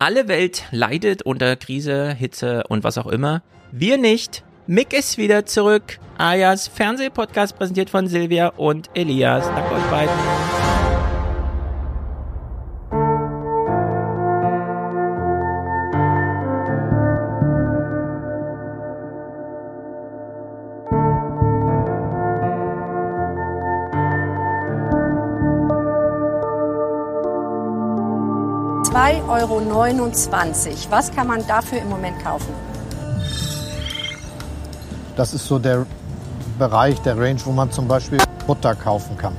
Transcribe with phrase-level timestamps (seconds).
[0.00, 3.42] Alle Welt leidet unter Krise, Hitze und was auch immer.
[3.70, 4.42] Wir nicht.
[4.66, 6.00] Mick ist wieder zurück.
[6.18, 9.46] Ayas Fernsehpodcast präsentiert von Silvia und Elias.
[9.46, 10.14] Danke euch beiden.
[29.54, 30.10] Euro.
[30.90, 32.52] Was kann man dafür im Moment kaufen?
[35.16, 35.86] Das ist so der
[36.58, 39.36] Bereich, der Range, wo man zum Beispiel Butter kaufen kann.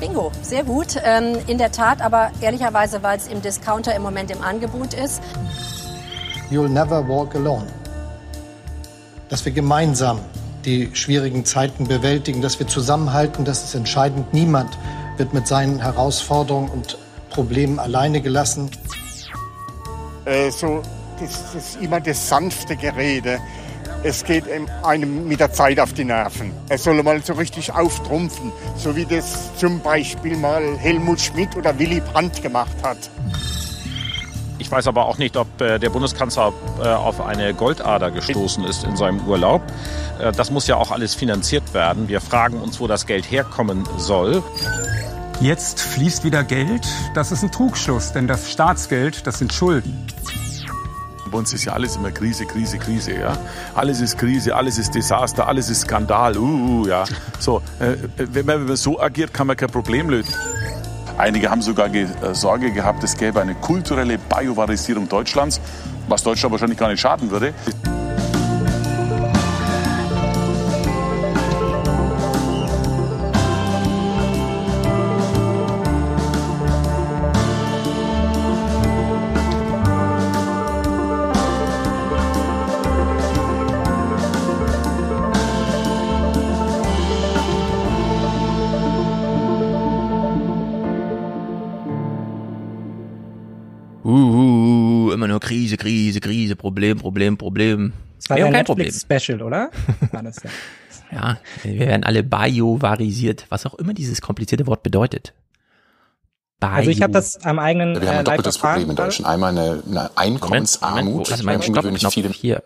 [0.00, 0.96] Bingo, sehr gut.
[1.02, 5.20] Ähm, in der Tat, aber ehrlicherweise, weil es im Discounter im Moment im Angebot ist.
[6.50, 7.66] You'll never walk alone.
[9.28, 10.20] Dass wir gemeinsam
[10.64, 14.32] die schwierigen Zeiten bewältigen, dass wir zusammenhalten, das ist entscheidend.
[14.32, 14.78] Niemand
[15.16, 16.96] wird mit seinen Herausforderungen und
[17.30, 18.70] Problemen alleine gelassen.
[20.24, 20.82] Äh, so,
[21.20, 23.38] das, das ist immer das sanfte Gerede.
[24.04, 24.44] Es geht
[24.84, 26.52] einem mit der Zeit auf die Nerven.
[26.68, 31.76] Er soll mal so richtig auftrumpfen, so wie das zum Beispiel mal Helmut Schmidt oder
[31.78, 32.98] Willy Brandt gemacht hat.
[34.60, 38.84] Ich weiß aber auch nicht, ob äh, der Bundeskanzler äh, auf eine Goldader gestoßen ist
[38.84, 39.62] in seinem Urlaub.
[40.20, 42.08] Äh, das muss ja auch alles finanziert werden.
[42.08, 44.42] Wir fragen uns, wo das Geld herkommen soll.
[45.40, 46.84] Jetzt fließt wieder Geld.
[47.14, 50.04] Das ist ein Trugschluss, denn das Staatsgeld, das sind Schulden.
[51.30, 53.38] Bei uns ist ja alles immer Krise, Krise, Krise, ja.
[53.74, 57.04] Alles ist Krise, alles ist Desaster, alles ist Skandal, uh, uh ja.
[57.38, 60.34] So, äh, wenn man so agiert, kann man kein Problem lösen.
[61.18, 65.60] Einige haben sogar ge äh, Sorge gehabt, es gäbe eine kulturelle Biovarisierung Deutschlands,
[66.08, 67.54] was Deutschland wahrscheinlich gar nicht schaden würde.
[97.18, 97.92] Problem, Problem.
[98.16, 98.92] Das war haben kein Problem.
[98.92, 99.70] Special, oder?
[100.12, 100.50] War das ja.
[101.12, 105.34] ja, wir werden alle biovarisiert, was auch immer dieses komplizierte Wort bedeutet.
[106.60, 106.70] Bio.
[106.70, 109.30] Also ich habe das am eigenen ja, Wir haben ein äh, doppeltes Problem in Deutschland.
[109.32, 110.96] Einmal eine, eine Einkommensarmut.
[110.96, 112.62] Moment, Moment, also mein Stopp, viele hier.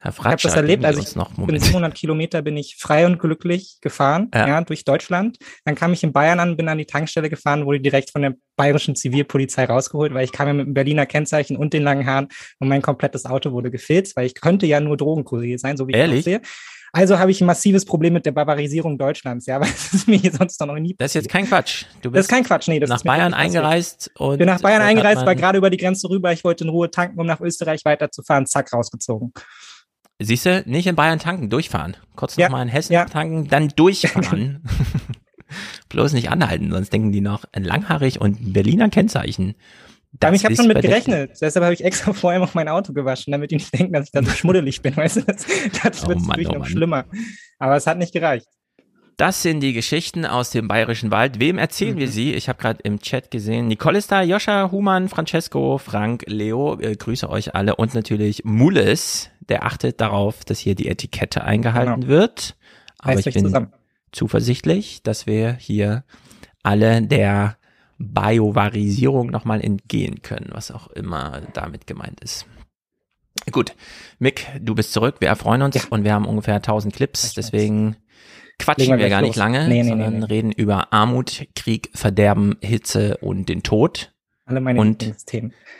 [0.00, 3.04] Herr Fratscher, ich habe das erlebt, also ich noch, bin 700 Kilometer bin ich frei
[3.04, 4.46] und glücklich gefahren, ja.
[4.46, 4.60] ja.
[4.60, 5.38] durch Deutschland.
[5.64, 8.34] Dann kam ich in Bayern an, bin an die Tankstelle gefahren, wurde direkt von der
[8.56, 12.28] bayerischen Zivilpolizei rausgeholt, weil ich kam ja mit dem Berliner Kennzeichen und den langen Haaren
[12.60, 15.92] und mein komplettes Auto wurde gefilzt, weil ich könnte ja nur Drogenkurier sein, so wie
[15.92, 16.26] Ehrlich?
[16.26, 16.42] ich aussehe.
[16.92, 20.16] Also habe ich ein massives Problem mit der Barbarisierung Deutschlands, ja, weil das ist mir
[20.16, 20.94] hier sonst noch nie.
[20.98, 21.84] Das ist jetzt kein Quatsch.
[22.02, 22.80] Du bist das ist kein Quatsch, nee.
[22.80, 24.38] Das nach Bayern eingereist und.
[24.38, 26.32] Bin nach Bayern eingereist, war gerade über die Grenze rüber.
[26.32, 28.46] Ich wollte in Ruhe tanken, um nach Österreich weiterzufahren.
[28.46, 29.32] Zack, rausgezogen.
[30.20, 31.96] Siehst du, nicht in Bayern tanken, durchfahren.
[32.16, 32.46] Kurz ja.
[32.46, 33.04] nochmal in Hessen ja.
[33.04, 34.64] tanken, dann durchfahren.
[35.88, 39.54] Bloß nicht anhalten, sonst denken die noch ein langhaarig und Berliner Kennzeichen.
[40.12, 41.38] Das ich habe schon mit gerechnet.
[41.40, 44.12] Deshalb habe ich extra vorher noch mein Auto gewaschen, damit die nicht denken, dass ich
[44.12, 44.96] da so schmuddelig bin.
[44.96, 45.46] Weißt du, das,
[45.82, 47.04] das oh wird natürlich oh noch schlimmer.
[47.58, 48.48] Aber es hat nicht gereicht.
[49.18, 51.40] Das sind die Geschichten aus dem Bayerischen Wald.
[51.40, 51.98] Wem erzählen mhm.
[51.98, 52.34] wir sie?
[52.34, 53.66] Ich habe gerade im Chat gesehen.
[53.66, 56.78] Nicole ist da, Joscha, Human, Francesco, Frank, Leo.
[56.78, 59.30] Äh, grüße euch alle und natürlich Mules.
[59.48, 62.06] Der achtet darauf, dass hier die Etikette eingehalten genau.
[62.06, 62.56] wird.
[62.98, 63.72] Aber heißt ich bin zusammen.
[64.12, 66.04] zuversichtlich, dass wir hier
[66.62, 67.56] alle der
[67.98, 72.46] Biovarisierung nochmal entgehen können, was auch immer damit gemeint ist.
[73.50, 73.74] Gut,
[74.20, 75.16] Mick, du bist zurück.
[75.18, 75.82] Wir erfreuen uns ja.
[75.90, 77.96] und wir haben ungefähr 1000 Clips, deswegen
[78.58, 82.56] quatschen wir, wir gar nicht lange, nee, nee, sondern nee, reden über Armut, Krieg, Verderben,
[82.60, 84.12] Hitze und den Tod.
[84.46, 85.14] Alle meine und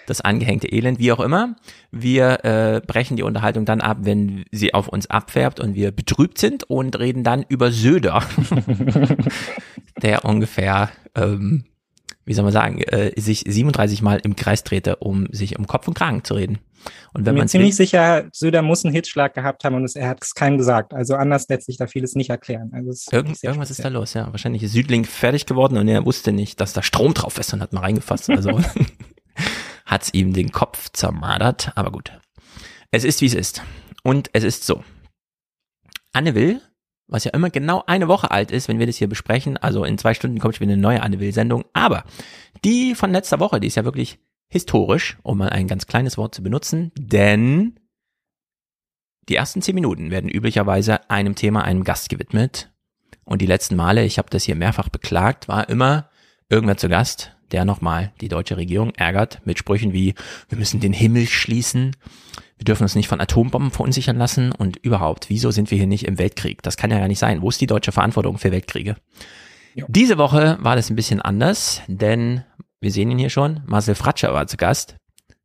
[0.06, 1.56] das angehängte Elend, wie auch immer.
[1.90, 6.38] Wir äh, brechen die Unterhaltung dann ab, wenn sie auf uns abfärbt und wir betrübt
[6.38, 8.22] sind und reden dann über Söder,
[10.02, 11.64] der ungefähr ähm,
[12.28, 15.88] wie soll man sagen, äh, sich 37 Mal im Kreis drehte, um sich um Kopf
[15.88, 16.58] und Kragen zu reden.
[17.12, 20.22] Und wenn man ziemlich sicher, Söder muss einen Hitschlag gehabt haben und es, er hat
[20.22, 20.94] es keinem gesagt.
[20.94, 22.70] Also anders lässt sich da vieles nicht erklären.
[22.72, 24.30] Also Irgend, irgendwas ist da los, ja.
[24.30, 27.60] Wahrscheinlich ist Südlink fertig geworden und er wusste nicht, dass da Strom drauf ist und
[27.60, 28.30] hat mal reingefasst.
[28.30, 28.60] Also
[29.86, 31.72] hat's ihm den Kopf zermadert.
[31.74, 32.12] Aber gut.
[32.90, 33.62] Es ist, wie es ist.
[34.02, 34.82] Und es ist so.
[36.12, 36.60] Anne Will
[37.08, 39.56] was ja immer genau eine Woche alt ist, wenn wir das hier besprechen.
[39.56, 41.64] Also in zwei Stunden kommt schon wieder eine neue Anne Will-Sendung.
[41.72, 42.04] Aber
[42.64, 44.18] die von letzter Woche, die ist ja wirklich
[44.48, 47.78] historisch, um mal ein ganz kleines Wort zu benutzen, denn
[49.28, 52.72] die ersten zehn Minuten werden üblicherweise einem Thema, einem Gast gewidmet.
[53.24, 56.08] Und die letzten Male, ich habe das hier mehrfach beklagt, war immer
[56.48, 60.14] irgendwer zu Gast, der nochmal die deutsche Regierung ärgert mit Sprüchen wie,
[60.48, 61.94] wir müssen den Himmel schließen,
[62.56, 66.06] wir dürfen uns nicht von Atombomben verunsichern lassen und überhaupt, wieso sind wir hier nicht
[66.06, 66.62] im Weltkrieg?
[66.62, 67.42] Das kann ja gar nicht sein.
[67.42, 68.96] Wo ist die deutsche Verantwortung für Weltkriege?
[69.74, 69.84] Ja.
[69.88, 72.44] Diese Woche war das ein bisschen anders, denn
[72.80, 74.96] wir sehen ihn hier schon, Marcel Fratscher war zu Gast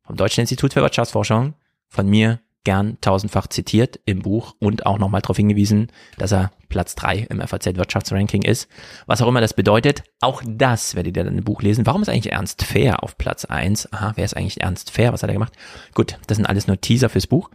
[0.02, 1.54] vom Deutschen Institut für Wirtschaftsforschung,
[1.88, 6.94] von mir gern tausendfach zitiert im Buch und auch nochmal darauf hingewiesen, dass er Platz
[6.94, 8.68] drei im FAZ Wirtschaftsranking ist.
[9.06, 11.86] Was auch immer das bedeutet, auch das werdet ihr dann im Buch lesen.
[11.86, 13.92] Warum ist eigentlich Ernst Fair auf Platz eins?
[13.92, 15.12] Aha, wer ist eigentlich Ernst Fair?
[15.12, 15.52] Was hat er gemacht?
[15.94, 17.50] Gut, das sind alles nur Teaser fürs Buch.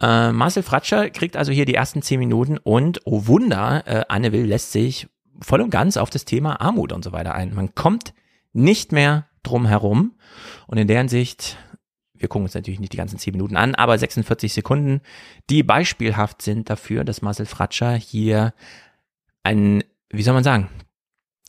[0.00, 4.32] Äh, Marcel Fratscher kriegt also hier die ersten zehn Minuten und, oh Wunder, äh, Anne
[4.32, 5.08] Will lässt sich
[5.40, 7.54] voll und ganz auf das Thema Armut und so weiter ein.
[7.54, 8.14] Man kommt
[8.52, 10.14] nicht mehr drum herum
[10.66, 11.56] und in deren Sicht
[12.20, 15.00] wir gucken uns natürlich nicht die ganzen zehn Minuten an, aber 46 Sekunden,
[15.48, 18.52] die beispielhaft sind dafür, dass Marcel Fratscher hier
[19.42, 20.68] einen, wie soll man sagen,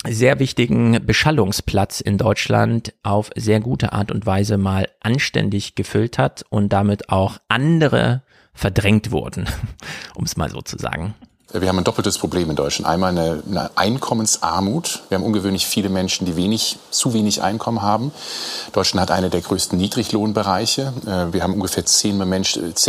[0.07, 6.43] sehr wichtigen Beschallungsplatz in Deutschland auf sehr gute Art und Weise mal anständig gefüllt hat
[6.49, 9.45] und damit auch andere verdrängt wurden,
[10.15, 11.13] um es mal so zu sagen.
[11.53, 12.89] Wir haben ein doppeltes Problem in Deutschland.
[12.89, 15.03] Einmal eine, eine, Einkommensarmut.
[15.09, 18.13] Wir haben ungewöhnlich viele Menschen, die wenig, zu wenig Einkommen haben.
[18.71, 20.93] Deutschland hat eine der größten Niedriglohnbereiche.
[21.05, 22.17] Äh, wir haben ungefähr 10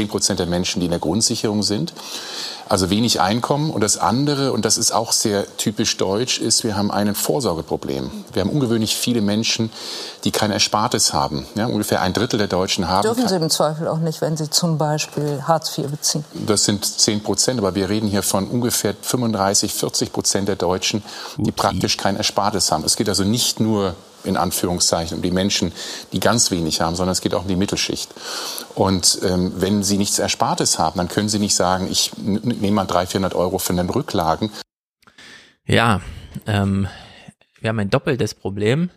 [0.08, 1.92] Prozent der Menschen, die in der Grundsicherung sind
[2.72, 3.70] also wenig Einkommen.
[3.70, 8.10] Und das andere, und das ist auch sehr typisch deutsch, ist, wir haben ein Vorsorgeproblem.
[8.32, 9.70] Wir haben ungewöhnlich viele Menschen,
[10.24, 11.44] die kein Erspartes haben.
[11.54, 13.02] Ja, ungefähr ein Drittel der Deutschen haben.
[13.02, 16.24] Dürfen Sie im Zweifel auch nicht, wenn Sie zum Beispiel Hartz IV beziehen.
[16.46, 21.02] Das sind 10 Prozent, aber wir reden hier von ungefähr 35, 40 Prozent der Deutschen,
[21.36, 22.84] die praktisch kein Erspartes haben.
[22.84, 25.72] Es geht also nicht nur in Anführungszeichen um die Menschen,
[26.12, 28.10] die ganz wenig haben, sondern es geht auch um die Mittelschicht.
[28.74, 32.86] Und ähm, wenn sie nichts Erspartes haben, dann können sie nicht sagen, ich nehme mal
[32.86, 34.50] 300, 400 Euro für den Rücklagen.
[35.66, 36.00] Ja,
[36.46, 36.88] ähm,
[37.60, 38.90] wir haben ein doppeltes Problem.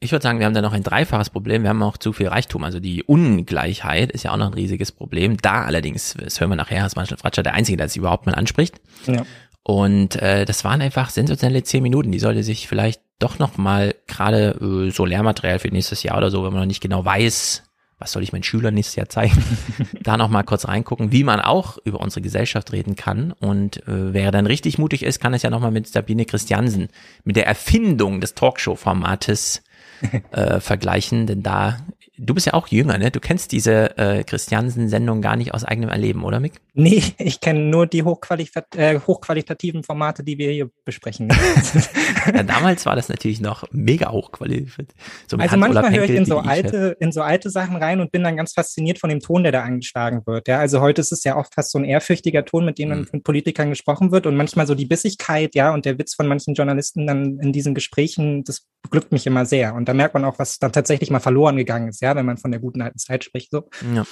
[0.00, 1.62] Ich würde sagen, wir haben da noch ein dreifaches Problem.
[1.62, 2.64] Wir haben auch zu viel Reichtum.
[2.64, 5.36] Also die Ungleichheit ist ja auch noch ein riesiges Problem.
[5.36, 8.34] Da allerdings, das hören wir nachher, ist Marshall Fratscher der Einzige, der es überhaupt mal
[8.34, 8.80] anspricht.
[9.06, 9.24] Ja.
[9.62, 12.10] Und äh, das waren einfach sensationelle zehn Minuten.
[12.10, 16.30] Die sollte sich vielleicht doch noch mal gerade äh, so Lehrmaterial für nächstes Jahr oder
[16.30, 17.62] so, wenn man noch nicht genau weiß,
[17.98, 19.42] was soll ich meinen Schülern nächstes Jahr zeigen,
[20.02, 23.32] da noch mal kurz reingucken, wie man auch über unsere Gesellschaft reden kann.
[23.32, 26.88] Und äh, wer dann richtig mutig ist, kann es ja noch mal mit Sabine Christiansen,
[27.24, 29.62] mit der Erfindung des Talkshow-Formates
[30.32, 31.78] äh, vergleichen, denn da
[32.24, 33.10] Du bist ja auch jünger, ne?
[33.10, 36.60] Du kennst diese äh, Christiansen-Sendung gar nicht aus eigenem Erleben, oder Mick?
[36.72, 41.28] Nee, ich kenne nur die hochqualit äh, hochqualitativen Formate, die wir hier besprechen.
[42.34, 44.92] ja, damals war das natürlich noch mega hochqualifiziert.
[45.26, 48.22] So also manchmal höre ich in so alte, in so alte Sachen rein und bin
[48.22, 50.46] dann ganz fasziniert von dem Ton, der da angeschlagen wird.
[50.46, 53.08] Ja, also heute ist es ja oft fast so ein ehrfürchtiger Ton, mit dem mhm.
[53.10, 56.54] mit Politikern gesprochen wird und manchmal so die Bissigkeit, ja, und der Witz von manchen
[56.54, 59.74] Journalisten dann in diesen Gesprächen, das beglückt mich immer sehr.
[59.74, 62.38] Und da merkt man auch, was dann tatsächlich mal verloren gegangen ist, ja wenn man
[62.38, 63.50] von der guten alten Zeit spricht.
[63.50, 63.68] So.
[63.94, 64.04] Ja.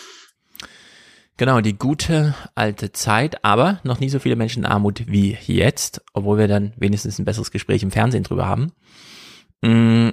[1.37, 6.03] Genau, die gute alte Zeit, aber noch nie so viele Menschen in Armut wie jetzt,
[6.13, 8.73] obwohl wir dann wenigstens ein besseres Gespräch im Fernsehen drüber haben.
[9.63, 10.11] Mm,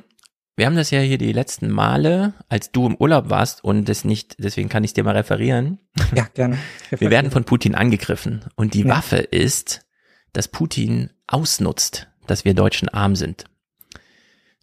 [0.56, 4.06] wir haben das ja hier die letzten Male, als du im Urlaub warst und das
[4.06, 5.80] nicht, deswegen kann ich dir mal referieren.
[6.16, 6.57] Ja, gerne.
[6.98, 8.95] Wir werden von Putin angegriffen und die ja.
[8.95, 9.86] Waffe ist,
[10.33, 13.45] dass Putin ausnutzt, dass wir Deutschen arm sind.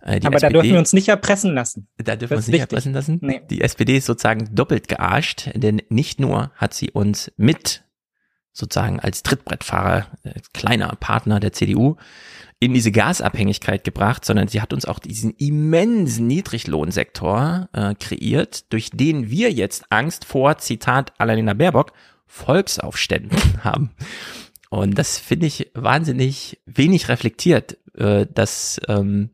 [0.04, 1.88] Äh, Aber SPD, da dürfen wir uns nicht erpressen lassen.
[1.96, 2.62] Da dürfen wir uns nicht wichtig.
[2.62, 3.18] erpressen lassen.
[3.22, 3.40] Nee.
[3.50, 7.84] Die SPD ist sozusagen doppelt gearscht, denn nicht nur hat sie uns mit
[8.52, 11.96] sozusagen als Trittbrettfahrer, äh, kleiner Partner der CDU,
[12.60, 18.90] in diese Gasabhängigkeit gebracht, sondern sie hat uns auch diesen immensen Niedriglohnsektor äh, kreiert, durch
[18.90, 21.92] den wir jetzt Angst vor, Zitat Annalena Baerbock,
[22.26, 23.90] Volksaufständen haben.
[24.70, 29.30] Und das finde ich wahnsinnig wenig reflektiert, äh, dass ähm,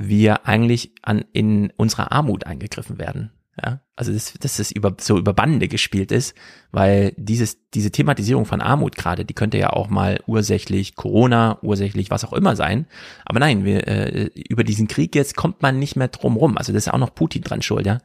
[0.00, 3.32] wir eigentlich an, in unserer Armut eingegriffen werden.
[3.62, 6.34] Ja, also dass, dass das über, so über Bande gespielt ist,
[6.70, 12.10] weil dieses, diese Thematisierung von Armut gerade, die könnte ja auch mal ursächlich Corona, ursächlich
[12.10, 12.86] was auch immer sein.
[13.26, 16.56] Aber nein, wir, äh, über diesen Krieg jetzt kommt man nicht mehr drum rum.
[16.56, 17.98] Also das ist auch noch Putin dran schuld, ja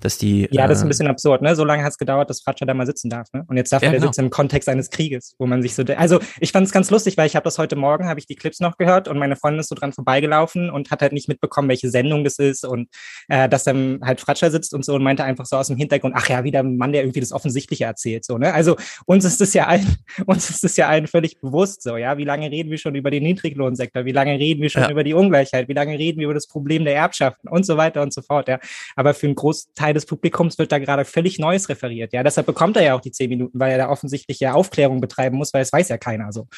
[0.00, 0.48] dass die.
[0.50, 1.54] Ja, das ist ein äh, bisschen absurd, ne?
[1.56, 3.44] So lange hat es gedauert, dass Fratscher da mal sitzen darf, ne?
[3.46, 4.06] Und jetzt darf ja, er genau.
[4.06, 5.82] sitzen im Kontext eines Krieges, wo man sich so.
[5.96, 8.36] Also ich fand es ganz lustig, weil ich habe das heute Morgen, habe ich die
[8.36, 11.68] Clips noch gehört und meine Freundin ist so dran vorbeigelaufen und hat halt nicht mitbekommen,
[11.68, 12.88] welche Sendung das ist und
[13.28, 16.14] äh, dass dann halt Fratscher sitzt und so und meinte einfach so aus dem Hintergrund,
[16.16, 18.52] ach ja, wieder ein Mann, der irgendwie das Offensichtliche erzählt, so, ne?
[18.52, 19.96] Also uns ist es ja allen,
[20.26, 22.18] uns ist es ja allen völlig bewusst, so, ja?
[22.18, 24.04] Wie lange reden wir schon über den Niedriglohnsektor?
[24.04, 24.90] Wie lange reden wir schon ja.
[24.90, 25.68] über die Ungleichheit?
[25.68, 28.48] Wie lange reden wir über das Problem der Erbschaften und so weiter und so fort,
[28.48, 28.58] ja?
[28.96, 32.12] Aber für einen Großteil des Publikums wird da gerade völlig Neues referiert.
[32.12, 35.00] Ja, deshalb bekommt er ja auch die zehn Minuten, weil er da offensichtlich ja Aufklärung
[35.00, 36.48] betreiben muss, weil es weiß ja keiner so.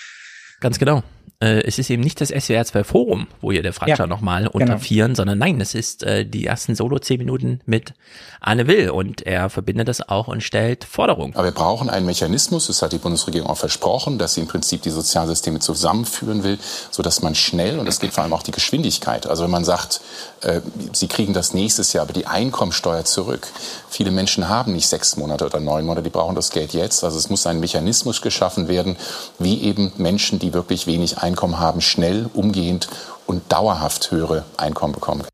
[0.60, 1.02] Ganz genau.
[1.40, 4.46] Äh, es ist eben nicht das SWR 2 Forum, wo ihr der Fratscher ja, nochmal
[4.46, 4.78] unter genau.
[4.78, 7.94] vieren, sondern nein, es ist äh, die ersten Solo 10 Minuten mit
[8.40, 11.34] Anne Will und er verbindet das auch und stellt Forderungen.
[11.34, 14.82] Aber wir brauchen einen Mechanismus, das hat die Bundesregierung auch versprochen, dass sie im Prinzip
[14.82, 16.58] die Sozialsysteme zusammenführen will,
[16.90, 19.64] so dass man schnell, und es geht vor allem auch die Geschwindigkeit, also wenn man
[19.64, 20.00] sagt,
[20.42, 20.60] äh,
[20.92, 23.48] sie kriegen das nächstes Jahr, aber die Einkommensteuer zurück.
[23.88, 27.02] Viele Menschen haben nicht sechs Monate oder neun Monate, die brauchen das Geld jetzt.
[27.02, 28.96] Also es muss ein Mechanismus geschaffen werden,
[29.38, 32.88] wie eben Menschen, die wirklich wenig Einkommen haben, schnell, umgehend
[33.26, 35.24] und dauerhaft höhere Einkommen bekommen.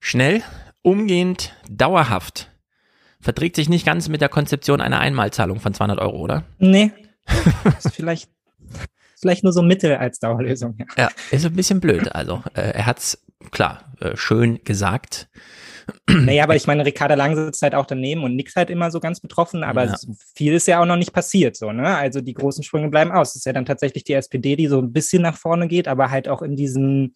[0.00, 0.42] Schnell,
[0.82, 2.50] umgehend, dauerhaft.
[3.20, 6.44] Verträgt sich nicht ganz mit der Konzeption einer Einmalzahlung von 200 Euro, oder?
[6.58, 6.92] Nee.
[7.78, 8.30] ist vielleicht,
[9.18, 10.76] vielleicht nur so Mittel als Dauerlösung.
[10.78, 12.14] Ja, ja ist ein bisschen blöd.
[12.14, 13.18] Also äh, er hat's
[13.50, 15.28] klar äh, schön gesagt.
[16.08, 19.00] Naja, aber ich meine, Ricarda Lang sitzt halt auch daneben und nickt halt immer so
[19.00, 19.96] ganz betroffen, aber ja.
[20.34, 21.96] viel ist ja auch noch nicht passiert, so, ne?
[21.96, 23.30] Also die großen Sprünge bleiben aus.
[23.30, 26.10] Es ist ja dann tatsächlich die SPD, die so ein bisschen nach vorne geht, aber
[26.10, 27.14] halt auch in diesem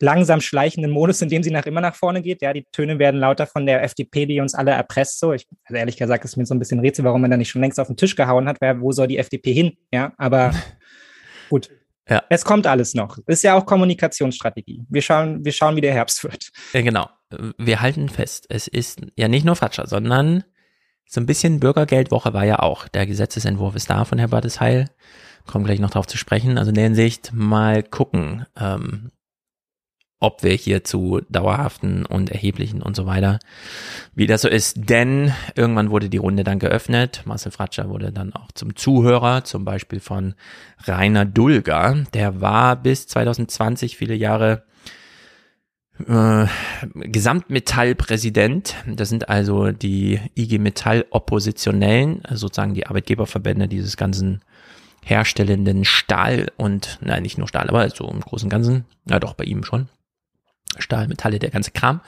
[0.00, 2.42] langsam schleichenden Modus, in dem sie nach immer nach vorne geht.
[2.42, 5.20] Ja, die Töne werden lauter von der FDP, die uns alle erpresst.
[5.20, 7.50] So, ich, also ehrlich gesagt, ist mir so ein bisschen Rätsel, warum man da nicht
[7.50, 8.56] schon längst auf den Tisch gehauen hat.
[8.60, 9.76] Wer, wo soll die FDP hin?
[9.92, 10.52] Ja, aber
[11.50, 11.70] gut.
[12.10, 12.24] Ja.
[12.28, 13.18] Es kommt alles noch.
[13.26, 14.84] Ist ja auch Kommunikationsstrategie.
[14.88, 16.50] Wir schauen, wir schauen, wie der Herbst wird.
[16.72, 17.08] Ja, genau.
[17.56, 20.42] Wir halten fest, es ist ja nicht nur Fatscher, sondern
[21.06, 22.88] so ein bisschen Bürgergeldwoche war ja auch.
[22.88, 24.90] Der Gesetzesentwurf ist da von Herr Bartesheil.
[25.46, 26.58] Kommen gleich noch drauf zu sprechen.
[26.58, 29.10] Also in der Hinsicht mal gucken, ähm,
[30.20, 33.38] ob wir hier zu dauerhaften und erheblichen und so weiter,
[34.14, 34.88] wie das so ist.
[34.90, 37.22] Denn irgendwann wurde die Runde dann geöffnet.
[37.24, 40.34] Marcel Fratscher wurde dann auch zum Zuhörer, zum Beispiel von
[40.84, 42.04] Rainer Dulger.
[42.12, 44.64] Der war bis 2020 viele Jahre
[46.06, 46.46] äh,
[46.94, 48.74] Gesamtmetallpräsident.
[48.86, 54.42] Das sind also die IG Metall Oppositionellen, sozusagen die Arbeitgeberverbände dieses ganzen
[55.02, 59.32] herstellenden Stahl und, nein, nicht nur Stahl, aber so im Großen und Ganzen, ja doch,
[59.32, 59.88] bei ihm schon.
[60.78, 62.00] Stahl, Metalle, der ganze Kram,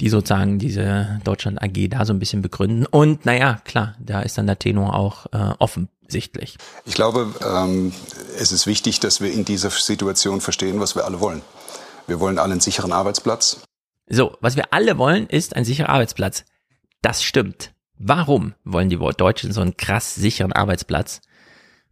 [0.00, 2.86] die sozusagen diese Deutschland AG da so ein bisschen begründen.
[2.86, 6.56] Und naja, klar, da ist dann der Tenor auch äh, offensichtlich.
[6.84, 7.92] Ich glaube, ähm,
[8.38, 11.42] es ist wichtig, dass wir in dieser Situation verstehen, was wir alle wollen.
[12.06, 13.60] Wir wollen alle einen sicheren Arbeitsplatz.
[14.06, 16.44] So, was wir alle wollen, ist ein sicherer Arbeitsplatz.
[17.02, 17.72] Das stimmt.
[17.98, 21.20] Warum wollen die Deutschen so einen krass sicheren Arbeitsplatz?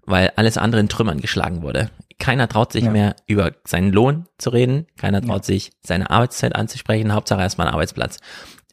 [0.05, 1.91] Weil alles andere in Trümmern geschlagen wurde.
[2.23, 2.91] Keiner traut sich ja.
[2.93, 4.87] mehr über seinen Lohn zu reden.
[4.97, 5.55] Keiner traut ja.
[5.55, 7.12] sich seine Arbeitszeit anzusprechen.
[7.12, 8.21] Hauptsache erstmal ein Arbeitsplatz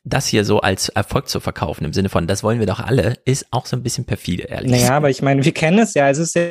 [0.10, 3.18] das hier so als Erfolg zu verkaufen, im Sinne von, das wollen wir doch alle,
[3.26, 6.10] ist auch so ein bisschen perfide, ehrlich Naja, aber ich meine, wir kennen es ja.
[6.10, 6.44] Es ist ja,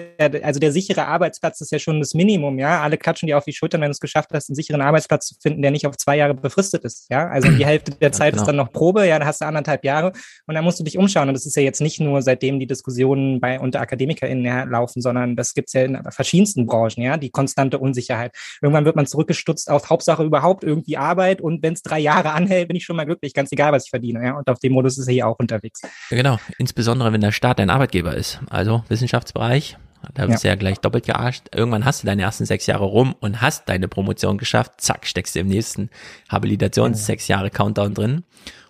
[0.42, 2.80] also der sichere Arbeitsplatz ist ja schon das Minimum, ja.
[2.80, 5.34] Alle klatschen dir auf die Schultern, wenn du es geschafft hast, einen sicheren Arbeitsplatz zu
[5.40, 7.28] finden, der nicht auf zwei Jahre befristet ist, ja.
[7.28, 8.42] Also die Hälfte der Zeit genau.
[8.42, 10.12] ist dann noch Probe, ja, da hast du anderthalb Jahre
[10.46, 11.28] und dann musst du dich umschauen.
[11.28, 15.02] Und das ist ja jetzt nicht nur seitdem die Diskussionen bei unter AkademikerInnen ja, laufen,
[15.02, 18.32] sondern das gibt's ja in verschiedensten Branchen, ja, die konstante Unsicherheit.
[18.62, 22.68] Irgendwann wird man zurückgestutzt auf Hauptsache überhaupt irgendwie Arbeit und wenn es drei Jahre anhält,
[22.68, 24.24] bin ich schon mal glücklich, ganz egal, was ich verdiene.
[24.24, 24.36] Ja?
[24.36, 25.80] Und auf dem Modus ist er hier auch unterwegs.
[26.10, 28.40] Ja, genau, insbesondere wenn der Staat dein Arbeitgeber ist.
[28.50, 29.76] Also Wissenschaftsbereich,
[30.14, 30.50] da bist ja.
[30.50, 31.46] du ja gleich doppelt gearscht.
[31.54, 34.80] Irgendwann hast du deine ersten sechs Jahre rum und hast deine Promotion geschafft.
[34.80, 35.90] Zack, steckst du im nächsten
[36.28, 38.24] Habilitations sechs Jahre Countdown drin.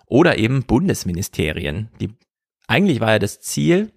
[0.05, 1.89] Oder eben Bundesministerien.
[1.99, 2.09] Die,
[2.67, 3.91] eigentlich war ja das Ziel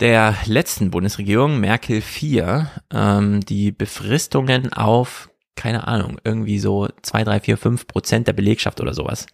[0.00, 7.40] der letzten Bundesregierung, Merkel 4, ähm, die Befristungen auf, keine Ahnung, irgendwie so zwei, drei,
[7.40, 9.26] vier, fünf Prozent der Belegschaft oder sowas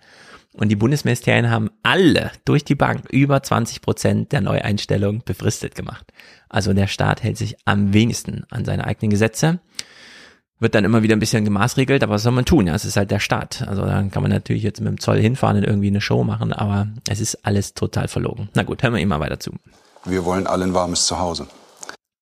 [0.55, 6.13] und die Bundesministerien haben alle durch die Bank über 20 Prozent der Neueinstellung befristet gemacht.
[6.49, 9.61] Also der Staat hält sich am wenigsten an seine eigenen Gesetze.
[10.59, 12.67] Wird dann immer wieder ein bisschen gemaßregelt, aber was soll man tun?
[12.67, 13.67] Ja, es ist halt der Staat.
[13.67, 16.53] Also dann kann man natürlich jetzt mit dem Zoll hinfahren und irgendwie eine Show machen,
[16.53, 18.49] aber es ist alles total verlogen.
[18.55, 19.53] Na gut, hören wir ihm mal weiter zu.
[20.05, 21.49] Wir wollen alle ein warmes Zuhause.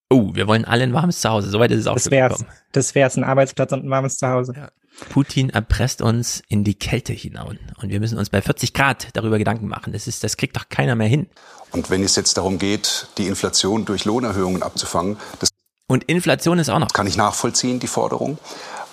[0.08, 1.50] Oh, wir wollen alle ein warmes Zuhause.
[1.50, 2.56] Soweit ist es auch das wär's, gekommen.
[2.72, 4.54] Das wär's, ein Arbeitsplatz und ein warmes Zuhause.
[4.56, 4.70] Ja.
[5.08, 7.58] Putin erpresst uns in die Kälte hinein.
[7.80, 9.92] Und wir müssen uns bei 40 Grad darüber Gedanken machen.
[9.92, 11.28] Das ist, das kriegt doch keiner mehr hin.
[11.72, 15.50] Und wenn es jetzt darum geht, die Inflation durch Lohnerhöhungen abzufangen, das
[15.90, 16.92] und Inflation ist auch noch.
[16.92, 18.38] Kann ich nachvollziehen, die Forderung.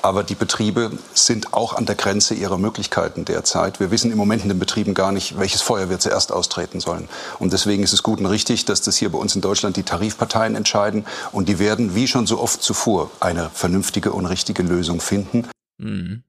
[0.01, 3.79] Aber die Betriebe sind auch an der Grenze ihrer Möglichkeiten derzeit.
[3.79, 7.07] Wir wissen im Moment in den Betrieben gar nicht, welches Feuer wir zuerst austreten sollen.
[7.37, 9.83] Und deswegen ist es gut und richtig, dass das hier bei uns in Deutschland die
[9.83, 11.05] Tarifparteien entscheiden.
[11.31, 15.47] Und die werden, wie schon so oft zuvor, eine vernünftige und richtige Lösung finden.
[15.77, 16.23] Mhm.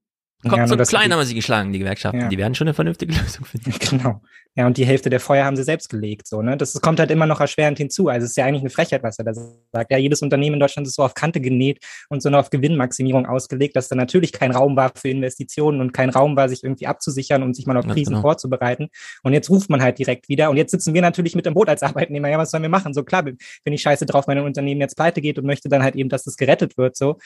[0.45, 2.21] Kommt ja, so klein haben sie geschlagen, die Gewerkschaften.
[2.21, 2.29] Ja.
[2.29, 3.75] Die werden schon eine vernünftige Lösung finden.
[3.91, 4.21] Genau.
[4.55, 6.57] Ja, und die Hälfte der Feuer haben sie selbst gelegt, so, ne?
[6.57, 8.09] Das kommt halt immer noch erschwerend hinzu.
[8.09, 9.91] Also es ist ja eigentlich eine Frechheit, was er da sagt.
[9.91, 13.77] Ja, jedes Unternehmen in Deutschland ist so auf Kante genäht und so auf Gewinnmaximierung ausgelegt,
[13.77, 17.45] dass da natürlich kein Raum war für Investitionen und kein Raum war, sich irgendwie abzusichern
[17.45, 18.23] und sich mal auf Krisen genau.
[18.23, 18.89] vorzubereiten.
[19.23, 20.51] Und jetzt ruft man halt direkt wieder.
[20.51, 22.29] Und jetzt sitzen wir natürlich mit dem Boot als Arbeitnehmer.
[22.29, 22.95] Ja, was sollen wir machen?
[22.95, 25.85] So klar, bin ich scheiße drauf, wenn ein Unternehmen jetzt pleite geht und möchte dann
[25.85, 27.19] halt eben, dass das gerettet wird, so.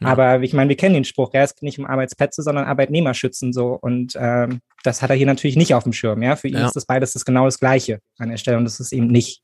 [0.00, 0.08] Ja.
[0.08, 3.12] Aber ich meine, wir kennen den Spruch, ja, es geht nicht um Arbeitsplätze, sondern Arbeitnehmer
[3.14, 3.78] schützen, so.
[3.80, 6.36] Und ähm, das hat er hier natürlich nicht auf dem Schirm, ja.
[6.36, 6.66] Für ihn ja.
[6.66, 9.42] ist das beides das genau das Gleiche an der Stelle und das ist eben nicht.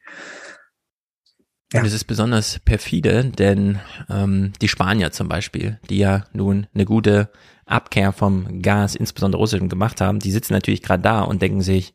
[1.72, 1.80] Ja.
[1.80, 6.84] Und es ist besonders perfide, denn ähm, die Spanier zum Beispiel, die ja nun eine
[6.84, 7.30] gute
[7.66, 11.94] Abkehr vom Gas, insbesondere russischem, gemacht haben, die sitzen natürlich gerade da und denken sich,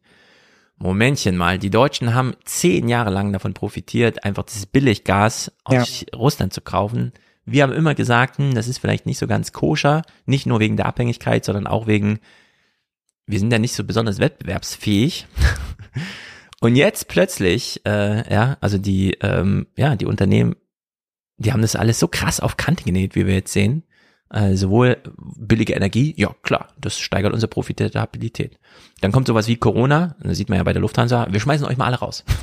[0.78, 6.18] Momentchen mal, die Deutschen haben zehn Jahre lang davon profitiert, einfach dieses Billiggas aus ja.
[6.18, 7.14] Russland zu kaufen.
[7.52, 10.78] Wir haben immer gesagt, hm, das ist vielleicht nicht so ganz koscher, nicht nur wegen
[10.78, 12.20] der Abhängigkeit, sondern auch wegen,
[13.28, 15.28] wir sind ja nicht so besonders wettbewerbsfähig.
[16.62, 20.56] Und jetzt plötzlich, äh, ja, also die, ähm, ja, die Unternehmen,
[21.38, 23.84] die haben das alles so krass auf Kante genäht, wie wir jetzt sehen.
[24.34, 24.98] Äh, sowohl
[25.36, 28.58] billige Energie, ja klar, das steigert unsere Profitabilität.
[29.02, 31.78] Dann kommt sowas wie Corona, das sieht man ja bei der Lufthansa, wir schmeißen euch
[31.78, 32.24] mal alle raus.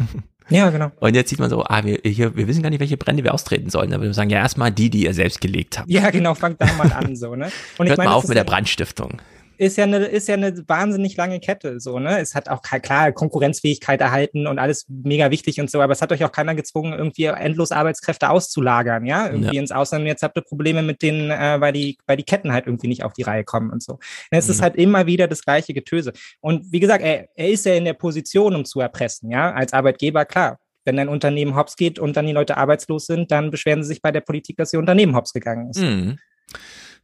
[0.51, 0.91] Ja, genau.
[0.99, 3.35] Und jetzt sieht man so, ah, wir, hier, wir wissen gar nicht, welche Brände wir
[3.35, 3.93] austreten sollen.
[3.93, 5.91] Aber wir sagen ja erstmal die, die ihr selbst gelegt habt.
[5.91, 7.53] Ja, genau, fangt da mal an, so, ne?
[7.79, 9.21] Und Hört ich meine, mal auf mit der Brandstiftung
[9.59, 12.21] ist ja eine, ist ja eine wahnsinnig lange Kette, so, ne?
[12.21, 16.13] Es hat auch klar Konkurrenzfähigkeit erhalten und alles mega wichtig und so, aber es hat
[16.13, 19.27] euch auch keiner gezwungen, irgendwie endlos Arbeitskräfte auszulagern, ja?
[19.27, 19.61] Irgendwie ja.
[19.61, 20.07] ins Ausland.
[20.07, 23.03] Jetzt habt ihr Probleme mit denen, äh, weil die, weil die Ketten halt irgendwie nicht
[23.03, 23.95] auf die Reihe kommen und so.
[23.95, 24.53] Und es mhm.
[24.53, 26.13] ist halt immer wieder das gleiche Getöse.
[26.41, 29.53] Und wie gesagt, er, er ist ja in der Position, um zu erpressen, ja?
[29.53, 30.59] Als Arbeitgeber, klar.
[30.85, 34.01] Wenn ein Unternehmen hops geht und dann die Leute arbeitslos sind, dann beschweren sie sich
[34.01, 35.81] bei der Politik, dass ihr Unternehmen hops gegangen ist.
[35.81, 36.19] Mhm.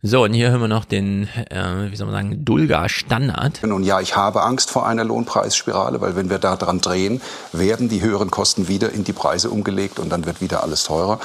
[0.07, 3.65] So, und hier hören wir noch den, äh, wie soll man sagen, Dulga-Standard.
[3.65, 7.23] Und ja, ich habe Angst vor einer Lohnpreisspirale, weil wenn wir da dran drehen,
[7.55, 11.21] werden die höheren Kosten wieder in die Preise umgelegt und dann wird wieder alles teurer.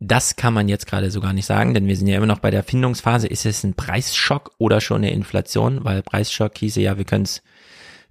[0.00, 2.40] Das kann man jetzt gerade so gar nicht sagen, denn wir sind ja immer noch
[2.40, 3.28] bei der Findungsphase.
[3.28, 5.84] Ist es ein Preisschock oder schon eine Inflation?
[5.84, 7.40] Weil Preisschock hieße ja, wir können es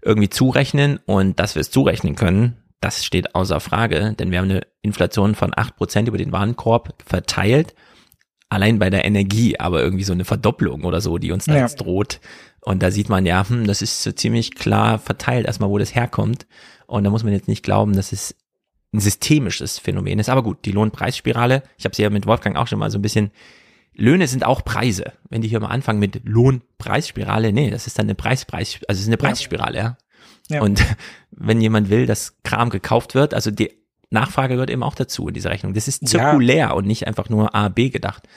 [0.02, 4.52] irgendwie zurechnen und dass wir es zurechnen können, das steht außer Frage, denn wir haben
[4.52, 7.76] eine Inflation von acht Prozent über den Warenkorb verteilt
[8.52, 11.62] allein bei der Energie, aber irgendwie so eine Verdopplung oder so, die uns da ja.
[11.62, 12.20] jetzt droht.
[12.60, 15.96] Und da sieht man ja, hm, das ist so ziemlich klar verteilt erstmal, wo das
[15.96, 16.46] herkommt.
[16.86, 18.36] Und da muss man jetzt nicht glauben, dass es
[18.94, 20.28] ein systemisches Phänomen ist.
[20.28, 23.02] Aber gut, die Lohnpreisspirale, ich habe sie ja mit Wolfgang auch schon mal so ein
[23.02, 23.32] bisschen,
[23.96, 25.14] Löhne sind auch Preise.
[25.30, 29.04] Wenn die hier mal anfangen mit Lohnpreisspirale, nee, das ist dann eine Preispreis, also es
[29.04, 29.98] ist eine Preisspirale, ja.
[30.50, 30.62] ja.
[30.62, 30.84] Und
[31.32, 33.81] wenn jemand will, dass Kram gekauft wird, also die
[34.12, 35.74] Nachfrage gehört eben auch dazu in dieser Rechnung.
[35.74, 36.72] Das ist zirkulär ja.
[36.72, 38.28] und nicht einfach nur A, B gedacht.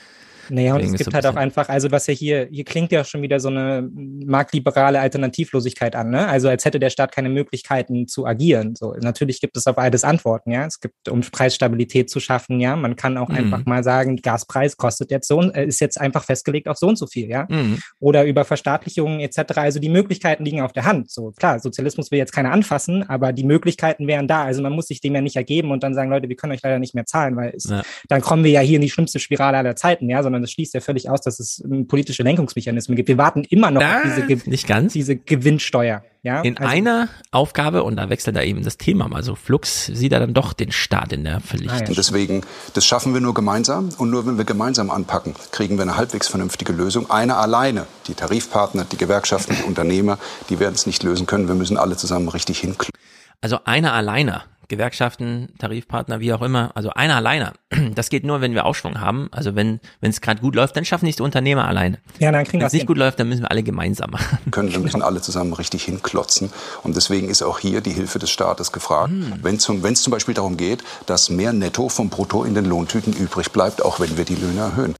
[0.51, 3.23] Naja, und es gibt halt auch einfach, also was ja hier, hier klingt ja schon
[3.23, 6.27] wieder so eine marktliberale Alternativlosigkeit an, ne?
[6.27, 8.75] Also als hätte der Staat keine Möglichkeiten zu agieren.
[8.77, 10.67] So, natürlich gibt es auf alles Antworten, ja.
[10.67, 12.77] Es gibt, um Preisstabilität zu schaffen, ja.
[12.77, 13.37] Man kann auch mhm.
[13.37, 16.97] einfach mal sagen, Gaspreis kostet jetzt so, äh, ist jetzt einfach festgelegt auf so und
[16.97, 17.47] so viel, ja.
[17.49, 17.79] Mhm.
[18.01, 19.57] Oder über Verstaatlichungen etc.
[19.57, 21.11] Also die Möglichkeiten liegen auf der Hand.
[21.11, 24.45] So, klar, Sozialismus will jetzt keiner anfassen, aber die Möglichkeiten wären da.
[24.45, 26.63] Also man muss sich dem ja nicht ergeben und dann sagen, Leute, wir können euch
[26.63, 27.83] leider nicht mehr zahlen, weil es, ja.
[28.09, 30.75] dann kommen wir ja hier in die schlimmste Spirale aller Zeiten, ja, sondern das schließt
[30.75, 33.09] ja völlig aus, dass es politische Lenkungsmechanismen gibt.
[33.09, 34.93] Wir warten immer noch Na, auf diese, Ge nicht ganz.
[34.93, 36.03] diese Gewinnsteuer.
[36.23, 36.41] Ja?
[36.41, 40.13] In also, einer Aufgabe, und da wechselt da eben das Thema mal so flux, sieht
[40.13, 41.83] er dann doch den Staat in der Verlichtung.
[41.83, 41.95] Ah, ja.
[41.95, 42.41] Deswegen,
[42.73, 43.91] das schaffen wir nur gemeinsam.
[43.99, 47.11] Und nur wenn wir gemeinsam anpacken, kriegen wir eine halbwegs vernünftige Lösung.
[47.11, 50.19] Einer alleine, die Tarifpartner, die Gewerkschaften, die Unternehmer,
[50.49, 51.47] die werden es nicht lösen können.
[51.47, 52.99] Wir müssen alle zusammen richtig hinkriegen.
[53.43, 57.53] Also einer alleine Gewerkschaften, Tarifpartner, wie auch immer, also einer alleine.
[57.95, 59.29] Das geht nur, wenn wir Aufschwung haben.
[59.31, 61.99] Also wenn wenn es gerade gut läuft, dann schaffen nicht die Unternehmer alleine.
[62.19, 62.87] Ja, dann kriegen Wenn es nicht hin.
[62.87, 64.39] gut läuft, dann müssen wir alle gemeinsam machen.
[64.51, 66.51] Können wir müssen alle zusammen richtig hinklotzen.
[66.83, 69.11] Und deswegen ist auch hier die Hilfe des Staates gefragt.
[69.11, 69.35] Hm.
[69.43, 72.65] Wenn zum wenn es zum Beispiel darum geht, dass mehr Netto vom Brutto in den
[72.65, 74.95] Lohntüten übrig bleibt, auch wenn wir die Löhne erhöhen.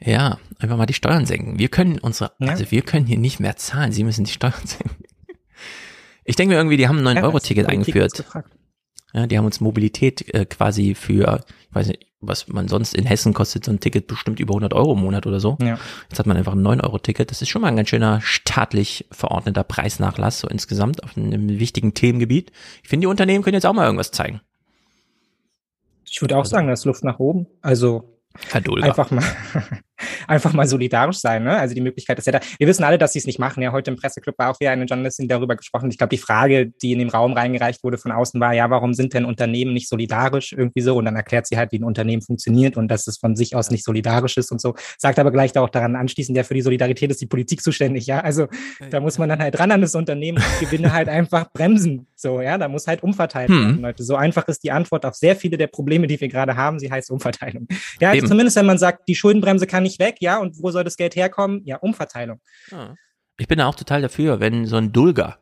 [0.00, 1.58] Ja, einfach mal die Steuern senken.
[1.58, 2.48] Wir können unsere, ja.
[2.50, 3.92] also wir können hier nicht mehr zahlen.
[3.92, 5.04] Sie müssen die Steuern senken.
[6.24, 8.24] Ich denke mir irgendwie, die haben ein 9-Euro-Ticket ja, eingeführt.
[9.14, 13.06] Ja, die haben uns Mobilität äh, quasi für, ich weiß nicht, was man sonst in
[13.06, 15.56] Hessen kostet, so ein Ticket bestimmt über 100 Euro im Monat oder so.
[15.62, 15.78] Ja.
[16.08, 17.30] Jetzt hat man einfach ein 9-Euro-Ticket.
[17.30, 21.94] Das ist schon mal ein ganz schöner staatlich verordneter Preisnachlass, so insgesamt auf einem wichtigen
[21.94, 22.50] Themengebiet.
[22.82, 24.40] Ich finde, die Unternehmen können jetzt auch mal irgendwas zeigen.
[26.04, 27.46] Ich würde auch also, sagen, da ist Luft nach oben.
[27.60, 28.88] Also Verdulga.
[28.88, 29.24] einfach mal,
[30.26, 31.44] einfach mal solidarisch sein.
[31.44, 31.56] Ne?
[31.56, 32.40] Also die Möglichkeit ist ja da.
[32.58, 33.62] Wir wissen alle, dass sie es nicht machen.
[33.62, 35.90] Ja, heute im Presseclub war auch wieder eine Journalistin darüber gesprochen.
[35.90, 38.94] Ich glaube, die Frage, die in den Raum reingereicht wurde von außen, war, ja, warum
[38.94, 40.96] sind denn Unternehmen nicht solidarisch irgendwie so?
[40.96, 43.70] Und dann erklärt sie halt, wie ein Unternehmen funktioniert und dass es von sich aus
[43.70, 44.74] nicht solidarisch ist und so.
[44.98, 48.06] Sagt aber gleich auch daran anschließend, ja, für die Solidarität ist die Politik zuständig.
[48.06, 48.46] Ja, also
[48.90, 52.06] da muss man dann halt ran an das Unternehmen und Gewinne halt einfach bremsen.
[52.14, 53.60] So, ja, da muss halt umverteilt hm.
[53.60, 54.04] werden, Leute.
[54.04, 56.78] So einfach ist die Antwort auf sehr viele der Probleme, die wir gerade haben.
[56.78, 57.66] Sie heißt Umverteilung.
[58.00, 60.84] Ja, also zumindest wenn man sagt, die Schuldenbremse kann nicht weg, ja, und wo soll
[60.84, 61.62] das Geld herkommen?
[61.64, 62.40] Ja, Umverteilung.
[62.70, 62.94] Ah.
[63.38, 65.38] Ich bin da auch total dafür, wenn so ein Dulger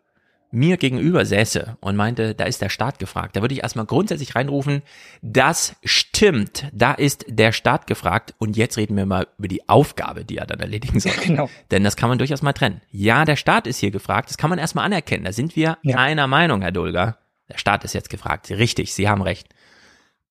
[0.50, 4.35] mir gegenüber säße und meinte, da ist der Staat gefragt, da würde ich erstmal grundsätzlich
[4.37, 4.82] reinrufen,
[5.20, 10.24] das stimmt, da ist der Staat gefragt und jetzt reden wir mal über die Aufgabe,
[10.24, 11.12] die er dann erledigen soll.
[11.26, 11.50] Genau.
[11.70, 12.80] Denn das kann man durchaus mal trennen.
[12.90, 15.96] Ja, der Staat ist hier gefragt, das kann man erstmal anerkennen, da sind wir ja.
[15.96, 17.18] einer Meinung, Herr Dulger.
[17.48, 19.48] Der Staat ist jetzt gefragt, richtig, Sie haben recht.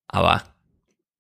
[0.08, 0.44] Aber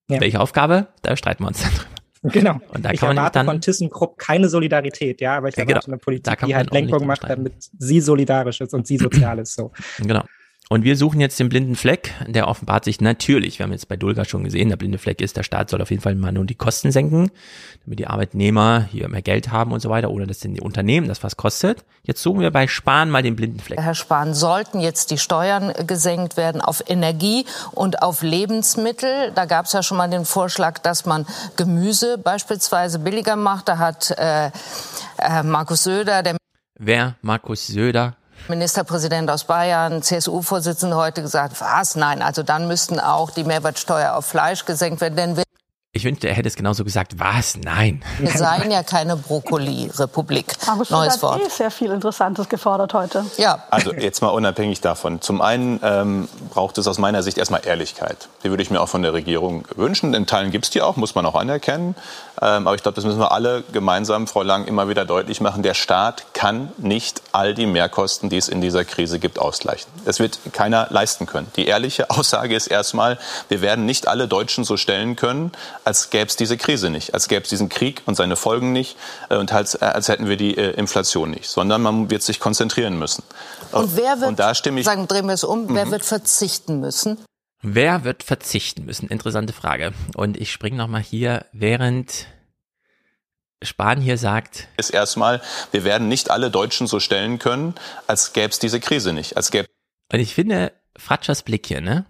[0.09, 0.21] ja.
[0.21, 1.94] welche Aufgabe, da streiten wir uns dann drüber.
[2.31, 2.59] Genau.
[2.69, 5.85] Und da ich kann man erwarte dann, von ThyssenKrupp keine Solidarität, ja, aber ich erwarte
[5.85, 5.93] genau.
[5.93, 9.55] eine Politik, die halt Lenkung macht, damit sie solidarisch ist und sie sozial ist.
[9.55, 9.71] So.
[9.99, 10.23] Genau.
[10.67, 13.97] Und wir suchen jetzt den blinden Fleck, der offenbart sich natürlich, wir haben jetzt bei
[13.97, 16.43] Dulga schon gesehen, der blinde Fleck ist, der Staat soll auf jeden Fall mal nur
[16.43, 17.29] die Kosten senken,
[17.85, 21.07] damit die Arbeitnehmer hier mehr Geld haben und so weiter, oder dass denn die Unternehmen
[21.07, 21.85] das was kostet.
[22.01, 23.79] Jetzt suchen wir bei Spahn mal den blinden Fleck.
[23.79, 29.31] Herr Spahn, sollten jetzt die Steuern gesenkt werden auf Energie und auf Lebensmittel?
[29.35, 33.67] Da gab es ja schon mal den Vorschlag, dass man Gemüse beispielsweise billiger macht.
[33.67, 34.47] Da hat äh,
[35.19, 36.37] äh, Markus Söder, der
[36.77, 37.15] Wer?
[37.21, 38.15] Markus Söder?
[38.47, 41.95] Ministerpräsident aus Bayern, CSU-Vorsitzende heute gesagt, was?
[41.95, 45.45] Nein, also dann müssten auch die Mehrwertsteuer auf Fleisch gesenkt werden, denn wir
[45.95, 47.19] ich wünschte, er hätte es genauso gesagt.
[47.19, 47.55] Was?
[47.55, 48.03] Nein.
[48.19, 50.47] Wir seien ja keine Brokkoli-Republik.
[50.67, 51.35] Aber Neues Wort.
[51.35, 53.23] hat eh sehr viel Interessantes gefordert heute.
[53.37, 53.63] Ja.
[53.69, 55.21] Also jetzt mal unabhängig davon.
[55.21, 58.27] Zum einen ähm, braucht es aus meiner Sicht erstmal Ehrlichkeit.
[58.43, 60.13] Die würde ich mir auch von der Regierung wünschen.
[60.13, 61.95] In Teilen gibt es die auch, muss man auch anerkennen.
[62.41, 65.63] Ähm, aber ich glaube, das müssen wir alle gemeinsam, Frau Lang, immer wieder deutlich machen.
[65.63, 69.89] Der Staat kann nicht all die Mehrkosten, die es in dieser Krise gibt, ausgleichen.
[70.05, 71.47] Das wird keiner leisten können.
[71.55, 73.17] Die ehrliche Aussage ist erstmal,
[73.49, 75.51] wir werden nicht alle Deutschen so stellen können,
[75.83, 78.97] als gäbe es diese Krise nicht, als gäbe es diesen Krieg und seine Folgen nicht
[79.29, 82.39] äh, und als, äh, als hätten wir die äh, Inflation nicht, sondern man wird sich
[82.39, 83.23] konzentrieren müssen.
[83.71, 85.91] Und wer wird, und da stimme ich, sagen, drehen wir es um, wer mhm.
[85.91, 87.17] wird verzichten müssen?
[87.61, 89.07] Wer wird verzichten müssen?
[89.07, 89.93] Interessante Frage.
[90.15, 92.27] Und ich springe nochmal hier, während
[93.63, 94.67] Spahn hier sagt.
[94.77, 95.41] Ist erstmal,
[95.71, 97.73] wir werden nicht alle Deutschen so stellen können,
[98.07, 99.67] als gäbe es diese Krise nicht, als gäbe.
[100.11, 102.05] Und ich finde, Fratschers Blick hier, ne?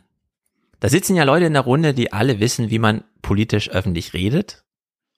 [0.79, 4.63] Da sitzen ja Leute in der Runde, die alle wissen, wie man politisch öffentlich redet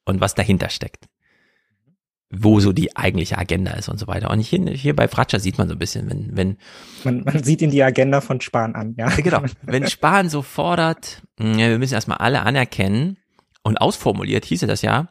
[0.05, 1.05] und was dahinter steckt.
[2.29, 4.29] Wo so die eigentliche Agenda ist und so weiter.
[4.31, 6.57] Und hier, hier bei Fratscher sieht man so ein bisschen, wenn, wenn.
[7.05, 9.07] Man, man sieht ihn die Agenda von Spahn an, ja.
[9.09, 9.43] Genau.
[9.61, 13.17] Wenn Spahn so fordert, wir müssen erstmal alle anerkennen
[13.63, 15.07] und ausformuliert hieße das ja,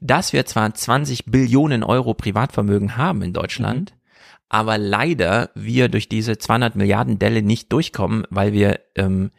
[0.00, 3.96] dass wir zwar 20 Billionen Euro Privatvermögen haben in Deutschland, mhm.
[4.48, 9.30] aber leider wir durch diese 200 Milliarden Delle nicht durchkommen, weil wir ähm,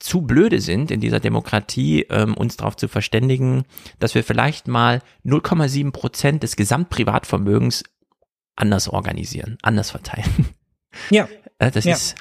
[0.00, 3.64] zu blöde sind in dieser Demokratie, ähm, uns darauf zu verständigen,
[3.98, 7.84] dass wir vielleicht mal 0,7 Prozent des Gesamtprivatvermögens
[8.56, 10.48] anders organisieren, anders verteilen.
[11.08, 11.28] Ja.
[11.60, 11.92] Äh, das ja.
[11.92, 12.16] ist,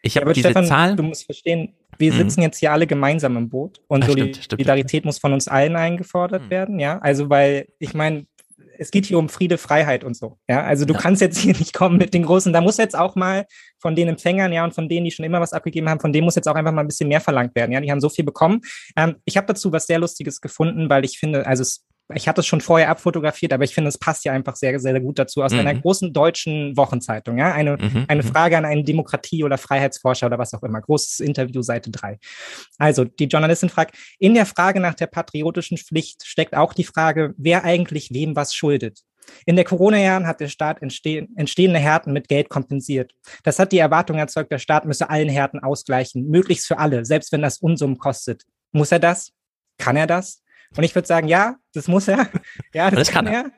[0.00, 0.96] ich habe diese Stefan, Zahl.
[0.96, 2.16] Du musst verstehen, wir mhm.
[2.16, 5.04] sitzen jetzt hier alle gemeinsam im Boot und Ach, Solidarität stimmt, stimmt.
[5.04, 6.50] muss von uns allen eingefordert mhm.
[6.50, 6.98] werden, ja.
[7.00, 8.26] Also weil ich meine,
[8.78, 10.38] es geht hier um Friede, Freiheit und so.
[10.48, 11.00] Ja, also du ja.
[11.00, 13.46] kannst jetzt hier nicht kommen mit den großen, da muss jetzt auch mal
[13.78, 16.24] von den Empfängern, ja, und von denen, die schon immer was abgegeben haben, von denen
[16.24, 17.72] muss jetzt auch einfach mal ein bisschen mehr verlangt werden.
[17.72, 18.60] Ja, die haben so viel bekommen.
[18.96, 22.40] Ähm, ich habe dazu was sehr Lustiges gefunden, weil ich finde, also es ich hatte
[22.40, 25.42] es schon vorher abfotografiert, aber ich finde, es passt ja einfach sehr, sehr gut dazu
[25.42, 25.60] aus mhm.
[25.60, 27.38] einer großen deutschen Wochenzeitung.
[27.38, 27.52] Ja?
[27.52, 28.06] Eine, mhm.
[28.08, 28.26] eine mhm.
[28.26, 30.80] Frage an einen Demokratie- oder Freiheitsforscher oder was auch immer.
[30.80, 32.18] Großes Interview, Seite 3.
[32.78, 37.34] Also, die Journalistin fragt, in der Frage nach der patriotischen Pflicht steckt auch die Frage,
[37.36, 39.00] wer eigentlich wem was schuldet.
[39.44, 43.12] In der Corona-Jahren hat der Staat entsteh entstehende Härten mit Geld kompensiert.
[43.42, 47.30] Das hat die Erwartung erzeugt, der Staat müsse allen Härten ausgleichen, möglichst für alle, selbst
[47.32, 48.44] wenn das Unsummen kostet.
[48.72, 49.32] Muss er das?
[49.76, 50.42] Kann er das?
[50.76, 52.28] Und ich würde sagen, ja, das muss er.
[52.72, 53.50] Ja, das, das kann, er.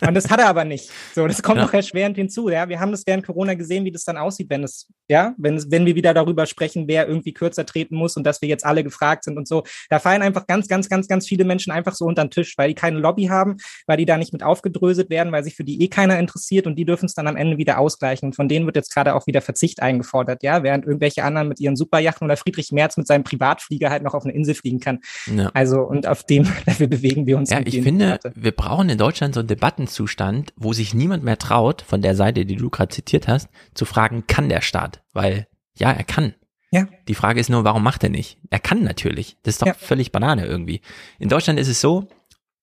[0.00, 0.08] er.
[0.08, 0.90] Und das hat er aber nicht.
[1.14, 1.64] So, das kommt ja.
[1.64, 2.48] noch erschwerend hinzu.
[2.48, 5.62] Ja, wir haben das während Corona gesehen, wie das dann aussieht, wenn es, ja, wenn,
[5.70, 8.82] wenn wir wieder darüber sprechen, wer irgendwie kürzer treten muss und dass wir jetzt alle
[8.82, 9.64] gefragt sind und so.
[9.90, 12.68] Da fallen einfach ganz, ganz, ganz, ganz viele Menschen einfach so unter den Tisch, weil
[12.68, 15.82] die keine Lobby haben, weil die da nicht mit aufgedröselt werden, weil sich für die
[15.82, 18.28] eh keiner interessiert und die dürfen es dann am Ende wieder ausgleichen.
[18.28, 21.60] Und von denen wird jetzt gerade auch wieder Verzicht eingefordert, ja, während irgendwelche anderen mit
[21.60, 25.00] ihren Superjachten oder Friedrich Merz mit seinem Privatflieger halt noch auf eine Insel fliegen kann.
[25.26, 25.50] Ja.
[25.52, 27.50] Also, und auf dem Level bewegen wir uns.
[27.50, 31.82] Ja, ich finde, wir brauchen in Deutschland so einen Debattenzustand, wo sich niemand mehr traut,
[31.82, 35.02] von der Seite, die du gerade zitiert hast, zu fragen, kann der Staat?
[35.12, 36.34] Weil, ja, er kann.
[36.70, 36.86] Ja.
[37.08, 38.38] Die Frage ist nur, warum macht er nicht?
[38.50, 39.36] Er kann natürlich.
[39.42, 39.74] Das ist doch ja.
[39.74, 40.82] völlig Banane irgendwie.
[41.18, 42.08] In Deutschland ist es so,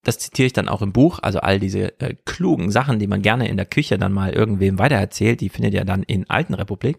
[0.03, 3.21] das zitiere ich dann auch im Buch, also all diese äh, klugen Sachen, die man
[3.21, 6.97] gerne in der Küche dann mal irgendwem weitererzählt, die findet ihr dann in Alten Republik.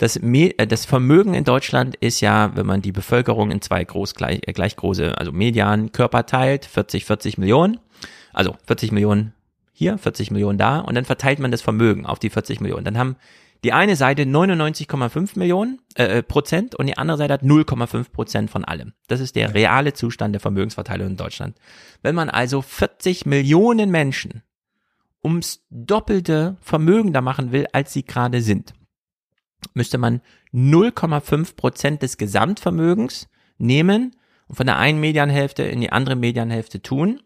[0.00, 3.84] Das, Me äh, das Vermögen in Deutschland ist ja, wenn man die Bevölkerung in zwei
[3.84, 7.78] groß gleich, äh, gleich große, also Median Körper teilt, 40, 40 Millionen.
[8.32, 9.34] Also 40 Millionen
[9.72, 12.84] hier, 40 Millionen da und dann verteilt man das Vermögen auf die 40 Millionen.
[12.84, 13.16] Dann haben
[13.62, 18.50] die eine Seite 99,5 Millionen äh, äh, Prozent und die andere Seite hat 0,5 Prozent
[18.50, 18.94] von allem.
[19.06, 21.58] Das ist der reale Zustand der Vermögensverteilung in Deutschland.
[22.02, 24.42] Wenn man also 40 Millionen Menschen
[25.22, 28.72] ums doppelte Vermögen da machen will, als sie gerade sind,
[29.74, 30.20] müsste man
[30.52, 34.16] 0,5 Prozent des Gesamtvermögens nehmen
[34.48, 37.20] und von der einen Medianhälfte in die andere Medianhälfte tun.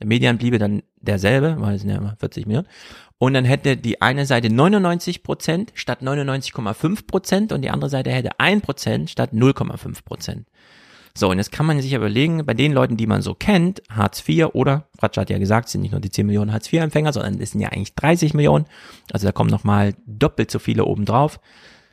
[0.00, 2.68] Der Median bliebe dann derselbe, weil es sind ja immer 40 Millionen.
[3.18, 8.10] Und dann hätte die eine Seite 99 Prozent statt 99,5 Prozent und die andere Seite
[8.10, 10.46] hätte 1 Prozent statt 0,5 Prozent.
[11.18, 14.22] So, und jetzt kann man sich überlegen, bei den Leuten, die man so kennt, Hartz
[14.28, 17.40] IV oder, Fratsch hat ja gesagt, sind nicht nur die 10 Millionen Hartz IV-Empfänger, sondern
[17.40, 18.66] es sind ja eigentlich 30 Millionen.
[19.12, 21.40] Also da kommen nochmal doppelt so viele obendrauf.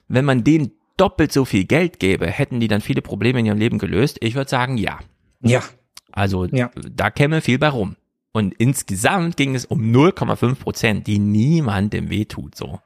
[0.08, 3.58] Wenn man denen doppelt so viel Geld gäbe, hätten die dann viele Probleme in ihrem
[3.58, 4.18] Leben gelöst?
[4.22, 5.00] Ich würde sagen, ja.
[5.42, 5.64] Ja.
[6.12, 6.70] Also ja.
[6.76, 7.96] da käme viel bei rum.
[8.32, 12.80] Und insgesamt ging es um 0,5 Prozent, die niemandem wehtut, so.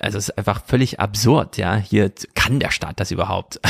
[0.00, 1.76] Also es ist einfach völlig absurd, ja.
[1.76, 3.60] Hier kann der Staat das überhaupt.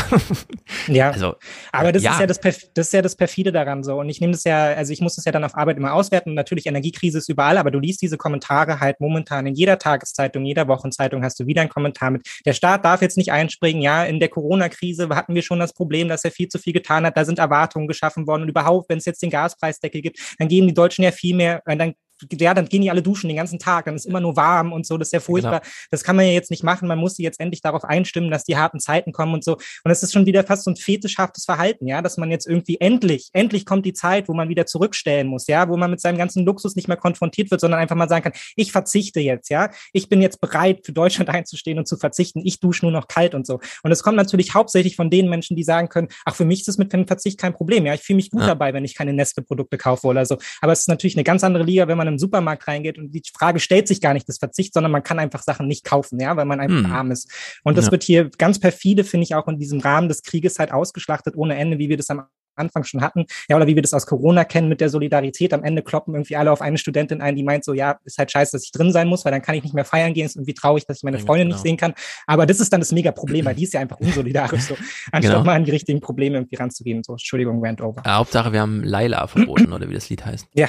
[0.86, 1.10] ja.
[1.10, 1.34] Also,
[1.72, 2.12] aber das ja.
[2.12, 3.98] ist ja das, das ist ja das perfide daran so.
[3.98, 6.34] Und ich nehme das ja, also ich muss das ja dann auf Arbeit immer auswerten.
[6.34, 10.68] Natürlich Energiekrise ist überall, aber du liest diese Kommentare halt momentan in jeder Tageszeitung, jeder
[10.68, 12.26] Wochenzeitung hast du wieder einen Kommentar mit.
[12.46, 13.82] Der Staat darf jetzt nicht einspringen.
[13.82, 17.04] Ja, in der Corona-Krise hatten wir schon das Problem, dass er viel zu viel getan
[17.04, 17.16] hat.
[17.16, 20.68] Da sind Erwartungen geschaffen worden und überhaupt, wenn es jetzt den Gaspreisdeckel gibt, dann geben
[20.68, 21.94] die Deutschen ja viel mehr, äh, dann
[22.32, 24.86] ja, dann gehen die alle duschen den ganzen Tag, dann ist immer nur warm und
[24.86, 25.60] so, das ist ja furchtbar.
[25.60, 25.72] Genau.
[25.90, 26.88] Das kann man ja jetzt nicht machen.
[26.88, 29.54] Man muss sie jetzt endlich darauf einstimmen, dass die harten Zeiten kommen und so.
[29.84, 32.78] Und es ist schon wieder fast so ein fetischhaftes Verhalten, ja, dass man jetzt irgendwie
[32.80, 36.18] endlich, endlich kommt die Zeit, wo man wieder zurückstellen muss, ja, wo man mit seinem
[36.18, 39.70] ganzen Luxus nicht mehr konfrontiert wird, sondern einfach mal sagen kann, ich verzichte jetzt, ja,
[39.92, 42.40] ich bin jetzt bereit, für Deutschland einzustehen und zu verzichten.
[42.44, 43.60] Ich dusche nur noch kalt und so.
[43.82, 46.68] Und es kommt natürlich hauptsächlich von den Menschen, die sagen können, ach, für mich ist
[46.68, 48.48] es mit dem Verzicht kein Problem, ja, ich fühle mich gut ja.
[48.48, 50.38] dabei, wenn ich keine Nestle-Produkte kaufe oder so.
[50.60, 53.22] Aber es ist natürlich eine ganz andere Liga, wenn man im Supermarkt reingeht und die
[53.32, 56.36] Frage stellt sich gar nicht das Verzicht, sondern man kann einfach Sachen nicht kaufen, ja,
[56.36, 56.92] weil man einfach hm.
[56.92, 57.30] arm ist.
[57.64, 57.92] Und das ja.
[57.92, 61.56] wird hier ganz perfide, finde ich, auch in diesem Rahmen des Krieges halt ausgeschlachtet ohne
[61.56, 62.26] Ende, wie wir das am
[62.60, 65.52] Anfang schon hatten, ja, oder wie wir das aus Corona kennen mit der Solidarität.
[65.52, 68.30] Am Ende kloppen irgendwie alle auf eine Studentin ein, die meint so, ja, ist halt
[68.30, 70.36] scheiße, dass ich drin sein muss, weil dann kann ich nicht mehr feiern gehen, ist
[70.36, 71.56] irgendwie traurig, dass ich meine Freunde genau.
[71.56, 71.94] nicht sehen kann.
[72.26, 74.74] Aber das ist dann das mega Problem, weil die ist ja einfach unsolidarisch so,
[75.10, 75.44] anstatt genau.
[75.44, 77.02] mal an die richtigen Probleme irgendwie ranzugehen.
[77.02, 78.02] So, Entschuldigung, Rant over.
[78.04, 80.46] Ja, Hauptsache, wir haben Laila verboten, oder wie das Lied heißt.
[80.54, 80.68] Ja.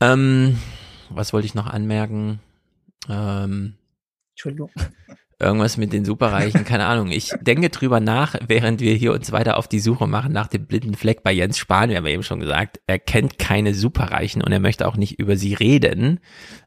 [0.00, 0.58] Ähm,
[1.10, 2.40] was wollte ich noch anmerken?
[3.08, 3.74] Ähm,
[4.32, 4.70] Entschuldigung.
[5.40, 7.12] Irgendwas mit den Superreichen, keine Ahnung.
[7.12, 10.66] Ich denke drüber nach, während wir hier uns weiter auf die Suche machen nach dem
[10.66, 11.90] blinden Fleck bei Jens Spahn.
[11.90, 15.20] Wir haben ja eben schon gesagt, er kennt keine Superreichen und er möchte auch nicht
[15.20, 16.18] über sie reden.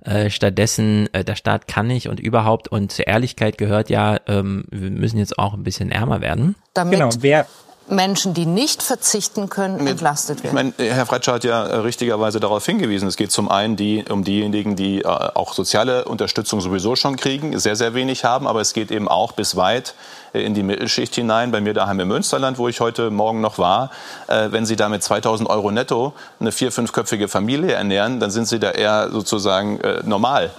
[0.06, 4.64] Äh, stattdessen, äh, der Staat kann nicht und überhaupt und zur Ehrlichkeit gehört ja, ähm,
[4.72, 6.56] wir müssen jetzt auch ein bisschen ärmer werden.
[6.74, 7.48] Damit genau, wer
[7.92, 10.72] Menschen, die nicht verzichten können, entlastet werden.
[10.74, 14.06] Ich meine, Herr Fretscher hat ja äh, richtigerweise darauf hingewiesen, es geht zum einen die,
[14.10, 18.62] um diejenigen, die äh, auch soziale Unterstützung sowieso schon kriegen, sehr, sehr wenig haben, aber
[18.62, 19.94] es geht eben auch bis weit äh,
[20.34, 21.52] in die Mittelschicht hinein.
[21.52, 23.92] Bei mir daheim im Münsterland, wo ich heute Morgen noch war,
[24.28, 28.60] wenn Sie da mit 2000 Euro netto eine vier-, fünfköpfige Familie ernähren, dann sind Sie
[28.60, 30.52] da eher sozusagen normal,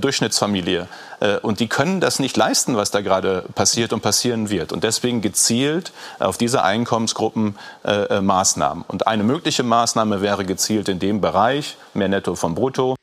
[0.00, 0.88] Durchschnittsfamilie.
[1.24, 4.72] Äh, und die können das nicht leisten, was da gerade passiert und passieren wird.
[4.72, 8.84] Und deswegen gezielt auf diese Einkommensgruppen äh, äh, Maßnahmen.
[8.86, 12.96] Und eine mögliche Maßnahme wäre gezielt in dem Bereich mehr Netto von Brutto.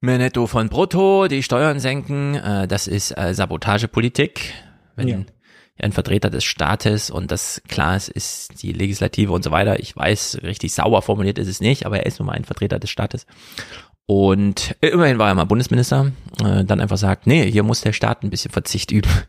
[0.00, 2.38] Mehr Netto von Brutto, die Steuern senken,
[2.68, 4.52] das ist Sabotagepolitik.
[4.96, 5.18] Wenn ja.
[5.78, 9.80] ein Vertreter des Staates und das klar ist, ist die Legislative und so weiter.
[9.80, 12.78] Ich weiß, richtig sauber formuliert ist es nicht, aber er ist nun mal ein Vertreter
[12.78, 13.26] des Staates.
[14.06, 16.12] Und immerhin war er mal Bundesminister,
[16.44, 19.10] äh, dann einfach sagt, nee, hier muss der Staat ein bisschen Verzicht üben.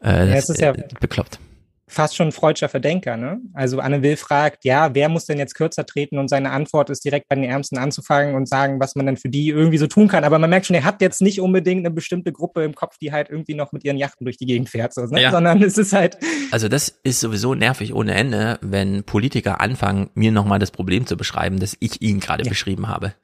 [0.00, 1.40] Äh, das, ja, ist ja äh, bekloppt.
[1.88, 3.40] Fast schon ein freudscher Verdenker, ne?
[3.54, 6.18] Also Anne Will fragt, ja, wer muss denn jetzt kürzer treten?
[6.18, 9.28] Und seine Antwort ist direkt bei den Ärmsten anzufangen und sagen, was man denn für
[9.28, 10.24] die irgendwie so tun kann.
[10.24, 13.10] Aber man merkt schon, er hat jetzt nicht unbedingt eine bestimmte Gruppe im Kopf, die
[13.10, 15.22] halt irgendwie noch mit ihren Yachten durch die Gegend fährt, so, ne?
[15.22, 15.30] Ja.
[15.30, 16.18] sondern es ist halt.
[16.50, 21.16] Also das ist sowieso nervig ohne Ende, wenn Politiker anfangen, mir nochmal das Problem zu
[21.16, 22.48] beschreiben, das ich ihnen gerade ja.
[22.48, 23.14] beschrieben habe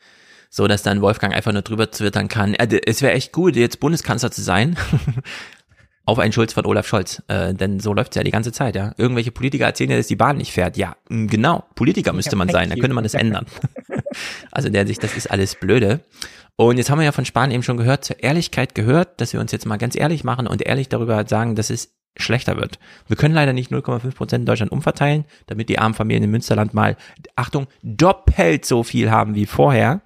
[0.54, 3.80] so dass dann Wolfgang einfach nur drüber twittern kann, äh, es wäre echt gut, jetzt
[3.80, 4.76] Bundeskanzler zu sein.
[6.06, 7.22] auf einen Schulz von Olaf Scholz.
[7.28, 8.92] Äh, denn so läuft's ja die ganze Zeit, ja.
[8.96, 10.76] Irgendwelche Politiker erzählen ja, dass die Bahn nicht fährt.
[10.76, 13.46] Ja, genau, Politiker müsste man sein, da könnte man das ändern.
[14.50, 16.00] also der sich, das ist alles blöde.
[16.56, 19.40] Und jetzt haben wir ja von Spahn eben schon gehört, zur Ehrlichkeit gehört, dass wir
[19.40, 22.78] uns jetzt mal ganz ehrlich machen und ehrlich darüber sagen, dass es schlechter wird.
[23.08, 26.72] Wir können leider nicht 0,5 Prozent in Deutschland umverteilen, damit die armen Familien im Münsterland
[26.72, 26.96] mal,
[27.34, 30.02] Achtung, doppelt so viel haben wie vorher.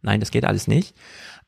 [0.00, 0.94] Nein, das geht alles nicht.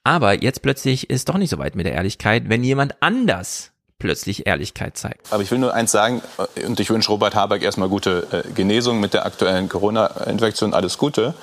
[0.05, 4.47] Aber jetzt plötzlich ist doch nicht so weit mit der Ehrlichkeit, wenn jemand anders plötzlich
[4.47, 5.33] Ehrlichkeit zeigt.
[5.33, 6.23] Aber ich will nur eins sagen,
[6.57, 10.99] äh, und ich wünsche Robert Habeck erstmal gute äh, Genesung mit der aktuellen Corona-Infektion, alles
[10.99, 11.35] Gute.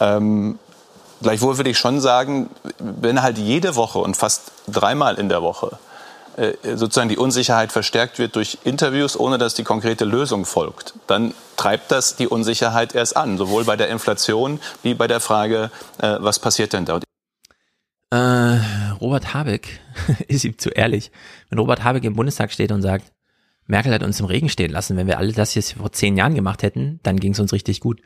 [0.00, 0.58] Ähm,
[1.22, 5.78] gleichwohl würde ich schon sagen, wenn halt jede Woche und fast dreimal in der Woche
[6.36, 11.34] äh, sozusagen die Unsicherheit verstärkt wird durch Interviews, ohne dass die konkrete Lösung folgt, dann
[11.56, 16.38] treibt das die Unsicherheit erst an, sowohl bei der Inflation wie bei der Frage, was
[16.38, 17.00] passiert denn da?
[18.10, 18.16] Äh,
[19.00, 19.80] Robert Habeck
[20.28, 21.10] ist ihm zu ehrlich.
[21.48, 23.12] Wenn Robert Habeck im Bundestag steht und sagt,
[23.70, 24.96] Merkel hat uns im Regen stehen lassen.
[24.96, 27.80] Wenn wir alle das jetzt vor zehn Jahren gemacht hätten, dann ging es uns richtig
[27.80, 28.00] gut.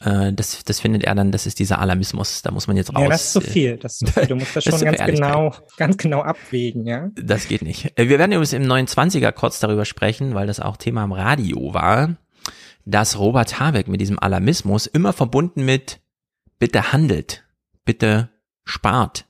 [0.00, 2.42] Äh, das, das findet er dann, das ist dieser Alarmismus.
[2.42, 3.02] Da muss man jetzt raus.
[3.02, 3.76] Ja, das ist zu viel.
[3.76, 4.26] Das ist zu viel.
[4.28, 7.10] Du musst das, das schon ganz genau, ganz genau abwägen, ja.
[7.20, 7.98] Das geht nicht.
[7.98, 11.74] Äh, wir werden übrigens im 29er kurz darüber sprechen, weil das auch Thema im Radio
[11.74, 12.16] war,
[12.86, 16.00] dass Robert Habeck mit diesem Alarmismus immer verbunden mit
[16.58, 17.44] bitte handelt,
[17.84, 18.30] bitte
[18.64, 19.27] spart,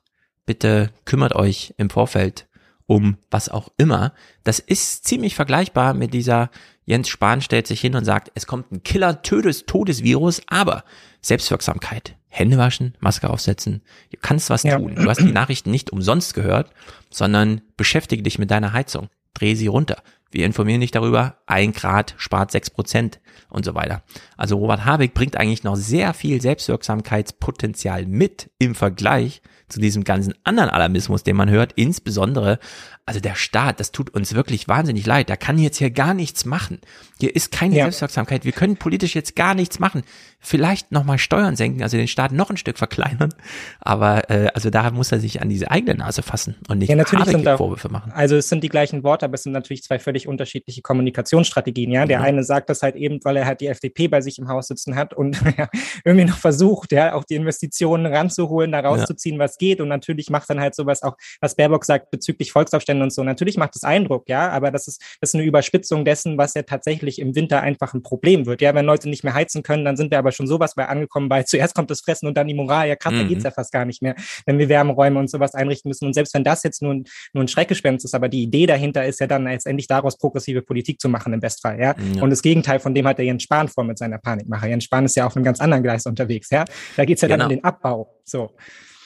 [0.49, 2.49] bitte kümmert euch im Vorfeld
[2.87, 4.15] um was auch immer.
[4.45, 6.51] Das ist ziemlich vergleichbar mit dieser
[6.87, 10.85] Jens Spahn stellt sich hin und sagt, es kommt ein Killer Todes Todesvirus, aber
[11.21, 12.17] Selbstwirksamkeit.
[12.29, 13.83] Hände waschen, Maske aufsetzen.
[14.11, 14.79] Du kannst was ja.
[14.79, 14.95] tun.
[14.95, 16.71] Du hast die Nachrichten nicht umsonst gehört,
[17.11, 19.09] sondern beschäftige dich mit deiner Heizung.
[19.35, 20.03] Dreh sie runter.
[20.31, 21.37] Wir informieren dich darüber.
[21.45, 24.03] Ein Grad spart sechs Prozent und so weiter.
[24.39, 30.35] Also Robert Habeck bringt eigentlich noch sehr viel Selbstwirksamkeitspotenzial mit im Vergleich zu diesem ganzen
[30.45, 32.59] anderen Alarmismus, den man hört, insbesondere,
[33.07, 36.45] also der Staat, das tut uns wirklich wahnsinnig leid, der kann jetzt hier gar nichts
[36.45, 36.81] machen.
[37.21, 37.85] Hier ist keine ja.
[37.85, 40.03] Selbstwirksamkeit, wir können politisch jetzt gar nichts machen.
[40.41, 43.35] Vielleicht nochmal Steuern senken, also den Staat noch ein Stück verkleinern,
[43.81, 46.97] aber äh, also da muss er sich an diese eigene Nase fassen und nicht ja,
[46.97, 48.13] natürlich sind da, Vorwürfe machen.
[48.15, 52.07] Also es sind die gleichen Worte, aber es sind natürlich zwei völlig unterschiedliche Kommunikationsstrategien, ja.
[52.07, 52.25] Der ja.
[52.25, 54.95] eine sagt das halt eben, weil er halt die FDP bei sich im Haus sitzen
[54.97, 55.69] hat und ja,
[56.05, 59.81] irgendwie noch versucht, ja, auch die Investitionen ranzuholen, da rauszuziehen, was geht.
[59.81, 63.23] Und natürlich macht dann halt sowas auch, was Baerbock sagt bezüglich Volksaufständen und so.
[63.25, 66.63] Natürlich macht es Eindruck, ja, aber das ist, das ist eine Überspitzung dessen, was ja
[66.63, 68.63] tatsächlich im Winter einfach ein Problem wird.
[68.63, 71.31] Ja, wenn Leute nicht mehr heizen können, dann sind wir aber schon sowas bei angekommen,
[71.31, 72.89] weil zuerst kommt das Fressen und dann die Moral.
[72.89, 73.19] Ja, krass, mhm.
[73.19, 74.15] da geht's ja fast gar nicht mehr,
[74.47, 76.07] wenn wir Wärmeräume und sowas einrichten müssen.
[76.07, 79.05] Und selbst wenn das jetzt nur, ein, nur ein Schreckgespenst ist, aber die Idee dahinter
[79.05, 81.95] ist ja dann letztendlich daraus progressive Politik zu machen im Bestfall, ja.
[82.15, 82.23] ja.
[82.23, 84.69] Und das Gegenteil von dem hat der Jens Spahn vor mit seiner Panikmache.
[84.69, 86.65] Jens Spahn ist ja auf einem ganz anderen Gleis unterwegs, ja.
[86.97, 87.45] Da geht's ja genau.
[87.45, 88.15] dann um den Abbau.
[88.25, 88.51] So.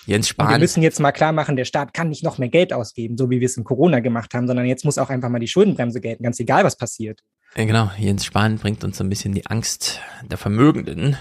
[0.06, 0.46] Jens Spahn.
[0.46, 3.16] Und wir müssen jetzt mal klar machen, der Staat kann nicht noch mehr Geld ausgeben,
[3.16, 5.48] so wie wir es in Corona gemacht haben, sondern jetzt muss auch einfach mal die
[5.48, 7.20] Schuldenbremse gelten, ganz egal, was passiert.
[7.56, 7.90] Ja, genau.
[7.98, 11.16] Jens Spahn bringt uns so ein bisschen die Angst der Vermögenden,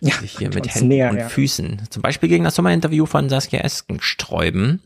[0.00, 1.28] ja, sich hier mit Händen näher, und ja.
[1.28, 4.82] Füßen, zum Beispiel gegen das Sommerinterview von Saskia Esken sträuben.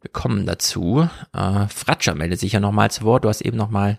[0.00, 1.08] Wir kommen dazu.
[1.32, 3.24] Äh, Fratscher meldet sich ja nochmal zu Wort.
[3.24, 3.98] Du hast eben nochmal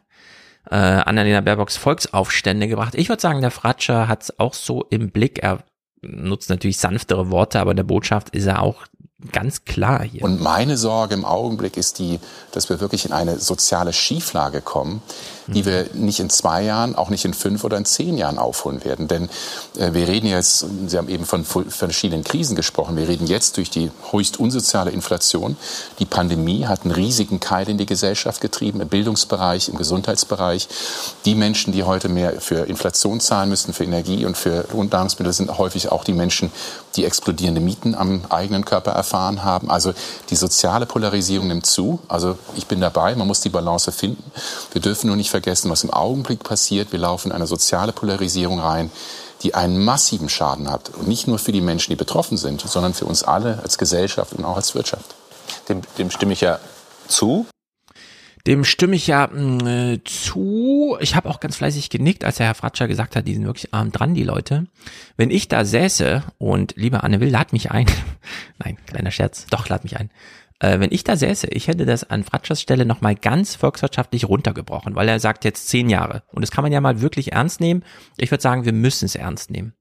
[0.69, 2.95] äh, Annalena Baerbocks Volksaufstände gebracht.
[2.95, 5.39] Ich würde sagen, der Fratscher hat es auch so im Blick.
[5.39, 5.63] Er
[6.01, 8.85] nutzt natürlich sanftere Worte, aber in der Botschaft ist er auch
[9.31, 10.23] ganz klar hier.
[10.23, 12.19] Und meine Sorge im Augenblick ist die,
[12.51, 15.01] dass wir wirklich in eine soziale Schieflage kommen,
[15.47, 18.83] die wir nicht in zwei Jahren, auch nicht in fünf oder in zehn Jahren aufholen
[18.83, 19.07] werden.
[19.07, 19.29] Denn
[19.77, 23.69] äh, wir reden jetzt, Sie haben eben von verschiedenen Krisen gesprochen, wir reden jetzt durch
[23.69, 25.57] die höchst unsoziale Inflation.
[25.99, 30.67] Die Pandemie hat einen riesigen Keil in die Gesellschaft getrieben, im Bildungsbereich, im Gesundheitsbereich.
[31.25, 35.57] Die Menschen, die heute mehr für Inflation zahlen müssen, für Energie und für Grundnahrungsmittel, sind
[35.57, 36.51] häufig auch die Menschen,
[36.95, 39.69] die explodierende Mieten am eigenen Körper erfahren haben.
[39.69, 39.93] Also
[40.29, 41.99] die soziale Polarisierung nimmt zu.
[42.07, 44.23] Also ich bin dabei, man muss die Balance finden.
[44.73, 46.91] Wir dürfen nur nicht vergessen, was im Augenblick passiert.
[46.91, 48.89] Wir laufen in eine soziale Polarisierung rein,
[49.43, 50.89] die einen massiven Schaden hat.
[50.89, 54.33] Und nicht nur für die Menschen, die betroffen sind, sondern für uns alle als Gesellschaft
[54.33, 55.13] und auch als Wirtschaft.
[55.69, 56.59] Dem, dem stimme ich ja
[57.07, 57.45] zu.
[58.47, 60.97] Dem stimme ich ja mm, äh, zu.
[61.01, 63.75] Ich habe auch ganz fleißig genickt, als der Herr Fratscher gesagt hat, die sind wirklich
[63.75, 64.65] arm dran, die Leute.
[65.17, 67.85] Wenn ich da säße und lieber Anne Will, lad mich ein.
[68.57, 69.45] Nein, kleiner Scherz.
[69.51, 70.09] Doch, lad mich ein
[70.59, 74.95] äh, wenn ich da säße, ich hätte das an Fratschers Stelle nochmal ganz volkswirtschaftlich runtergebrochen,
[74.95, 76.23] weil er sagt jetzt zehn Jahre.
[76.31, 77.83] Und das kann man ja mal wirklich ernst nehmen.
[78.17, 79.73] Ich würde sagen, wir müssen es ernst nehmen.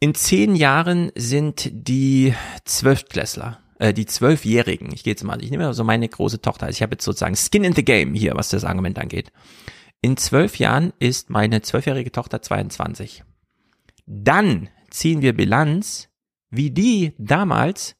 [0.00, 5.72] In zehn Jahren sind die Zwölftklässler, äh, die Zwölfjährigen, ich gehe jetzt mal, ich nehme
[5.72, 8.48] so meine große Tochter, also ich habe jetzt sozusagen Skin in the Game hier, was
[8.48, 9.30] das Argument angeht.
[10.02, 13.24] In zwölf Jahren ist meine zwölfjährige Tochter 22.
[14.04, 16.10] Dann ziehen wir Bilanz,
[16.50, 17.96] wie die damals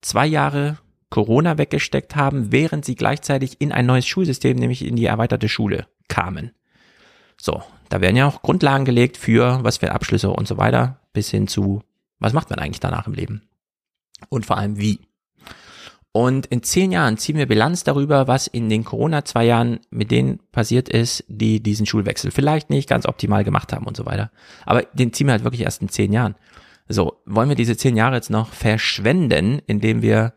[0.00, 0.78] zwei Jahre
[1.10, 5.86] Corona weggesteckt haben, während sie gleichzeitig in ein neues Schulsystem, nämlich in die erweiterte Schule
[6.08, 6.52] kamen.
[7.40, 11.30] So, da werden ja auch Grundlagen gelegt für was für Abschlüsse und so weiter, bis
[11.30, 11.82] hin zu,
[12.18, 13.42] was macht man eigentlich danach im Leben?
[14.28, 15.00] Und vor allem wie.
[16.12, 20.10] Und in zehn Jahren ziehen wir Bilanz darüber, was in den Corona zwei Jahren mit
[20.10, 24.30] denen passiert ist, die diesen Schulwechsel vielleicht nicht ganz optimal gemacht haben und so weiter.
[24.64, 26.34] Aber den ziehen wir halt wirklich erst in zehn Jahren.
[26.88, 30.32] So, wollen wir diese zehn Jahre jetzt noch verschwenden, indem wir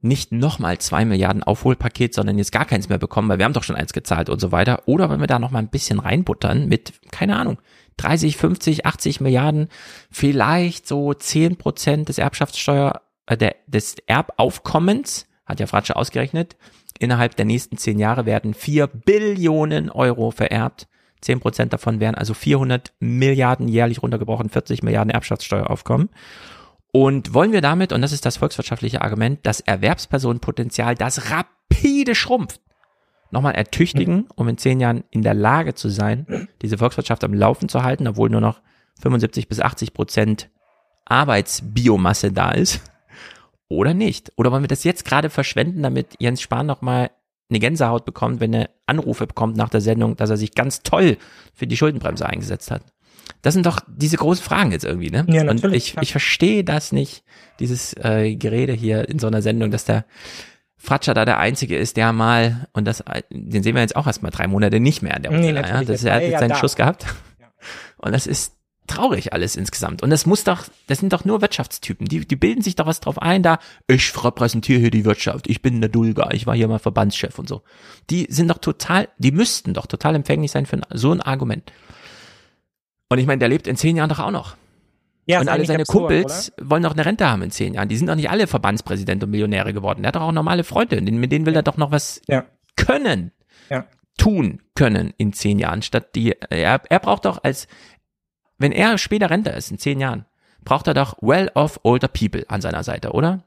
[0.00, 3.64] nicht nochmal zwei Milliarden Aufholpaket, sondern jetzt gar keins mehr bekommen, weil wir haben doch
[3.64, 4.82] schon eins gezahlt und so weiter.
[4.86, 7.58] Oder wollen wir da nochmal ein bisschen reinbuttern mit, keine Ahnung,
[7.96, 9.68] 30, 50, 80 Milliarden,
[10.10, 16.56] vielleicht so zehn Prozent des Erbschaftssteuer äh, der, des Erbaufkommens, hat ja Fratsche ausgerechnet,
[17.00, 20.86] innerhalb der nächsten zehn Jahre werden vier Billionen Euro vererbt.
[21.20, 26.08] Zehn Prozent davon wären also 400 Milliarden jährlich runtergebrochen, 40 Milliarden Erbschaftssteueraufkommen.
[26.92, 32.60] Und wollen wir damit, und das ist das volkswirtschaftliche Argument, das Erwerbspersonenpotenzial, das rapide schrumpft,
[33.30, 37.68] nochmal ertüchtigen, um in zehn Jahren in der Lage zu sein, diese Volkswirtschaft am Laufen
[37.68, 38.60] zu halten, obwohl nur noch
[39.00, 40.50] 75 bis 80 Prozent
[41.04, 42.80] Arbeitsbiomasse da ist
[43.68, 44.32] oder nicht?
[44.36, 47.10] Oder wollen wir das jetzt gerade verschwenden, damit Jens Spahn nochmal
[47.50, 51.16] eine Gänsehaut bekommt, wenn er Anrufe bekommt nach der Sendung, dass er sich ganz toll
[51.54, 52.82] für die Schuldenbremse eingesetzt hat?
[53.42, 55.24] Das sind doch diese großen Fragen jetzt irgendwie, ne?
[55.28, 55.64] Ja, natürlich.
[55.64, 57.22] Und ich, ich verstehe das nicht,
[57.60, 60.04] dieses äh, Gerede hier in so einer Sendung, dass der
[60.76, 64.22] Fratscher da der Einzige ist, der mal, und das, den sehen wir jetzt auch erst
[64.22, 65.84] mal drei Monate nicht mehr, der nee, ja?
[65.84, 67.06] Das, er hat jetzt seinen ja Schuss gehabt.
[67.98, 68.57] Und das ist
[68.88, 70.02] traurig alles insgesamt.
[70.02, 72.06] Und das muss doch, das sind doch nur Wirtschaftstypen.
[72.08, 75.62] Die, die bilden sich doch was drauf ein, da, ich repräsentiere hier die Wirtschaft, ich
[75.62, 77.62] bin der Dulga, ich war hier mal Verbandschef und so.
[78.10, 81.70] Die sind doch total, die müssten doch total empfänglich sein für so ein Argument.
[83.08, 84.56] Und ich meine, der lebt in zehn Jahren doch auch noch.
[85.26, 86.70] Ja, und alle seine absurd, Kumpels oder?
[86.70, 87.88] wollen doch eine Rente haben in zehn Jahren.
[87.88, 90.02] Die sind doch nicht alle Verbandspräsident und Millionäre geworden.
[90.02, 91.00] Der hat doch auch normale Freunde.
[91.00, 92.46] Mit denen will er doch noch was ja.
[92.76, 93.32] können.
[93.68, 93.84] Ja.
[94.16, 97.68] Tun können in zehn Jahren, statt die, er, er braucht doch als
[98.58, 100.26] wenn er später Rente ist, in zehn Jahren,
[100.64, 103.44] braucht er doch well-off older people an seiner Seite, oder?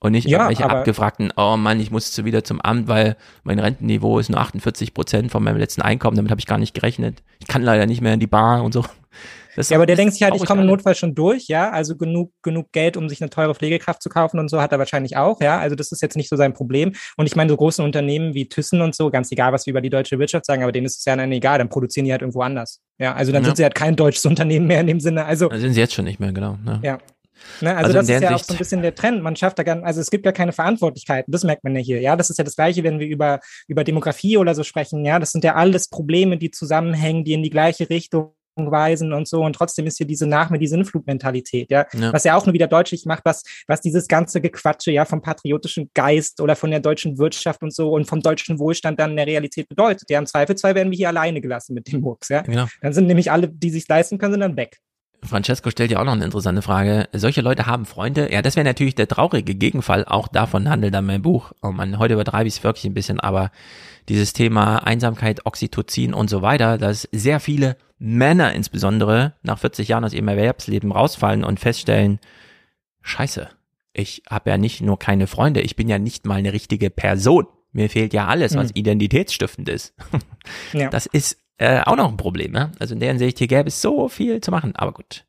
[0.00, 3.58] Und nicht ja, irgendwelche abgefragten, oh Mann, ich muss jetzt wieder zum Amt, weil mein
[3.58, 7.22] Rentenniveau ist nur 48 Prozent von meinem letzten Einkommen, damit habe ich gar nicht gerechnet.
[7.38, 8.84] Ich kann leider nicht mehr in die Bar und so.
[9.56, 11.70] Das ja, aber der denkt sich halt, ich komme im Notfall schon durch, ja.
[11.70, 14.78] Also genug, genug Geld, um sich eine teure Pflegekraft zu kaufen und so hat er
[14.78, 15.58] wahrscheinlich auch, ja.
[15.58, 16.92] Also das ist jetzt nicht so sein Problem.
[17.16, 19.80] Und ich meine, so große Unternehmen wie Thyssen und so, ganz egal, was wir über
[19.80, 22.22] die deutsche Wirtschaft sagen, aber denen ist es ja dann egal, dann produzieren die halt
[22.22, 22.80] irgendwo anders.
[22.98, 23.46] Ja, also dann ja.
[23.46, 25.24] sind sie halt kein deutsches Unternehmen mehr in dem Sinne.
[25.24, 26.58] Also dann sind sie jetzt schon nicht mehr, genau.
[26.64, 26.80] Ne?
[26.82, 26.98] Ja.
[27.60, 29.22] Ne, also, also das ist ja Sicht auch so ein bisschen der Trend.
[29.22, 31.30] Man schafft da gar, also es gibt ja keine Verantwortlichkeiten.
[31.30, 32.00] Das merkt man ja hier.
[32.00, 35.04] Ja, das ist ja das Gleiche, wenn wir über, über Demografie oder so sprechen.
[35.04, 39.28] Ja, das sind ja alles Probleme, die zusammenhängen, die in die gleiche Richtung weisen und
[39.28, 39.42] so.
[39.42, 41.86] Und trotzdem ist hier diese Nach mir die Sinnflutmentalität, ja?
[41.92, 42.12] ja.
[42.12, 45.90] Was ja auch nur wieder deutlich macht, was, was dieses ganze Gequatsche ja vom patriotischen
[45.94, 49.26] Geist oder von der deutschen Wirtschaft und so und vom deutschen Wohlstand dann in der
[49.26, 50.08] Realität bedeutet.
[50.10, 52.42] Ja, im Zweifelsfall werden wir hier alleine gelassen mit dem Murks, ja.
[52.42, 52.66] Genau.
[52.80, 54.78] Dann sind nämlich alle, die sich leisten können, sind dann weg.
[55.24, 57.08] Francesco stellt ja auch noch eine interessante Frage.
[57.12, 58.32] Solche Leute haben Freunde.
[58.32, 60.04] Ja, das wäre natürlich der traurige Gegenfall.
[60.04, 61.52] Auch davon handelt dann mein Buch.
[61.62, 63.50] Oh man, heute übertreibe ich es wirklich ein bisschen, aber
[64.08, 70.04] dieses Thema Einsamkeit, Oxytocin und so weiter, dass sehr viele Männer insbesondere nach 40 Jahren
[70.04, 72.18] aus ihrem Erwerbsleben rausfallen und feststellen,
[73.02, 73.48] scheiße,
[73.92, 77.46] ich habe ja nicht nur keine Freunde, ich bin ja nicht mal eine richtige Person.
[77.72, 78.76] Mir fehlt ja alles, was mhm.
[78.76, 79.94] identitätsstiftend ist.
[80.72, 80.90] ja.
[80.90, 82.52] Das ist äh, auch noch ein Problem.
[82.52, 82.72] Ne?
[82.78, 84.74] Also in der Hinsicht, hier gäbe es so viel zu machen.
[84.76, 85.24] Aber gut.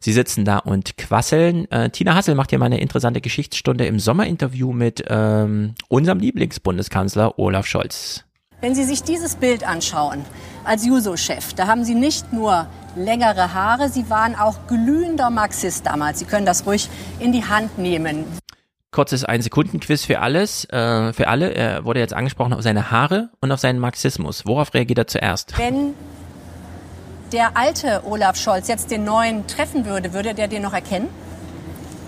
[0.00, 1.70] Sie sitzen da und quasseln.
[1.70, 7.38] Äh, Tina Hassel macht hier mal eine interessante Geschichtsstunde im Sommerinterview mit ähm, unserem Lieblingsbundeskanzler
[7.38, 8.24] Olaf Scholz.
[8.60, 10.24] Wenn Sie sich dieses Bild anschauen,
[10.64, 12.66] als Juso-Chef, da haben Sie nicht nur
[12.96, 16.18] längere Haare, Sie waren auch glühender Marxist damals.
[16.18, 18.24] Sie können das ruhig in die Hand nehmen.
[18.92, 21.54] Kurzes Ein-Sekunden-Quiz für alles, äh, für alle.
[21.54, 24.46] Er wurde jetzt angesprochen auf seine Haare und auf seinen Marxismus.
[24.46, 25.58] Worauf reagiert er zuerst?
[25.58, 25.94] Wenn
[27.32, 31.08] der alte Olaf Scholz jetzt den neuen treffen würde, würde der den noch erkennen?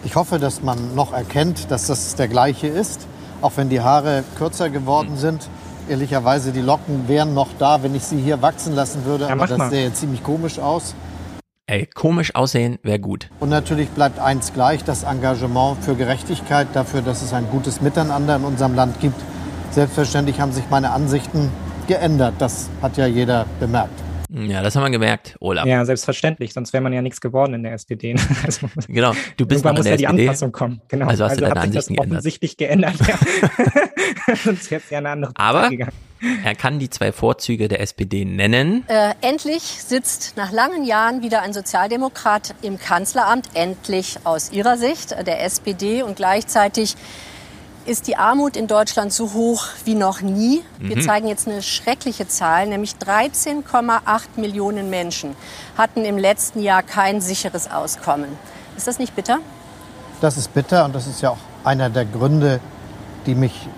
[0.04, 3.06] Ich hoffe, dass man noch erkennt, dass das der gleiche ist,
[3.40, 5.16] auch wenn die Haare kürzer geworden hm.
[5.16, 5.48] sind
[5.88, 9.24] ehrlicherweise, die Locken wären noch da, wenn ich sie hier wachsen lassen würde.
[9.24, 10.94] Ja, aber das sähe ziemlich komisch aus.
[11.66, 13.30] Ey, komisch aussehen wäre gut.
[13.40, 18.36] Und natürlich bleibt eins gleich, das Engagement für Gerechtigkeit, dafür, dass es ein gutes Miteinander
[18.36, 19.18] in unserem Land gibt.
[19.70, 21.50] Selbstverständlich haben sich meine Ansichten
[21.86, 22.34] geändert.
[22.38, 23.98] Das hat ja jeder bemerkt.
[24.28, 25.64] Ja, das haben wir gemerkt, Olaf.
[25.64, 28.14] Ja, selbstverständlich, sonst wäre man ja nichts geworden in der SPD.
[28.44, 30.82] Also, genau, du bist muss in der ja die Anpassung kommen.
[30.88, 31.06] Genau.
[31.06, 32.18] Also hast also du deine Ansichten geändert.
[32.18, 32.96] offensichtlich geändert.
[33.08, 33.18] Ja.
[34.44, 35.70] sonst wäre es ja eine andere Aber
[36.44, 38.84] er kann die zwei Vorzüge der SPD nennen.
[38.88, 45.12] Äh, endlich sitzt nach langen Jahren wieder ein Sozialdemokrat im Kanzleramt, endlich aus ihrer Sicht
[45.12, 46.96] der SPD und gleichzeitig
[47.86, 50.62] ist die Armut in Deutschland so hoch wie noch nie.
[50.78, 51.02] Wir mhm.
[51.02, 54.00] zeigen jetzt eine schreckliche Zahl, nämlich 13,8
[54.36, 55.36] Millionen Menschen
[55.76, 58.30] hatten im letzten Jahr kein sicheres Auskommen.
[58.76, 59.40] Ist das nicht bitter?
[60.20, 62.60] Das ist bitter und das ist ja auch einer der Gründe,
[63.26, 63.68] die mich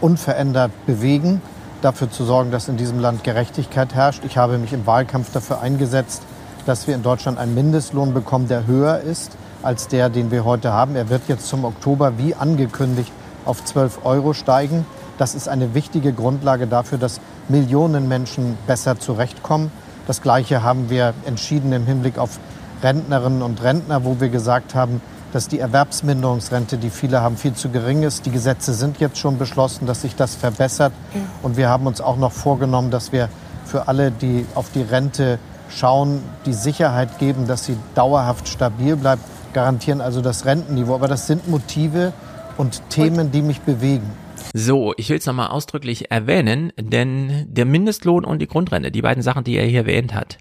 [0.00, 1.40] unverändert bewegen,
[1.82, 4.24] dafür zu sorgen, dass in diesem Land Gerechtigkeit herrscht.
[4.24, 6.22] Ich habe mich im Wahlkampf dafür eingesetzt,
[6.66, 10.72] dass wir in Deutschland einen Mindestlohn bekommen, der höher ist als der, den wir heute
[10.72, 10.96] haben.
[10.96, 13.12] Er wird jetzt zum Oktober wie angekündigt
[13.44, 14.86] auf 12 Euro steigen.
[15.18, 19.70] Das ist eine wichtige Grundlage dafür, dass Millionen Menschen besser zurechtkommen.
[20.06, 22.38] Das Gleiche haben wir entschieden im Hinblick auf
[22.82, 25.00] Rentnerinnen und Rentner, wo wir gesagt haben,
[25.36, 28.24] dass die Erwerbsminderungsrente, die viele haben, viel zu gering ist.
[28.24, 30.94] Die Gesetze sind jetzt schon beschlossen, dass sich das verbessert.
[31.42, 33.28] Und wir haben uns auch noch vorgenommen, dass wir
[33.66, 39.22] für alle, die auf die Rente schauen, die Sicherheit geben, dass sie dauerhaft stabil bleibt,
[39.52, 40.94] garantieren also das Rentenniveau.
[40.94, 42.14] Aber das sind Motive
[42.56, 44.10] und Themen, die mich bewegen.
[44.54, 49.22] So, ich will es nochmal ausdrücklich erwähnen, denn der Mindestlohn und die Grundrente, die beiden
[49.22, 50.38] Sachen, die er hier erwähnt hat,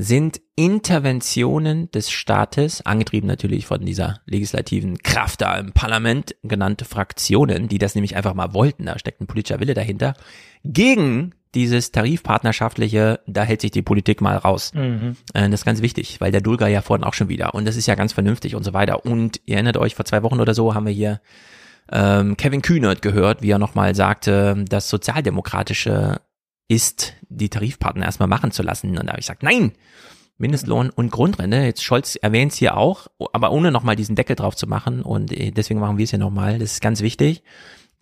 [0.00, 7.68] sind Interventionen des Staates, angetrieben natürlich von dieser legislativen Kraft da im Parlament, genannte Fraktionen,
[7.68, 10.14] die das nämlich einfach mal wollten, da steckt ein politischer Wille dahinter,
[10.64, 14.72] gegen dieses tarifpartnerschaftliche, da hält sich die Politik mal raus.
[14.72, 15.16] Mhm.
[15.34, 17.76] Äh, das ist ganz wichtig, weil der Dulger ja vorhin auch schon wieder und das
[17.76, 19.04] ist ja ganz vernünftig und so weiter.
[19.04, 21.20] Und ihr erinnert euch, vor zwei Wochen oder so haben wir hier
[21.92, 26.20] ähm, Kevin Kühnert gehört, wie er nochmal sagte, das Sozialdemokratische
[26.70, 28.90] ist, die Tarifpartner erstmal machen zu lassen.
[28.90, 29.72] Und da habe ich gesagt, nein,
[30.38, 31.56] Mindestlohn und Grundrente.
[31.56, 35.02] Jetzt Scholz erwähnt es hier auch, aber ohne nochmal diesen Deckel drauf zu machen.
[35.02, 36.60] Und äh, deswegen machen wir es ja nochmal.
[36.60, 37.42] Das ist ganz wichtig.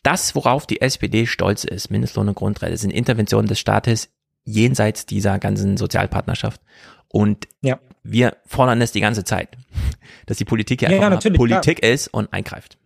[0.03, 4.11] Das, worauf die SPD stolz ist, Mindestlohn und Grundrente, sind Interventionen des Staates
[4.45, 6.61] jenseits dieser ganzen Sozialpartnerschaft.
[7.09, 7.81] Und ja.
[8.03, 9.57] wir fordern es die ganze Zeit,
[10.27, 11.93] dass die Politik ja, ja, ja Politik klar.
[11.93, 12.79] ist und eingreift.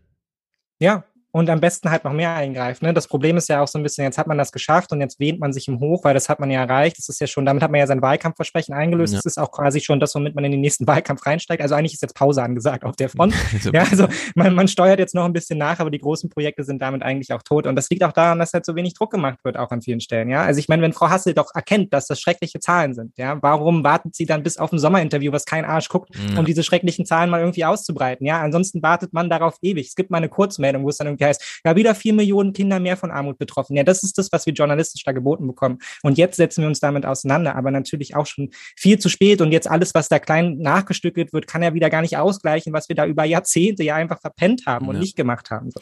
[0.79, 2.85] Ja, und am besten halt noch mehr eingreifen.
[2.85, 2.93] Ne?
[2.93, 5.19] Das Problem ist ja auch so ein bisschen, jetzt hat man das geschafft und jetzt
[5.19, 6.99] wähnt man sich im Hoch, weil das hat man ja erreicht.
[6.99, 9.15] Das ist ja schon, damit hat man ja sein Wahlkampfversprechen eingelöst.
[9.15, 9.19] Ja.
[9.19, 11.63] Das ist auch quasi schon das, womit man in den nächsten Wahlkampf reinsteigt.
[11.63, 13.35] Also eigentlich ist jetzt Pause angesagt auf der Front.
[13.73, 16.83] ja, also man, man steuert jetzt noch ein bisschen nach, aber die großen Projekte sind
[16.83, 17.67] damit eigentlich auch tot.
[17.67, 20.01] Und das liegt auch daran, dass halt so wenig Druck gemacht wird, auch an vielen
[20.01, 20.29] Stellen.
[20.29, 23.39] Ja, also ich meine, wenn Frau Hassel doch erkennt, dass das schreckliche Zahlen sind, ja,
[23.41, 26.39] warum wartet sie dann bis auf ein Sommerinterview, was kein Arsch guckt, ja.
[26.39, 28.27] um diese schrecklichen Zahlen mal irgendwie auszubreiten?
[28.27, 29.89] Ja, ansonsten wartet man darauf ewig.
[29.89, 32.81] Es gibt mal eine Kurzmeldung, wo es dann irgendwie heißt, ja, wieder vier Millionen Kinder
[32.81, 33.77] mehr von Armut betroffen.
[33.77, 35.79] Ja, das ist das, was wir journalistisch da geboten bekommen.
[36.03, 39.41] Und jetzt setzen wir uns damit auseinander, aber natürlich auch schon viel zu spät.
[39.41, 42.89] Und jetzt alles, was da klein nachgestückelt wird, kann ja wieder gar nicht ausgleichen, was
[42.89, 45.01] wir da über Jahrzehnte ja einfach verpennt haben und ja.
[45.01, 45.71] nicht gemacht haben.
[45.71, 45.81] So.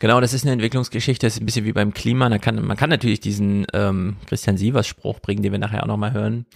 [0.00, 2.28] Genau, das ist eine Entwicklungsgeschichte, das ist ein bisschen wie beim Klima.
[2.30, 5.88] Man kann, man kann natürlich diesen ähm, Christian Sievers Spruch bringen, den wir nachher auch
[5.88, 6.46] nochmal hören.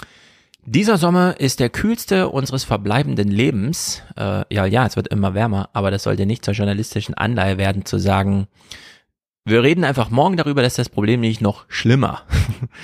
[0.66, 4.02] Dieser Sommer ist der kühlste unseres verbleibenden Lebens.
[4.16, 7.84] Äh, ja, ja, es wird immer wärmer, aber das sollte nicht zur journalistischen Anleihe werden,
[7.84, 8.46] zu sagen,
[9.46, 12.22] wir reden einfach morgen darüber, dass das Problem nicht noch schlimmer.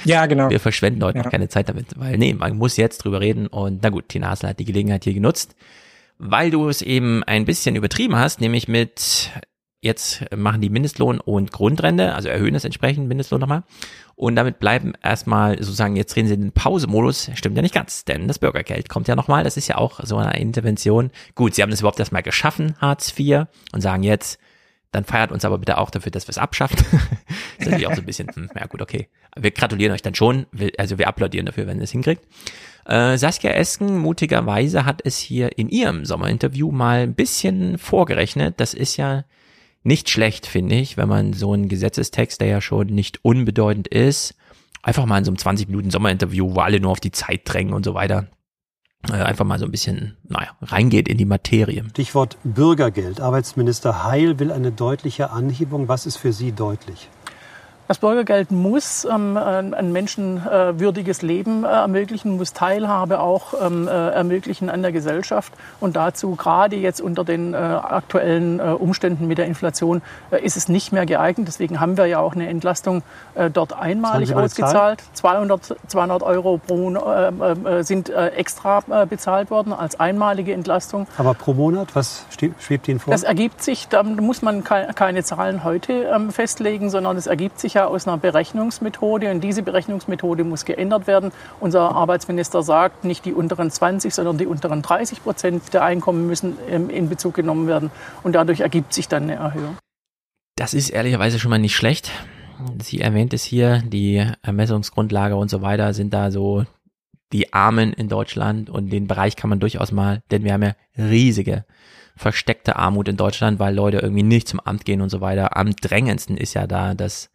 [0.05, 0.51] Ja, genau.
[0.51, 1.25] Wir verschwenden heute ja.
[1.25, 4.29] noch keine Zeit damit, weil nee, man muss jetzt drüber reden und na gut, Tina
[4.29, 5.57] Hasel hat die Gelegenheit hier genutzt,
[6.19, 9.31] weil du es eben ein bisschen übertrieben hast, nämlich mit
[9.81, 13.63] jetzt machen die Mindestlohn und Grundrente, also erhöhen das entsprechend Mindestlohn nochmal
[14.21, 18.29] und damit bleiben erstmal sozusagen, jetzt drehen sie den Pausemodus, stimmt ja nicht ganz, denn
[18.29, 21.11] das Bürgergeld kommt ja nochmal, das ist ja auch so eine Intervention.
[21.35, 24.39] Gut, sie haben das überhaupt erstmal geschaffen, Hartz IV, und sagen jetzt,
[24.93, 26.77] dann feiert uns aber bitte auch dafür, dass wir es abschaffen.
[27.59, 29.09] ist natürlich auch so ein bisschen, hm, ja gut, okay.
[29.39, 30.45] Wir gratulieren euch dann schon,
[30.77, 32.23] also wir applaudieren dafür, wenn ihr es hinkriegt.
[32.85, 38.61] Äh, Saskia Esken mutigerweise hat es hier in ihrem Sommerinterview mal ein bisschen vorgerechnet.
[38.61, 39.25] Das ist ja
[39.83, 44.35] nicht schlecht, finde ich, wenn man so einen Gesetzestext, der ja schon nicht unbedeutend ist,
[44.83, 47.73] einfach mal in so einem 20 Minuten Sommerinterview, wo alle nur auf die Zeit drängen
[47.73, 48.27] und so weiter,
[49.09, 51.85] äh, einfach mal so ein bisschen, naja, reingeht in die Materie.
[51.91, 53.21] Stichwort Bürgergeld.
[53.21, 55.89] Arbeitsminister Heil will eine deutliche Anhebung.
[55.89, 57.09] Was ist für Sie deutlich?
[57.91, 64.71] Das Bürgergeld muss ähm, ein menschenwürdiges Leben äh, ermöglichen, muss Teilhabe auch ähm, äh, ermöglichen
[64.71, 65.53] an der Gesellschaft.
[65.81, 70.57] Und dazu, gerade jetzt unter den äh, aktuellen äh, Umständen mit der Inflation, äh, ist
[70.57, 71.49] es nicht mehr geeignet.
[71.49, 73.03] Deswegen haben wir ja auch eine Entlastung
[73.35, 75.03] äh, dort einmalig ausgezahlt.
[75.15, 76.95] 200, 200 Euro pro,
[77.81, 81.09] sind extra bezahlt worden als einmalige Entlastung.
[81.19, 82.25] Aber pro Monat, was
[82.61, 83.11] schwebt Ihnen vor?
[83.11, 87.75] Das ergibt sich, da muss man keine Zahlen heute ähm, festlegen, sondern es ergibt sich
[87.75, 91.33] ja ja aus einer Berechnungsmethode und diese Berechnungsmethode muss geändert werden.
[91.61, 96.57] Unser Arbeitsminister sagt, nicht die unteren 20, sondern die unteren 30 Prozent der Einkommen müssen
[96.69, 97.91] ähm, in Bezug genommen werden
[98.23, 99.77] und dadurch ergibt sich dann eine Erhöhung.
[100.57, 102.11] Das ist ehrlicherweise schon mal nicht schlecht.
[102.83, 106.65] Sie erwähnt es hier, die Ermessungsgrundlage und so weiter sind da so
[107.33, 110.75] die Armen in Deutschland und den Bereich kann man durchaus mal, denn wir haben ja
[110.99, 111.65] riesige
[112.17, 115.57] versteckte Armut in Deutschland, weil Leute irgendwie nicht zum Amt gehen und so weiter.
[115.57, 117.30] Am drängendsten ist ja da das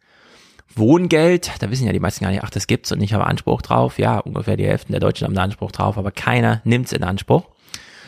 [0.76, 3.62] Wohngeld, da wissen ja die meisten gar nicht, ach, das gibt's und ich habe Anspruch
[3.62, 3.98] drauf.
[3.98, 7.48] Ja, ungefähr die Hälfte der Deutschen haben Anspruch drauf, aber keiner nimmt's in Anspruch.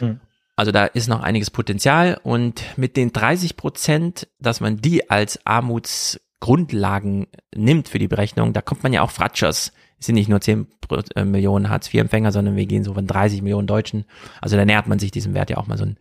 [0.00, 0.20] Hm.
[0.56, 5.46] Also da ist noch einiges Potenzial und mit den 30 Prozent, dass man die als
[5.46, 9.72] Armutsgrundlagen nimmt für die Berechnung, da kommt man ja auch Fratschers.
[10.00, 10.66] Es sind nicht nur 10
[11.14, 14.04] äh, Millionen Hartz-IV-Empfänger, sondern wir gehen so von 30 Millionen Deutschen.
[14.40, 15.96] Also da nähert man sich diesem Wert ja auch mal so ein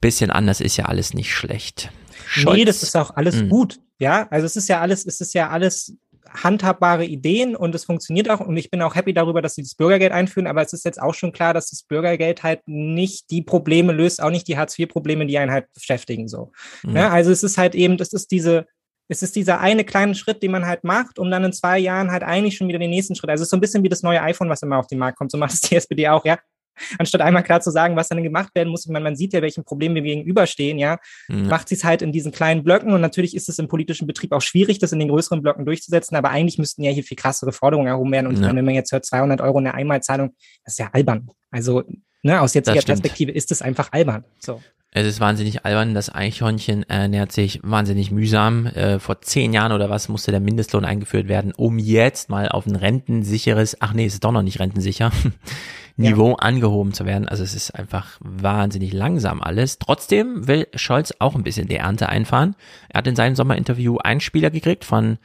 [0.00, 0.46] bisschen an.
[0.46, 1.90] Das ist ja alles nicht schlecht.
[2.26, 2.56] Scholz.
[2.56, 3.48] Nee, das ist auch alles mhm.
[3.48, 3.80] gut.
[3.98, 5.96] Ja, also es ist ja alles, es ist ja alles
[6.34, 8.40] handhabbare Ideen und es funktioniert auch.
[8.40, 10.46] Und ich bin auch happy darüber, dass sie das Bürgergeld einführen.
[10.46, 14.22] Aber es ist jetzt auch schon klar, dass das Bürgergeld halt nicht die Probleme löst,
[14.22, 16.28] auch nicht die Hartz-IV-Probleme, die einen halt beschäftigen.
[16.28, 16.52] So.
[16.82, 16.96] Mhm.
[16.96, 18.66] Ja, also es ist halt eben, das ist diese,
[19.08, 22.10] es ist dieser eine kleine Schritt, den man halt macht, um dann in zwei Jahren
[22.10, 23.30] halt eigentlich schon wieder den nächsten Schritt.
[23.30, 25.18] Also es ist so ein bisschen wie das neue iPhone, was immer auf den Markt
[25.18, 25.30] kommt.
[25.30, 26.38] So macht es die SPD auch, ja
[26.98, 29.64] anstatt einmal klar zu sagen, was dann gemacht werden muss, man, man sieht ja, welchen
[29.64, 30.98] Problemen wir gegenüberstehen, ja,
[31.28, 31.48] mhm.
[31.48, 34.32] macht sie es halt in diesen kleinen Blöcken und natürlich ist es im politischen Betrieb
[34.32, 37.52] auch schwierig, das in den größeren Blöcken durchzusetzen, aber eigentlich müssten ja hier viel krassere
[37.52, 38.54] Forderungen erhoben werden und ja.
[38.54, 41.28] wenn man jetzt hört, 200 Euro eine Einmalzahlung, das ist ja albern.
[41.50, 41.82] Also,
[42.22, 44.24] ne, aus jetziger Perspektive ist es einfach albern.
[44.38, 44.60] So.
[44.94, 48.66] Es ist wahnsinnig albern, das Eichhörnchen ernährt sich wahnsinnig mühsam.
[48.66, 52.66] Äh, vor zehn Jahren oder was musste der Mindestlohn eingeführt werden, um jetzt mal auf
[52.66, 55.10] ein rentensicheres, ach nee, es ist doch noch nicht rentensicher,
[56.02, 56.36] Niveau ja.
[56.36, 57.28] angehoben zu werden.
[57.28, 59.78] Also es ist einfach wahnsinnig langsam alles.
[59.78, 62.54] Trotzdem will Scholz auch ein bisschen die Ernte einfahren.
[62.88, 65.18] Er hat in seinem Sommerinterview einen Spieler gekriegt von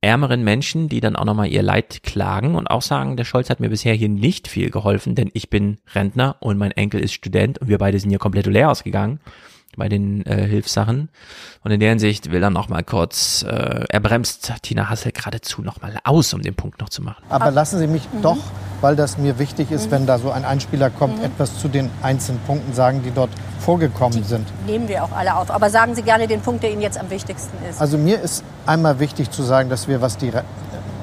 [0.00, 3.60] ärmeren Menschen, die dann auch nochmal ihr Leid klagen und auch sagen, der Scholz hat
[3.60, 7.58] mir bisher hier nicht viel geholfen, denn ich bin Rentner und mein Enkel ist Student
[7.58, 9.20] und wir beide sind hier komplett leer ausgegangen
[9.76, 11.08] bei den äh, Hilfssachen.
[11.64, 15.62] Und in der Hinsicht will er noch mal kurz, äh, er bremst Tina Hassel geradezu
[15.62, 17.22] noch mal aus, um den Punkt noch zu machen.
[17.28, 18.22] Aber lassen Sie mich mhm.
[18.22, 18.38] doch,
[18.80, 19.92] weil das mir wichtig ist, mhm.
[19.92, 21.24] wenn da so ein Einspieler kommt, mhm.
[21.24, 24.46] etwas zu den einzelnen Punkten sagen, die dort vorgekommen die sind.
[24.66, 25.50] Nehmen wir auch alle auf.
[25.50, 27.80] Aber sagen Sie gerne den Punkt, der Ihnen jetzt am wichtigsten ist.
[27.80, 30.32] Also mir ist einmal wichtig zu sagen, dass wir, was die,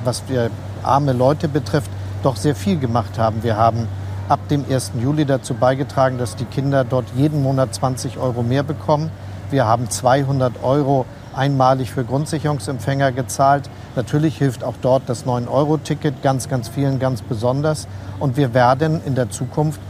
[0.04, 0.52] was wir
[0.84, 1.90] arme Leute betrifft,
[2.24, 3.44] doch sehr viel gemacht haben.
[3.44, 3.88] Wir haben
[4.30, 4.94] ab dem 1.
[5.02, 9.12] Juli dazu beigetragen, dass die Kinder dort jeden Monat 20 Euro mehr bekommen.
[9.50, 11.06] Wir haben 200 Euro
[11.36, 13.70] einmalig für Grundsicherungsempfänger gezahlt.
[13.96, 17.88] Natürlich hilft auch dort das 9-Euro-Ticket ganz, ganz vielen ganz besonders.
[18.20, 19.82] Und wir werden in der Zukunft,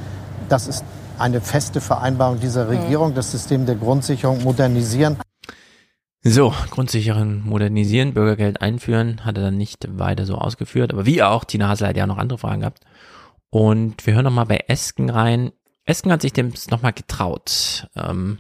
[0.48, 0.86] das ist
[1.18, 2.78] eine feste Vereinbarung dieser mhm.
[2.78, 5.18] Regierung, das System der Grundsicherung modernisieren.
[6.22, 10.94] So, Grundsicherung modernisieren, Bürgergeld einführen, hat er dann nicht weiter so ausgeführt.
[10.94, 12.80] Aber wie auch, Tina Hasel hat ja noch andere Fragen gehabt.
[13.50, 15.52] Und wir hören nochmal bei Esken rein.
[15.86, 18.40] Esken hat sich dem nochmal getraut, ähm,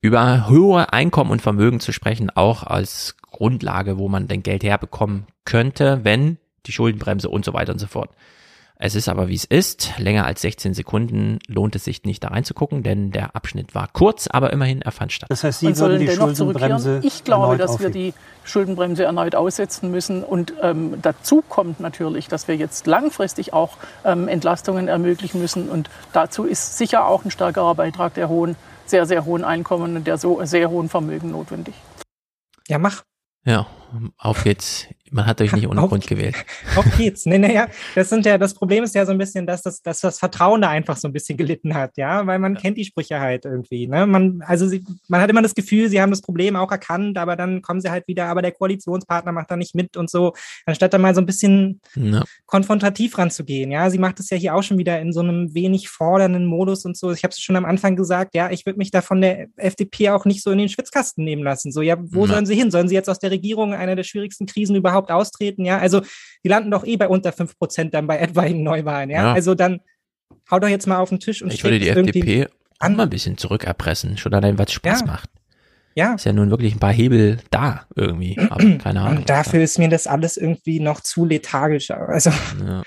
[0.00, 5.26] über hohe Einkommen und Vermögen zu sprechen, auch als Grundlage, wo man denn Geld herbekommen
[5.44, 8.10] könnte, wenn die Schuldenbremse und so weiter und so fort.
[8.78, 9.98] Es ist aber wie es ist.
[9.98, 14.26] Länger als 16 Sekunden lohnt es sich nicht da reinzugucken, denn der Abschnitt war kurz,
[14.26, 15.30] aber immerhin er fand statt.
[15.30, 18.12] Das heißt, Sie würden die Schuldenbremse Ich glaube, dass wir die
[18.44, 20.22] Schuldenbremse erneut aussetzen müssen.
[20.22, 25.70] Und ähm, dazu kommt natürlich, dass wir jetzt langfristig auch ähm, Entlastungen ermöglichen müssen.
[25.70, 30.06] Und dazu ist sicher auch ein stärkerer Beitrag der hohen, sehr, sehr hohen Einkommen und
[30.06, 31.74] der so sehr hohen Vermögen notwendig.
[32.68, 33.04] Ja, mach.
[33.46, 33.66] Ja,
[34.18, 34.86] auf geht's.
[35.10, 36.34] Man hat euch nicht ohne auf, Grund gewählt.
[36.76, 37.26] Auf geht's.
[37.26, 39.82] Nee, nee, ja, das sind ja, das Problem ist ja so ein bisschen, dass das,
[39.82, 42.60] dass das Vertrauen da einfach so ein bisschen gelitten hat, ja, weil man ja.
[42.60, 44.06] kennt die Sprüche halt irgendwie, ne?
[44.06, 47.36] Man, also sie, man hat immer das Gefühl, sie haben das Problem auch erkannt, aber
[47.36, 50.34] dann kommen sie halt wieder, aber der Koalitionspartner macht da nicht mit und so,
[50.66, 52.22] anstatt da mal so ein bisschen ja.
[52.46, 53.88] konfrontativ ranzugehen, ja.
[53.90, 56.96] Sie macht es ja hier auch schon wieder in so einem wenig fordernden Modus und
[56.96, 57.12] so.
[57.12, 60.10] Ich habe es schon am Anfang gesagt, ja, ich würde mich da von der FDP
[60.10, 61.72] auch nicht so in den Schwitzkasten nehmen lassen.
[61.72, 62.32] So, ja, wo ja.
[62.32, 62.70] sollen sie hin?
[62.70, 65.78] Sollen sie jetzt aus der Regierung eine der schwierigsten Krisen überhaupt austreten, ja.
[65.78, 66.02] Also
[66.44, 69.24] die landen doch eh bei unter 5 Prozent dann bei etwaigen Neuwahlen, ja?
[69.24, 69.32] ja.
[69.32, 69.80] Also dann
[70.50, 72.46] hau doch jetzt mal auf den Tisch und Ich würde die FDP
[72.78, 75.06] an mal ein bisschen zurückerpressen, schon allein, was Spaß ja.
[75.06, 75.30] macht.
[75.94, 76.14] Ja.
[76.14, 79.18] Ist ja nun wirklich ein paar Hebel da irgendwie, aber keine Ahnung.
[79.18, 81.90] Und dafür ist mir das alles irgendwie noch zu lethargisch.
[81.90, 82.30] Also,
[82.64, 82.82] ja.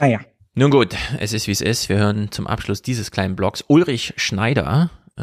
[0.00, 0.20] naja.
[0.54, 1.88] Nun gut, es ist wie es ist.
[1.88, 5.22] Wir hören zum Abschluss dieses kleinen Blogs Ulrich Schneider, äh,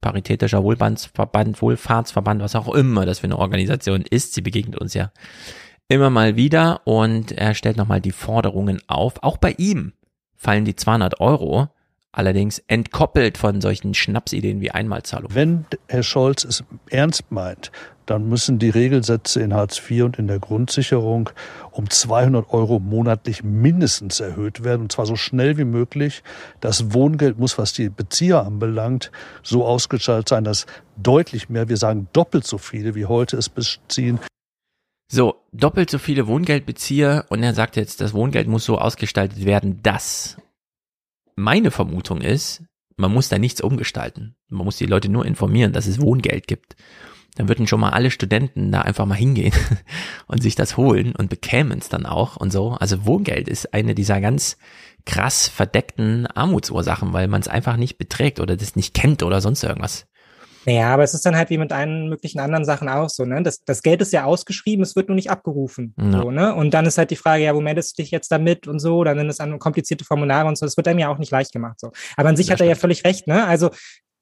[0.00, 4.34] Paritätischer Wohlfahrtsverband, Wohlfahrtsverband, was auch immer das für eine Organisation ist.
[4.34, 5.12] Sie begegnet uns ja
[5.88, 9.22] immer mal wieder und er stellt nochmal die Forderungen auf.
[9.22, 9.94] Auch bei ihm
[10.36, 11.68] fallen die 200 Euro
[12.12, 15.34] allerdings entkoppelt von solchen Schnapsideen wie Einmalzahlung.
[15.34, 17.70] Wenn Herr Scholz es ernst meint,
[18.08, 21.28] dann müssen die Regelsätze in Hartz IV und in der Grundsicherung
[21.72, 26.22] um 200 Euro monatlich mindestens erhöht werden, und zwar so schnell wie möglich.
[26.60, 30.64] Das Wohngeld muss, was die Bezieher anbelangt, so ausgestaltet sein, dass
[30.96, 34.18] deutlich mehr, wir sagen doppelt so viele wie heute es beziehen.
[35.12, 39.82] So, doppelt so viele Wohngeldbezieher und er sagt jetzt, das Wohngeld muss so ausgestaltet werden,
[39.82, 40.38] dass
[41.36, 42.62] meine Vermutung ist,
[42.96, 44.34] man muss da nichts umgestalten.
[44.48, 46.74] Man muss die Leute nur informieren, dass es Wohngeld gibt.
[47.38, 49.54] Dann würden schon mal alle Studenten da einfach mal hingehen
[50.26, 52.72] und sich das holen und bekämen es dann auch und so.
[52.72, 54.58] Also Wohngeld ist eine dieser ganz
[55.06, 59.62] krass verdeckten Armutsursachen, weil man es einfach nicht beträgt oder das nicht kennt oder sonst
[59.62, 60.06] irgendwas.
[60.66, 63.42] Naja, aber es ist dann halt wie mit allen möglichen anderen Sachen auch so, ne?
[63.42, 65.94] Das, das Geld ist ja ausgeschrieben, es wird nur nicht abgerufen.
[65.96, 66.10] Ja.
[66.10, 66.54] So, ne?
[66.54, 69.04] Und dann ist halt die Frage, ja, wo meldest du dich jetzt damit und so,
[69.04, 71.52] dann sind es an komplizierte Formulare und so, das wird einem ja auch nicht leicht
[71.52, 71.78] gemacht.
[71.80, 71.92] So.
[72.16, 73.46] Aber an sich das hat er ja völlig recht, ne?
[73.46, 73.70] Also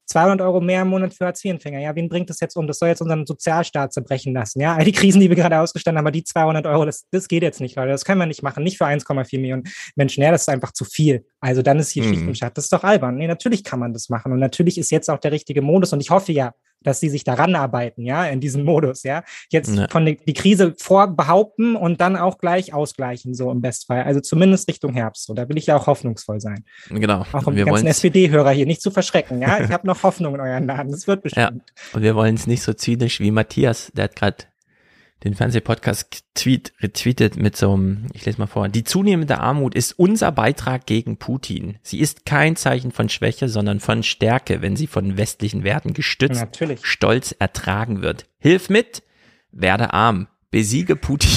[0.07, 1.79] 200 Euro mehr im Monat für Hartz-IV-Empfänger.
[1.79, 2.65] Ja, wen bringt das jetzt um?
[2.65, 4.61] Das soll jetzt unseren Sozialstaat zerbrechen lassen.
[4.61, 7.27] Ja, all die Krisen, die wir gerade ausgestanden haben, aber die 200 Euro, das, das
[7.27, 7.91] geht jetzt nicht, Leute.
[7.91, 8.63] Das können wir nicht machen.
[8.63, 9.63] Nicht für 1,4 Millionen
[9.95, 10.23] Menschen.
[10.23, 11.25] Ja, das ist einfach zu viel.
[11.39, 12.09] Also dann ist hier mhm.
[12.09, 12.55] Schicht im Schatten.
[12.55, 13.17] Das ist doch albern.
[13.17, 14.31] Nee, natürlich kann man das machen.
[14.31, 15.93] Und natürlich ist jetzt auch der richtige Modus.
[15.93, 19.23] Und ich hoffe ja, dass sie sich daran arbeiten, ja, in diesem Modus, ja.
[19.49, 19.87] Jetzt ja.
[19.89, 24.03] von die, die Krise vorbehaupten und dann auch gleich ausgleichen, so im Bestfall.
[24.03, 25.25] Also zumindest Richtung Herbst.
[25.25, 26.63] So, da will ich ja auch hoffnungsvoll sein.
[26.89, 27.25] Genau.
[27.33, 29.59] Auch um wir die ganzen SPD-Hörer hier nicht zu verschrecken, ja.
[29.63, 30.91] Ich habe noch Hoffnung in euren Laden.
[30.91, 31.63] Das wird bestimmt.
[31.67, 31.93] Ja.
[31.93, 34.37] Und wir wollen es nicht so zynisch wie Matthias, der hat gerade
[35.23, 39.93] den Fernsehpodcast tweet, retweetet mit so einem, ich lese mal vor, die zunehmende Armut ist
[39.97, 41.79] unser Beitrag gegen Putin.
[41.81, 46.39] Sie ist kein Zeichen von Schwäche, sondern von Stärke, wenn sie von westlichen Werten gestützt,
[46.39, 46.85] Natürlich.
[46.85, 48.25] stolz ertragen wird.
[48.37, 49.01] Hilf mit,
[49.51, 51.31] werde arm, besiege Putin.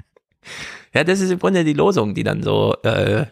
[0.94, 3.26] ja, das ist im Grunde die Losung, die dann so äh,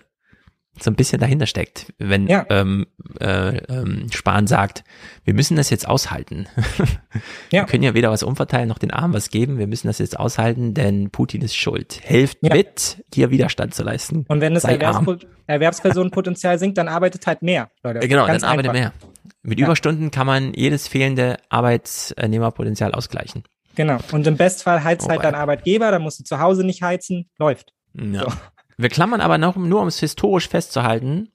[0.79, 2.45] so ein bisschen dahinter steckt, wenn ja.
[2.51, 2.87] ähm,
[3.20, 4.85] äh, ähm, Spahn sagt,
[5.24, 6.47] wir müssen das jetzt aushalten.
[7.51, 7.62] ja.
[7.62, 9.59] Wir können ja weder was umverteilen noch den Armen was geben.
[9.59, 12.01] Wir müssen das jetzt aushalten, denn Putin ist schuld.
[12.03, 12.55] Helft ja.
[12.55, 14.24] mit, hier Widerstand zu leisten.
[14.29, 17.70] Und wenn das Erwerbs Erwerbspersonenpotenzial sinkt, dann arbeitet halt mehr.
[17.83, 18.01] Leute.
[18.01, 18.93] Äh, genau, Ganz dann arbeitet mehr.
[19.43, 23.45] Mit Überstunden kann man jedes fehlende Arbeitsnehmerpotenzial ausgleichen.
[23.77, 23.99] Genau.
[24.11, 27.72] Und im Bestfall heizt halt dein Arbeitgeber, dann musst du zu Hause nicht heizen, läuft.
[27.95, 28.22] Ja.
[28.22, 28.33] So.
[28.77, 31.31] Wir klammern aber noch, nur um es historisch festzuhalten,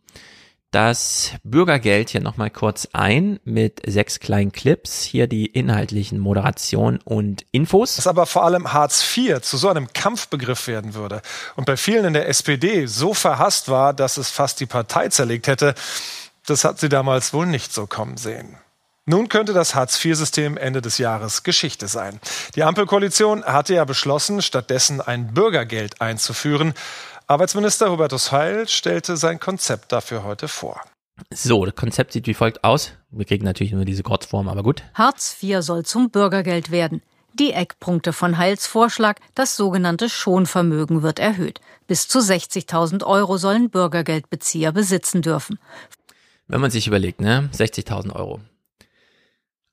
[0.72, 5.02] das Bürgergeld hier nochmal kurz ein mit sechs kleinen Clips.
[5.02, 7.98] Hier die inhaltlichen Moderation und Infos.
[7.98, 11.22] Dass aber vor allem Hartz IV zu so einem Kampfbegriff werden würde
[11.58, 15.48] und bei vielen in der SPD so verhasst war, dass es fast die Partei zerlegt
[15.48, 15.76] hätte,
[16.46, 18.56] das hat sie damals wohl nicht so kommen sehen.
[19.06, 22.20] Nun könnte das Hartz-IV-System Ende des Jahres Geschichte sein.
[22.56, 26.74] Die Ampelkoalition hatte ja beschlossen, stattdessen ein Bürgergeld einzuführen.
[27.32, 30.82] Arbeitsminister Hubertus Heil stellte sein Konzept dafür heute vor.
[31.34, 32.92] So, das Konzept sieht wie folgt aus.
[33.10, 34.84] Wir kriegen natürlich nur diese Kurzform, aber gut.
[34.96, 37.02] Hartz IV soll zum Bürgergeld werden.
[37.40, 41.62] Die Eckpunkte von Heils Vorschlag, das sogenannte Schonvermögen wird erhöht.
[41.88, 45.58] Bis zu 60.000 Euro sollen Bürgergeldbezieher besitzen dürfen.
[46.50, 48.42] Wenn man sich überlegt, ne, 60.000 Euro.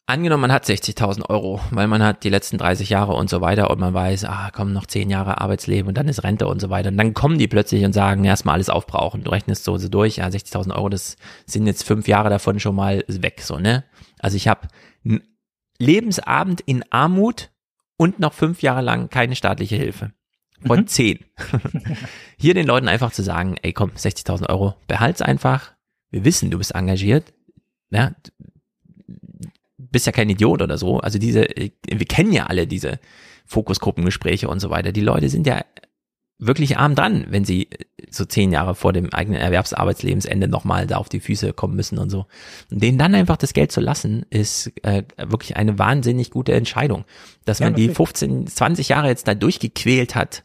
[0.09, 3.69] Angenommen, man hat 60.000 Euro, weil man hat die letzten 30 Jahre und so weiter
[3.69, 6.71] und man weiß, ah, kommen noch 10 Jahre Arbeitsleben und dann ist Rente und so
[6.71, 6.89] weiter.
[6.89, 9.23] Und dann kommen die plötzlich und sagen, erstmal alles aufbrauchen.
[9.23, 12.75] Du rechnest so, so durch, ja, 60.000 Euro, das sind jetzt fünf Jahre davon schon
[12.75, 13.85] mal weg, so, ne?
[14.19, 14.69] Also ich habe
[15.05, 15.21] einen
[15.79, 17.51] Lebensabend in Armut
[17.99, 20.13] und noch fünf Jahre lang keine staatliche Hilfe.
[20.67, 20.87] Von mhm.
[20.87, 21.19] zehn.
[22.39, 25.73] Hier den Leuten einfach zu sagen, ey komm, 60.000 Euro, behalt's einfach.
[26.11, 27.35] Wir wissen, du bist engagiert.
[27.91, 28.13] Ja,
[29.91, 30.99] bist ja kein Idiot oder so.
[30.99, 32.99] Also diese, wir kennen ja alle diese
[33.47, 34.93] Fokusgruppengespräche und so weiter.
[34.93, 35.65] Die Leute sind ja
[36.39, 37.69] wirklich arm dran, wenn sie
[38.11, 42.11] so zehn Jahre vor dem eigenen Erwerbsarbeitslebensende nochmal da auf die Füße kommen müssen und
[42.11, 42.27] so.
[42.71, 47.05] Und denen dann einfach das Geld zu lassen, ist äh, wirklich eine wahnsinnig gute Entscheidung.
[47.45, 50.45] Dass man ja, die 15, 20 Jahre jetzt da durchgequält hat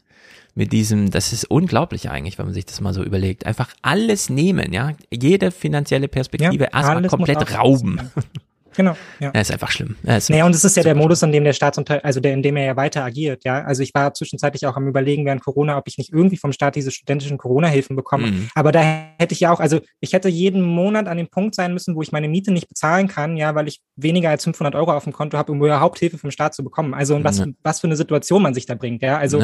[0.56, 3.46] mit diesem, das ist unglaublich eigentlich, wenn man sich das mal so überlegt.
[3.46, 4.92] Einfach alles nehmen, ja.
[5.12, 8.00] Jede finanzielle Perspektive ja, erstmal komplett rauben.
[8.76, 8.96] Genau.
[9.20, 9.30] Ja.
[9.34, 9.96] ja ist einfach schlimm.
[10.02, 12.32] Ja, ist naja, und es ist ja der Modus, in dem der Staatsunter, also der,
[12.32, 13.62] in dem er ja weiter agiert, ja.
[13.62, 16.76] Also ich war zwischenzeitlich auch am überlegen während Corona, ob ich nicht irgendwie vom Staat
[16.76, 18.28] diese studentischen Corona-Hilfen bekomme.
[18.28, 18.48] Mhm.
[18.54, 18.82] Aber da
[19.18, 22.02] hätte ich ja auch, also ich hätte jeden Monat an dem Punkt sein müssen, wo
[22.02, 25.12] ich meine Miete nicht bezahlen kann, ja, weil ich weniger als 500 Euro auf dem
[25.12, 26.94] Konto habe, um überhaupt Hilfe vom Staat zu bekommen.
[26.94, 27.46] Also und was, ja.
[27.62, 29.18] was für eine Situation man sich da bringt, ja.
[29.18, 29.38] Also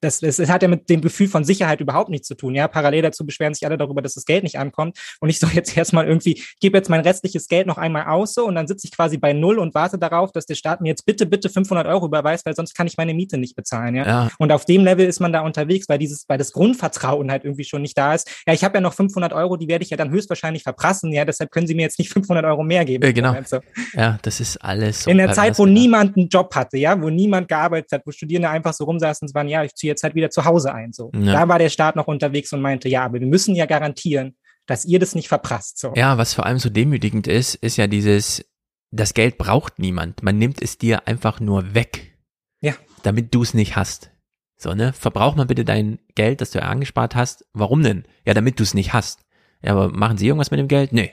[0.00, 2.54] das, das, das hat ja mit dem Gefühl von Sicherheit überhaupt nichts zu tun.
[2.54, 4.98] Ja, parallel dazu beschweren sich alle darüber, dass das Geld nicht ankommt.
[5.20, 8.46] Und ich soll jetzt erstmal irgendwie, gebe jetzt mein restliches Geld noch einmal aus so
[8.46, 11.04] und dann sitze ich quasi bei Null und warte darauf, dass der Staat mir jetzt
[11.04, 13.94] bitte, bitte 500 Euro überweist, weil sonst kann ich meine Miete nicht bezahlen.
[13.94, 14.06] Ja?
[14.06, 14.30] ja.
[14.38, 17.64] Und auf dem Level ist man da unterwegs, weil dieses, weil das Grundvertrauen halt irgendwie
[17.64, 18.30] schon nicht da ist.
[18.46, 21.12] Ja, ich habe ja noch 500 Euro, die werde ich ja dann höchstwahrscheinlich verprassen.
[21.12, 23.04] Ja, deshalb können Sie mir jetzt nicht 500 Euro mehr geben.
[23.04, 23.32] Äh, genau.
[23.32, 23.60] Also.
[23.92, 25.10] Ja, das ist alles so.
[25.10, 28.48] In der Zeit, wo niemand einen Job hatte, ja, wo niemand gearbeitet hat, wo Studierende
[28.48, 30.92] einfach so rumsaßen und waren, ja, ich ziehe jetzt halt wieder zu Hause ein.
[30.92, 31.10] So.
[31.14, 31.32] Ja.
[31.32, 34.36] Da war der Staat noch unterwegs und meinte, ja, aber wir müssen ja garantieren,
[34.66, 35.78] dass ihr das nicht verprasst.
[35.78, 35.92] So.
[35.94, 38.44] Ja, was vor allem so demütigend ist, ist ja dieses,
[38.90, 40.22] das Geld braucht niemand.
[40.22, 42.18] Man nimmt es dir einfach nur weg.
[42.60, 42.74] Ja.
[43.02, 44.10] Damit du es nicht hast.
[44.56, 44.92] So, ne?
[44.92, 47.46] Verbrauch mal bitte dein Geld, das du angespart hast.
[47.52, 48.04] Warum denn?
[48.26, 49.24] Ja, damit du es nicht hast.
[49.62, 50.92] Ja, aber machen Sie irgendwas mit dem Geld?
[50.92, 51.12] Nee.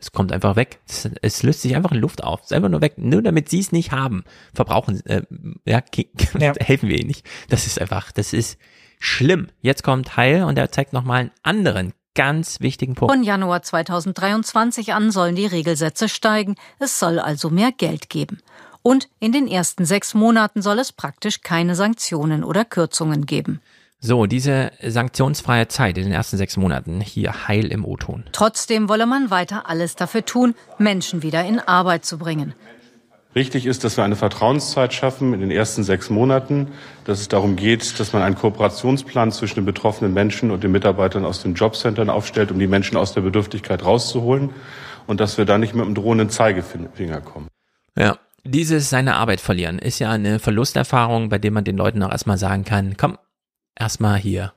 [0.00, 0.80] Es kommt einfach weg.
[0.88, 2.40] Es, es, löst sich einfach in Luft auf.
[2.40, 2.94] Es ist einfach nur weg.
[2.96, 4.24] Nur damit sie es nicht haben.
[4.54, 5.22] Verbrauchen, äh,
[5.64, 5.82] ja,
[6.38, 6.54] ja.
[6.58, 7.26] helfen wir ihnen nicht.
[7.48, 8.58] Das ist einfach, das ist
[8.98, 9.48] schlimm.
[9.60, 13.14] Jetzt kommt Heil und er zeigt nochmal einen anderen ganz wichtigen Punkt.
[13.14, 16.56] Von Januar 2023 an sollen die Regelsätze steigen.
[16.78, 18.40] Es soll also mehr Geld geben.
[18.82, 23.60] Und in den ersten sechs Monaten soll es praktisch keine Sanktionen oder Kürzungen geben.
[24.02, 28.24] So, diese sanktionsfreie Zeit in den ersten sechs Monaten hier heil im O-Ton.
[28.32, 32.54] Trotzdem wolle man weiter alles dafür tun, Menschen wieder in Arbeit zu bringen.
[33.34, 36.68] Richtig ist, dass wir eine Vertrauenszeit schaffen in den ersten sechs Monaten,
[37.04, 41.26] dass es darum geht, dass man einen Kooperationsplan zwischen den betroffenen Menschen und den Mitarbeitern
[41.26, 44.50] aus den Jobcentern aufstellt, um die Menschen aus der Bedürftigkeit rauszuholen
[45.06, 47.48] und dass wir da nicht mit einem drohenden Zeigefinger kommen.
[47.96, 52.10] Ja, dieses seine Arbeit verlieren ist ja eine Verlusterfahrung, bei der man den Leuten auch
[52.10, 53.18] erstmal sagen kann, komm,
[53.80, 54.52] erstmal hier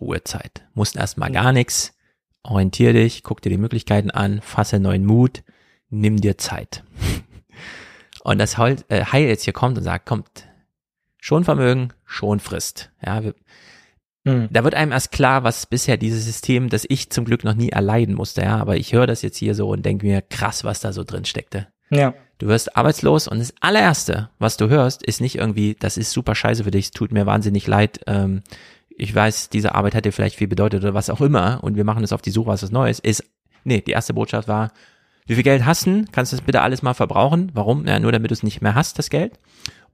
[0.00, 0.66] Ruhezeit.
[0.74, 1.94] Musst erstmal gar nichts.
[2.42, 5.42] Orientier dich, guck dir die Möglichkeiten an, fasse neuen Mut,
[5.88, 6.84] nimm dir Zeit.
[8.22, 10.48] Und das Heil äh, jetzt hier kommt und sagt, kommt,
[11.20, 12.90] schon Vermögen, schon Frist.
[13.04, 13.34] Ja, wir,
[14.26, 14.48] hm.
[14.50, 17.68] Da wird einem erst klar, was bisher dieses System, das ich zum Glück noch nie
[17.68, 20.80] erleiden musste, ja, aber ich höre das jetzt hier so und denke mir, krass, was
[20.80, 21.68] da so drin steckte.
[21.90, 22.14] Ja.
[22.38, 26.34] Du wirst arbeitslos und das allererste, was du hörst, ist nicht irgendwie, das ist super
[26.34, 28.42] scheiße für dich, es tut mir wahnsinnig leid, ähm,
[28.98, 31.84] ich weiß, diese Arbeit hat dir vielleicht viel bedeutet oder was auch immer und wir
[31.84, 33.24] machen es auf die Suche, was das Neues ist.
[33.64, 34.72] Nee, die erste Botschaft war,
[35.26, 36.04] wie viel Geld hast du?
[36.12, 37.50] Kannst du das bitte alles mal verbrauchen?
[37.52, 37.86] Warum?
[37.86, 39.38] Ja, nur damit du es nicht mehr hast, das Geld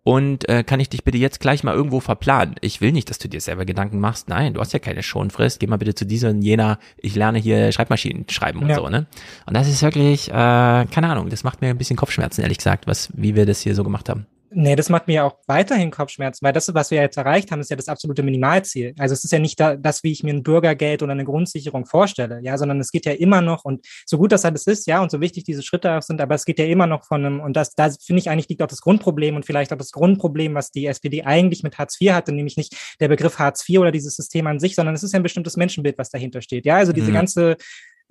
[0.04, 2.56] und äh, kann ich dich bitte jetzt gleich mal irgendwo verplanen?
[2.60, 4.28] Ich will nicht, dass du dir selber Gedanken machst.
[4.28, 5.60] Nein, du hast ja keine Schonfrist.
[5.60, 8.76] Geh mal bitte zu dieser jener, ich lerne hier Schreibmaschinen schreiben und ja.
[8.76, 9.06] so, ne?
[9.46, 12.86] Und das ist wirklich, äh, keine Ahnung, das macht mir ein bisschen Kopfschmerzen, ehrlich gesagt,
[12.86, 14.26] was, wie wir das hier so gemacht haben.
[14.54, 17.70] Nee, das macht mir auch weiterhin Kopfschmerzen, weil das, was wir jetzt erreicht haben, ist
[17.70, 18.94] ja das absolute Minimalziel.
[18.98, 21.86] Also es ist ja nicht da, das, wie ich mir ein Bürgergeld oder eine Grundsicherung
[21.86, 25.02] vorstelle, ja, sondern es geht ja immer noch und so gut das alles ist, ja,
[25.02, 27.40] und so wichtig diese Schritte auch sind, aber es geht ja immer noch von einem,
[27.40, 30.54] und das, da finde ich eigentlich liegt auch das Grundproblem und vielleicht auch das Grundproblem,
[30.54, 33.92] was die SPD eigentlich mit Hartz IV hatte, nämlich nicht der Begriff Hartz IV oder
[33.92, 36.66] dieses System an sich, sondern es ist ja ein bestimmtes Menschenbild, was dahinter steht.
[36.66, 37.14] Ja, also diese mhm.
[37.14, 37.56] ganze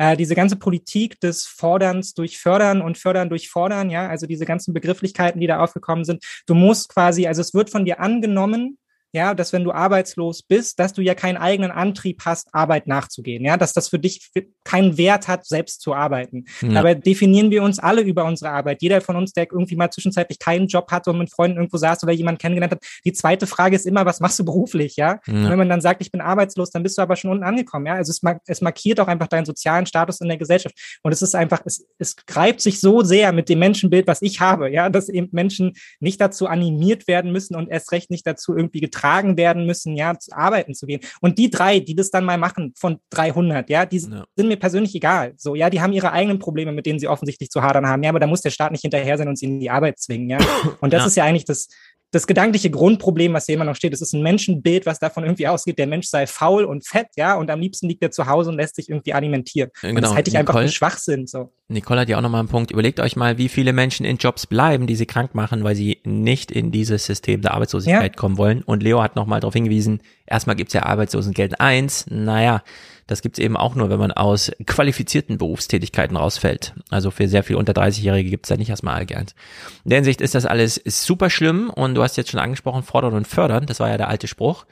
[0.01, 4.45] äh, diese ganze Politik des Forderns durch Fördern und Fördern durch Fordern, ja, also diese
[4.45, 6.23] ganzen Begrifflichkeiten, die da aufgekommen sind.
[6.47, 8.79] Du musst quasi, also es wird von dir angenommen,
[9.13, 13.43] ja, dass wenn du arbeitslos bist, dass du ja keinen eigenen Antrieb hast, Arbeit nachzugehen,
[13.43, 14.31] ja, dass das für dich
[14.63, 16.45] keinen Wert hat, selbst zu arbeiten.
[16.61, 16.79] Ja.
[16.79, 18.81] Aber definieren wir uns alle über unsere Arbeit.
[18.81, 22.03] Jeder von uns, der irgendwie mal zwischenzeitlich keinen Job hatte und mit Freunden irgendwo saß
[22.03, 22.83] oder jemanden kennengelernt hat.
[23.03, 25.19] Die zweite Frage ist immer, was machst du beruflich, ja?
[25.27, 25.49] ja.
[25.49, 27.95] wenn man dann sagt, ich bin arbeitslos, dann bist du aber schon unten angekommen, ja.
[27.95, 30.75] Also es, es markiert auch einfach deinen sozialen Status in der Gesellschaft.
[31.03, 34.39] Und es ist einfach, es, es greift sich so sehr mit dem Menschenbild, was ich
[34.39, 38.55] habe, ja, dass eben Menschen nicht dazu animiert werden müssen und erst recht nicht dazu
[38.55, 41.01] irgendwie getragen getragen werden müssen, ja, zu arbeiten zu gehen.
[41.21, 44.25] Und die drei, die das dann mal machen von 300, ja, die ja.
[44.35, 45.33] sind mir persönlich egal.
[45.37, 48.03] So, ja, die haben ihre eigenen Probleme, mit denen sie offensichtlich zu hadern haben.
[48.03, 50.29] Ja, aber da muss der Staat nicht hinterher sein und sie in die Arbeit zwingen,
[50.29, 50.37] ja.
[50.81, 51.07] Und das ja.
[51.07, 51.67] ist ja eigentlich das,
[52.11, 55.47] das gedankliche Grundproblem, was hier immer noch steht, es ist ein Menschenbild, was davon irgendwie
[55.47, 58.49] ausgeht, der Mensch sei faul und fett, ja, und am liebsten liegt er zu Hause
[58.49, 59.69] und lässt sich irgendwie alimentieren.
[59.81, 59.95] Genau.
[59.95, 61.25] Und das halte ich Nicole, einfach für Schwachsinn.
[61.25, 61.51] So.
[61.69, 62.71] Nicole hat ja auch nochmal einen Punkt.
[62.71, 65.99] Überlegt euch mal, wie viele Menschen in Jobs bleiben, die sie krank machen, weil sie
[66.03, 68.19] nicht in dieses System der Arbeitslosigkeit ja.
[68.19, 68.61] kommen wollen.
[68.61, 72.07] Und Leo hat nochmal darauf hingewiesen, erstmal gibt's ja Arbeitslosengeld 1.
[72.09, 72.61] Naja,
[73.07, 76.73] das gibt's eben auch nur, wenn man aus qualifizierten Berufstätigkeiten rausfällt.
[76.89, 79.35] Also für sehr viel unter 30-Jährige gibt's da nicht erstmal Allgeld.
[79.83, 83.13] In der Hinsicht ist das alles super schlimm und du hast jetzt schon angesprochen, fordern
[83.13, 84.65] und fördern, das war ja der alte Spruch.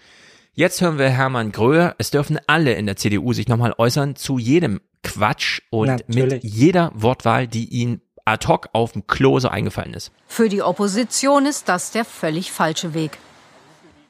[0.54, 1.96] Jetzt hören wir Hermann Gröhe.
[2.00, 6.44] Es dürfen alle in der CDU sich nochmal äußern zu jedem Quatsch und Natürlich.
[6.44, 10.12] mit jeder Wortwahl, die ihnen ad hoc auf dem Klo so eingefallen ist.
[10.28, 13.18] Für die Opposition ist das der völlig falsche Weg.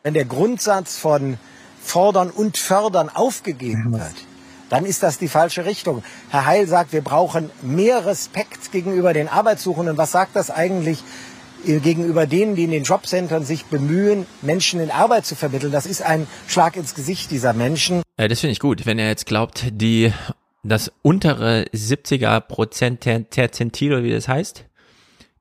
[0.03, 1.37] Wenn der Grundsatz von
[1.89, 4.13] Fordern und Fördern aufgegeben wird,
[4.69, 6.03] dann ist das die falsche Richtung.
[6.29, 9.97] Herr Heil sagt, wir brauchen mehr Respekt gegenüber den Arbeitssuchenden.
[9.97, 11.03] Was sagt das eigentlich
[11.65, 15.71] äh, gegenüber denen, die in den Jobcentern sich bemühen, Menschen in Arbeit zu vermitteln?
[15.71, 18.03] Das ist ein Schlag ins Gesicht dieser Menschen.
[18.17, 18.85] Äh, das finde ich gut.
[18.85, 20.13] Wenn er jetzt glaubt, die
[20.63, 24.65] das untere 70er Prozent Terzentil, oder wie das heißt,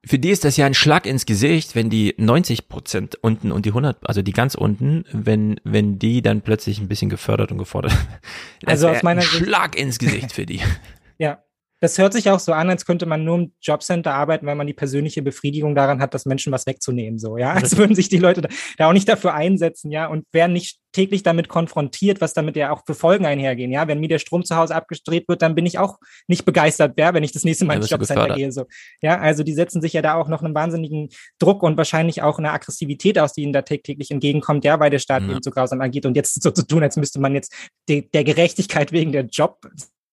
[0.05, 3.67] für die ist das ja ein Schlag ins Gesicht, wenn die 90 Prozent unten und
[3.67, 7.59] die 100, also die ganz unten, wenn, wenn die dann plötzlich ein bisschen gefördert und
[7.59, 7.93] gefordert.
[8.61, 10.61] Das also aus meiner ein Schlag ins Gesicht für die.
[11.81, 14.67] Das hört sich auch so an, als könnte man nur im Jobcenter arbeiten, weil man
[14.67, 17.53] die persönliche Befriedigung daran hat, dass Menschen was wegzunehmen, so, ja.
[17.53, 20.79] Als würden sich die Leute da, da auch nicht dafür einsetzen, ja, und werden nicht
[20.93, 23.87] täglich damit konfrontiert, was damit ja auch für Folgen einhergehen, ja.
[23.87, 27.15] Wenn mir der Strom zu Hause abgedreht wird, dann bin ich auch nicht begeistert, ja,
[27.15, 28.65] wenn ich das nächste Mal ins Jobcenter gehe, so.
[29.01, 32.39] Ja, also die setzen sich ja da auch noch einen wahnsinnigen Druck und wahrscheinlich auch
[32.39, 35.31] eine Aggressivität aus, die ihnen da täglich entgegenkommt, ja, weil der Staat ja.
[35.31, 37.55] eben so grausam agiert und jetzt so zu tun, als müsste man jetzt
[37.89, 39.61] de der Gerechtigkeit wegen der Job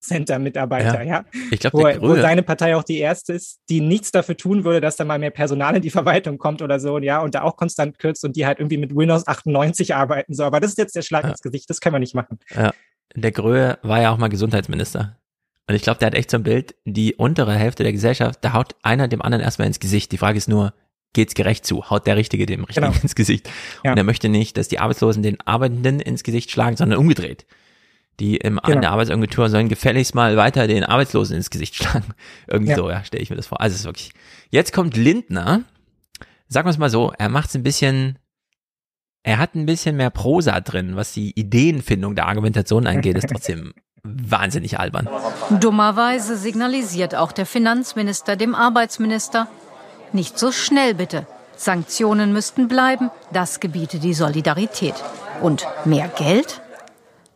[0.10, 1.24] Jobcenter-Mitarbeiter, ja.
[1.24, 1.26] ja.
[1.51, 4.82] Ich glaube, wo, wo seine Partei auch die erste ist, die nichts dafür tun würde,
[4.82, 7.58] dass da mal mehr Personal in die Verwaltung kommt oder so, ja, und da auch
[7.58, 10.34] konstant kürzt und die halt irgendwie mit Windows 98 arbeiten.
[10.34, 11.32] So, aber das ist jetzt der Schlag ja.
[11.32, 12.39] ins Gesicht, das können wir nicht machen.
[12.56, 12.72] Ja.
[13.16, 15.18] Der Gröhe war ja auch mal Gesundheitsminister.
[15.68, 18.53] Und ich glaube, der hat echt so ein Bild, die untere Hälfte der Gesellschaft, da
[18.53, 20.12] haut einer dem anderen erstmal ins Gesicht.
[20.12, 20.74] Die Frage ist nur,
[21.14, 21.89] geht's gerecht zu?
[21.89, 22.99] Haut der Richtige dem Richtigen genau.
[23.01, 23.49] ins Gesicht?
[23.84, 23.91] Ja.
[23.91, 27.47] Und er möchte nicht, dass die Arbeitslosen den Arbeitenden ins Gesicht schlagen, sondern umgedreht.
[28.20, 28.80] Die im genau.
[28.82, 32.13] der Arbeitsagentur sollen gefälligst mal weiter den Arbeitslosen ins Gesicht schlagen.
[32.47, 32.78] Irgendwie ja.
[32.78, 33.59] so, ja, stelle ich mir das vor.
[33.59, 34.11] Also es ist wirklich.
[34.49, 35.63] Jetzt kommt Lindner.
[36.47, 38.20] Sagen wir es mal so, er macht es ein bisschen
[39.26, 43.74] er hat ein bisschen mehr Prosa drin, was die Ideenfindung der Argumentation angeht, ist trotzdem
[44.03, 45.09] wahnsinnig albern.
[45.49, 49.47] Dummerweise signalisiert auch der Finanzminister dem Arbeitsminister,
[50.13, 51.26] nicht so schnell bitte.
[51.55, 54.93] Sanktionen müssten bleiben, das gebiete die Solidarität.
[55.41, 56.61] Und mehr Geld?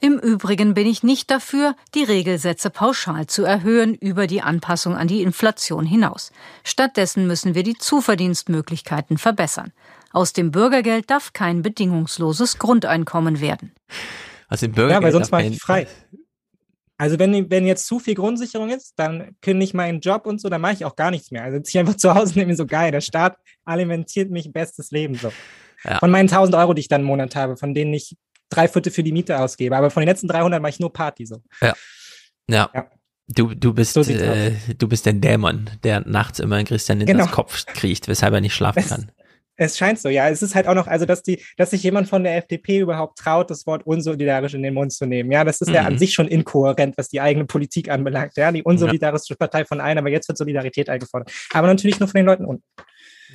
[0.02, 5.10] Im Übrigen bin ich nicht dafür, die Regelsätze pauschal zu erhöhen über die Anpassung an
[5.10, 6.32] die Inflation hinaus.
[6.64, 9.74] Stattdessen müssen wir die Zuverdienstmöglichkeiten verbessern.
[10.12, 13.74] Aus dem Bürgergeld darf kein bedingungsloses Grundeinkommen werden.
[14.47, 15.88] Aus dem Bürgergeld ja, weil sonst mache ich frei.
[16.97, 20.50] Also wenn, wenn jetzt zu viel Grundsicherung ist, dann kündige ich meinen Job und so,
[20.50, 21.43] dann mache ich auch gar nichts mehr.
[21.43, 22.91] Also sitze ich einfach zu Hause und nehme mir so geil.
[22.91, 25.32] Der Staat alimentiert mich bestes Leben so.
[25.84, 26.00] Ja.
[26.00, 28.18] Von meinen 1000 Euro, die ich dann im Monat habe, von denen ich
[28.50, 29.76] drei Viertel für die Miete ausgebe.
[29.76, 31.41] Aber von den letzten 300 mache ich nur Party so.
[31.62, 31.74] Ja.
[32.50, 32.70] Ja.
[32.74, 32.89] ja.
[33.28, 37.26] Du, du bist, so äh, du bist der Dämon, der nachts immer Christian in genau.
[37.26, 39.12] den Kopf kriecht, weshalb er nicht schlafen es, kann.
[39.56, 40.30] Es scheint so, ja.
[40.30, 43.20] Es ist halt auch noch, also dass die, dass sich jemand von der FDP überhaupt
[43.20, 45.32] traut, das Wort unsolidarisch in den Mund zu nehmen.
[45.32, 45.76] Ja, das ist mhm.
[45.76, 45.97] ja an mhm.
[46.00, 48.36] sich schon inkohärent, was die eigene Politik anbelangt.
[48.36, 49.36] Ja, die unsolidarische ja.
[49.36, 51.32] Partei von allen, aber jetzt wird Solidarität eingefordert.
[51.54, 52.64] Aber natürlich nur von den Leuten unten.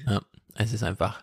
[0.08, 0.22] Ja,
[0.56, 1.22] es ist einfach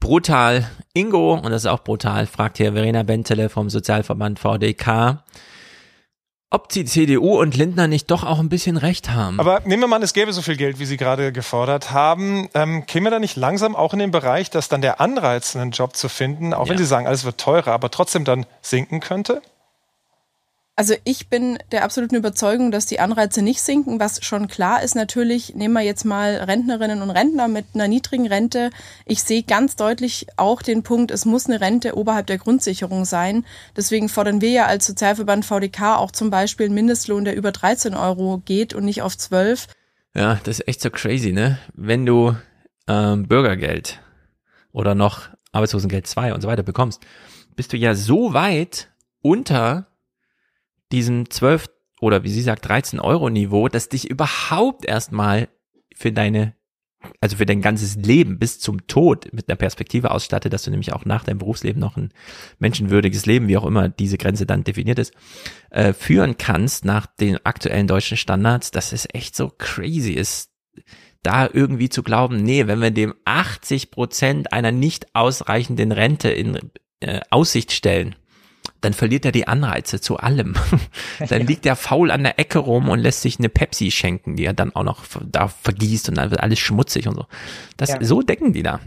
[0.00, 0.68] brutal.
[0.92, 5.22] Ingo, und das ist auch brutal, fragt hier Verena Bentele vom Sozialverband VDK
[6.50, 9.38] ob die CDU und Lindner nicht doch auch ein bisschen recht haben.
[9.38, 12.48] Aber nehmen wir mal an, es gäbe so viel Geld, wie Sie gerade gefordert haben.
[12.54, 15.96] Ähm, käme da nicht langsam auch in den Bereich, dass dann der Anreiz, einen Job
[15.96, 16.72] zu finden, auch ja.
[16.72, 19.42] wenn Sie sagen, alles wird teurer, aber trotzdem dann sinken könnte?
[20.76, 24.00] Also ich bin der absoluten Überzeugung, dass die Anreize nicht sinken.
[24.00, 28.26] Was schon klar ist natürlich, nehmen wir jetzt mal Rentnerinnen und Rentner mit einer niedrigen
[28.26, 28.70] Rente.
[29.04, 33.44] Ich sehe ganz deutlich auch den Punkt, es muss eine Rente oberhalb der Grundsicherung sein.
[33.76, 37.94] Deswegen fordern wir ja als Sozialverband VDK auch zum Beispiel einen Mindestlohn, der über 13
[37.94, 39.66] Euro geht und nicht auf 12.
[40.14, 41.58] Ja, das ist echt so crazy, ne?
[41.74, 42.34] Wenn du
[42.88, 44.00] ähm, Bürgergeld
[44.72, 47.02] oder noch Arbeitslosengeld 2 und so weiter bekommst,
[47.54, 48.88] bist du ja so weit
[49.20, 49.89] unter
[50.92, 51.68] diesem 12
[52.00, 55.48] oder wie sie sagt 13 Euro Niveau, das dich überhaupt erstmal
[55.94, 56.54] für deine
[57.20, 60.92] also für dein ganzes Leben bis zum Tod mit einer Perspektive ausstattet, dass du nämlich
[60.92, 62.12] auch nach deinem Berufsleben noch ein
[62.58, 65.14] menschenwürdiges Leben, wie auch immer diese Grenze dann definiert ist,
[65.70, 70.50] äh, führen kannst nach den aktuellen deutschen Standards, das ist echt so crazy ist,
[71.22, 76.58] da irgendwie zu glauben, nee, wenn wir dem 80 Prozent einer nicht ausreichenden Rente in
[77.00, 78.14] äh, Aussicht stellen,
[78.80, 80.54] dann verliert er die Anreize zu allem.
[81.28, 84.44] dann liegt er faul an der Ecke rum und lässt sich eine Pepsi schenken, die
[84.44, 87.26] er dann auch noch da vergießt und dann wird alles schmutzig und so.
[87.76, 87.98] Das, ja.
[88.02, 88.80] So denken die da.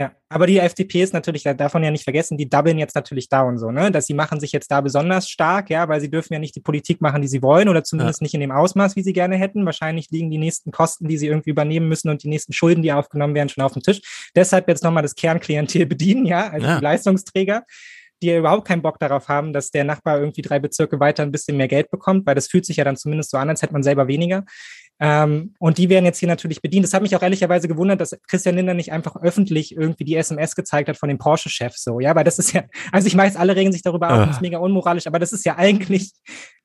[0.00, 3.42] Ja, aber die FDP ist natürlich, davon ja nicht vergessen, die doublen jetzt natürlich da
[3.42, 3.90] und so, ne?
[3.90, 6.60] Dass sie machen sich jetzt da besonders stark, ja, weil sie dürfen ja nicht die
[6.60, 8.24] Politik machen, die sie wollen, oder zumindest ja.
[8.24, 9.66] nicht in dem Ausmaß, wie sie gerne hätten.
[9.66, 12.94] Wahrscheinlich liegen die nächsten Kosten, die sie irgendwie übernehmen müssen und die nächsten Schulden, die
[12.94, 14.00] aufgenommen werden, schon auf dem Tisch.
[14.34, 16.78] Deshalb jetzt nochmal das Kernklientel bedienen, ja, also ja.
[16.78, 17.64] Leistungsträger
[18.22, 21.56] die überhaupt keinen Bock darauf haben, dass der Nachbar irgendwie drei Bezirke weiter ein bisschen
[21.56, 23.82] mehr Geld bekommt, weil das fühlt sich ja dann zumindest so an, als hätte man
[23.82, 24.44] selber weniger.
[25.02, 26.84] Ähm, und die werden jetzt hier natürlich bedient.
[26.84, 30.54] Das hat mich auch ehrlicherweise gewundert, dass Christian Lindner nicht einfach öffentlich irgendwie die SMS
[30.54, 33.56] gezeigt hat von dem Porsche-Chef so, ja, weil das ist ja, also ich weiß, alle
[33.56, 36.12] regen sich darüber auf, das ist mega unmoralisch, aber das ist ja eigentlich,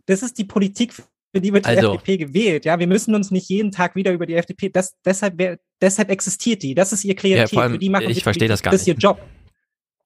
[0.06, 2.64] das ist die Politik, für die wird die also, FDP gewählt.
[2.64, 4.70] Ja, wir müssen uns nicht jeden Tag wieder über die FDP.
[4.70, 6.74] Das, deshalb, deshalb existiert die.
[6.76, 7.54] Das ist ihr Klientel.
[7.54, 8.76] Ja, allem, für die machen ich verstehe das gar nicht.
[8.76, 9.20] Das ist ihr Job.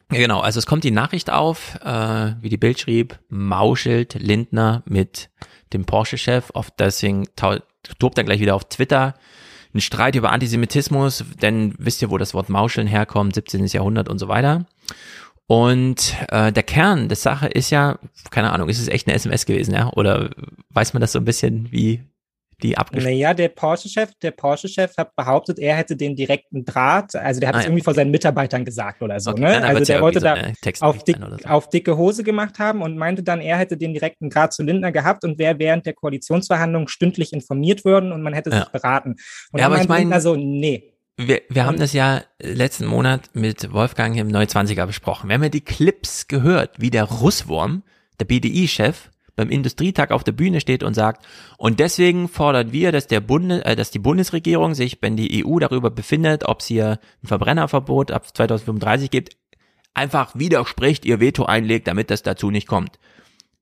[0.10, 5.30] Genau, also es kommt die Nachricht auf, äh, wie die Bild schrieb, mauschelt Lindner mit
[5.72, 9.14] dem Porsche-Chef, auf deswegen tobt er gleich wieder auf Twitter.
[9.72, 13.68] Ein Streit über Antisemitismus, denn wisst ihr, wo das Wort Mauscheln herkommt, 17.
[13.68, 14.66] Jahrhundert und so weiter.
[15.45, 17.99] Und äh, der Kern der Sache ist ja,
[18.32, 19.91] keine Ahnung, ist es echt eine SMS gewesen, ja?
[19.93, 20.32] Oder
[20.72, 22.03] weiß man das so ein bisschen, wie
[22.62, 23.14] die abgeschlossen?
[23.14, 27.55] Naja, der Porsche-Chef, der Porsche-Chef hat behauptet, er hätte den direkten Draht, also der hat
[27.55, 29.64] ah, es irgendwie vor seinen Mitarbeitern gesagt oder so, okay, ne?
[29.64, 30.36] Also der wollte so da
[30.82, 31.49] auf, dick, so.
[31.49, 34.91] auf dicke Hose gemacht haben und meinte dann, er hätte den direkten Draht zu Lindner
[34.91, 38.60] gehabt und wäre während der Koalitionsverhandlungen stündlich informiert worden und man hätte ja.
[38.60, 39.16] sich beraten.
[39.51, 40.93] Und ja, aber ich meine, also nee.
[41.18, 45.28] Wir, wir haben das ja letzten Monat mit Wolfgang im 29er besprochen.
[45.28, 47.84] Wir haben ja die Clips gehört, wie der Russwurm,
[48.22, 49.10] der BDI-Chef,
[49.40, 51.26] beim Industrietag auf der Bühne steht und sagt,
[51.58, 55.60] und deswegen fordern wir, dass der Bunde, äh, dass die Bundesregierung sich, wenn die EU
[55.60, 59.38] darüber befindet, ob es hier ein Verbrennerverbot ab 2035 gibt,
[59.94, 63.00] einfach widerspricht, ihr Veto einlegt, damit das dazu nicht kommt.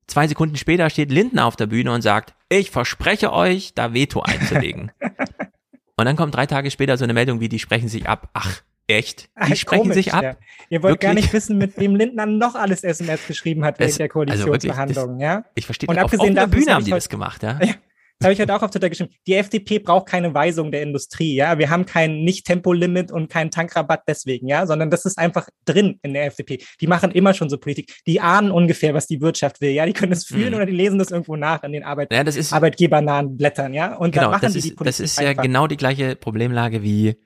[0.08, 4.22] Zwei Sekunden später steht Lindner auf der Bühne und sagt, ich verspreche euch, da Veto
[4.22, 4.92] einzulegen.
[5.96, 8.30] und dann kommt drei Tage später so eine Meldung wie, die sprechen sich ab.
[8.34, 9.26] Ach, echt?
[9.26, 10.24] Die Ach, sprechen komisch, sich ab?
[10.24, 10.38] Ja.
[10.70, 11.08] Ihr wollt Wirklich?
[11.08, 15.24] gar nicht wissen, mit wem Lindner noch alles SMS geschrieben hat während der Koalitionsverhandlungen, also
[15.24, 15.46] ja?
[15.56, 17.60] Ich verstehe Und abgesehen auf, auf der Bühne haben die das gemacht, ja?
[17.64, 17.76] ja
[18.24, 21.60] habe ich heute auch auf Twitter geschrieben, die FDP braucht keine Weisung der Industrie, ja.
[21.60, 26.14] Wir haben kein Nicht-Tempolimit und keinen Tankrabatt deswegen, ja, sondern das ist einfach drin in
[26.14, 26.64] der FDP.
[26.82, 27.94] Die machen immer schon so Politik.
[28.08, 29.86] Die ahnen ungefähr, was die Wirtschaft will, ja.
[29.86, 30.56] Die können es fühlen mhm.
[30.56, 33.96] oder die lesen das irgendwo nach an den Arbeit ja, das ist, arbeitgebernahen Blättern, ja.
[33.96, 35.44] Und genau, dann machen das die ist, die Politik Das ist ja einfach.
[35.44, 37.18] genau die gleiche Problemlage wie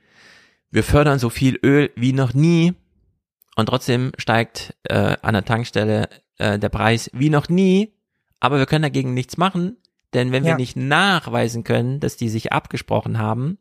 [0.71, 2.73] wir fördern so viel Öl wie noch nie
[3.55, 7.93] und trotzdem steigt äh, an der Tankstelle äh, der Preis wie noch nie,
[8.39, 9.77] aber wir können dagegen nichts machen,
[10.13, 10.51] denn wenn ja.
[10.51, 13.57] wir nicht nachweisen können, dass die sich abgesprochen haben,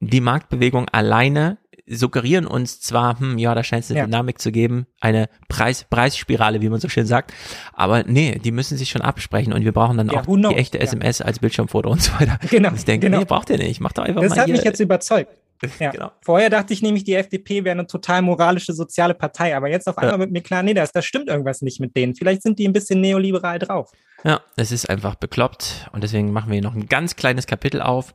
[0.00, 4.04] die Marktbewegung alleine suggerieren uns zwar, hm, ja, da scheint es eine ja.
[4.06, 7.32] Dynamik zu geben, eine Preis, Preisspirale, wie man so schön sagt,
[7.72, 10.80] aber nee, die müssen sich schon absprechen und wir brauchen dann ja, auch die echte
[10.80, 12.38] SMS als Bildschirmfoto und so weiter.
[12.50, 12.72] Genau.
[12.74, 13.20] Ich denke, genau.
[13.20, 15.36] nee, braucht ihr nicht, macht doch einfach das mal Das hat mich jetzt überzeugt.
[15.78, 15.90] Ja.
[15.90, 16.12] Genau.
[16.20, 19.98] Vorher dachte ich nämlich, die FDP wäre eine total moralische soziale Partei, aber jetzt auf
[19.98, 20.20] einmal ja.
[20.20, 22.14] wird mir klar, nee, das, da stimmt irgendwas nicht mit denen.
[22.14, 23.90] Vielleicht sind die ein bisschen neoliberal drauf.
[24.24, 27.80] Ja, es ist einfach bekloppt und deswegen machen wir hier noch ein ganz kleines Kapitel
[27.80, 28.14] auf.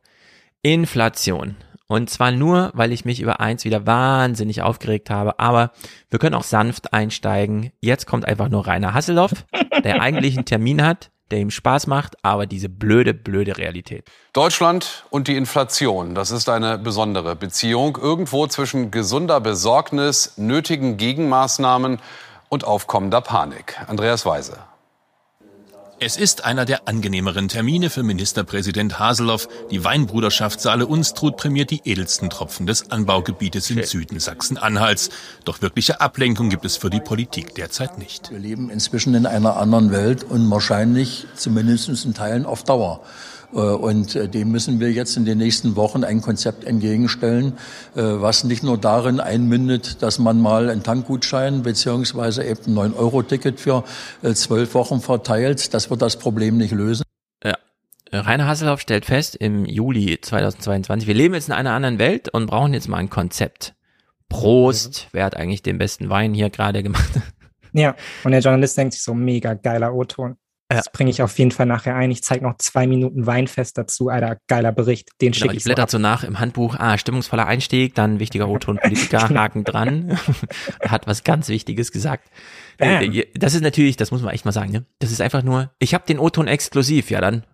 [0.62, 1.56] Inflation.
[1.88, 5.72] Und zwar nur, weil ich mich über eins wieder wahnsinnig aufgeregt habe, aber
[6.10, 7.72] wir können auch sanft einsteigen.
[7.80, 9.46] Jetzt kommt einfach nur Rainer Hasselhoff,
[9.84, 14.06] der eigentlich einen Termin hat der ihm Spaß macht, aber diese blöde, blöde Realität.
[14.34, 17.98] Deutschland und die Inflation, das ist eine besondere Beziehung.
[18.02, 22.00] Irgendwo zwischen gesunder Besorgnis, nötigen Gegenmaßnahmen
[22.50, 23.76] und aufkommender Panik.
[23.88, 24.58] Andreas Weise.
[26.00, 29.48] Es ist einer der angenehmeren Termine für Ministerpräsident Haseloff.
[29.72, 35.10] Die Weinbruderschaft Saale Unstrut prämiert die edelsten Tropfen des Anbaugebietes im Süden Sachsen-Anhalts.
[35.44, 38.30] Doch wirkliche Ablenkung gibt es für die Politik derzeit nicht.
[38.30, 43.02] Wir leben inzwischen in einer anderen Welt und wahrscheinlich zumindest in Teilen auf Dauer.
[43.54, 47.54] Äh, und äh, dem müssen wir jetzt in den nächsten Wochen ein Konzept entgegenstellen,
[47.96, 53.60] äh, was nicht nur darin einmündet, dass man mal einen Tankgutschein beziehungsweise eben ein 9-Euro-Ticket
[53.60, 53.84] für
[54.34, 55.74] zwölf Wochen verteilt.
[55.74, 57.04] Das wird das Problem nicht lösen.
[57.44, 57.56] Ja.
[58.12, 62.48] Rainer Hasselhoff stellt fest im Juli 2022, wir leben jetzt in einer anderen Welt und
[62.48, 63.76] brauchen jetzt mal ein Konzept.
[64.30, 65.10] Prost, mhm.
[65.14, 67.10] wer hat eigentlich den besten Wein hier gerade gemacht?
[67.74, 70.38] Ja, und der Journalist denkt sich so, mega geiler O-Ton.
[70.70, 70.92] Das ja.
[70.92, 72.12] bringe ich auf jeden Fall nachher ein.
[72.12, 74.10] Ich zeige noch zwei Minuten Weinfest dazu.
[74.10, 75.10] Alter, geiler Bericht.
[75.22, 76.76] Den genau, schicke ich blättert so nach im Handbuch.
[76.78, 79.40] Ah, stimmungsvoller Einstieg, dann wichtiger O-Ton-Politiker, genau.
[79.40, 80.20] Haken dran.
[80.82, 82.30] hat was ganz Wichtiges gesagt.
[82.78, 83.02] Bam.
[83.02, 84.86] Äh, das ist natürlich, das muss man echt mal sagen, ne?
[85.00, 87.12] Das ist einfach nur, ich habe den O-Ton exklusiv.
[87.12, 87.46] Ja, dann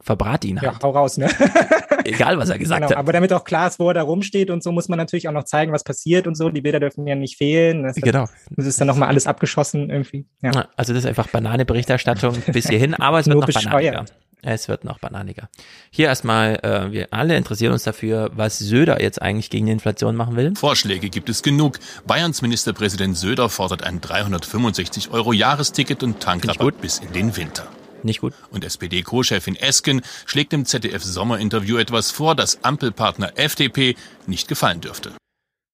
[0.00, 0.72] verbrat ihn halt.
[0.72, 1.28] Ja, hau raus, ne?
[2.08, 2.96] Egal, was er gesagt genau, hat.
[2.96, 5.32] Aber damit auch klar ist, wo er da rumsteht und so, muss man natürlich auch
[5.32, 6.50] noch zeigen, was passiert und so.
[6.50, 7.82] Die Bilder dürfen ja nicht fehlen.
[7.84, 8.26] Das genau.
[8.50, 10.26] Das ist dann nochmal alles abgeschossen irgendwie.
[10.42, 10.68] Ja.
[10.76, 13.72] Also das ist einfach Banane-Berichterstattung bis hierhin, aber es wird noch bescheuert.
[13.72, 14.04] bananiger.
[14.42, 15.48] Es wird noch bananiger.
[15.90, 20.14] Hier erstmal, äh, wir alle interessieren uns dafür, was Söder jetzt eigentlich gegen die Inflation
[20.14, 20.54] machen will.
[20.54, 21.80] Vorschläge gibt es genug.
[22.06, 27.66] Bayerns Ministerpräsident Söder fordert ein 365 Euro Jahresticket und Tankrabatt bis in den Winter.
[28.02, 28.34] Nicht gut.
[28.50, 33.96] Und SPD-Co-Chefin Esken schlägt im ZDF-Sommerinterview etwas vor, das Ampelpartner FDP
[34.26, 35.12] nicht gefallen dürfte.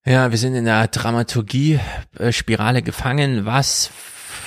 [0.05, 3.45] Ja, wir sind in der Dramaturgie-Spirale gefangen.
[3.45, 3.89] Was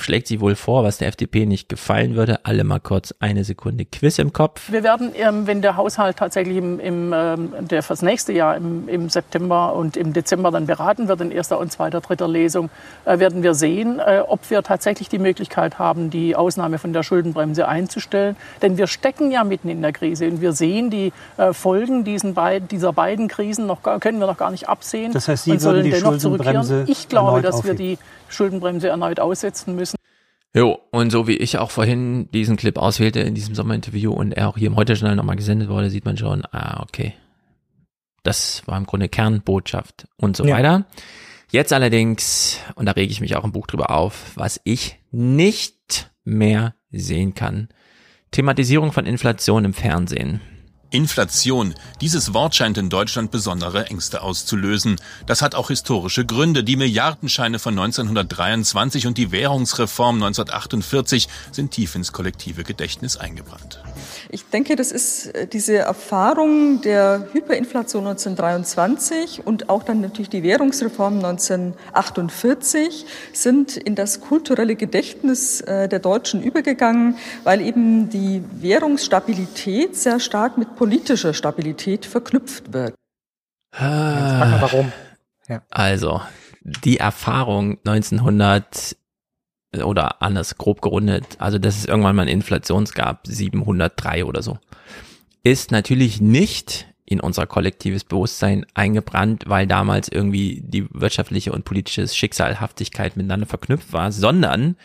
[0.02, 2.40] schlägt sie wohl vor, was der FDP nicht gefallen würde.
[2.44, 4.70] Alle mal kurz eine Sekunde Quiz im Kopf.
[4.70, 8.88] Wir werden, ähm, wenn der Haushalt tatsächlich im, im ähm, der fürs nächste Jahr im,
[8.88, 12.70] im, September und im Dezember dann beraten wird, in erster und zweiter, dritter Lesung,
[13.04, 17.02] äh, werden wir sehen, äh, ob wir tatsächlich die Möglichkeit haben, die Ausnahme von der
[17.02, 18.36] Schuldenbremse einzustellen.
[18.62, 22.34] Denn wir stecken ja mitten in der Krise und wir sehen die äh, Folgen diesen
[22.34, 25.12] beid, dieser beiden Krisen noch können wir noch gar nicht absehen.
[25.12, 26.84] Das heißt, Sie und sollen die dennoch zurückkehren.
[26.86, 27.98] Ich glaube, dass wir die
[28.28, 29.96] Schuldenbremse erneut aussetzen müssen.
[30.54, 34.48] Jo, und so wie ich auch vorhin diesen Clip auswählte in diesem Sommerinterview und er
[34.48, 37.14] auch hier im Heute-Journal nochmal gesendet wurde, sieht man schon, ah, okay.
[38.22, 40.56] Das war im Grunde Kernbotschaft und so ja.
[40.56, 40.86] weiter.
[41.50, 46.10] Jetzt allerdings, und da rege ich mich auch im Buch drüber auf, was ich nicht
[46.24, 47.68] mehr sehen kann.
[48.30, 50.40] Thematisierung von Inflation im Fernsehen.
[50.90, 51.74] Inflation.
[52.00, 54.96] Dieses Wort scheint in Deutschland besondere Ängste auszulösen.
[55.26, 56.64] Das hat auch historische Gründe.
[56.64, 63.82] Die Milliardenscheine von 1923 und die Währungsreform 1948 sind tief ins kollektive Gedächtnis eingebrannt.
[64.30, 70.42] Ich denke, das ist äh, diese Erfahrung der Hyperinflation 1923 und auch dann natürlich die
[70.42, 79.96] Währungsreform 1948 sind in das kulturelle Gedächtnis äh, der Deutschen übergegangen, weil eben die Währungsstabilität
[79.96, 82.94] sehr stark mit politischer Stabilität verknüpft wird.
[83.72, 84.92] Ah, warum?
[85.48, 85.62] Ja.
[85.70, 86.20] Also,
[86.62, 88.96] die Erfahrung 1900
[89.76, 94.58] oder anders grob gerundet, also dass es irgendwann mal eine Inflation gab, 703 oder so,
[95.42, 102.06] ist natürlich nicht in unser kollektives Bewusstsein eingebrannt, weil damals irgendwie die wirtschaftliche und politische
[102.06, 104.76] Schicksalhaftigkeit miteinander verknüpft war, sondern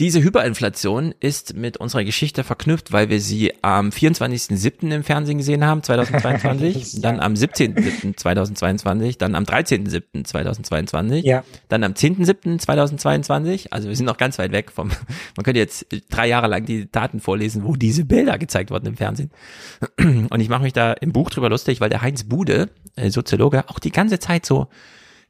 [0.00, 4.90] diese Hyperinflation ist mit unserer Geschichte verknüpft, weil wir sie am 24.07.
[4.90, 11.44] im Fernsehen gesehen haben, 2022, dann am 17.07.2022, dann am 13.07.2022, ja.
[11.68, 14.88] dann am 10.07.2022, also wir sind noch ganz weit weg vom,
[15.36, 18.96] man könnte jetzt drei Jahre lang die Daten vorlesen, wo diese Bilder gezeigt wurden im
[18.96, 19.30] Fernsehen.
[19.98, 23.68] Und ich mache mich da im Buch drüber lustig, weil der Heinz Bude, äh, Soziologe,
[23.68, 24.66] auch die ganze Zeit so,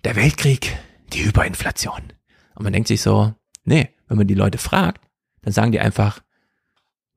[0.05, 0.77] der Weltkrieg,
[1.13, 2.13] die Hyperinflation.
[2.55, 3.35] Und man denkt sich so,
[3.65, 5.05] nee, wenn man die Leute fragt,
[5.43, 6.23] dann sagen die einfach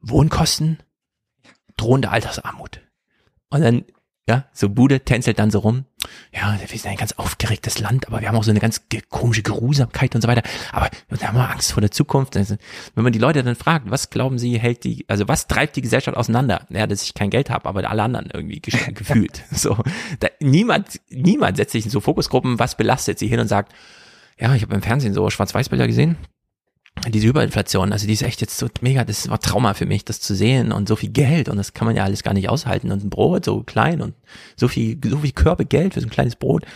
[0.02, 0.80] Wohnkosten,
[1.78, 2.82] drohende Altersarmut.
[3.50, 3.86] Und dann,
[4.28, 5.86] ja, so Bude tänzelt dann so rum.
[6.34, 9.44] Ja, wir sind ein ganz aufgeregtes Land, aber wir haben auch so eine ganz komische
[9.44, 10.42] Geruhsamkeit und so weiter.
[10.72, 12.36] Aber wir haben Angst vor der Zukunft.
[12.36, 12.56] Also,
[12.96, 15.82] wenn man die Leute dann fragt, was glauben sie, hält die, also was treibt die
[15.82, 16.66] Gesellschaft auseinander?
[16.72, 18.60] Ja, dass ich kein Geld habe, aber alle anderen irgendwie
[18.94, 19.44] gefühlt.
[19.52, 19.78] So,
[20.20, 23.72] da, niemand, niemand setzt sich in so Fokusgruppen, was belastet sie hin und sagt,
[24.40, 26.18] ja, ich habe im Fernsehen so Schwarz-Weiß-Bilder gesehen
[27.10, 30.20] diese Überinflation, also die ist echt jetzt so mega, das war Trauma für mich, das
[30.20, 32.92] zu sehen und so viel Geld und das kann man ja alles gar nicht aushalten
[32.92, 34.14] und ein Brot so klein und
[34.56, 36.66] so viel, so viel Körbe Geld für so ein kleines Brot.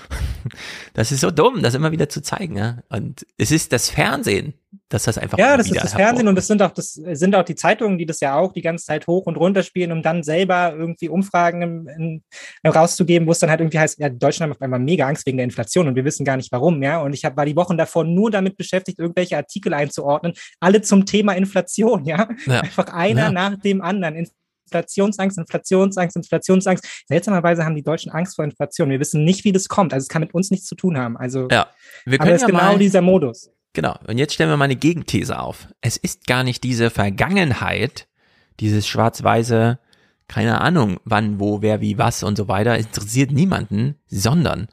[0.94, 2.80] Das ist so dumm, das immer wieder zu zeigen, ja.
[2.90, 4.54] Und es ist das Fernsehen,
[4.92, 7.44] dass das einfach ja, das ist das Fernsehen und es sind auch das sind auch
[7.44, 10.22] die Zeitungen, die das ja auch die ganze Zeit hoch und runter spielen, um dann
[10.22, 12.22] selber irgendwie Umfragen in,
[12.64, 15.08] in, rauszugeben, wo es dann halt irgendwie heißt, ja, die Deutschen haben auf einmal mega
[15.08, 17.02] Angst wegen der Inflation und wir wissen gar nicht warum, ja.
[17.02, 21.06] Und ich hab, war die Wochen davor nur damit beschäftigt, irgendwelche Artikel einzuordnen, alle zum
[21.06, 22.28] Thema Inflation, ja.
[22.46, 22.60] ja.
[22.60, 23.32] Einfach einer ja.
[23.32, 24.28] nach dem anderen.
[24.72, 27.04] Inflationsangst, Inflationsangst, Inflationsangst.
[27.08, 28.90] Seltsamerweise haben die Deutschen Angst vor Inflation.
[28.90, 29.94] Wir wissen nicht, wie das kommt.
[29.94, 31.18] Also es kann mit uns nichts zu tun haben.
[31.18, 31.68] Also ja,
[32.06, 33.52] wir können aber es ja ist genau dieser Modus.
[33.74, 33.98] Genau.
[34.08, 35.68] Und jetzt stellen wir mal eine Gegenthese auf.
[35.82, 38.08] Es ist gar nicht diese Vergangenheit,
[38.60, 39.80] dieses schwarz-weiße,
[40.28, 44.68] keine Ahnung, wann, wo, wer, wie, was und so weiter, interessiert niemanden, sondern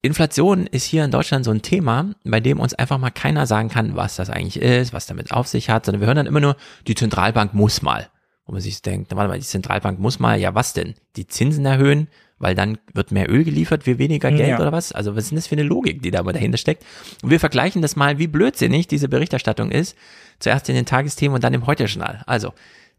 [0.00, 3.68] Inflation ist hier in Deutschland so ein Thema, bei dem uns einfach mal keiner sagen
[3.68, 6.40] kann, was das eigentlich ist, was damit auf sich hat, sondern wir hören dann immer
[6.40, 8.08] nur, die Zentralbank muss mal.
[8.46, 10.94] Wo man sich denkt, warte mal, die Zentralbank muss mal, ja was denn?
[11.16, 12.08] Die Zinsen erhöhen,
[12.38, 14.60] weil dann wird mehr Öl geliefert für weniger Geld ja.
[14.60, 14.92] oder was?
[14.92, 16.84] Also was ist denn das für eine Logik, die da aber dahinter steckt?
[17.22, 19.96] Und wir vergleichen das mal, wie blödsinnig diese Berichterstattung ist.
[20.38, 22.22] Zuerst in den Tagesthemen und dann im Heute-Journal.
[22.26, 22.52] Also,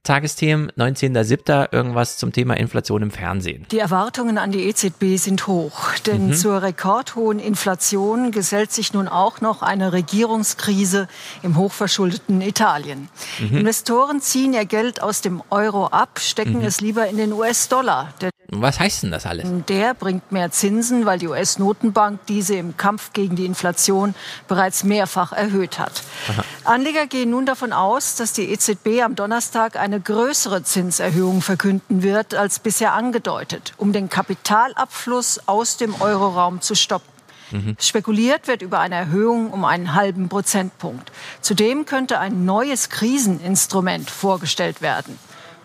[0.03, 1.73] Tagesthemen 19.07.
[1.73, 3.65] irgendwas zum Thema Inflation im Fernsehen.
[3.71, 6.33] Die Erwartungen an die EZB sind hoch, denn mhm.
[6.33, 11.07] zur rekordhohen Inflation gesellt sich nun auch noch eine Regierungskrise
[11.43, 13.09] im hochverschuldeten Italien.
[13.39, 13.57] Mhm.
[13.57, 16.65] Investoren ziehen ihr Geld aus dem Euro ab, stecken mhm.
[16.65, 18.13] es lieber in den US-Dollar.
[18.51, 19.47] Was heißt denn das alles?
[19.67, 24.15] Der bringt mehr Zinsen, weil die US-Notenbank diese im Kampf gegen die Inflation
[24.47, 26.01] bereits mehrfach erhöht hat.
[26.29, 26.43] Aha.
[26.63, 32.33] Anleger gehen nun davon aus, dass die EZB am Donnerstag eine größere Zinserhöhung verkünden wird
[32.33, 37.09] als bisher angedeutet, um den Kapitalabfluss aus dem Euroraum zu stoppen.
[37.51, 37.75] Mhm.
[37.79, 41.11] Spekuliert wird über eine Erhöhung um einen halben Prozentpunkt.
[41.41, 45.17] Zudem könnte ein neues Kriseninstrument vorgestellt werden.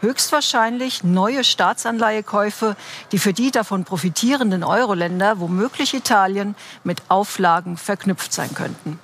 [0.04, 2.76] Höchstwahrscheinlich neue Staatsanleihekäufe,
[3.10, 6.54] die für die davon profitierenden Euro-Länder, womöglich Italien,
[6.84, 9.00] mit Auflagen verknüpft sein könnten.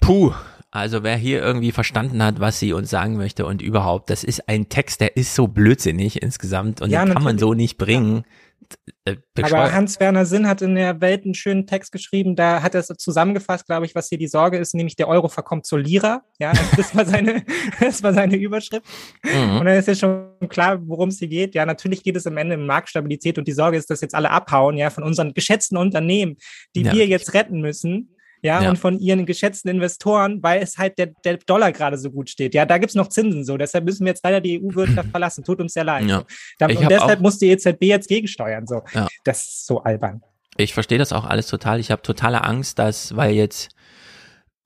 [0.00, 0.32] Puh,
[0.70, 4.48] also wer hier irgendwie verstanden hat, was sie uns sagen möchte und überhaupt, das ist
[4.48, 8.16] ein Text, der ist so blödsinnig insgesamt und ja, den kann man so nicht bringen.
[8.16, 8.22] Ja.
[9.04, 12.80] Äh, Aber Hans-Werner Sinn hat in der Welt einen schönen Text geschrieben, da hat er
[12.80, 16.22] es zusammengefasst, glaube ich, was hier die Sorge ist, nämlich der Euro verkommt zur Lira.
[16.38, 17.44] Ja, das war seine,
[17.80, 18.84] das war seine Überschrift.
[19.24, 19.58] Mhm.
[19.58, 21.54] Und dann ist ja schon klar, worum es hier geht.
[21.54, 24.30] Ja, natürlich geht es am Ende um Marktstabilität und die Sorge ist, dass jetzt alle
[24.30, 26.36] abhauen, ja, von unseren geschätzten Unternehmen,
[26.74, 26.92] die ja.
[26.92, 31.08] wir jetzt retten müssen ja, ja, und von ihren geschätzten Investoren, weil es halt der,
[31.24, 32.54] der Dollar gerade so gut steht.
[32.54, 33.56] Ja, da gibt's noch Zinsen so.
[33.56, 35.44] Deshalb müssen wir jetzt leider die EU-Wirtschaft verlassen.
[35.44, 36.06] Tut uns sehr leid.
[36.06, 36.24] Ja.
[36.58, 36.66] So.
[36.66, 38.66] und deshalb muss die EZB jetzt gegensteuern.
[38.66, 38.82] So.
[38.94, 39.08] Ja.
[39.24, 40.22] Das ist so albern.
[40.56, 41.80] Ich verstehe das auch alles total.
[41.80, 43.70] Ich habe totale Angst, dass, weil jetzt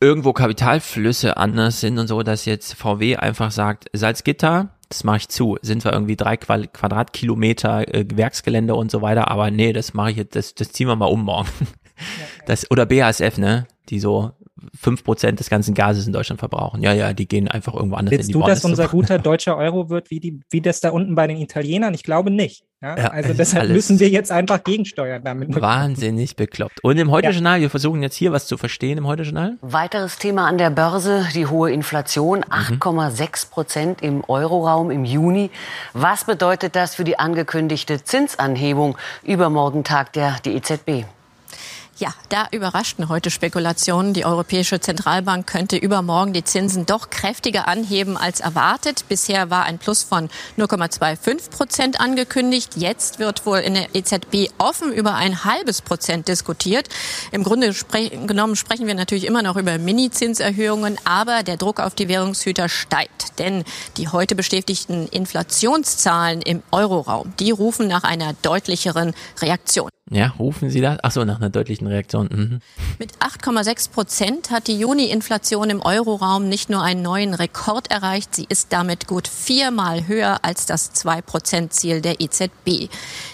[0.01, 5.29] irgendwo Kapitalflüsse anders sind und so, dass jetzt VW einfach sagt, Salzgitter, das mache ich
[5.29, 5.57] zu.
[5.63, 10.17] Sind zwar irgendwie drei Quadratkilometer äh, Werksgelände und so weiter, aber nee, das mache ich
[10.17, 11.49] jetzt, das, das ziehen wir mal um morgen.
[12.47, 13.67] Das, oder BASF, ne?
[13.89, 14.33] Die so
[14.79, 16.83] fünf Prozent des ganzen Gases in Deutschland verbrauchen.
[16.83, 19.57] Ja, ja, die gehen einfach irgendwo anders Willst in die du, dass unser guter deutscher
[19.57, 21.95] Euro wird, wie, die, wie das da unten bei den Italienern?
[21.95, 22.65] Ich glaube nicht.
[22.83, 22.97] Ja?
[22.97, 25.61] Ja, also deshalb müssen wir jetzt einfach gegensteuern damit.
[25.61, 26.83] Wahnsinnig bekloppt.
[26.83, 27.63] Und im Heute-Journal, ja.
[27.63, 29.59] wir versuchen jetzt hier was zu verstehen im Heute-Journal.
[29.61, 35.51] Weiteres Thema an der Börse, die hohe Inflation, 8,6 Prozent im Euroraum im Juni.
[35.93, 38.97] Was bedeutet das für die angekündigte Zinsanhebung?
[39.23, 41.05] Übermorgen tagt der die EZB.
[41.97, 44.15] Ja, da überraschten heute Spekulationen.
[44.15, 49.05] Die Europäische Zentralbank könnte übermorgen die Zinsen doch kräftiger anheben als erwartet.
[49.09, 52.73] Bisher war ein Plus von 0,25 Prozent angekündigt.
[52.75, 56.89] Jetzt wird wohl in der EZB offen über ein halbes Prozent diskutiert.
[57.31, 61.95] Im Grunde spre genommen sprechen wir natürlich immer noch über Mini-Zinserhöhungen, aber der Druck auf
[61.95, 63.39] die Währungshüter steigt.
[63.39, 63.63] Denn
[63.99, 69.91] die heute bestätigten Inflationszahlen im Euroraum, die rufen nach einer deutlicheren Reaktion.
[70.11, 70.99] Ja, rufen Sie das?
[71.03, 72.29] Ach so, nach einer deutlichen Reaktion.
[72.31, 72.59] Mhm.
[72.99, 78.45] Mit 8,6 Prozent hat die Juni-Inflation im Euroraum nicht nur einen neuen Rekord erreicht, sie
[78.47, 82.91] ist damit gut viermal höher als das 2-Prozent-Ziel der EZB.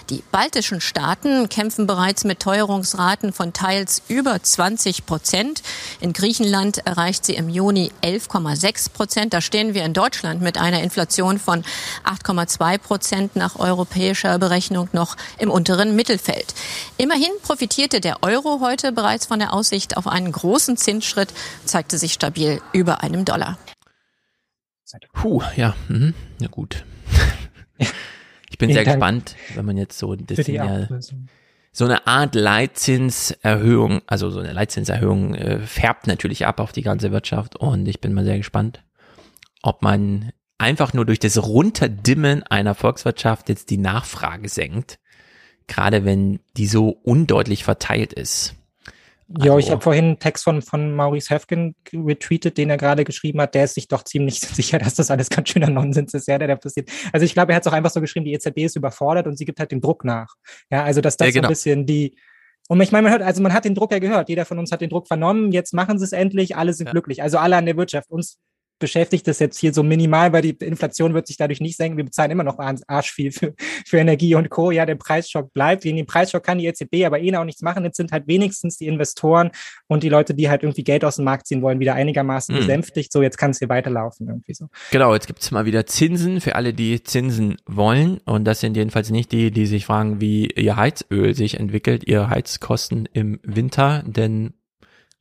[0.09, 5.63] Die baltischen Staaten kämpfen bereits mit Teuerungsraten von teils über 20 Prozent.
[5.99, 9.33] In Griechenland erreicht sie im Juni 11,6 Prozent.
[9.33, 11.65] Da stehen wir in Deutschland mit einer Inflation von
[12.05, 16.55] 8,2 Prozent nach europäischer Berechnung noch im unteren Mittelfeld.
[16.97, 21.33] Immerhin profitierte der Euro heute bereits von der Aussicht auf einen großen Zinsschritt,
[21.65, 23.57] zeigte sich stabil über einem Dollar.
[25.13, 26.13] Puh, ja, mhm.
[26.39, 26.83] ja gut.
[28.51, 30.87] Ich bin sehr gespannt, wenn man jetzt so das ja,
[31.71, 37.11] so eine Art Leitzinserhöhung, also so eine Leitzinserhöhung äh, färbt natürlich ab auf die ganze
[37.11, 38.83] Wirtschaft und ich bin mal sehr gespannt,
[39.63, 44.99] ob man einfach nur durch das Runterdimmen einer Volkswirtschaft jetzt die Nachfrage senkt
[45.71, 48.55] gerade wenn die so undeutlich verteilt ist.
[49.33, 53.05] Also, ja, ich habe vorhin einen Text von, von Maurice Hefkin retweetet, den er gerade
[53.05, 53.55] geschrieben hat.
[53.55, 56.49] Der ist sich doch ziemlich sicher, dass das alles ganz schöner Nonsens ist, ja, der
[56.49, 56.89] da passiert.
[57.13, 59.37] Also ich glaube, er hat es auch einfach so geschrieben, die EZB ist überfordert und
[59.37, 60.35] sie gibt halt den Druck nach.
[60.69, 61.43] Ja, also dass das ja, genau.
[61.43, 62.17] so ein bisschen die,
[62.67, 64.27] und ich meine, man hört, also man hat den Druck ja gehört.
[64.27, 65.51] Jeder von uns hat den Druck vernommen.
[65.51, 66.57] Jetzt machen sie es endlich.
[66.57, 66.91] Alle sind ja.
[66.91, 67.23] glücklich.
[67.23, 68.11] Also alle an der Wirtschaft.
[68.11, 68.37] Uns
[68.81, 71.95] beschäftigt das jetzt hier so minimal, weil die Inflation wird sich dadurch nicht senken.
[71.95, 73.53] Wir bezahlen immer noch arsch viel für,
[73.85, 74.71] für Energie und Co.
[74.71, 75.83] Ja, der Preisschock bleibt.
[75.83, 77.85] Gegen den Preisschock kann die EZB aber eh auch nichts machen.
[77.85, 79.51] Jetzt sind halt wenigstens die Investoren
[79.87, 82.59] und die Leute, die halt irgendwie Geld aus dem Markt ziehen wollen, wieder einigermaßen mhm.
[82.59, 83.13] besänftigt.
[83.13, 84.67] So, jetzt kann es hier weiterlaufen irgendwie so.
[84.91, 88.17] Genau, jetzt gibt es mal wieder Zinsen für alle, die Zinsen wollen.
[88.25, 92.29] Und das sind jedenfalls nicht die, die sich fragen, wie ihr Heizöl sich entwickelt, ihr
[92.29, 94.03] Heizkosten im Winter.
[94.05, 94.53] Denn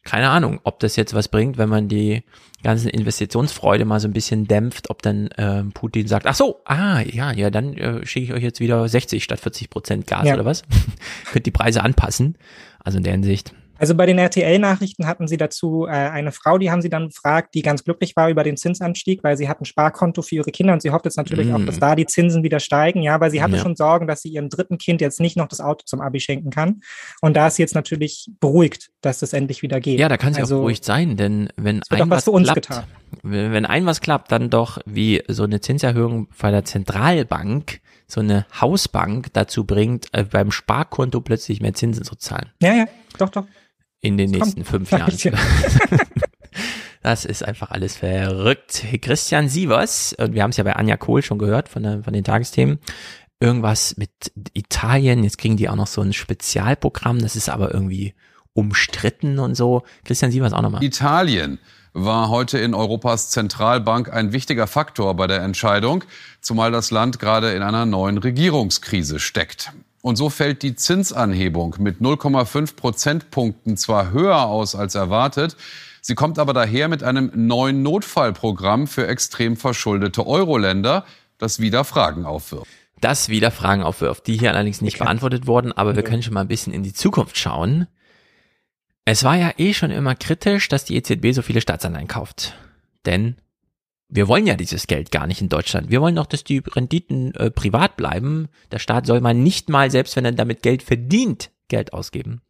[0.02, 2.22] keine Ahnung, ob das jetzt was bringt, wenn man die
[2.62, 7.00] ganzen Investitionsfreude mal so ein bisschen dämpft, ob dann äh, Putin sagt, ach so, ah,
[7.00, 10.34] ja, ja, dann äh, schicke ich euch jetzt wieder 60 statt 40 Prozent Gas ja.
[10.34, 10.62] oder was?
[11.32, 12.36] Könnt die Preise anpassen.
[12.82, 16.70] Also in der Hinsicht, also bei den RTL-Nachrichten hatten sie dazu äh, eine Frau, die
[16.70, 19.64] haben sie dann befragt, die ganz glücklich war über den Zinsanstieg, weil sie hat ein
[19.64, 21.54] Sparkonto für ihre Kinder und sie hofft jetzt natürlich mm.
[21.54, 21.80] auch, dass mm.
[21.80, 23.00] da die Zinsen wieder steigen.
[23.00, 23.62] Ja, weil sie hatte ja.
[23.62, 26.50] schon Sorgen, dass sie ihrem dritten Kind jetzt nicht noch das Auto zum Abi schenken
[26.50, 26.82] kann.
[27.22, 29.98] Und da ist sie jetzt natürlich beruhigt, dass das endlich wieder geht.
[29.98, 32.84] Ja, da kann sie also, auch beruhigt sein, denn wenn ein was, was klappt, getan.
[33.22, 38.44] wenn ein was klappt, dann doch wie so eine Zinserhöhung bei der Zentralbank so eine
[38.60, 42.50] Hausbank dazu bringt, äh, beim Sparkonto plötzlich mehr Zinsen zu zahlen.
[42.60, 42.84] Ja, ja,
[43.16, 43.46] doch, doch
[44.00, 45.16] in den nächsten fünf Jahren.
[47.02, 48.84] Das ist einfach alles verrückt.
[49.00, 52.12] Christian Sievers, und wir haben es ja bei Anja Kohl schon gehört von, der, von
[52.12, 52.78] den Tagesthemen,
[53.40, 54.10] irgendwas mit
[54.52, 58.14] Italien, jetzt kriegen die auch noch so ein Spezialprogramm, das ist aber irgendwie
[58.52, 59.82] umstritten und so.
[60.04, 60.84] Christian Sievers auch nochmal.
[60.84, 61.58] Italien
[61.94, 66.04] war heute in Europas Zentralbank ein wichtiger Faktor bei der Entscheidung,
[66.42, 69.72] zumal das Land gerade in einer neuen Regierungskrise steckt.
[70.02, 75.56] Und so fällt die Zinsanhebung mit 0,5 Prozentpunkten zwar höher aus als erwartet,
[76.00, 81.04] sie kommt aber daher mit einem neuen Notfallprogramm für extrem verschuldete Euro-Länder,
[81.38, 82.70] das wieder Fragen aufwirft.
[83.00, 86.42] Das wieder Fragen aufwirft, die hier allerdings nicht beantwortet wurden, aber wir können schon mal
[86.42, 87.86] ein bisschen in die Zukunft schauen.
[89.06, 92.54] Es war ja eh schon immer kritisch, dass die EZB so viele Staatsanleihen kauft.
[93.06, 93.36] Denn
[94.10, 95.90] wir wollen ja dieses Geld gar nicht in Deutschland.
[95.90, 98.48] Wir wollen doch, dass die Renditen äh, privat bleiben.
[98.72, 102.42] Der Staat soll mal nicht mal, selbst wenn er damit Geld verdient, Geld ausgeben.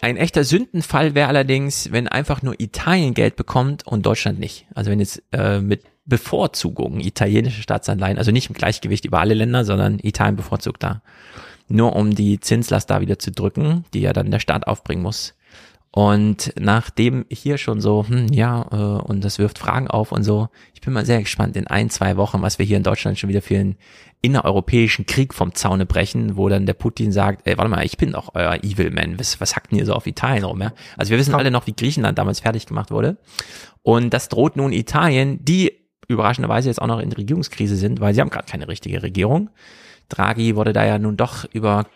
[0.00, 4.66] Ein echter Sündenfall wäre allerdings, wenn einfach nur Italien Geld bekommt und Deutschland nicht.
[4.74, 9.64] Also wenn jetzt äh, mit Bevorzugung italienische Staatsanleihen, also nicht im Gleichgewicht über alle Länder,
[9.64, 11.02] sondern Italien bevorzugt da.
[11.68, 15.34] Nur um die Zinslast da wieder zu drücken, die ja dann der Staat aufbringen muss.
[15.94, 20.48] Und nachdem hier schon so, hm, ja, äh, und das wirft Fragen auf und so,
[20.72, 23.28] ich bin mal sehr gespannt in ein, zwei Wochen, was wir hier in Deutschland schon
[23.28, 23.76] wieder für einen
[24.22, 28.12] innereuropäischen Krieg vom Zaune brechen, wo dann der Putin sagt, ey, warte mal, ich bin
[28.12, 30.72] doch euer Evil Man, was, was hackt denn ihr so auf Italien rum, ja?
[30.96, 33.18] Also wir wissen alle noch, wie Griechenland damals fertig gemacht wurde.
[33.82, 35.72] Und das droht nun Italien, die
[36.08, 39.50] überraschenderweise jetzt auch noch in Regierungskrise sind, weil sie haben gerade keine richtige Regierung.
[40.08, 41.86] Draghi wurde da ja nun doch über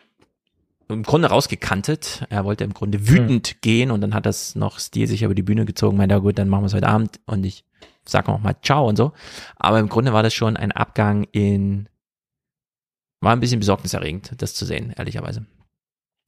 [0.89, 2.27] im Grunde rausgekantet.
[2.31, 3.57] Er wollte im Grunde wütend hm.
[3.61, 6.49] gehen und dann hat das noch Stil sich über die Bühne gezogen, meinte, gut, dann
[6.49, 7.65] machen wir es heute Abend und ich
[8.05, 9.13] sag noch mal Ciao und so.
[9.57, 11.89] Aber im Grunde war das schon ein Abgang in,
[13.21, 15.47] war ein bisschen besorgniserregend, das zu sehen, ehrlicherweise.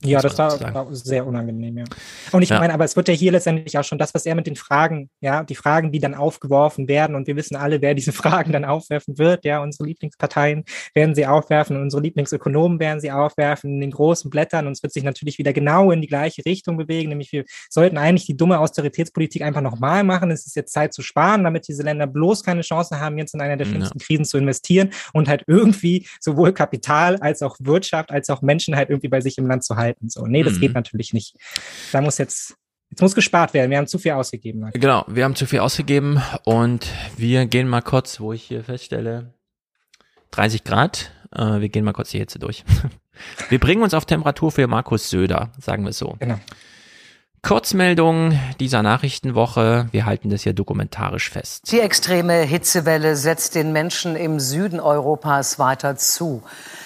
[0.04, 1.84] Ja, das war, war, sehr unangenehm, ja.
[2.30, 2.60] Und ich ja.
[2.60, 5.10] meine, aber es wird ja hier letztendlich auch schon das, was er mit den Fragen,
[5.20, 8.64] ja, die Fragen, die dann aufgeworfen werden, und wir wissen alle, wer diese Fragen dann
[8.64, 10.64] aufwerfen wird, ja, unsere Lieblingsparteien
[10.94, 14.92] werden sie aufwerfen, unsere Lieblingsökonomen werden sie aufwerfen, in den großen Blättern, und es wird
[14.92, 18.60] sich natürlich wieder genau in die gleiche Richtung bewegen, nämlich wir sollten eigentlich die dumme
[18.60, 22.60] Austeritätspolitik einfach nochmal machen, es ist jetzt Zeit zu sparen, damit diese Länder bloß keine
[22.60, 24.06] Chance haben, jetzt in einer der schlimmsten ja.
[24.06, 28.90] Krisen zu investieren und halt irgendwie sowohl Kapital als auch Wirtschaft als auch Menschen halt
[28.90, 30.08] irgendwie bei sich im Land zu halten halten.
[30.08, 30.60] So, nee, das mhm.
[30.60, 31.36] geht natürlich nicht.
[31.92, 32.56] Da muss jetzt
[32.90, 33.70] Jetzt muss gespart werden.
[33.70, 34.60] Wir haben zu viel ausgegeben.
[34.60, 34.78] Leute.
[34.78, 36.86] Genau, wir haben zu viel ausgegeben und
[37.18, 39.34] wir gehen mal kurz, wo ich hier feststelle,
[40.30, 41.12] 30 Grad.
[41.34, 42.64] Äh, wir gehen mal kurz die Hitze durch.
[43.50, 46.16] wir bringen uns auf Temperatur für Markus Söder, sagen wir es so.
[46.18, 46.40] Genau.
[47.42, 49.86] Kurzmeldung dieser Nachrichtenwoche.
[49.92, 51.70] Wir halten das hier dokumentarisch fest.
[51.70, 56.42] Die extreme Hitzewelle setzt den Menschen im Süden Europas weiter zu.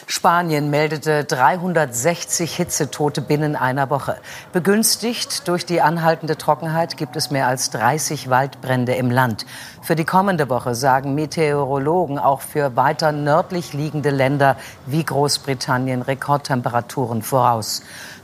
[0.07, 4.17] Spanien meldete 360 Hitzetote binnen einer Woche.
[4.53, 9.47] Begünstigt durch die anhaltende Trockenheit gibt es mehr als 30 Waldbrände im Land.
[9.81, 14.57] Für die kommende Woche sagen Meteorologen auch für weiter nördlich liegende Länder
[14.87, 17.83] wie Großbritannien Rekordtemperaturen voraus.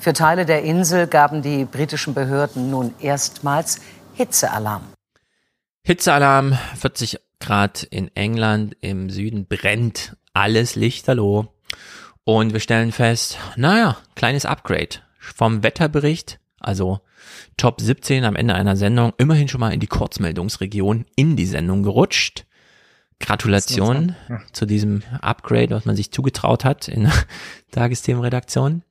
[0.08, 3.78] Für Teile der Insel gaben die britischen Behörden nun erstmals
[4.14, 4.84] Hitzealarm.
[5.82, 11.48] Hitzealarm, 40 Grad in England, im Süden brennt alles lichterloh.
[12.24, 17.00] Und wir stellen fest, naja, kleines Upgrade vom Wetterbericht, also
[17.58, 21.82] Top 17 am Ende einer Sendung, immerhin schon mal in die Kurzmeldungsregion in die Sendung
[21.82, 22.46] gerutscht.
[23.20, 24.40] Gratulation ja.
[24.52, 27.12] zu diesem Upgrade, was man sich zugetraut hat in der
[27.72, 28.84] Tagesthemenredaktion.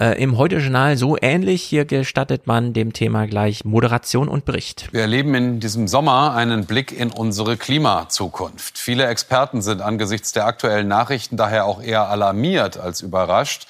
[0.00, 1.62] Äh, Im Heute-Journal so ähnlich.
[1.62, 4.88] Hier gestattet man dem Thema gleich Moderation und Bericht.
[4.92, 8.78] Wir erleben in diesem Sommer einen Blick in unsere Klimazukunft.
[8.78, 13.66] Viele Experten sind angesichts der aktuellen Nachrichten daher auch eher alarmiert als überrascht.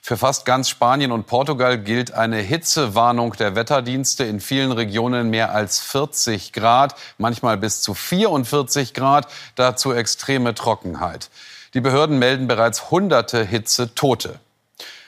[0.00, 4.22] Für fast ganz Spanien und Portugal gilt eine Hitzewarnung der Wetterdienste.
[4.22, 9.26] In vielen Regionen mehr als 40 Grad, manchmal bis zu 44 Grad,
[9.56, 11.28] dazu extreme Trockenheit.
[11.74, 14.38] Die Behörden melden bereits hunderte Hitzetote.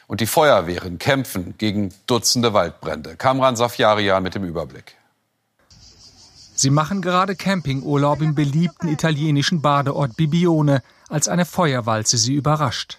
[0.06, 3.16] Und die Feuerwehren kämpfen gegen Dutzende Waldbrände.
[3.16, 4.96] Kamran Safiaria mit dem Überblick.
[6.56, 12.98] Sie machen gerade Campingurlaub im beliebten italienischen Badeort Bibione, als eine Feuerwalze sie überrascht.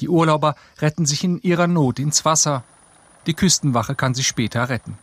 [0.00, 2.64] Die Urlauber retten sich in ihrer Not ins Wasser.
[3.26, 4.98] Die Küstenwache kann sie später retten.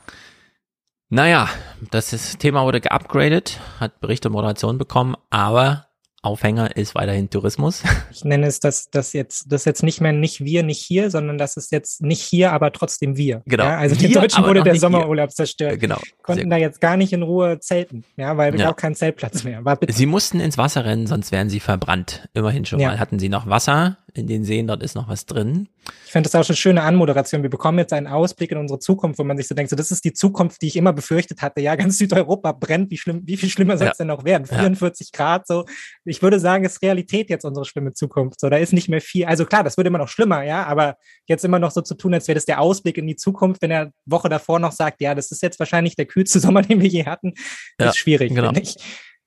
[1.10, 1.50] Naja,
[1.92, 5.88] das Thema wurde geupgradet, hat Bericht und Moderation bekommen, aber
[6.22, 7.84] Aufhänger ist weiterhin Tourismus.
[8.12, 11.38] Ich nenne es das, das jetzt, das jetzt nicht mehr nicht wir, nicht hier, sondern
[11.38, 13.44] das ist jetzt nicht hier, aber trotzdem wir.
[13.46, 13.64] Genau.
[13.64, 15.80] Ja, also wir, den Deutschen wurde der Sommerurlaub zerstört.
[15.80, 16.00] Genau.
[16.24, 18.72] Konnten da jetzt gar nicht in Ruhe zelten, ja, weil ja.
[18.72, 19.78] auch kein Zeltplatz mehr war.
[19.88, 22.28] Sie mussten ins Wasser rennen, sonst wären sie verbrannt.
[22.34, 22.90] Immerhin schon ja.
[22.90, 25.70] mal hatten sie noch Wasser in den Seen, dort ist noch was drin.
[26.06, 27.42] Ich finde das auch schon eine schöne Anmoderation.
[27.42, 29.92] Wir bekommen jetzt einen Ausblick in unsere Zukunft, wo man sich so denkt, so das
[29.92, 31.62] ist die Zukunft, die ich immer befürchtet hatte.
[31.62, 32.92] Ja, ganz Südeuropa brennt.
[32.92, 34.04] Wie schlimm, wie viel schlimmer soll es ja.
[34.04, 34.46] denn noch werden?
[34.46, 35.18] 44 ja.
[35.18, 35.66] Grad so.
[36.06, 38.40] Ich würde sagen, ist Realität jetzt unsere schlimme Zukunft.
[38.40, 39.26] So, da ist nicht mehr viel.
[39.26, 40.98] Also klar, das wird immer noch schlimmer, ja, aber
[41.28, 43.72] jetzt immer noch so zu tun, als wäre das der Ausblick in die Zukunft, wenn
[43.72, 46.90] er Woche davor noch sagt, ja, das ist jetzt wahrscheinlich der kühlste Sommer, den wir
[46.90, 47.34] je hatten,
[47.80, 48.48] ja, ist schwierig, genau.
[48.48, 48.76] finde ich.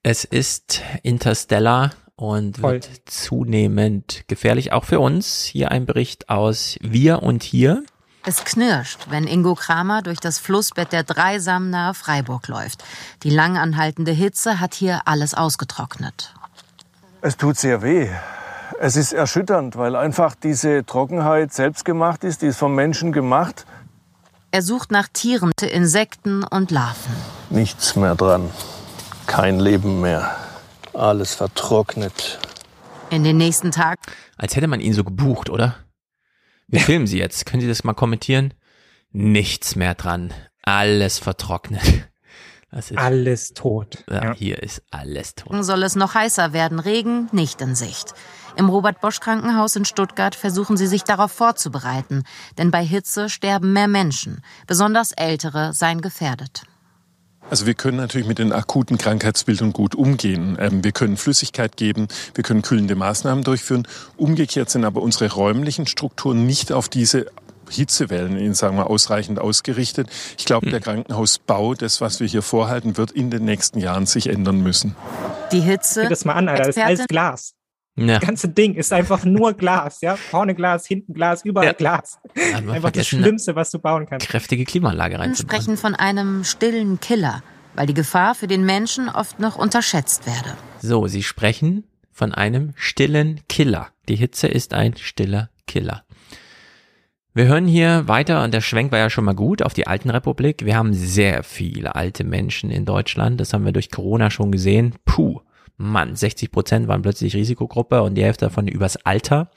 [0.03, 1.93] Es ist Interstellar
[2.23, 2.75] und Voll.
[2.75, 5.43] wird zunehmend gefährlich, auch für uns.
[5.43, 7.83] Hier ein Bericht aus Wir und Hier.
[8.25, 12.85] Es knirscht, wenn Ingo Kramer durch das Flussbett der Dreisam nahe Freiburg läuft.
[13.25, 16.33] Die lang anhaltende Hitze hat hier alles ausgetrocknet.
[17.21, 18.09] Es tut sehr weh.
[18.79, 23.67] Es ist erschütternd, weil einfach diese Trockenheit selbst gemacht ist, die ist vom Menschen gemacht.
[24.53, 27.17] Er sucht nach Tieren, Insekten und Larven.
[27.51, 28.49] Nichts mehr dran.
[29.27, 30.37] Kein Leben mehr.
[30.95, 32.39] Alles vertrocknet.
[33.11, 34.01] In den nächsten Tagen.
[34.37, 35.77] Als hätte man ihn so gebucht, oder?
[36.67, 36.87] Wir ja.
[36.87, 37.47] filmen Sie jetzt.
[37.47, 38.55] Können Sie das mal kommentieren?
[39.11, 40.33] Nichts mehr dran.
[40.63, 42.09] Alles vertrocknet.
[42.97, 44.05] alles tot.
[44.09, 45.65] Ja, ja, hier ist alles tot.
[45.65, 48.15] Soll es noch heißer werden, Regen nicht in Sicht.
[48.57, 52.25] Im Robert Bosch Krankenhaus in Stuttgart versuchen sie sich darauf vorzubereiten,
[52.59, 56.65] denn bei Hitze sterben mehr Menschen, besonders ältere seien gefährdet.
[57.51, 60.57] Also wir können natürlich mit den akuten Krankheitsbildern gut umgehen.
[60.61, 63.87] Ähm, wir können Flüssigkeit geben, wir können kühlende Maßnahmen durchführen.
[64.17, 67.27] Umgekehrt sind aber unsere räumlichen Strukturen nicht auf diese
[67.69, 70.09] Hitzewellen in, sagen wir, ausreichend ausgerichtet.
[70.39, 74.29] Ich glaube, der Krankenhausbau, das, was wir hier vorhalten, wird in den nächsten Jahren sich
[74.29, 74.95] ändern müssen.
[75.53, 76.03] Die Hitze.
[76.03, 76.65] Guck das mal an, Alter.
[76.65, 77.55] Das ist alles Glas.
[77.97, 78.19] Ja.
[78.19, 80.17] Das ganze Ding ist einfach nur Glas, ja.
[80.17, 81.73] Vorne Glas, hinten Glas, überall ja.
[81.73, 82.19] Glas.
[82.35, 84.27] Ja, einfach das Schlimmste, was du bauen kannst.
[84.27, 85.35] Kräftige Klimaanlage rein.
[85.35, 87.43] sprechen von einem stillen Killer,
[87.75, 90.57] weil die Gefahr für den Menschen oft noch unterschätzt werde.
[90.81, 93.89] So, Sie sprechen von einem stillen Killer.
[94.09, 96.05] Die Hitze ist ein stiller Killer.
[97.35, 100.11] Wir hören hier weiter, und der Schwenk war ja schon mal gut, auf die Alten
[100.11, 100.67] Republik.
[100.67, 103.41] Wir haben sehr viele alte Menschen in Deutschland.
[103.41, 104.95] Das haben wir durch Corona schon gesehen.
[105.07, 105.41] Puh,
[105.77, 109.51] Mann, 60 Prozent waren plötzlich Risikogruppe und die Hälfte davon übers Alter.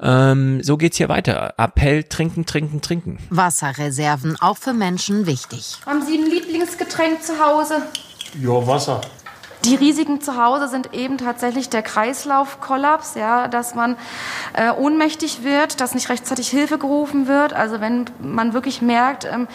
[0.00, 1.54] Ähm, so geht's hier weiter.
[1.58, 3.18] Appell, trinken, trinken, trinken.
[3.30, 5.76] Wasserreserven, auch für Menschen wichtig.
[5.84, 7.82] Haben Sie ein Lieblingsgetränk zu Hause?
[8.40, 9.00] Ja, Wasser.
[9.64, 13.96] Die Risiken zu Hause sind eben tatsächlich der Kreislaufkollaps, ja, dass man
[14.54, 17.52] äh, ohnmächtig wird, dass nicht rechtzeitig Hilfe gerufen wird.
[17.52, 19.48] Also wenn man wirklich merkt, ähm,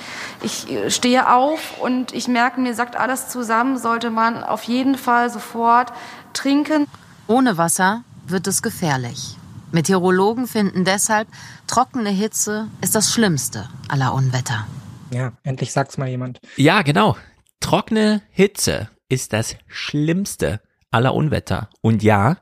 [0.44, 5.32] ich stehe auf und ich merke, mir sagt alles zusammen, sollte man auf jeden Fall
[5.32, 5.92] sofort
[6.34, 6.86] trinken.
[7.28, 9.38] Ohne Wasser wird es gefährlich.
[9.72, 11.28] Meteorologen finden deshalb,
[11.66, 14.68] trockene Hitze ist das Schlimmste aller Unwetter.
[15.12, 16.40] Ja, endlich sagt's mal jemand.
[16.58, 17.18] Ja, genau.
[17.60, 20.62] Trockene Hitze ist das schlimmste
[20.92, 21.70] aller Unwetter.
[21.82, 22.38] Und ja,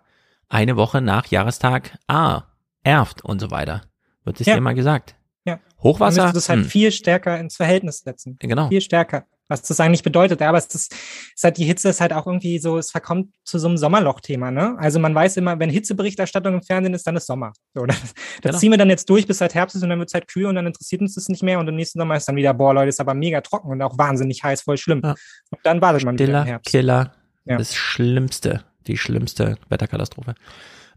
[0.50, 2.44] eine Woche nach Jahrestag A,
[2.84, 3.84] erft und so weiter.
[4.24, 4.56] Wird es ja.
[4.56, 5.16] dir mal gesagt.
[5.46, 5.60] Ja.
[5.82, 6.28] Hochwasser.
[6.28, 6.70] Du das halt hm.
[6.70, 8.38] viel stärker ins Verhältnis setzen.
[8.40, 8.70] Genau.
[8.70, 10.42] Viel stärker was das eigentlich bedeutet.
[10.42, 10.94] Ja, aber es ist,
[11.36, 14.52] ist halt, die Hitze ist halt auch irgendwie so, es verkommt zu so einem Sommerloch-Thema,
[14.52, 14.76] ne?
[14.80, 17.54] Also man weiß immer, wenn Hitzeberichterstattung im Fernsehen ist, dann ist Sommer.
[17.74, 18.58] So, das, das genau.
[18.58, 20.46] ziehen wir dann jetzt durch, bis halt Herbst ist und dann wird es halt kühl
[20.46, 22.74] und dann interessiert uns das nicht mehr und im nächsten Sommer ist dann wieder, boah,
[22.74, 25.02] Leute, ist aber mega trocken und auch wahnsinnig heiß, voll schlimm.
[25.04, 25.12] Ja.
[25.50, 26.72] Und dann wartet man Stiller wieder im Herbst.
[26.72, 27.14] Killer,
[27.46, 27.58] ja.
[27.58, 30.36] das Schlimmste, die schlimmste Wetterkatastrophe.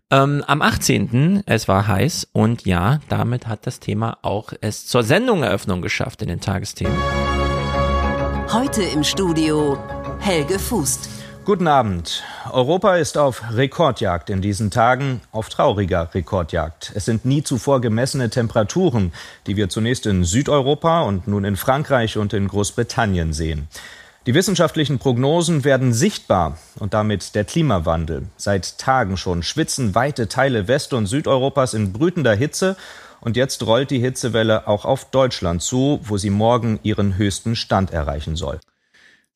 [0.09, 1.43] Ähm, am 18.
[1.47, 6.29] es war heiß und ja, damit hat das Thema auch es zur Sendungeröffnung geschafft in
[6.29, 6.97] den Tagesthemen.
[8.59, 9.77] Heute im Studio
[10.19, 11.11] Helge Fußt.
[11.45, 12.25] Guten Abend.
[12.51, 16.91] Europa ist auf Rekordjagd in diesen Tagen, auf trauriger Rekordjagd.
[16.95, 19.13] Es sind nie zuvor gemessene Temperaturen,
[19.47, 23.69] die wir zunächst in Südeuropa und nun in Frankreich und in Großbritannien sehen.
[24.25, 28.23] Die wissenschaftlichen Prognosen werden sichtbar und damit der Klimawandel.
[28.39, 32.79] Seit Tagen schon schwitzen weite Teile West- und Südeuropas in brütender Hitze
[33.27, 37.91] und jetzt rollt die Hitzewelle auch auf Deutschland zu, wo sie morgen ihren höchsten Stand
[37.91, 38.61] erreichen soll.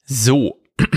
[0.04, 0.60] So.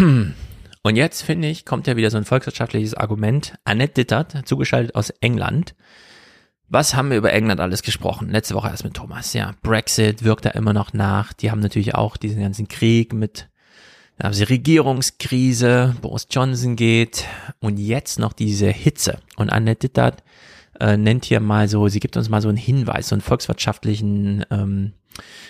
[0.86, 3.56] Und jetzt finde ich, kommt ja wieder so ein volkswirtschaftliches Argument.
[3.64, 5.74] Annette Dittert, zugeschaltet aus England.
[6.70, 8.30] Was haben wir über England alles gesprochen?
[8.30, 9.34] Letzte Woche erst mit Thomas.
[9.34, 11.34] Ja, Brexit wirkt da immer noch nach.
[11.34, 13.49] Die haben natürlich auch diesen ganzen Krieg mit,
[14.20, 17.26] da haben sie Regierungskrise, Boris Johnson geht
[17.60, 19.18] und jetzt noch diese Hitze.
[19.36, 20.22] Und Annette Dittert
[20.80, 24.45] äh, nennt hier mal so, sie gibt uns mal so einen Hinweis, so einen volkswirtschaftlichen,
[24.50, 24.94] ähm,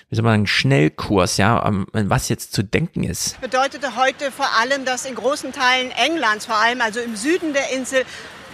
[0.10, 3.40] wie soll man sagen, Schnellkurs, ja, um, was jetzt zu denken ist.
[3.41, 7.72] Bedeutete heute vor allem, dass in großen Teilen Englands, vor allem also im Süden der
[7.72, 8.04] Insel,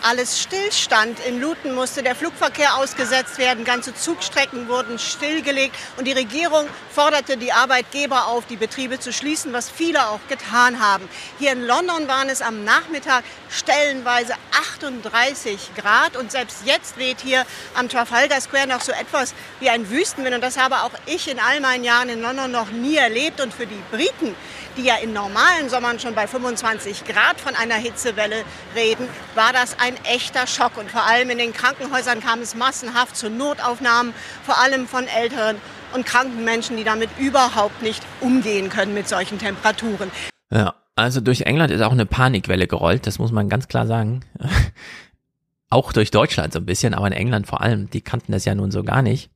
[0.04, 1.20] alles stillstand.
[1.26, 5.76] In Luton musste der Flugverkehr ausgesetzt werden, ganze Zugstrecken wurden stillgelegt.
[5.98, 10.80] Und die Regierung forderte die Arbeitgeber auf, die Betriebe zu schließen, was viele auch getan
[10.80, 11.08] haben.
[11.40, 14.34] Hier in London waren es am Nachmittag stellenweise
[14.78, 16.18] 38 Grad.
[16.18, 17.46] Und selbst jetzt weht hier
[17.76, 20.36] am Trafalgar Square noch so etwas wie ein Wüstenwind.
[20.36, 23.42] Und das habe auch ich in all meinen Jahren in London noch nie erlebt.
[23.42, 24.36] Und für die Briten
[24.78, 28.44] die ja in normalen Sommern schon bei 25 Grad von einer Hitzewelle
[28.76, 30.78] reden, war das ein echter Schock.
[30.78, 34.14] Und vor allem in den Krankenhäusern kam es massenhaft zu Notaufnahmen,
[34.44, 35.58] vor allem von älteren
[35.94, 40.12] und kranken Menschen, die damit überhaupt nicht umgehen können mit solchen Temperaturen.
[40.52, 44.26] Ja, also durch England ist auch eine Panikwelle gerollt, das muss man ganz klar sagen.
[45.70, 48.56] auch durch Deutschland so ein bisschen, aber in England vor allem, die kannten das ja
[48.56, 49.32] nun so gar nicht.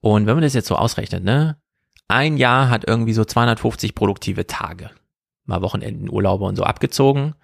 [0.00, 1.56] Und wenn man das jetzt so ausrechnet, ne,
[2.08, 4.90] ein Jahr hat irgendwie so 250 produktive Tage.
[5.44, 7.34] Mal Wochenenden, Urlaube und so abgezogen.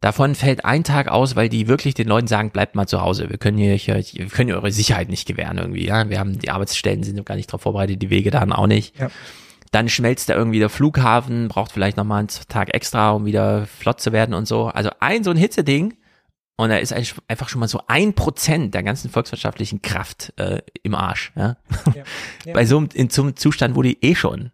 [0.00, 3.30] Davon fällt ein Tag aus, weil die wirklich den Leuten sagen, bleibt mal zu Hause.
[3.30, 5.86] Wir können hier, hier wir können hier eure Sicherheit nicht gewähren irgendwie.
[5.86, 8.98] Ja, wir haben die Arbeitsstellen sind gar nicht darauf vorbereitet, die Wege dann auch nicht.
[8.98, 9.10] Ja.
[9.70, 13.66] Dann schmelzt da irgendwie der Flughafen, braucht vielleicht noch mal einen Tag extra, um wieder
[13.66, 14.66] flott zu werden und so.
[14.66, 15.94] Also ein so ein Hitzeding
[16.56, 20.94] und da ist einfach schon mal so ein Prozent der ganzen volkswirtschaftlichen Kraft äh, im
[20.94, 21.32] Arsch.
[21.34, 21.56] Ja?
[21.94, 22.04] ja,
[22.44, 22.52] ja.
[22.52, 24.52] Bei so einem, in so einem Zustand, wo die eh schon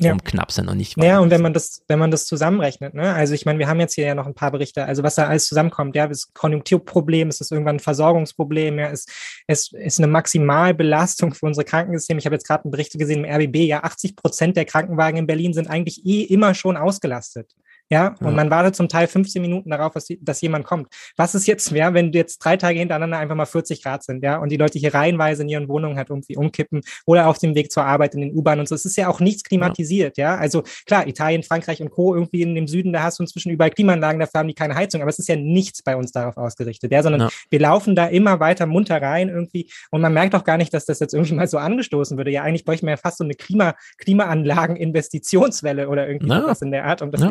[0.00, 0.10] ja.
[0.10, 0.96] rumknapsen und nicht.
[0.96, 3.12] Ja, und wenn man das, wenn man das zusammenrechnet, ne?
[3.14, 5.26] Also ich meine, wir haben jetzt hier ja noch ein paar Berichte, also was da
[5.26, 9.06] alles zusammenkommt, ja, das Konjunkturproblem, ist das irgendwann ein Versorgungsproblem, ja, es,
[9.46, 12.18] es ist eine Maximalbelastung für unsere Krankensysteme.
[12.18, 15.26] Ich habe jetzt gerade einen Bericht gesehen im RBB, ja, 80 Prozent der Krankenwagen in
[15.26, 17.54] Berlin sind eigentlich eh immer schon ausgelastet.
[17.90, 18.30] Ja, und ja.
[18.32, 20.88] man wartet zum Teil 15 Minuten darauf, dass, dass jemand kommt.
[21.16, 24.36] Was ist jetzt mehr, wenn jetzt drei Tage hintereinander einfach mal 40 Grad sind, ja,
[24.36, 27.72] und die Leute hier reihenweise in ihren Wohnungen halt irgendwie umkippen oder auf dem Weg
[27.72, 28.74] zur Arbeit in den U-Bahn und so.
[28.74, 30.34] Es ist ja auch nichts klimatisiert, ja.
[30.34, 30.38] ja.
[30.38, 32.14] Also klar, Italien, Frankreich und Co.
[32.14, 35.00] irgendwie in dem Süden, da hast du inzwischen überall Klimaanlagen, dafür haben die keine Heizung,
[35.00, 37.28] aber es ist ja nichts bei uns darauf ausgerichtet, ja, sondern ja.
[37.48, 40.84] wir laufen da immer weiter munter rein irgendwie und man merkt auch gar nicht, dass
[40.84, 42.30] das jetzt irgendwie mal so angestoßen würde.
[42.30, 46.84] Ja, eigentlich bräuchte man ja fast so eine Klima, Klimaanlagen-Investitionswelle oder irgendwie was in der
[46.84, 47.22] Art, um das,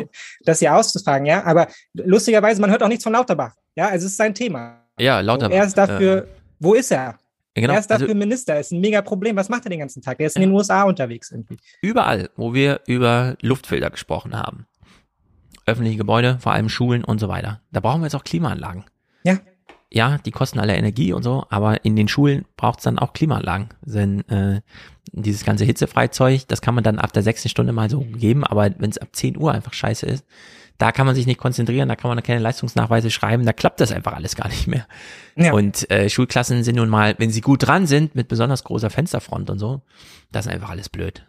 [0.48, 1.44] das hier auszutragen, ja.
[1.44, 3.54] Aber lustigerweise, man hört auch nichts von Lauterbach.
[3.76, 4.84] Ja, also es ist sein Thema.
[4.98, 5.56] Ja, Lauterbach.
[5.56, 6.26] er ist dafür, äh,
[6.58, 7.18] wo ist er?
[7.54, 9.36] Genau, er ist dafür also, Minister, ist ein mega Problem.
[9.36, 10.20] Was macht er den ganzen Tag?
[10.20, 11.56] Er ist in den USA unterwegs irgendwie.
[11.82, 14.66] Überall, wo wir über Luftfilter gesprochen haben.
[15.66, 17.60] Öffentliche Gebäude, vor allem Schulen und so weiter.
[17.72, 18.84] Da brauchen wir jetzt auch Klimaanlagen.
[19.24, 19.38] Ja.
[19.90, 23.12] Ja, die kosten alle Energie und so, aber in den Schulen braucht es dann auch
[23.12, 23.68] Klimaanlagen.
[23.82, 24.60] Denn äh,
[25.12, 28.70] dieses ganze Hitzefreizeug, das kann man dann ab der sechsten Stunde mal so geben, aber
[28.78, 30.24] wenn es ab 10 Uhr einfach scheiße ist,
[30.78, 33.90] da kann man sich nicht konzentrieren, da kann man keine Leistungsnachweise schreiben, da klappt das
[33.90, 34.86] einfach alles gar nicht mehr.
[35.36, 35.52] Ja.
[35.52, 39.50] Und äh, Schulklassen sind nun mal, wenn sie gut dran sind, mit besonders großer Fensterfront
[39.50, 39.82] und so,
[40.30, 41.24] das ist einfach alles blöd.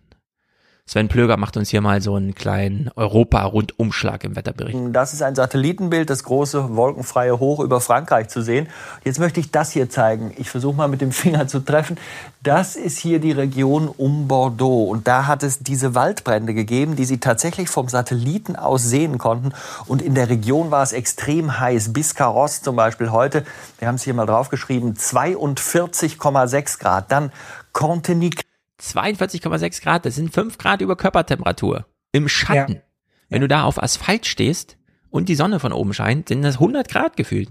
[0.90, 4.76] Sven Plöger macht uns hier mal so einen kleinen Europa-Rundumschlag im Wetterbericht.
[4.92, 8.68] Das ist ein Satellitenbild, das große wolkenfreie Hoch über Frankreich zu sehen.
[9.04, 10.34] Jetzt möchte ich das hier zeigen.
[10.38, 12.00] Ich versuche mal mit dem Finger zu treffen.
[12.42, 14.86] Das ist hier die Region um Bordeaux.
[14.86, 19.52] Und da hat es diese Waldbrände gegeben, die Sie tatsächlich vom Satelliten aus sehen konnten.
[19.86, 21.94] Und in der Region war es extrem heiß.
[21.94, 23.46] Bis Caros zum Beispiel heute,
[23.78, 27.12] wir haben es hier mal draufgeschrieben, 42,6 Grad.
[27.12, 27.32] Dann
[27.74, 28.49] Contenic
[28.80, 31.86] 42,6 Grad, das sind 5 Grad über Körpertemperatur.
[32.12, 32.76] Im Schatten.
[32.76, 32.82] Ja.
[33.30, 33.48] Wenn ja.
[33.48, 34.78] du da auf Asphalt stehst
[35.10, 37.50] und die Sonne von oben scheint, sind das 100 Grad gefühlt.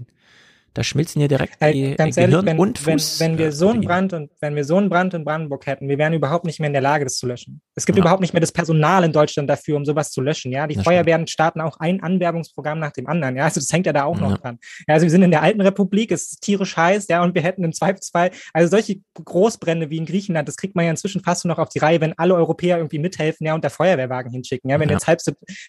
[0.73, 3.19] Da schmilzen hier direkt die Ganz Gehirn ehrlich, wenn, und Fuß.
[3.19, 5.89] Wenn, wenn wir so einen Brand und wenn wir so einen Brand in Brandenburg hätten,
[5.89, 7.61] wir wären überhaupt nicht mehr in der Lage, das zu löschen.
[7.79, 8.03] Es gibt ja.
[8.03, 10.51] überhaupt nicht mehr das Personal in Deutschland dafür, um sowas zu löschen.
[10.51, 11.29] Ja, die das Feuerwehren stimmt.
[11.29, 13.37] starten auch ein Anwerbungsprogramm nach dem anderen.
[13.37, 14.27] Ja, also das hängt ja da auch ja.
[14.27, 14.59] noch dran.
[14.85, 17.41] Ja, also wir sind in der alten Republik, es ist tierisch heiß, ja, und wir
[17.41, 21.45] hätten im Zweifelsfall, also solche Großbrände wie in Griechenland, das kriegt man ja inzwischen fast
[21.45, 24.69] nur noch auf die Reihe, wenn alle Europäer irgendwie mithelfen, ja, und der Feuerwehrwagen hinschicken.
[24.69, 24.95] Ja, wenn ja.
[24.95, 25.21] jetzt halb,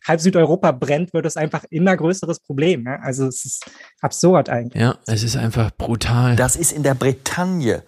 [0.06, 2.86] halb Südeuropa brennt, wird es einfach immer größeres Problem.
[2.86, 2.98] Ja?
[3.02, 3.70] Also es ist
[4.00, 4.82] absurd eigentlich.
[4.82, 6.34] Ja, es ist einfach brutal.
[6.34, 7.84] Das ist in der Bretagne.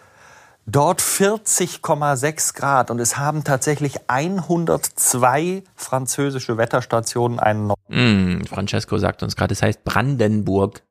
[0.67, 7.73] Dort 40,6 Grad und es haben tatsächlich 102 französische Wetterstationen einen.
[7.89, 10.83] Mm, Francesco sagt uns gerade, es heißt Brandenburg.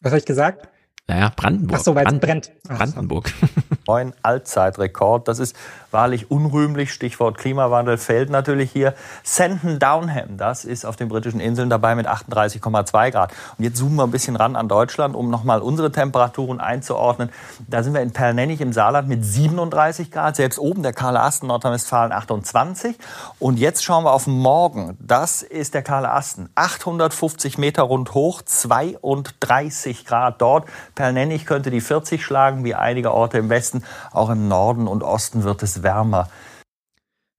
[0.00, 0.68] Was habe ich gesagt?
[1.06, 1.78] Naja, Brandenburg.
[1.78, 2.52] Ach so, weil es brennt.
[2.68, 3.32] Ach Brandenburg.
[3.86, 5.28] Neuen Allzeitrekord.
[5.28, 5.56] Das ist
[5.90, 6.92] wahrlich unrühmlich.
[6.92, 8.94] Stichwort Klimawandel fällt natürlich hier.
[9.22, 13.32] Sandon Downham, das ist auf den britischen Inseln dabei mit 38,2 Grad.
[13.56, 17.30] Und jetzt zoomen wir ein bisschen ran an Deutschland, um nochmal unsere Temperaturen einzuordnen.
[17.68, 20.36] Da sind wir in Perlnennig im Saarland mit 37 Grad.
[20.36, 22.96] Selbst oben der Karle Asten, Nordrhein-Westfalen 28.
[23.38, 24.98] Und jetzt schauen wir auf morgen.
[25.00, 26.48] Das ist der Karle Asten.
[26.54, 30.68] 850 Meter rund hoch, 32 Grad dort.
[30.94, 33.73] Perlnennig könnte die 40 schlagen, wie einige Orte im Westen.
[34.12, 36.28] Auch im Norden und Osten wird es wärmer.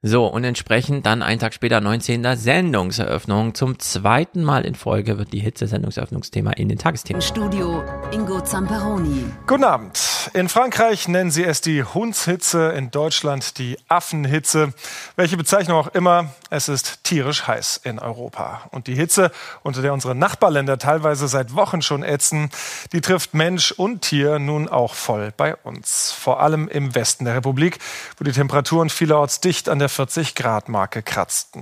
[0.07, 2.37] So, und entsprechend dann einen Tag später, 19.
[2.37, 3.55] Sendungseröffnung.
[3.55, 7.23] Zum zweiten Mal in Folge wird die Hitze-Sendungseröffnungsthema in den Tagesthemen.
[7.23, 9.25] Studio Ingo Zamperoni.
[9.47, 9.99] Guten Abend.
[10.33, 14.73] In Frankreich nennen sie es die Hundshitze, in Deutschland die Affenhitze.
[15.15, 18.61] Welche Bezeichnung auch immer, es ist tierisch heiß in Europa.
[18.71, 19.31] Und die Hitze,
[19.63, 22.49] unter der unsere Nachbarländer teilweise seit Wochen schon ätzen,
[22.91, 26.11] die trifft Mensch und Tier nun auch voll bei uns.
[26.11, 27.79] Vor allem im Westen der Republik,
[28.17, 31.61] wo die Temperaturen vielerorts dicht an der 40-Grad-Marke kratzten.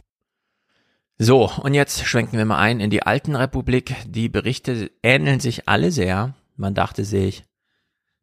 [1.20, 3.96] So, und jetzt schwenken wir mal ein in die alten Republik.
[4.06, 6.34] Die Berichte ähneln sich alle sehr.
[6.56, 7.44] Man dachte sich,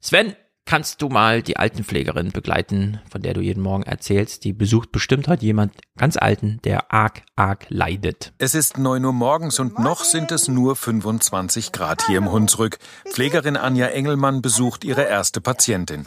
[0.01, 0.35] Sven,
[0.65, 4.45] kannst du mal die Altenpflegerin begleiten, von der du jeden Morgen erzählst?
[4.45, 8.33] Die besucht bestimmt heute jemand ganz Alten, der arg, arg leidet.
[8.39, 12.79] Es ist neun Uhr morgens und noch sind es nur 25 Grad hier im Hunsrück.
[13.09, 16.07] Pflegerin Anja Engelmann besucht ihre erste Patientin.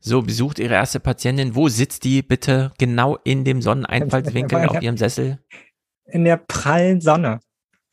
[0.00, 1.54] So, besucht ihre erste Patientin.
[1.54, 5.38] Wo sitzt die bitte genau in dem Sonneneinfallswinkel auf ihrem Sessel?
[6.06, 7.40] In der prallen Sonne.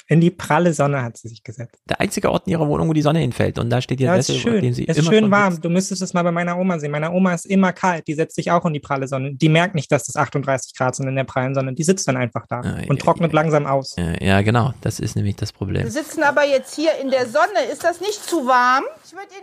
[0.10, 1.82] In die pralle Sonne hat sie sich gesetzt.
[1.90, 3.60] Der einzige Ort in ihrer Wohnung, wo die Sonne hinfällt.
[3.60, 4.62] Und da steht ihr ja, Sessel, ist schön.
[4.62, 5.60] den sie ist immer schön warm.
[5.60, 6.92] Du müsstest es mal bei meiner Oma sehen.
[6.92, 8.08] Meine Oma ist immer kalt.
[8.08, 9.34] Die setzt sich auch in die pralle Sonne.
[9.36, 11.74] Die merkt nicht, dass das 38 Grad sind in der prallen Sonne.
[11.74, 13.42] Die sitzt dann einfach da ah, und ja, trocknet ja.
[13.42, 13.98] langsam aus.
[14.22, 14.74] Ja, genau.
[14.80, 15.84] Das ist nämlich das Problem.
[15.84, 17.66] Wir sitzen aber jetzt hier in der Sonne.
[17.70, 18.86] Ist das nicht zu warm?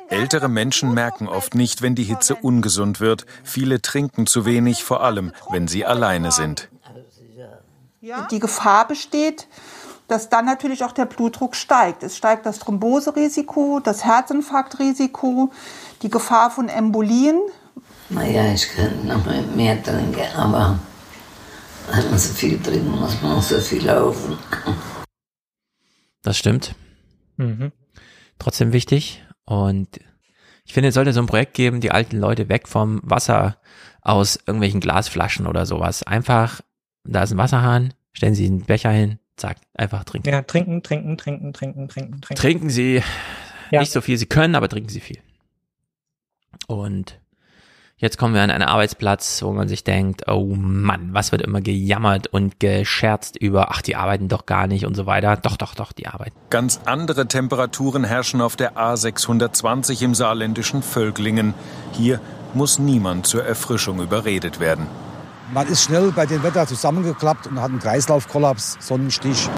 [0.09, 3.27] Ältere Menschen merken oft nicht, wenn die Hitze ungesund wird.
[3.43, 6.71] Viele trinken zu wenig, vor allem wenn sie alleine sind.
[8.31, 9.47] die Gefahr besteht,
[10.09, 12.03] dass dann natürlich auch der Blutdruck steigt.
[12.03, 15.51] Es steigt das Thromboserisiko, das Herzinfarktrisiko,
[16.03, 17.41] die Gefahr von Embolien.
[18.11, 19.25] Naja, ich könnte noch
[19.55, 20.79] mehr trinken, aber
[21.91, 24.37] wenn man so viel trinken muss, man auch so viel laufen.
[26.23, 26.75] Das stimmt.
[27.37, 27.73] Mhm.
[28.39, 29.25] Trotzdem wichtig.
[29.45, 30.01] Und
[30.65, 33.59] ich finde, es sollte so ein Projekt geben, die alten Leute weg vom Wasser
[34.01, 36.03] aus irgendwelchen Glasflaschen oder sowas.
[36.03, 36.61] Einfach,
[37.05, 40.29] da ist ein Wasserhahn, stellen Sie einen Becher hin, zack, einfach trinken.
[40.29, 42.41] Ja, trinken, trinken, trinken, trinken, trinken, trinken.
[42.41, 43.03] Trinken Sie
[43.71, 43.81] ja.
[43.81, 45.19] nicht so viel Sie können, aber trinken Sie viel.
[46.67, 47.21] Und
[47.97, 51.61] Jetzt kommen wir an einen Arbeitsplatz, wo man sich denkt, oh Mann, was wird immer
[51.61, 55.37] gejammert und gescherzt über, ach, die arbeiten doch gar nicht und so weiter.
[55.37, 56.37] Doch, doch, doch, die arbeiten.
[56.51, 61.55] Ganz andere Temperaturen herrschen auf der A620 im saarländischen Völklingen.
[61.93, 62.21] Hier
[62.53, 64.87] muss niemand zur Erfrischung überredet werden.
[65.55, 69.49] Man ist schnell bei dem Wetter zusammengeklappt und hat einen Kreislaufkollaps, Sonnenstich.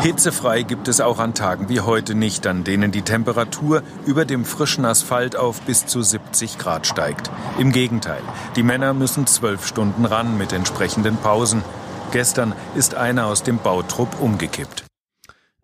[0.00, 4.44] Hitzefrei gibt es auch an Tagen wie heute nicht, an denen die Temperatur über dem
[4.44, 7.32] frischen Asphalt auf bis zu 70 Grad steigt.
[7.58, 8.22] Im Gegenteil,
[8.54, 11.64] die Männer müssen zwölf Stunden ran mit entsprechenden Pausen.
[12.12, 14.84] Gestern ist einer aus dem Bautrupp umgekippt.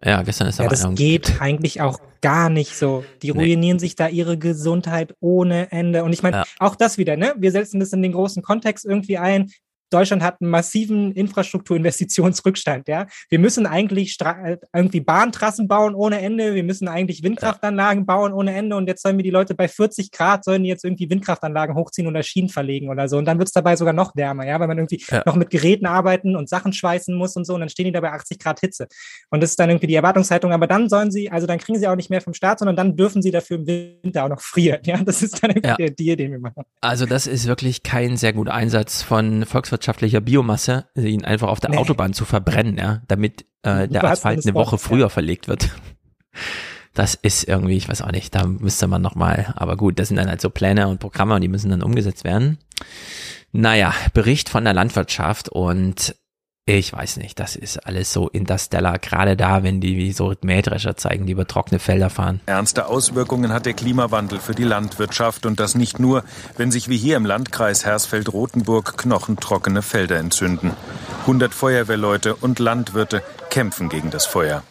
[0.04, 3.04] Ja, gestern ist ja, das geht eigentlich auch gar nicht so.
[3.22, 3.80] Die ruinieren nee.
[3.80, 6.02] sich da ihre Gesundheit ohne Ende.
[6.02, 6.44] Und ich meine, ja.
[6.58, 7.34] auch das wieder, ne?
[7.38, 9.52] Wir setzen das in den großen Kontext irgendwie ein.
[9.90, 12.88] Deutschland hat einen massiven Infrastrukturinvestitionsrückstand.
[12.88, 14.16] Ja, wir müssen eigentlich
[14.74, 16.54] irgendwie Bahntrassen bauen ohne Ende.
[16.54, 18.76] Wir müssen eigentlich Windkraftanlagen bauen ohne Ende.
[18.76, 22.08] Und jetzt sollen wir die Leute bei 40 Grad sollen die jetzt irgendwie Windkraftanlagen hochziehen
[22.08, 23.16] oder Schienen verlegen oder so.
[23.18, 25.22] Und dann wird es dabei sogar noch wärmer, ja, weil man irgendwie ja.
[25.24, 27.54] noch mit Geräten arbeiten und Sachen schweißen muss und so.
[27.54, 28.88] Und dann stehen die dabei 80 Grad Hitze.
[29.30, 30.52] Und das ist dann irgendwie die Erwartungshaltung.
[30.52, 32.96] Aber dann sollen sie, also dann kriegen sie auch nicht mehr vom Staat, sondern dann
[32.96, 34.80] dürfen sie dafür im Winter auch noch frieren.
[34.84, 35.76] Ja, das ist dann irgendwie ja.
[35.76, 36.64] der Deal, den wir machen.
[36.80, 41.60] Also das ist wirklich kein sehr guter Einsatz von Volkswirtschaft landwirtschaftlicher Biomasse, ihn einfach auf
[41.60, 41.76] der nee.
[41.76, 45.08] Autobahn zu verbrennen, ja, damit äh, der Asphalt eine Woche früher ja.
[45.08, 45.70] verlegt wird.
[46.94, 50.16] Das ist irgendwie, ich weiß auch nicht, da müsste man nochmal, aber gut, das sind
[50.16, 52.58] dann halt so Pläne und Programme und die müssen dann umgesetzt werden.
[53.52, 56.16] Naja, Bericht von der Landwirtschaft und
[56.68, 60.96] ich weiß nicht, das ist alles so interstellar, gerade da, wenn die wie so Mähdrescher
[60.96, 62.40] zeigen, die über trockene Felder fahren.
[62.46, 66.24] Ernste Auswirkungen hat der Klimawandel für die Landwirtschaft und das nicht nur,
[66.56, 70.72] wenn sich wie hier im Landkreis Hersfeld-Rotenburg knochentrockene Felder entzünden.
[71.20, 74.64] 100 Feuerwehrleute und Landwirte kämpfen gegen das Feuer.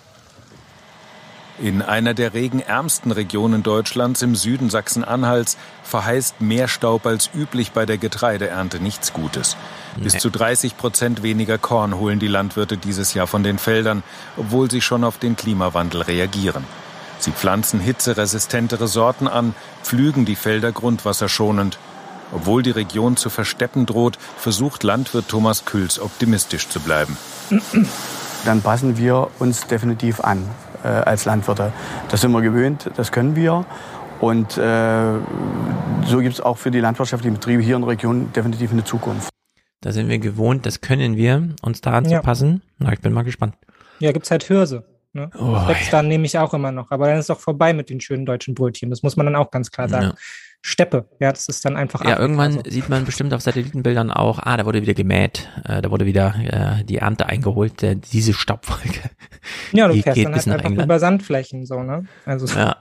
[1.57, 7.85] In einer der regenärmsten Regionen Deutschlands im Süden Sachsen-Anhalts verheißt mehr Staub als üblich bei
[7.85, 9.55] der Getreideernte nichts Gutes.
[9.95, 14.03] Bis zu 30 Prozent weniger Korn holen die Landwirte dieses Jahr von den Feldern,
[14.35, 16.65] obwohl sie schon auf den Klimawandel reagieren.
[17.19, 21.79] Sie pflanzen hitzeresistentere Sorten an, pflügen die Felder grundwasserschonend.
[22.33, 27.15] Obwohl die Region zu versteppen droht, versucht Landwirt Thomas Kühls optimistisch zu bleiben.
[28.43, 30.49] Dann passen wir uns definitiv an
[30.85, 31.73] äh, als Landwirte.
[32.09, 33.65] Das sind wir gewöhnt, das können wir.
[34.19, 35.13] Und äh,
[36.05, 39.29] so gibt es auch für die landwirtschaftlichen Betriebe hier in der Region definitiv eine Zukunft.
[39.81, 42.61] Da sind wir gewohnt, das können wir, uns da anzupassen.
[42.79, 42.87] Ja.
[42.87, 43.55] Na, ich bin mal gespannt.
[43.99, 44.85] Ja, gibt's halt Hirse.
[45.13, 45.29] Ne?
[45.37, 45.99] Oh, Wächst ja.
[45.99, 46.91] dann nehme ich auch immer noch.
[46.91, 48.89] Aber dann ist es auch vorbei mit den schönen deutschen Brötchen.
[48.89, 50.07] Das muss man dann auch ganz klar sagen.
[50.07, 50.15] Ja.
[50.67, 52.03] Steppe, ja, das ist dann einfach.
[52.03, 52.61] Ja, irgendwann so.
[52.67, 56.33] sieht man bestimmt auf Satellitenbildern auch, ah, da wurde wieder gemäht, äh, da wurde wieder
[56.79, 59.11] äh, die Ernte eingeholt, äh, diese Staubwolke.
[59.73, 60.85] Ja, du die fährst dann halt einfach England.
[60.85, 62.07] über Sandflächen, so, ne?
[62.25, 62.47] Also.
[62.57, 62.77] Ja.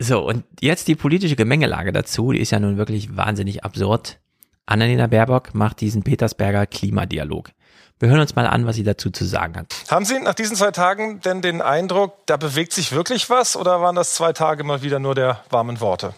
[0.00, 4.18] So, und jetzt die politische Gemengelage dazu, die ist ja nun wirklich wahnsinnig absurd.
[4.66, 7.50] Annalena Baerbock macht diesen Petersberger Klimadialog.
[8.00, 9.72] Wir hören uns mal an, was sie dazu zu sagen hat.
[9.88, 13.80] Haben Sie nach diesen zwei Tagen denn den Eindruck, da bewegt sich wirklich was oder
[13.80, 16.12] waren das zwei Tage mal wieder nur der warmen Worte?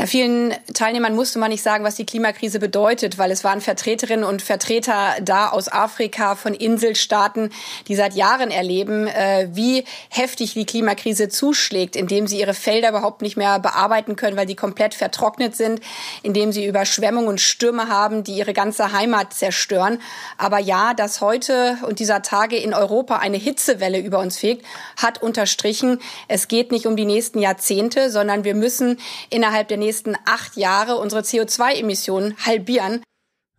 [0.00, 4.24] Na, vielen Teilnehmern musste man nicht sagen, was die Klimakrise bedeutet, weil es waren Vertreterinnen
[4.24, 7.50] und Vertreter da aus Afrika, von Inselstaaten,
[7.88, 13.22] die seit Jahren erleben, äh, wie heftig die Klimakrise zuschlägt, indem sie ihre Felder überhaupt
[13.22, 15.80] nicht mehr bearbeiten können, weil die komplett vertrocknet sind,
[16.22, 20.00] indem sie Überschwemmungen und Stürme haben, die ihre ganze Heimat zerstören.
[20.36, 24.64] Aber ja, dass heute und dieser Tage in Europa eine Hitzewelle über uns fegt,
[24.96, 29.87] hat unterstrichen, es geht nicht um die nächsten Jahrzehnte, sondern wir müssen innerhalb der nächsten
[30.26, 33.02] acht Jahre unsere CO2-Emissionen halbieren.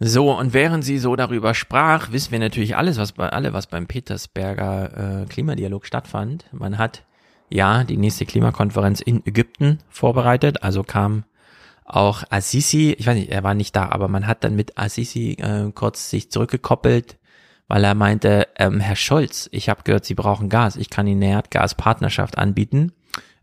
[0.02, 3.68] So, und während sie so darüber sprach, wissen wir natürlich alles, was bei alle, was
[3.68, 6.46] beim Petersberger äh, Klimadialog stattfand.
[6.54, 7.04] Man hat
[7.50, 11.26] ja die nächste Klimakonferenz in Ägypten vorbereitet, also kam
[11.84, 15.32] auch Assisi, ich weiß nicht, er war nicht da, aber man hat dann mit Assisi
[15.32, 17.18] äh, kurz sich zurückgekoppelt,
[17.68, 21.24] weil er meinte, ähm, Herr Scholz, ich habe gehört, Sie brauchen Gas, ich kann Ihnen
[21.24, 22.94] eine Erdgaspartnerschaft anbieten.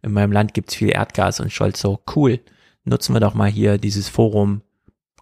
[0.01, 2.41] In meinem Land gibt's viel Erdgas und Scholz so, cool
[2.87, 4.63] nutzen wir doch mal hier dieses Forum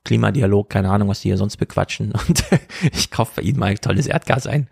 [0.05, 2.13] Klimadialog, keine Ahnung, was die hier sonst bequatschen.
[2.29, 2.45] Und
[2.93, 4.69] ich kaufe bei ihnen mal tolles Erdgas ein.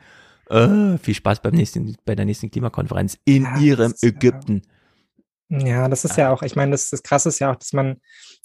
[0.51, 4.63] Äh, viel Spaß beim nächsten, bei der nächsten Klimakonferenz in ja, ihrem Ägypten.
[5.49, 7.97] Ja, das ist ja auch, ich meine, das, das Krasse ist ja auch, dass man,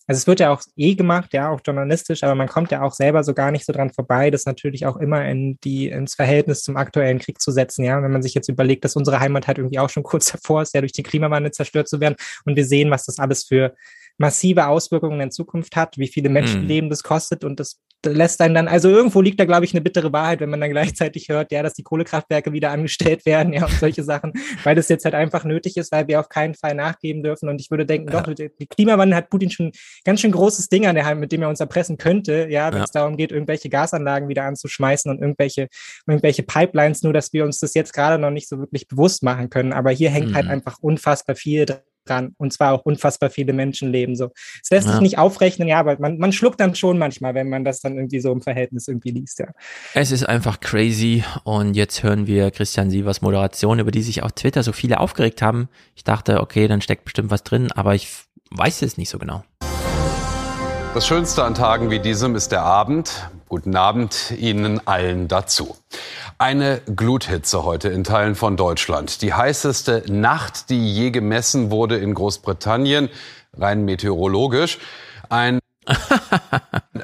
[0.07, 2.94] also es wird ja auch eh gemacht, ja, auch journalistisch, aber man kommt ja auch
[2.94, 6.64] selber so gar nicht so dran vorbei, das natürlich auch immer in die, ins Verhältnis
[6.64, 8.02] zum aktuellen Krieg zu setzen, ja.
[8.03, 10.74] Wenn man sich jetzt überlegt, dass unsere Heimat halt irgendwie auch schon kurz davor ist,
[10.74, 12.15] ja durch den Klimawandel zerstört zu werden
[12.45, 13.74] und wir sehen, was das alles für
[14.18, 16.91] massive Auswirkungen in Zukunft hat, wie viele Menschenleben mhm.
[16.91, 20.14] das kostet und das lässt einen dann, also irgendwo liegt da, glaube ich, eine bittere
[20.14, 23.73] Wahrheit, wenn man dann gleichzeitig hört, ja, dass die Kohlekraftwerke wieder angestellt werden, ja, und
[23.73, 24.34] solche Sachen,
[24.64, 27.49] weil das jetzt halt einfach nötig ist, weil wir auf keinen Fall nachgeben dürfen.
[27.49, 28.22] Und ich würde denken, ja.
[28.22, 29.72] doch, der Klimawandel hat Putin schon
[30.06, 32.81] ganz schön großes Ding an der Hand, mit dem er uns erpressen könnte, ja, wenn
[32.81, 33.02] es ja.
[33.02, 35.68] darum geht, irgendwelche Gasanlagen wieder anzuschmeißen und irgendwelche,
[36.06, 39.49] irgendwelche Pipelines, nur dass wir uns das jetzt gerade noch nicht so wirklich bewusst machen
[39.49, 39.73] können.
[39.73, 40.49] Aber hier hängt halt mhm.
[40.49, 42.34] halt einfach unfassbar viel dran dran.
[42.38, 44.15] Und zwar auch unfassbar viele Menschenleben.
[44.15, 44.31] So.
[44.61, 44.93] Es lässt ja.
[44.93, 47.95] sich nicht aufrechnen, ja, aber man, man schluckt dann schon manchmal, wenn man das dann
[47.95, 49.47] irgendwie so im Verhältnis irgendwie liest, ja.
[49.93, 51.23] Es ist einfach crazy.
[51.43, 55.41] Und jetzt hören wir Christian Sievers Moderation, über die sich auf Twitter so viele aufgeregt
[55.41, 55.69] haben.
[55.95, 58.09] Ich dachte, okay, dann steckt bestimmt was drin, aber ich
[58.51, 59.43] weiß es nicht so genau.
[60.93, 63.29] Das Schönste an Tagen wie diesem ist der Abend.
[63.49, 65.75] Guten Abend Ihnen allen dazu.
[66.39, 69.23] Eine Gluthitze heute in Teilen von Deutschland.
[69.23, 73.09] Die heißeste Nacht, die je gemessen wurde in Großbritannien,
[73.57, 74.77] rein meteorologisch.
[75.30, 75.57] Ein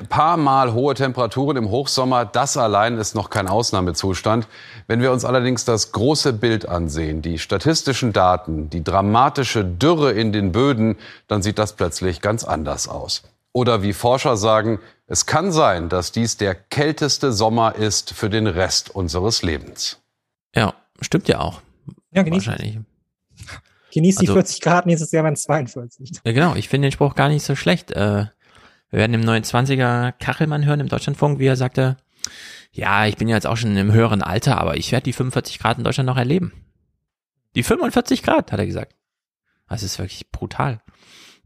[0.09, 4.47] paar Mal hohe Temperaturen im Hochsommer, das allein ist noch kein Ausnahmezustand.
[4.85, 10.31] Wenn wir uns allerdings das große Bild ansehen, die statistischen Daten, die dramatische Dürre in
[10.31, 10.95] den Böden,
[11.27, 13.23] dann sieht das plötzlich ganz anders aus.
[13.51, 18.47] Oder wie Forscher sagen, es kann sein, dass dies der kälteste Sommer ist für den
[18.47, 20.01] Rest unseres Lebens.
[20.55, 21.61] Ja, stimmt ja auch.
[22.11, 22.47] Ja, genießt.
[22.47, 22.79] Wahrscheinlich.
[23.93, 26.21] Genießt also, die 40 Grad, nächstes Jahr waren es 42.
[26.23, 26.55] Ja, genau.
[26.55, 27.91] Ich finde den Spruch gar nicht so schlecht.
[27.91, 28.25] Äh,
[28.89, 31.97] wir werden im 29er Kachelmann hören im Deutschlandfunk, wie er sagte,
[32.71, 35.59] ja, ich bin ja jetzt auch schon im höheren Alter, aber ich werde die 45
[35.59, 36.53] Grad in Deutschland noch erleben.
[37.55, 38.95] Die 45 Grad, hat er gesagt.
[39.67, 40.81] Das ist wirklich brutal.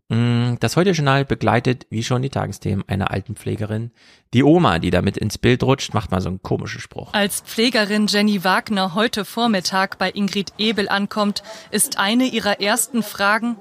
[0.09, 3.91] Mm, das Heute-Journal begleitet, wie schon die Tagesthemen, eine Altenpflegerin.
[4.33, 7.13] Die Oma, die damit ins Bild rutscht, macht mal so einen komischen Spruch.
[7.13, 13.57] Als Pflegerin Jenny Wagner heute Vormittag bei Ingrid Ebel ankommt, ist eine ihrer ersten Fragen.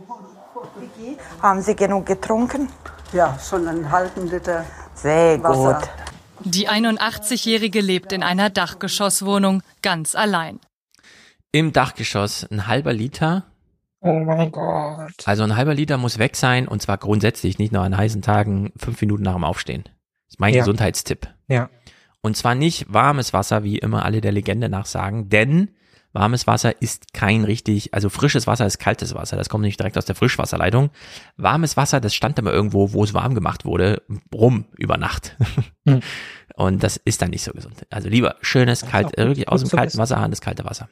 [1.43, 2.69] Haben Sie genug getrunken?
[3.13, 4.65] Ja, schon einen halben Liter.
[4.95, 5.81] Sehr Wasser.
[5.81, 6.53] gut.
[6.53, 10.61] Die 81-Jährige lebt in einer Dachgeschosswohnung, ganz allein.
[11.51, 13.45] Im Dachgeschoss ein halber Liter
[14.07, 15.13] Oh mein Gott.
[15.25, 18.73] Also ein halber Liter muss weg sein und zwar grundsätzlich, nicht nur an heißen Tagen,
[18.77, 19.85] fünf Minuten nach dem Aufstehen.
[19.85, 20.61] Das ist mein ja.
[20.61, 21.29] Gesundheitstipp.
[21.49, 21.71] Ja.
[22.21, 25.71] Und zwar nicht warmes Wasser, wie immer alle der Legende nach sagen, denn
[26.13, 29.99] warmes Wasser ist kein richtig, also frisches Wasser ist kaltes Wasser, das kommt nicht direkt
[29.99, 30.91] aus der Frischwasserleitung.
[31.37, 34.03] Warmes Wasser, das stand immer irgendwo, wo es warm gemacht wurde,
[34.35, 35.37] rum über Nacht.
[35.87, 36.01] Hm.
[36.57, 37.87] Und das ist dann nicht so gesund.
[37.91, 40.89] Also lieber schönes, kalt, wirklich aus dem kalten Wasser, das kalte Wasser.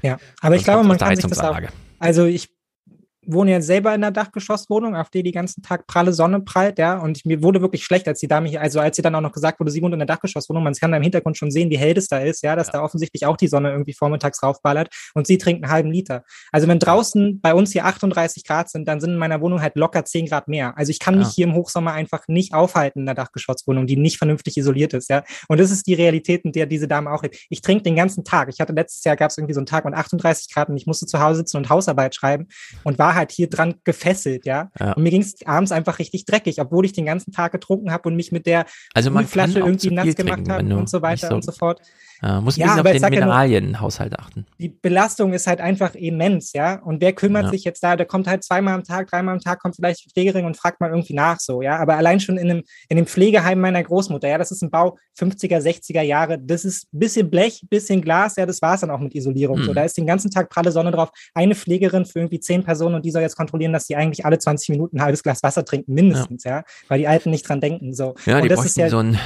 [0.00, 1.58] Ja, aber ich glaube, man kann sich das auch,
[2.02, 2.50] also ich
[3.24, 6.98] wohne jetzt selber in einer Dachgeschosswohnung, auf der die ganzen Tag pralle Sonne prallt, ja,
[6.98, 9.32] und mir wurde wirklich schlecht, als die Dame hier, also als sie dann auch noch
[9.32, 11.78] gesagt wurde, sie wohnt in einer Dachgeschosswohnung, man kann da im Hintergrund schon sehen, wie
[11.78, 12.74] hell das da ist, ja, dass ja.
[12.74, 16.24] da offensichtlich auch die Sonne irgendwie vormittags raufballert und sie trinkt einen halben Liter.
[16.50, 19.76] Also wenn draußen bei uns hier 38 Grad sind, dann sind in meiner Wohnung halt
[19.76, 20.76] locker 10 Grad mehr.
[20.76, 21.20] Also ich kann ja.
[21.20, 25.08] mich hier im Hochsommer einfach nicht aufhalten in einer Dachgeschosswohnung, die nicht vernünftig isoliert ist,
[25.10, 25.22] ja.
[25.48, 27.38] Und das ist die Realität, in der diese Dame auch lebt.
[27.48, 28.48] Ich trinke den ganzen Tag.
[28.48, 30.86] Ich hatte letztes Jahr gab es irgendwie so einen Tag mit 38 Grad und ich
[30.86, 32.48] musste zu Hause sitzen und Hausarbeit schreiben
[32.84, 34.70] und war halt hier dran gefesselt, ja.
[34.78, 34.92] ja.
[34.92, 38.08] Und mir ging es abends einfach richtig dreckig, obwohl ich den ganzen Tag getrunken habe
[38.08, 41.34] und mich mit der also man Flasche irgendwie nass gemacht habe und so weiter so,
[41.34, 41.80] und so fort.
[42.22, 44.46] Ja, muss ein ja, bisschen auf den Mineralienhaushalt achten.
[44.58, 46.80] Die Belastung ist halt einfach immens, ja.
[46.80, 47.50] Und wer kümmert ja.
[47.50, 47.96] sich jetzt da?
[47.96, 50.80] Der kommt halt zweimal am Tag, dreimal am Tag, kommt vielleicht die Pflegerin und fragt
[50.80, 51.78] mal irgendwie nach, so, ja.
[51.78, 54.98] Aber allein schon in einem, in dem Pflegeheim meiner Großmutter, ja, das ist ein Bau
[55.18, 59.00] 50er, 60er Jahre, das ist bisschen Blech, bisschen Glas, ja, das war es dann auch
[59.00, 59.58] mit Isolierung.
[59.58, 59.64] Mhm.
[59.64, 61.10] So, da ist den ganzen Tag pralle Sonne drauf.
[61.34, 64.38] Eine Pflegerin für irgendwie zehn Personen und die soll jetzt kontrollieren, dass die eigentlich alle
[64.38, 66.58] 20 Minuten ein halbes Glas Wasser trinken, mindestens, ja.
[66.58, 68.14] ja weil die Alten nicht dran denken, so.
[68.26, 69.18] Ja, und die das ist ja so ein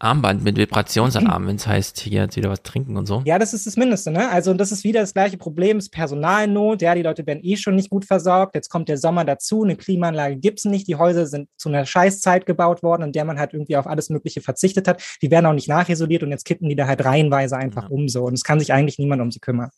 [0.00, 3.22] Armband mit Vibrationsalarm, wenn es heißt, hier jetzt wieder was trinken und so.
[3.26, 4.30] Ja, das ist das Mindeste, ne?
[4.30, 6.80] Also, und das ist wieder das gleiche Problem, das Personalnot.
[6.80, 8.54] Ja, die Leute werden eh schon nicht gut versorgt.
[8.54, 10.88] Jetzt kommt der Sommer dazu, eine Klimaanlage gibt es nicht.
[10.88, 14.08] Die Häuser sind zu einer Scheißzeit gebaut worden, in der man halt irgendwie auf alles
[14.08, 15.02] Mögliche verzichtet hat.
[15.20, 17.88] Die werden auch nicht nachisoliert und jetzt kippen die da halt reihenweise einfach ja.
[17.90, 18.24] um so.
[18.24, 19.70] Und es kann sich eigentlich niemand um sie kümmern.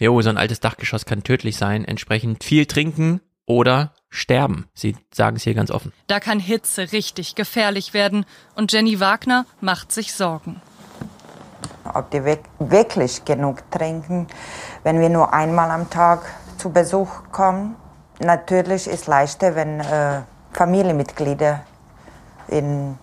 [0.00, 1.84] Jo, so ein altes Dachgeschoss kann tödlich sein.
[1.84, 4.68] Entsprechend viel trinken oder sterben.
[4.74, 5.92] Sie sagen es hier ganz offen.
[6.06, 10.60] Da kann Hitze richtig gefährlich werden und Jenny Wagner macht sich Sorgen.
[11.94, 14.26] Ob die wirklich genug trinken,
[14.82, 16.24] wenn wir nur einmal am Tag
[16.58, 17.76] zu Besuch kommen.
[18.18, 21.62] Natürlich ist es leichter, wenn äh, Familienmitglieder
[22.48, 22.98] im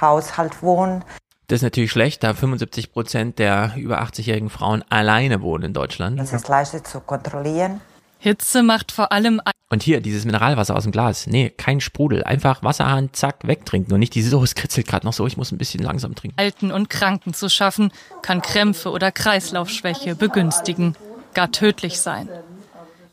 [0.00, 1.04] Haushalt wohnen.
[1.48, 6.20] Das ist natürlich schlecht, da 75 Prozent der über 80-jährigen Frauen alleine wohnen in Deutschland.
[6.20, 7.80] Das ist leichter zu kontrollieren.
[8.18, 9.40] Hitze macht vor allem.
[9.70, 11.26] Und hier, dieses Mineralwasser aus dem Glas.
[11.26, 12.24] Nee, kein Sprudel.
[12.24, 13.92] Einfach Wasserhahn, zack, wegtrinken.
[13.92, 16.38] Und nicht dieses, oh, es kritzelt gerade noch so, ich muss ein bisschen langsam trinken.
[16.38, 17.92] Alten und Kranken zu schaffen,
[18.22, 20.96] kann Krämpfe oder Kreislaufschwäche begünstigen,
[21.34, 22.28] gar tödlich sein.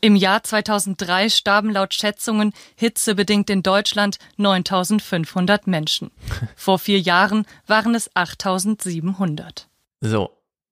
[0.00, 6.10] Im Jahr 2003 starben laut Schätzungen hitzebedingt in Deutschland 9500 Menschen.
[6.56, 9.68] Vor vier Jahren waren es 8700.
[10.00, 10.30] So,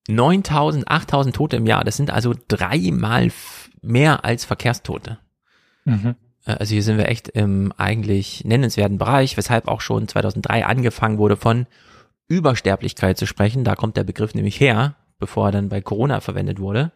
[0.08, 1.84] 9000, 8000 Tote im Jahr.
[1.84, 3.30] Das sind also dreimal
[3.84, 5.18] mehr als Verkehrstote.
[5.84, 6.16] Mhm.
[6.46, 11.18] Äh, also hier sind wir echt im eigentlich nennenswerten Bereich, weshalb auch schon 2003 angefangen
[11.18, 11.66] wurde von
[12.28, 13.64] Übersterblichkeit zu sprechen.
[13.64, 16.92] Da kommt der Begriff nämlich her, bevor er dann bei Corona verwendet wurde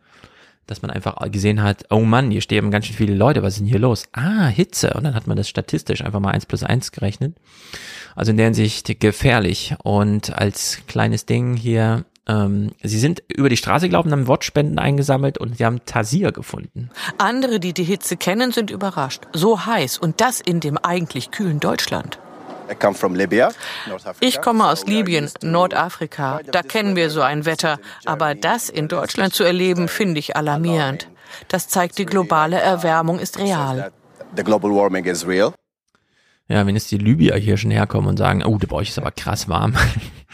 [0.69, 3.61] dass man einfach gesehen hat, oh Mann, hier sterben ganz schön viele Leute, was ist
[3.61, 4.07] denn hier los?
[4.13, 4.93] Ah, Hitze.
[4.93, 7.35] Und dann hat man das statistisch einfach mal eins plus eins gerechnet.
[8.15, 9.75] Also in der Hinsicht gefährlich.
[9.83, 15.39] Und als kleines Ding hier, ähm, sie sind über die Straße gelaufen, haben Wortspenden eingesammelt
[15.39, 16.91] und sie haben Tasir gefunden.
[17.17, 19.23] Andere, die die Hitze kennen, sind überrascht.
[19.33, 22.19] So heiß und das in dem eigentlich kühlen Deutschland.
[24.21, 26.41] Ich komme aus Libyen, Nordafrika.
[26.51, 27.79] Da kennen wir so ein Wetter.
[28.05, 31.09] Aber das in Deutschland zu erleben, finde ich alarmierend.
[31.49, 33.91] Das zeigt, die globale Erwärmung ist real.
[36.49, 39.13] Ja, wenn jetzt die Libyer hier schon herkommen und sagen, oh, bei euch ist aber
[39.13, 39.75] krass warm.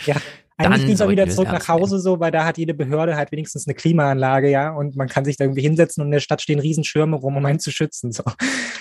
[0.07, 0.17] Ja,
[0.65, 3.75] eigentlich lieber wieder zurück nach Hause so, weil da hat jede Behörde halt wenigstens eine
[3.75, 7.17] Klimaanlage, ja, und man kann sich da irgendwie hinsetzen und in der Stadt stehen Riesenschirme
[7.17, 8.23] rum, um einen zu schützen, so.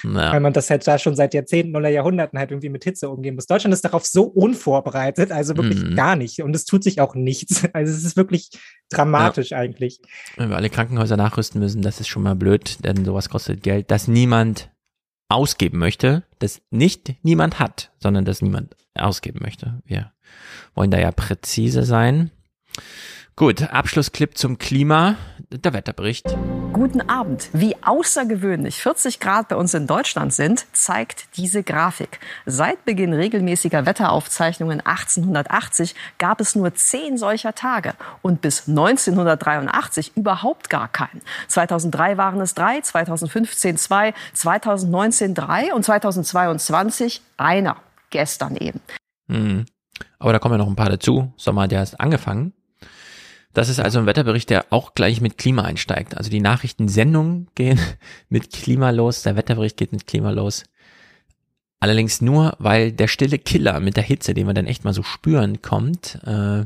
[0.04, 0.34] Ja.
[0.34, 3.36] Weil man das halt da schon seit Jahrzehnten oder Jahrhunderten halt irgendwie mit Hitze umgehen
[3.36, 3.46] muss.
[3.46, 5.96] Deutschland ist darauf so unvorbereitet, also wirklich mhm.
[5.96, 6.42] gar nicht.
[6.42, 7.64] Und es tut sich auch nichts.
[7.74, 8.50] Also es ist wirklich
[8.92, 9.58] dramatisch ja.
[9.58, 10.00] eigentlich.
[10.38, 13.90] Wenn wir alle Krankenhäuser nachrüsten müssen, das ist schon mal blöd, denn sowas kostet Geld,
[13.90, 14.70] das niemand
[15.34, 19.82] ausgeben möchte, das nicht niemand hat, sondern das niemand ausgeben möchte.
[19.86, 20.12] Wir
[20.76, 22.32] wollen da ja präzise sein.
[23.36, 25.16] Gut, Abschlussclip zum Klima,
[25.50, 26.28] der Wetterbericht.
[26.72, 27.50] Guten Abend.
[27.52, 32.20] Wie außergewöhnlich 40 Grad bei uns in Deutschland sind, zeigt diese Grafik.
[32.46, 40.70] Seit Beginn regelmäßiger Wetteraufzeichnungen 1880 gab es nur zehn solcher Tage und bis 1983 überhaupt
[40.70, 41.22] gar keinen.
[41.48, 47.78] 2003 waren es drei, 2015 zwei, 2019 drei und 2022 einer.
[48.12, 48.80] Gestern eben.
[49.26, 49.66] Mhm.
[50.20, 51.34] Aber da kommen ja noch ein paar dazu.
[51.36, 52.54] Sommer hat ja erst angefangen.
[53.54, 56.18] Das ist also ein Wetterbericht, der auch gleich mit Klima einsteigt.
[56.18, 57.80] Also die Nachrichtensendungen gehen
[58.30, 60.64] mit Klima los, der Wetterbericht geht mit Klima los.
[61.80, 65.04] Allerdings nur, weil der stille Killer mit der Hitze, den wir dann echt mal so
[65.04, 66.66] spüren, kommt, äh,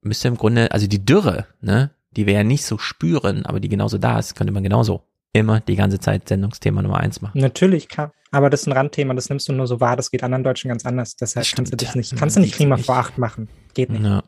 [0.00, 3.68] müsste im Grunde, also die Dürre, ne, die wir ja nicht so spüren, aber die
[3.68, 5.02] genauso da ist, könnte man genauso
[5.32, 7.40] immer die ganze Zeit Sendungsthema Nummer eins machen.
[7.40, 8.12] Natürlich, klar.
[8.30, 10.68] Aber das ist ein Randthema, das nimmst du nur so wahr, das geht anderen Deutschen
[10.68, 11.16] ganz anders.
[11.16, 13.48] Deshalb stimmt, kannst du dich nicht, kannst du nicht Klima vor acht machen.
[13.74, 14.02] Geht nicht.
[14.02, 14.22] Ja.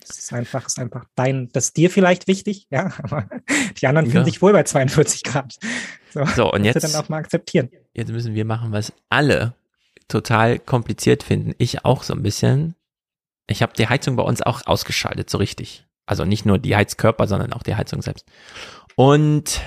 [0.00, 3.28] Das ist einfach, ist einfach dein, das ist dir vielleicht wichtig, ja, aber
[3.80, 4.24] die anderen fühlen ja.
[4.24, 5.56] sich wohl bei 42 Grad.
[6.12, 7.70] So, so und jetzt, dann auch mal akzeptieren.
[7.92, 9.54] Jetzt müssen wir machen, was alle
[10.08, 11.54] total kompliziert finden.
[11.58, 12.74] Ich auch so ein bisschen.
[13.46, 15.86] Ich habe die Heizung bei uns auch ausgeschaltet, so richtig.
[16.06, 18.26] Also nicht nur die Heizkörper, sondern auch die Heizung selbst.
[18.96, 19.60] Und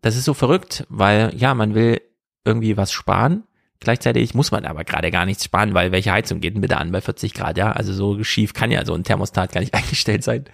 [0.00, 2.00] das ist so verrückt, weil ja, man will
[2.44, 3.42] irgendwie was sparen.
[3.80, 6.92] Gleichzeitig muss man aber gerade gar nichts sparen, weil welche Heizung geht denn bitte an
[6.92, 7.72] bei 40 Grad, ja?
[7.72, 10.44] Also so schief kann ja so ein Thermostat gar nicht eingestellt sein.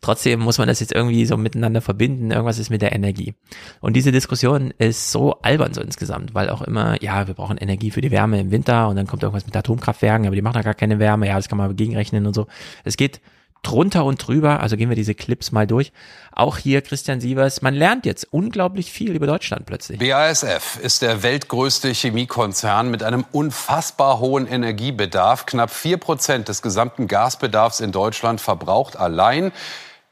[0.00, 2.30] Trotzdem muss man das jetzt irgendwie so miteinander verbinden.
[2.30, 3.34] Irgendwas ist mit der Energie.
[3.80, 7.90] Und diese Diskussion ist so albern so insgesamt, weil auch immer, ja, wir brauchen Energie
[7.90, 10.62] für die Wärme im Winter und dann kommt irgendwas mit Atomkraftwerken, aber die machen da
[10.62, 11.26] gar keine Wärme.
[11.26, 12.46] Ja, das kann man gegenrechnen und so.
[12.84, 13.20] Es geht
[13.62, 15.92] drunter und drüber, also gehen wir diese Clips mal durch.
[16.32, 19.98] Auch hier Christian Sievers, man lernt jetzt unglaublich viel über Deutschland plötzlich.
[19.98, 25.46] BASF ist der weltgrößte Chemiekonzern mit einem unfassbar hohen Energiebedarf.
[25.46, 29.52] Knapp vier Prozent des gesamten Gasbedarfs in Deutschland verbraucht allein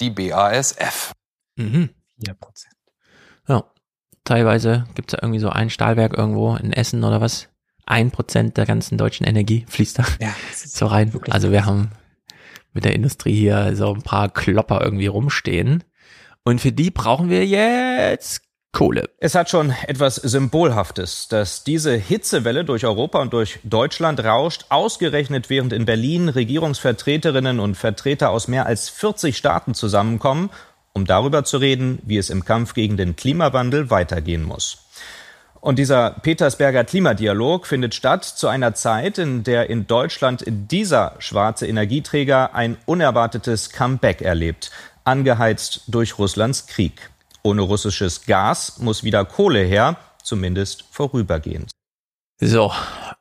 [0.00, 1.12] die BASF.
[1.56, 1.90] Mhm.
[2.22, 2.74] Vier Prozent.
[3.48, 3.64] Ja,
[4.24, 7.48] teilweise gibt es ja irgendwie so ein Stahlwerk irgendwo in Essen oder was.
[7.88, 11.12] Ein Prozent der ganzen deutschen Energie fließt da ja, so rein.
[11.30, 11.92] Also wir haben
[12.76, 15.82] mit der Industrie hier so ein paar Klopper irgendwie rumstehen.
[16.44, 19.08] Und für die brauchen wir jetzt Kohle.
[19.18, 25.48] Es hat schon etwas Symbolhaftes, dass diese Hitzewelle durch Europa und durch Deutschland rauscht, ausgerechnet
[25.48, 30.50] während in Berlin Regierungsvertreterinnen und Vertreter aus mehr als 40 Staaten zusammenkommen,
[30.92, 34.85] um darüber zu reden, wie es im Kampf gegen den Klimawandel weitergehen muss.
[35.66, 41.66] Und dieser Petersberger Klimadialog findet statt zu einer Zeit, in der in Deutschland dieser schwarze
[41.66, 44.70] Energieträger ein unerwartetes Comeback erlebt,
[45.02, 47.10] angeheizt durch Russlands Krieg.
[47.42, 51.72] Ohne russisches Gas muss wieder Kohle her, zumindest vorübergehend.
[52.40, 52.70] So,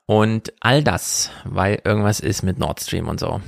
[0.06, 3.42] und all das, weil irgendwas ist mit Nord Stream und so.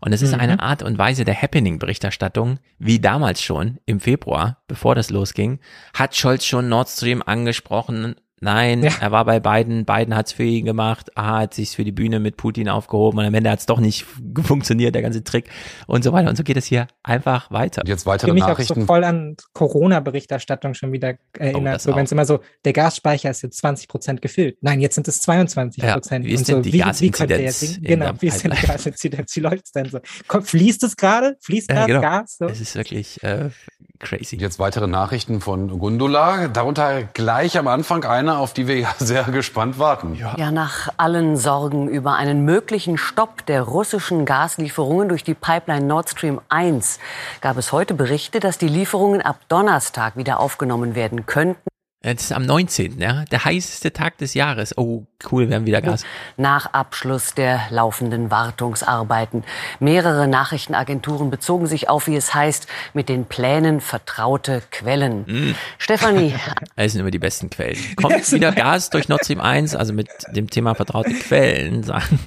[0.00, 0.40] Und es ist mhm.
[0.40, 5.58] eine Art und Weise der Happening-Berichterstattung, wie damals schon im Februar, bevor das losging,
[5.94, 8.92] hat Scholz schon Nord Stream angesprochen Nein, ja.
[9.00, 12.20] er war bei beiden, beiden hat's für ihn gemacht, aha, hat sich's für die Bühne
[12.20, 14.06] mit Putin aufgehoben und am Ende hat's doch nicht
[14.42, 15.50] funktioniert, der ganze Trick
[15.86, 16.30] und so weiter.
[16.30, 17.82] Und so geht es hier einfach weiter.
[17.86, 18.72] Jetzt weitere ich mich Nachrichten.
[18.72, 21.76] auch so voll an Corona-Berichterstattung schon wieder erinnert.
[21.76, 24.58] Oh, so, wenn es immer so, der Gasspeicher ist jetzt 20 Prozent gefüllt.
[24.60, 26.24] Nein, jetzt sind es 22 Prozent.
[26.24, 27.78] Ja, wie ist denn so, die Gasinzidenz?
[27.82, 29.36] Genau, wie ist denn die Gasinzidenz?
[29.36, 30.00] Wie läuft's denn so?
[30.40, 31.36] fließt es gerade?
[31.40, 32.00] Fließt gerade ja, genau.
[32.00, 32.36] Gas?
[32.38, 32.46] So?
[32.46, 33.50] Es ist wirklich äh,
[33.98, 34.36] crazy.
[34.36, 36.48] Jetzt weitere Nachrichten von Gundula.
[36.48, 40.14] Darunter gleich am Anfang eine auf die wir ja sehr gespannt warten.
[40.14, 40.34] Ja.
[40.36, 46.10] ja, nach allen Sorgen über einen möglichen Stopp der russischen Gaslieferungen durch die Pipeline Nord
[46.10, 46.98] Stream 1
[47.40, 51.68] gab es heute Berichte, dass die Lieferungen ab Donnerstag wieder aufgenommen werden könnten.
[52.00, 54.78] Es ist am 19., ja, der heißeste Tag des Jahres.
[54.78, 55.02] Oh,
[55.32, 56.04] cool, wir haben wieder Gas.
[56.36, 59.42] Nach Abschluss der laufenden Wartungsarbeiten.
[59.80, 65.22] Mehrere Nachrichtenagenturen bezogen sich auf, wie es heißt, mit den Plänen vertraute Quellen.
[65.26, 65.54] Mm.
[65.78, 66.34] Stefanie.
[66.76, 67.78] Das sind immer die besten Quellen.
[67.96, 72.20] Kommt wieder Gas durch Nord Stream 1, also mit dem Thema vertraute Quellen sagen.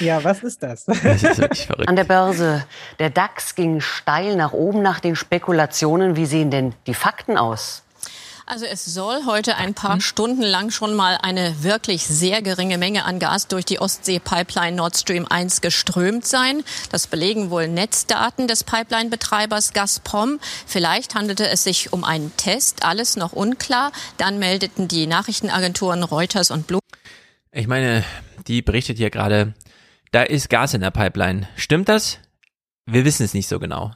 [0.00, 0.86] ja, was ist das?
[0.86, 1.88] das ist wirklich verrückt.
[1.88, 2.64] An der Börse.
[2.98, 6.16] Der DAX ging steil nach oben nach den Spekulationen.
[6.16, 7.82] Wie sehen denn die Fakten aus?
[8.48, 10.00] Also es soll heute ein paar.
[10.00, 14.96] Stunden lang schon mal eine wirklich sehr geringe Menge an Gas durch die Ostsee-Pipeline Nord
[14.96, 16.62] Stream 1 geströmt sein.
[16.92, 20.38] Das belegen wohl Netzdaten des Pipeline-Betreibers Gazprom.
[20.64, 23.90] Vielleicht handelte es sich um einen Test, alles noch unklar.
[24.16, 26.80] Dann meldeten die Nachrichtenagenturen Reuters und Blue.
[27.50, 28.04] Ich meine,
[28.46, 29.54] die berichtet hier gerade,
[30.12, 31.48] da ist Gas in der Pipeline.
[31.56, 32.18] Stimmt das?
[32.84, 33.92] Wir wissen es nicht so genau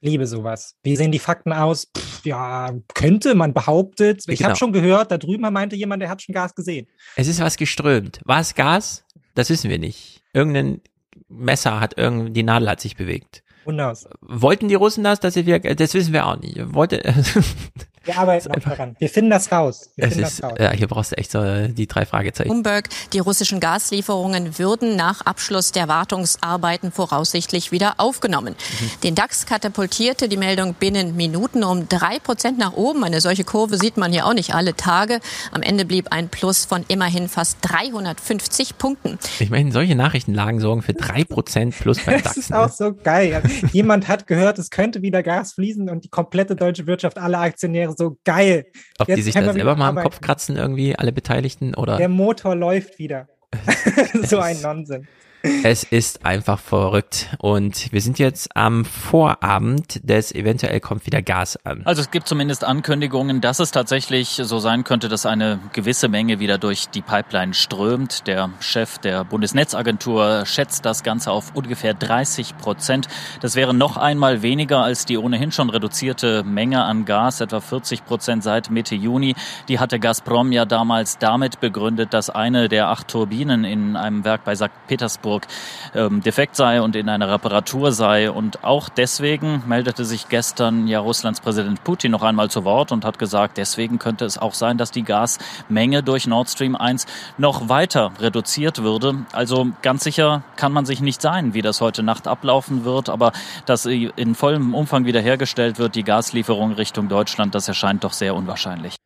[0.00, 0.76] liebe sowas.
[0.82, 1.88] Wie sehen die Fakten aus?
[1.96, 4.24] Pff, ja, könnte, man behauptet.
[4.28, 4.50] Ich genau.
[4.50, 6.86] habe schon gehört, da drüben meinte jemand, der hat schon Gas gesehen.
[7.16, 8.20] Es ist was geströmt.
[8.24, 9.04] War es Gas?
[9.34, 10.22] Das wissen wir nicht.
[10.32, 10.80] Irgendein
[11.28, 13.42] Messer hat irgendwie, die Nadel hat sich bewegt.
[13.64, 13.96] Wunderbar.
[14.20, 15.20] Wollten die Russen das?
[15.20, 16.72] Dass wir, das wissen wir auch nicht.
[16.72, 17.02] Wollte,
[18.06, 18.94] Wir arbeiten noch daran.
[18.98, 19.90] Wir finden das raus.
[19.96, 20.54] Wir es ist, raus.
[20.58, 22.48] Ja, hier brauchst du echt so die drei Fragezeichen.
[22.48, 28.54] Bloomberg, die russischen Gaslieferungen würden nach Abschluss der Wartungsarbeiten voraussichtlich wieder aufgenommen.
[28.54, 29.00] Mhm.
[29.02, 33.02] Den DAX katapultierte die Meldung binnen Minuten um drei Prozent nach oben.
[33.02, 35.18] Eine solche Kurve sieht man hier auch nicht alle Tage.
[35.50, 39.18] Am Ende blieb ein Plus von immerhin fast 350 Punkten.
[39.40, 42.34] Ich meine, solche Nachrichtenlagen sorgen für drei Prozent plus beim DAX.
[42.34, 43.42] Das ist auch so geil.
[43.72, 47.95] Jemand hat gehört, es könnte wieder Gas fließen und die komplette deutsche Wirtschaft, alle Aktionäre
[47.98, 48.66] so geil.
[48.98, 51.96] Ob Jetzt die sich da selber mal am Kopf kratzen, irgendwie, alle Beteiligten, oder?
[51.96, 53.28] Der Motor läuft wieder.
[54.22, 55.06] so ein Nonsens.
[55.62, 57.36] Es ist einfach verrückt.
[57.38, 61.82] Und wir sind jetzt am Vorabend des eventuell kommt wieder Gas an.
[61.84, 66.40] Also es gibt zumindest Ankündigungen, dass es tatsächlich so sein könnte, dass eine gewisse Menge
[66.40, 68.26] wieder durch die Pipeline strömt.
[68.26, 73.08] Der Chef der Bundesnetzagentur schätzt das Ganze auf ungefähr 30 Prozent.
[73.40, 78.04] Das wäre noch einmal weniger als die ohnehin schon reduzierte Menge an Gas, etwa 40
[78.04, 79.34] Prozent seit Mitte Juni.
[79.68, 84.44] Die hatte Gazprom ja damals damit begründet, dass eine der acht Turbinen in einem Werk
[84.44, 84.70] bei St.
[84.86, 85.46] Petersburg Hamburg
[85.94, 88.30] ähm, defekt sei und in einer Reparatur sei.
[88.30, 93.04] Und auch deswegen meldete sich gestern ja Russlands Präsident Putin noch einmal zu Wort und
[93.04, 97.06] hat gesagt, deswegen könnte es auch sein, dass die Gasmenge durch Nord Stream 1
[97.38, 99.26] noch weiter reduziert würde.
[99.32, 103.32] Also ganz sicher kann man sich nicht sein, wie das heute Nacht ablaufen wird, aber
[103.66, 108.96] dass in vollem Umfang wiederhergestellt wird, die Gaslieferung Richtung Deutschland, das erscheint doch sehr unwahrscheinlich.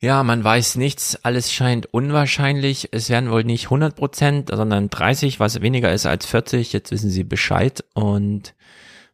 [0.00, 2.88] Ja, man weiß nichts, alles scheint unwahrscheinlich.
[2.92, 6.72] Es werden wohl nicht 100 Prozent, sondern 30, was weniger ist als 40.
[6.72, 8.54] Jetzt wissen Sie Bescheid und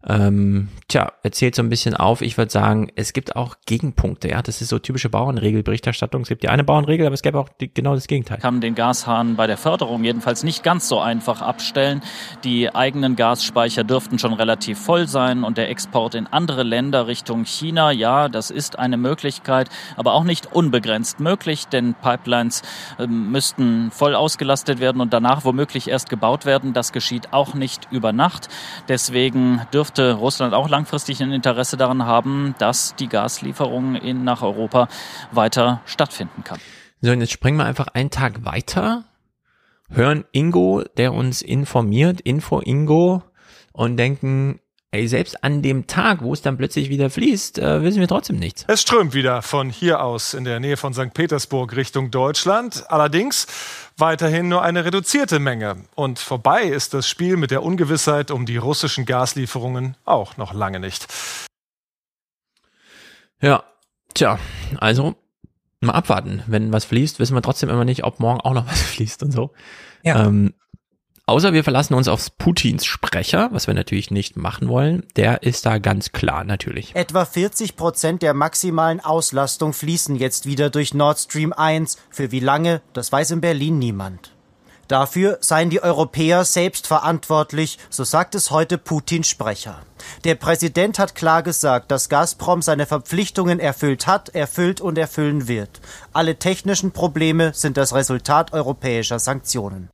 [0.06, 2.20] ähm, tja, erzählt so ein bisschen auf.
[2.20, 4.28] Ich würde sagen, es gibt auch Gegenpunkte.
[4.28, 6.22] Ja, das ist so typische Bauernregelberichterstattung.
[6.22, 8.38] Es gibt die eine Bauernregel, aber es gäbe auch die, genau das Gegenteil.
[8.38, 12.02] Kann den Gashahn bei der Förderung jedenfalls nicht ganz so einfach abstellen.
[12.44, 17.44] Die eigenen Gasspeicher dürften schon relativ voll sein und der Export in andere Länder Richtung
[17.46, 22.62] China, ja, das ist eine Möglichkeit, aber auch nicht unbegrenzt möglich, denn Pipelines
[22.98, 26.74] äh, müssten voll ausgelastet werden und danach womöglich erst gebaut werden.
[26.74, 28.48] Das geschieht auch nicht über Nacht.
[28.88, 34.42] Deswegen dürfte dürfte Russland auch langfristig ein Interesse daran haben, dass die Gaslieferung in, nach
[34.42, 34.88] Europa
[35.30, 36.58] weiter stattfinden kann.
[37.00, 39.04] So, und jetzt springen wir einfach einen Tag weiter,
[39.90, 43.22] hören Ingo, der uns informiert, Info Ingo,
[43.72, 44.60] und denken,
[44.94, 48.36] ey, selbst an dem Tag, wo es dann plötzlich wieder fließt, äh, wissen wir trotzdem
[48.36, 48.64] nichts.
[48.68, 51.12] Es strömt wieder von hier aus in der Nähe von St.
[51.12, 52.84] Petersburg Richtung Deutschland.
[52.88, 53.48] Allerdings
[53.96, 55.76] weiterhin nur eine reduzierte Menge.
[55.96, 60.78] Und vorbei ist das Spiel mit der Ungewissheit um die russischen Gaslieferungen auch noch lange
[60.78, 61.08] nicht.
[63.40, 63.64] Ja,
[64.14, 64.38] tja,
[64.78, 65.16] also
[65.80, 66.44] mal abwarten.
[66.46, 69.32] Wenn was fließt, wissen wir trotzdem immer nicht, ob morgen auch noch was fließt und
[69.32, 69.50] so.
[70.04, 70.24] Ja.
[70.24, 70.54] Ähm,
[71.26, 75.04] außer wir verlassen uns auf Putins Sprecher, was wir natürlich nicht machen wollen.
[75.16, 76.94] Der ist da ganz klar natürlich.
[76.94, 81.98] Etwa 40 Prozent der maximalen Auslastung fließen jetzt wieder durch Nord Stream 1.
[82.10, 84.34] Für wie lange, das weiß in Berlin niemand.
[84.88, 89.80] Dafür seien die Europäer selbst verantwortlich, so sagt es heute Putins Sprecher.
[90.24, 95.80] Der Präsident hat klar gesagt, dass Gazprom seine Verpflichtungen erfüllt hat, erfüllt und erfüllen wird.
[96.12, 99.88] Alle technischen Probleme sind das Resultat europäischer Sanktionen.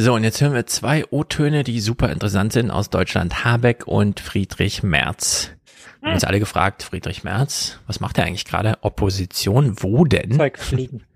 [0.00, 3.44] So, und jetzt hören wir zwei O-Töne, die super interessant sind aus Deutschland.
[3.44, 5.50] Habeck und Friedrich Merz.
[5.98, 8.78] Wir haben uns alle gefragt, Friedrich Merz, was macht er eigentlich gerade?
[8.82, 10.30] Opposition, wo denn?
[10.30, 11.02] Zeug fliegen.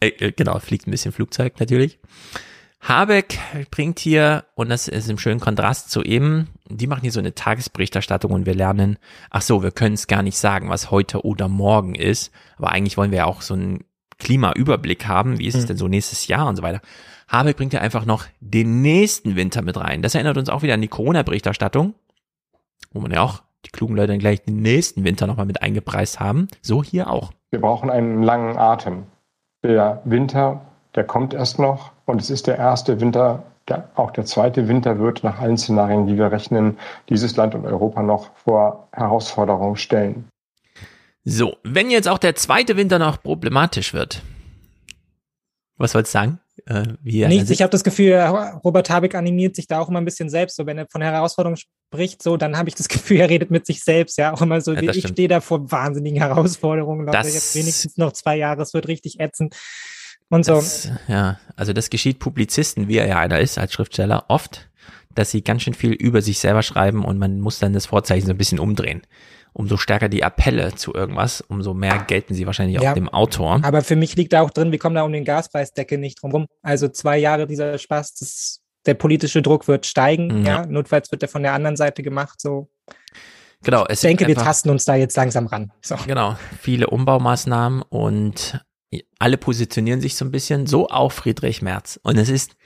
[0.00, 2.00] Äh, äh, genau, fliegt ein bisschen Flugzeug natürlich.
[2.80, 3.38] Habeck
[3.70, 7.36] bringt hier, und das ist im schönen Kontrast zu eben, die machen hier so eine
[7.36, 8.98] Tagesberichterstattung und wir lernen,
[9.30, 12.96] ach so, wir können es gar nicht sagen, was heute oder morgen ist, aber eigentlich
[12.96, 13.84] wollen wir ja auch so einen
[14.18, 15.68] Klimaüberblick haben, wie ist es hm.
[15.68, 16.82] denn so nächstes Jahr und so weiter.
[17.32, 20.02] Habeck bringt ja einfach noch den nächsten Winter mit rein.
[20.02, 21.94] Das erinnert uns auch wieder an die Corona-Berichterstattung,
[22.92, 26.20] wo man ja auch die klugen Leute dann gleich den nächsten Winter nochmal mit eingepreist
[26.20, 26.48] haben.
[26.60, 27.32] So hier auch.
[27.50, 29.04] Wir brauchen einen langen Atem.
[29.62, 30.60] Der Winter,
[30.94, 34.98] der kommt erst noch und es ist der erste Winter, der, auch der zweite Winter
[34.98, 36.78] wird nach allen Szenarien, die wir rechnen,
[37.08, 40.28] dieses Land und Europa noch vor Herausforderungen stellen.
[41.24, 44.22] So, wenn jetzt auch der zweite Winter noch problematisch wird,
[45.76, 46.40] was sollst du sagen?
[46.66, 48.14] Äh, wie Nichts, ich habe das Gefühl,
[48.64, 50.56] Robert Habeck animiert sich da auch immer ein bisschen selbst.
[50.56, 53.66] So, wenn er von Herausforderungen spricht, so, dann habe ich das Gefühl, er redet mit
[53.66, 54.18] sich selbst.
[54.18, 57.06] Ja, auch immer so, ja, ich stehe da vor wahnsinnigen Herausforderungen.
[57.06, 59.56] Leute, das, jetzt wenigstens noch zwei Jahre, es wird richtig ätzend.
[60.28, 60.54] Und so.
[60.54, 64.70] Das, ja, also das geschieht Publizisten, wie er ja einer ist als Schriftsteller, oft,
[65.14, 68.26] dass sie ganz schön viel über sich selber schreiben und man muss dann das Vorzeichen
[68.26, 69.02] so ein bisschen umdrehen
[69.52, 73.60] umso stärker die Appelle zu irgendwas, umso mehr gelten sie wahrscheinlich ja, auch dem Autor.
[73.62, 76.32] Aber für mich liegt da auch drin, wir kommen da um den Gaspreisdeckel nicht drum
[76.32, 76.46] rum.
[76.62, 80.46] Also zwei Jahre dieser Spaß, das, der politische Druck wird steigen, mhm.
[80.46, 80.66] ja.
[80.66, 82.70] Notfalls wird er von der anderen Seite gemacht, so.
[83.64, 83.86] Genau.
[83.88, 85.70] ich denke, wir tasten uns da jetzt langsam ran.
[85.82, 85.96] So.
[86.06, 86.36] Genau.
[86.60, 88.60] Viele Umbaumaßnahmen und
[89.20, 92.00] alle positionieren sich so ein bisschen, so auch Friedrich Merz.
[92.02, 92.56] Und es ist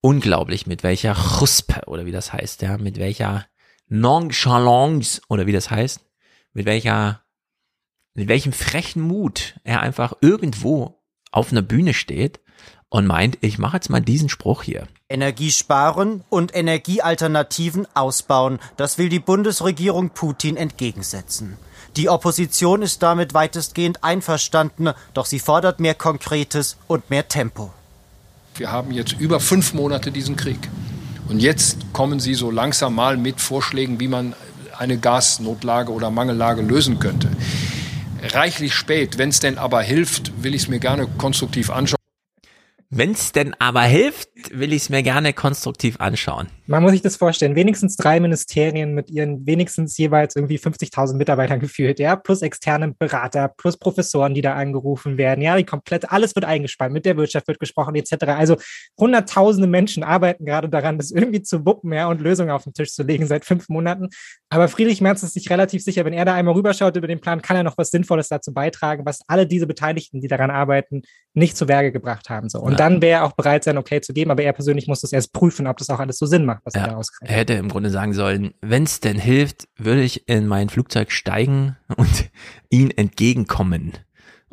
[0.00, 3.46] unglaublich, mit welcher Chuspe oder wie das heißt, ja, mit welcher
[3.88, 6.00] Nonchalance oder wie das heißt,
[6.52, 7.22] mit welcher,
[8.14, 12.40] mit welchem frechen Mut er einfach irgendwo auf einer Bühne steht
[12.88, 14.86] und meint, ich mache jetzt mal diesen Spruch hier.
[15.08, 21.56] Energie sparen und Energiealternativen ausbauen, das will die Bundesregierung Putin entgegensetzen.
[21.96, 27.72] Die Opposition ist damit weitestgehend einverstanden, doch sie fordert mehr Konkretes und mehr Tempo.
[28.54, 30.58] Wir haben jetzt über fünf Monate diesen Krieg.
[31.28, 34.34] Und jetzt kommen Sie so langsam mal mit Vorschlägen, wie man
[34.82, 37.28] eine Gasnotlage oder Mangellage lösen könnte.
[38.20, 42.01] Reichlich spät, wenn es denn aber hilft, will ich es mir gerne konstruktiv anschauen.
[42.94, 46.48] Wenn es denn aber hilft, will ich es mir gerne konstruktiv anschauen.
[46.66, 47.56] Man muss sich das vorstellen.
[47.56, 53.48] Wenigstens drei Ministerien mit ihren wenigstens jeweils irgendwie 50.000 Mitarbeitern geführt, ja, plus externe Berater,
[53.48, 57.48] plus Professoren, die da angerufen werden, ja, die komplett, alles wird eingespannt, mit der Wirtschaft
[57.48, 58.24] wird gesprochen, etc.
[58.26, 58.56] Also
[59.00, 62.92] hunderttausende Menschen arbeiten gerade daran, das irgendwie zu wuppen, ja, und Lösungen auf den Tisch
[62.92, 64.10] zu legen seit fünf Monaten.
[64.50, 67.40] Aber Friedrich Merz ist sich relativ sicher, wenn er da einmal rüberschaut über den Plan,
[67.40, 71.00] kann er noch was Sinnvolles dazu beitragen, was alle diese Beteiligten, die daran arbeiten,
[71.32, 72.50] nicht zu Werke gebracht haben.
[72.50, 72.60] So.
[72.60, 75.12] Und dann wäre er auch bereit sein, okay zu geben, aber er persönlich muss das
[75.12, 77.30] erst prüfen, ob das auch alles so Sinn macht, was ja, er da auskriegt.
[77.30, 81.12] Er hätte im Grunde sagen sollen, wenn es denn hilft, würde ich in mein Flugzeug
[81.12, 82.30] steigen und
[82.70, 83.92] ihn entgegenkommen.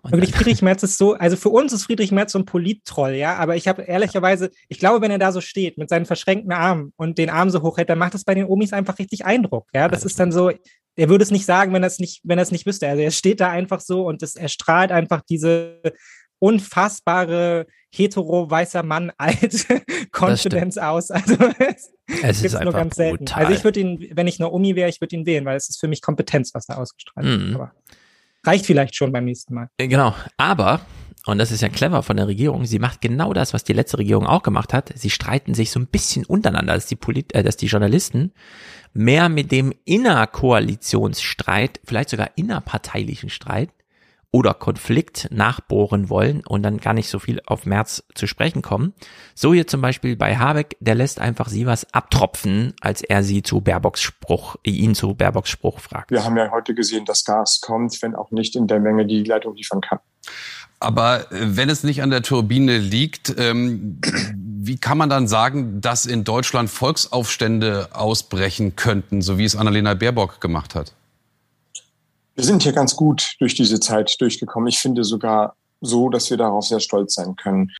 [0.04, 3.16] Und Wirklich, Friedrich Merz ist so, also für uns ist Friedrich Merz so ein Polittroll,
[3.16, 6.52] ja, aber ich habe ehrlicherweise, ich glaube, wenn er da so steht mit seinen verschränkten
[6.52, 9.26] Armen und den Arm so hoch hält, dann macht das bei den Omis einfach richtig
[9.26, 10.52] Eindruck, ja, das ist dann so,
[10.96, 13.02] er würde es nicht sagen, wenn er es nicht, wenn er es nicht wüsste, also
[13.02, 15.82] er steht da einfach so und das, er strahlt einfach diese
[16.40, 19.68] unfassbare hetero weißer Mann alt
[20.12, 21.12] Confidence aus.
[21.12, 21.92] Also es,
[22.22, 23.26] es ist nur ganz selten.
[23.26, 23.46] Brutal.
[23.46, 25.80] Also ich würde ihn, wenn ich Naomi wäre, ich würde ihn wählen, weil es ist
[25.80, 27.52] für mich Kompetenz, was da ausgestrahlt wird.
[27.52, 27.56] Mm.
[27.56, 27.72] Aber
[28.46, 29.70] reicht vielleicht schon beim nächsten Mal.
[29.78, 30.16] Äh, genau.
[30.38, 30.82] Aber
[31.26, 32.66] und das ist ja clever von der Regierung.
[32.66, 34.92] Sie macht genau das, was die letzte Regierung auch gemacht hat.
[34.96, 38.32] Sie streiten sich so ein bisschen untereinander, dass die, Polit äh, dass die Journalisten
[38.94, 43.70] mehr mit dem Innerkoalitionsstreit, vielleicht sogar innerparteilichen Streit,
[44.32, 48.94] oder Konflikt nachbohren wollen und dann gar nicht so viel auf März zu sprechen kommen.
[49.34, 53.42] So hier zum Beispiel bei Habeck, der lässt einfach sie was abtropfen, als er sie
[53.42, 56.12] zu Baerbocks Spruch, ihn zu Baerbocks Spruch fragt.
[56.12, 59.24] Wir haben ja heute gesehen, dass Gas kommt, wenn auch nicht in der Menge, die
[59.24, 60.00] die Leitung liefern kann.
[60.80, 64.00] Aber äh, wenn es nicht an der Turbine liegt, ähm,
[64.36, 69.94] wie kann man dann sagen, dass in Deutschland Volksaufstände ausbrechen könnten, so wie es Annalena
[69.94, 70.94] Baerbock gemacht hat?
[72.40, 74.70] Wir sind hier ganz gut durch diese Zeit durchgekommen.
[74.70, 77.74] Ich finde sogar so, dass wir darauf sehr stolz sein können.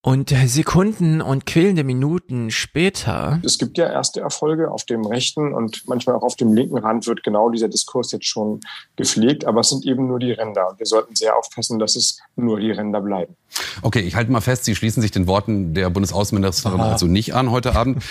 [0.00, 3.42] Und Sekunden und quälende Minuten später.
[3.44, 7.06] Es gibt ja erste Erfolge auf dem rechten und manchmal auch auf dem linken Rand
[7.06, 8.60] wird genau dieser Diskurs jetzt schon
[8.96, 10.70] gepflegt, aber es sind eben nur die Ränder.
[10.70, 13.36] Und wir sollten sehr aufpassen, dass es nur die Ränder bleiben.
[13.82, 16.92] Okay, ich halte mal fest, Sie schließen sich den Worten der Bundesaußenministerin Aha.
[16.92, 18.02] also nicht an heute Abend.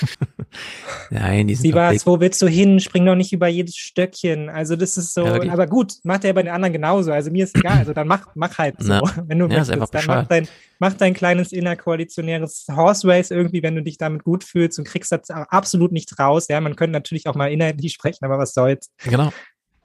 [1.10, 2.80] Nein, die sind Sie was, wo willst du hin?
[2.80, 4.49] Spring doch nicht über jedes Stöckchen.
[4.49, 7.12] Also das ist so, ja, aber gut, macht er bei den anderen genauso.
[7.12, 8.94] Also mir ist egal, also dann mach, mach halt so.
[8.94, 10.48] Na, wenn du ja, möchtest, dann mach dein,
[10.80, 15.12] mach dein kleines innerkoalitionäres Horse Race irgendwie, wenn du dich damit gut fühlst und kriegst
[15.12, 16.48] das absolut nichts raus.
[16.49, 18.90] Ja, man könnte natürlich auch mal inhaltlich sprechen, aber was soll's.
[19.03, 19.32] Genau.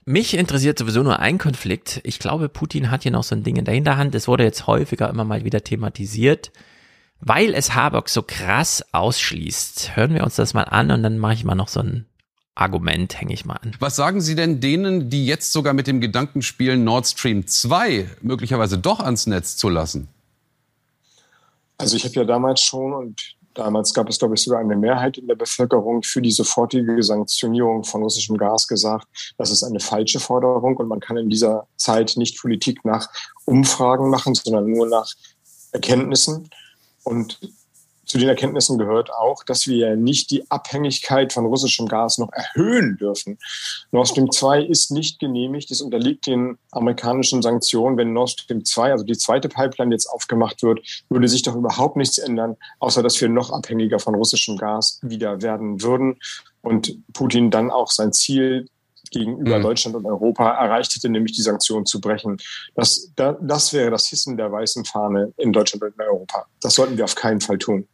[0.05, 2.01] Mich interessiert sowieso nur ein Konflikt.
[2.05, 4.15] Ich glaube, Putin hat hier noch so ein Ding in der Hinterhand.
[4.15, 6.53] Es wurde jetzt häufiger immer mal wieder thematisiert,
[7.21, 9.97] weil es Habeck so krass ausschließt.
[9.97, 12.07] Hören wir uns das mal an und dann mache ich mal noch so ein
[12.55, 13.77] Argument, hänge ich mal an.
[13.79, 18.09] Was sagen Sie denn denen, die jetzt sogar mit dem Gedanken spielen, Nord Stream 2
[18.23, 20.09] möglicherweise doch ans Netz zu lassen?
[21.79, 25.19] Also ich habe ja damals schon und damals gab es, glaube ich, sogar eine Mehrheit
[25.19, 29.07] in der Bevölkerung für die sofortige Sanktionierung von russischem Gas gesagt,
[29.39, 33.09] das ist eine falsche Forderung und man kann in dieser Zeit nicht Politik nach
[33.45, 35.13] Umfragen machen, sondern nur nach
[35.73, 36.49] Erkenntnissen.
[37.03, 37.39] Und
[38.11, 42.97] zu den Erkenntnissen gehört auch, dass wir nicht die Abhängigkeit von russischem Gas noch erhöhen
[42.97, 43.39] dürfen.
[43.93, 45.71] Nord Stream 2 ist nicht genehmigt.
[45.71, 47.97] Es unterliegt den amerikanischen Sanktionen.
[47.97, 51.95] Wenn Nord Stream 2, also die zweite Pipeline jetzt aufgemacht wird, würde sich doch überhaupt
[51.95, 56.19] nichts ändern, außer dass wir noch abhängiger von russischem Gas wieder werden würden
[56.63, 58.67] und Putin dann auch sein Ziel
[59.11, 59.63] gegenüber mhm.
[59.63, 62.39] Deutschland und Europa erreicht hätte, nämlich die Sanktionen zu brechen.
[62.75, 66.47] Das, da, das wäre das Hissen der weißen Fahne in Deutschland und in Europa.
[66.61, 67.87] Das sollten wir auf keinen Fall tun.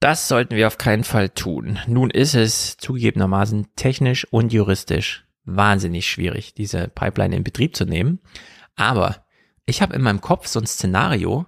[0.00, 1.78] Das sollten wir auf keinen Fall tun.
[1.86, 8.20] Nun ist es zugegebenermaßen technisch und juristisch wahnsinnig schwierig, diese Pipeline in Betrieb zu nehmen.
[8.76, 9.24] Aber
[9.66, 11.46] ich habe in meinem Kopf so ein Szenario,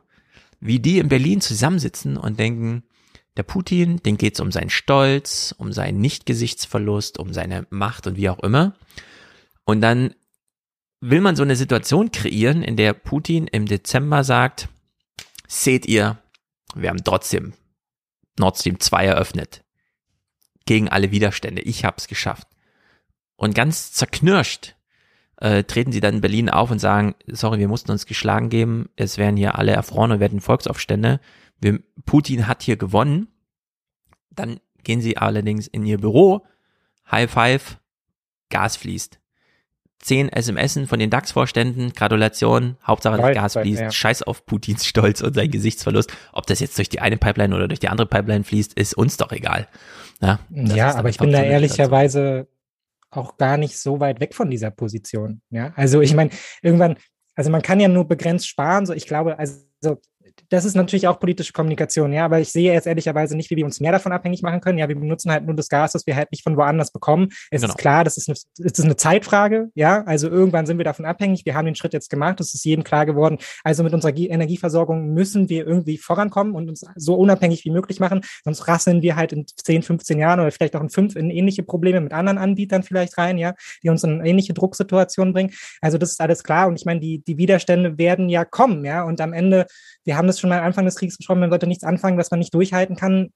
[0.61, 2.85] wie die in Berlin zusammensitzen und denken,
[3.37, 8.31] der Putin, den geht's um seinen Stolz, um seinen Nichtgesichtsverlust, um seine Macht und wie
[8.31, 8.75] auch immer.
[9.67, 10.15] Und dann
[11.01, 14.69] will man so eine Situation kreieren, in der Putin im Dezember sagt,
[15.47, 16.19] seht ihr,
[16.75, 17.53] wir haben trotzdem
[18.39, 19.65] Nord Stream 2 eröffnet.
[20.67, 21.63] Gegen alle Widerstände.
[21.63, 22.49] Ich hab's geschafft.
[23.37, 24.77] Und ganz zerknirscht
[25.37, 28.89] äh, treten sie dann in Berlin auf und sagen, sorry, wir mussten uns geschlagen geben,
[28.97, 31.21] es werden hier alle erfroren und werden Volksaufstände.
[31.61, 33.29] Wir, Putin hat hier gewonnen.
[34.31, 36.47] Dann gehen sie allerdings in ihr Büro,
[37.11, 37.79] High Five,
[38.49, 39.19] Gas fließt
[39.99, 43.91] zehn SMSen von den DAX-Vorständen, Gratulation, Hauptsache das Gas fließt, ja.
[43.91, 46.13] scheiß auf Putins Stolz und sein Gesichtsverlust.
[46.33, 49.17] Ob das jetzt durch die eine Pipeline oder durch die andere Pipeline fließt, ist uns
[49.17, 49.69] doch egal.
[50.21, 52.47] Ja, ja aber ich bin da ehrlicherweise
[53.11, 55.41] auch gar nicht so weit weg von dieser Position.
[55.51, 56.31] Ja, also ich meine,
[56.63, 56.97] irgendwann,
[57.35, 58.87] also man kann ja nur begrenzt sparen.
[58.87, 59.99] So, ich glaube, also
[60.49, 63.65] das ist natürlich auch politische Kommunikation, ja, aber ich sehe jetzt ehrlicherweise nicht, wie wir
[63.65, 64.79] uns mehr davon abhängig machen können.
[64.79, 67.29] Ja, wir benutzen halt nur das Gas, das wir halt nicht von woanders bekommen.
[67.51, 67.73] Es genau.
[67.73, 71.05] ist klar, das ist, eine, das ist eine Zeitfrage, ja, also irgendwann sind wir davon
[71.05, 71.45] abhängig.
[71.45, 73.39] Wir haben den Schritt jetzt gemacht, das ist jedem klar geworden.
[73.65, 78.21] Also mit unserer Energieversorgung müssen wir irgendwie vorankommen und uns so unabhängig wie möglich machen,
[78.45, 81.63] sonst rasseln wir halt in 10, 15 Jahren oder vielleicht auch in fünf in ähnliche
[81.63, 85.53] Probleme mit anderen Anbietern vielleicht rein, ja, die uns in ähnliche Drucksituationen bringen.
[85.81, 89.03] Also das ist alles klar und ich meine, die, die Widerstände werden ja kommen, ja,
[89.03, 89.67] und am Ende
[90.07, 92.39] wir haben das schon am Anfang des Kriegs besprochen, man sollte nichts anfangen, was man
[92.39, 93.31] nicht durchhalten kann.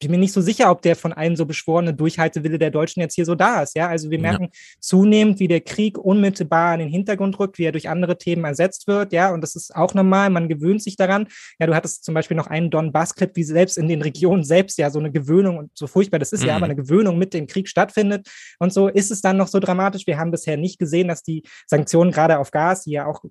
[0.00, 3.00] Ich bin mir nicht so sicher, ob der von allen so beschworene Durchhaltewille der Deutschen
[3.00, 3.76] jetzt hier so da ist.
[3.76, 4.50] Ja, also wir merken ja.
[4.80, 8.88] zunehmend, wie der Krieg unmittelbar in den Hintergrund rückt, wie er durch andere Themen ersetzt
[8.88, 9.12] wird.
[9.12, 10.30] Ja, und das ist auch normal.
[10.30, 11.28] Man gewöhnt sich daran.
[11.60, 14.90] Ja, du hattest zum Beispiel noch einen Donbass-Clip, wie selbst in den Regionen selbst ja
[14.90, 16.48] so eine Gewöhnung und so furchtbar das ist mhm.
[16.48, 18.28] ja, aber eine Gewöhnung mit dem Krieg stattfindet.
[18.58, 20.06] Und so ist es dann noch so dramatisch.
[20.06, 23.22] Wir haben bisher nicht gesehen, dass die Sanktionen gerade auf Gas, die ja auch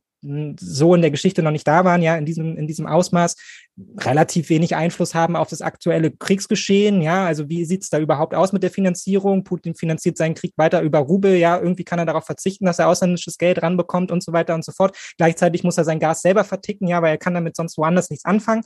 [0.59, 3.35] so in der Geschichte noch nicht da waren, ja, in diesem, in diesem Ausmaß
[3.99, 7.01] relativ wenig Einfluss haben auf das aktuelle Kriegsgeschehen.
[7.01, 9.43] Ja, also wie sieht es da überhaupt aus mit der Finanzierung?
[9.43, 11.35] Putin finanziert seinen Krieg weiter über Rubel.
[11.35, 14.63] Ja, irgendwie kann er darauf verzichten, dass er ausländisches Geld ranbekommt und so weiter und
[14.63, 14.95] so fort.
[15.17, 18.25] Gleichzeitig muss er sein Gas selber verticken, ja, weil er kann damit sonst woanders nichts
[18.25, 18.63] anfangen.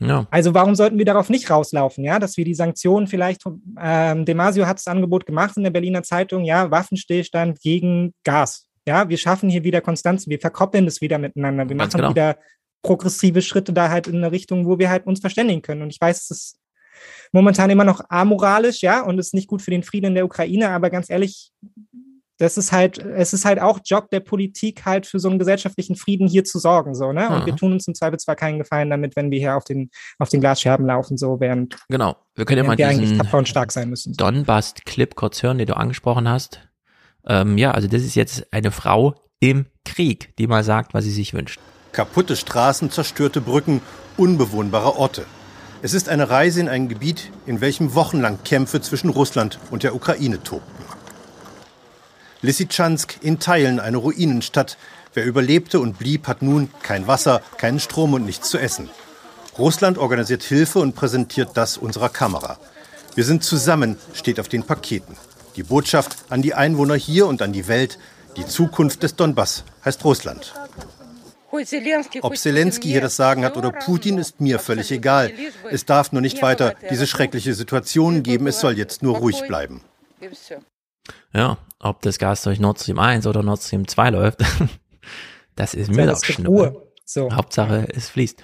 [0.00, 0.28] Ja.
[0.30, 3.42] Also warum sollten wir darauf nicht rauslaufen, ja, dass wir die Sanktionen vielleicht,
[3.80, 8.67] ähm, Demasio hat das Angebot gemacht in der Berliner Zeitung, ja, Waffenstillstand gegen Gas.
[8.88, 11.68] Ja, wir schaffen hier wieder Konstanz, wir verkoppeln das wieder miteinander.
[11.68, 12.10] Wir Ganz machen genau.
[12.10, 12.38] wieder
[12.82, 15.82] progressive Schritte da halt in eine Richtung, wo wir halt uns verständigen können.
[15.82, 16.58] Und ich weiß, es ist
[17.32, 20.70] momentan immer noch amoralisch, ja, und ist nicht gut für den Frieden in der Ukraine,
[20.70, 21.52] aber ganz ehrlich,
[22.38, 25.96] das ist halt, es ist halt auch Job der Politik, halt für so einen gesellschaftlichen
[25.96, 27.28] Frieden hier zu sorgen, so, ne?
[27.28, 27.46] Und mhm.
[27.46, 30.30] wir tun uns im Zweifel zwar keinen Gefallen damit, wenn wir hier auf den, auf
[30.30, 31.76] den Glasscherben laufen, so, während.
[31.88, 32.16] Genau.
[32.36, 34.14] Wir können ja mal diesen eigentlich tapfer und stark sein müssen.
[34.14, 36.67] Donbass-Clip kurz hören, den du angesprochen hast.
[37.28, 41.12] Ähm, ja, also das ist jetzt eine Frau, im Krieg, die mal sagt, was sie
[41.12, 41.60] sich wünscht.
[41.92, 43.80] Kaputte Straßen, zerstörte Brücken,
[44.16, 45.24] unbewohnbare Orte.
[45.80, 49.94] Es ist eine Reise in ein Gebiet, in welchem wochenlang Kämpfe zwischen Russland und der
[49.94, 50.84] Ukraine tobten.
[52.42, 54.76] Lysychansk in Teilen eine Ruinenstadt.
[55.14, 58.90] Wer überlebte und blieb, hat nun kein Wasser, keinen Strom und nichts zu essen.
[59.56, 62.58] Russland organisiert Hilfe und präsentiert das unserer Kamera.
[63.14, 65.16] Wir sind zusammen, steht auf den Paketen.
[65.56, 67.98] Die Botschaft an die Einwohner hier und an die Welt,
[68.36, 70.54] die Zukunft des Donbass heißt Russland.
[72.20, 75.32] Ob Zelensky hier das Sagen hat oder Putin, ist mir völlig egal.
[75.70, 78.46] Es darf nur nicht weiter diese schreckliche Situation geben.
[78.46, 79.82] Es soll jetzt nur ruhig bleiben.
[81.32, 84.40] Ja, ob das Gas durch Nord Stream 1 oder Nord Stream 2 läuft,
[85.56, 86.88] das ist mir doch schnuppe.
[87.04, 87.32] So.
[87.32, 88.42] Hauptsache, es fließt.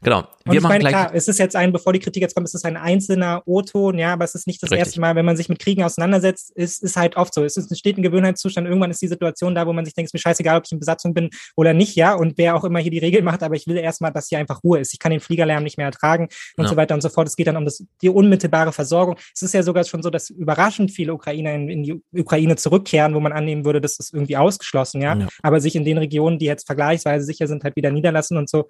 [0.00, 0.20] Genau.
[0.20, 2.54] Und wir ich meine, klar, es ist jetzt ein, bevor die Kritik jetzt kommt, es
[2.54, 4.86] ist ein einzelner O-Ton, ja, aber es ist nicht das Richtig.
[4.86, 7.42] erste Mal, wenn man sich mit Kriegen auseinandersetzt, ist, ist halt oft so.
[7.42, 8.66] Es ist, steht ein Gewöhnheitszustand.
[8.66, 10.72] Irgendwann ist die Situation da, wo man sich denkt, es ist mir scheißegal, ob ich
[10.72, 13.56] in Besatzung bin oder nicht, ja, und wer auch immer hier die Regeln macht, aber
[13.56, 14.92] ich will erstmal, dass hier einfach Ruhe ist.
[14.92, 16.70] Ich kann den Fliegerlärm nicht mehr ertragen und ja.
[16.70, 17.26] so weiter und so fort.
[17.26, 19.16] Es geht dann um das, die unmittelbare Versorgung.
[19.34, 23.14] Es ist ja sogar schon so, dass überraschend viele Ukrainer in, in die Ukraine zurückkehren,
[23.14, 25.16] wo man annehmen würde, das ist irgendwie ausgeschlossen, ja?
[25.16, 25.26] ja.
[25.42, 28.68] Aber sich in den Regionen, die jetzt vergleichsweise sicher sind, halt wieder niederlassen und so.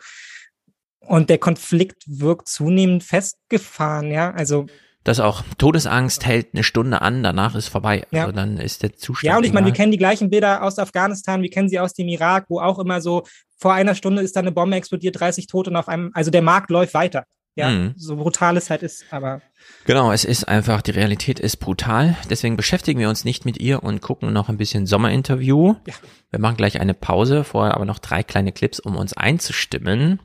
[1.08, 4.30] Und der Konflikt wirkt zunehmend festgefahren, ja.
[4.30, 4.66] Also
[5.04, 5.42] das auch.
[5.56, 8.06] Todesangst hält eine Stunde an, danach ist vorbei.
[8.10, 8.22] Ja.
[8.24, 9.32] Also dann ist der Zustand.
[9.32, 11.94] Ja, und ich meine, wir kennen die gleichen Bilder aus Afghanistan, wir kennen sie aus
[11.94, 13.22] dem Irak, wo auch immer so
[13.56, 16.42] vor einer Stunde ist da eine Bombe explodiert, 30 Tote und auf einem, also der
[16.42, 17.24] Markt läuft weiter.
[17.54, 17.94] Ja, mhm.
[17.96, 19.42] so brutal es halt ist, aber.
[19.84, 22.16] Genau, es ist einfach, die Realität ist brutal.
[22.30, 25.74] Deswegen beschäftigen wir uns nicht mit ihr und gucken noch ein bisschen Sommerinterview.
[25.84, 25.94] Ja.
[26.30, 30.20] Wir machen gleich eine Pause, vorher aber noch drei kleine Clips, um uns einzustimmen.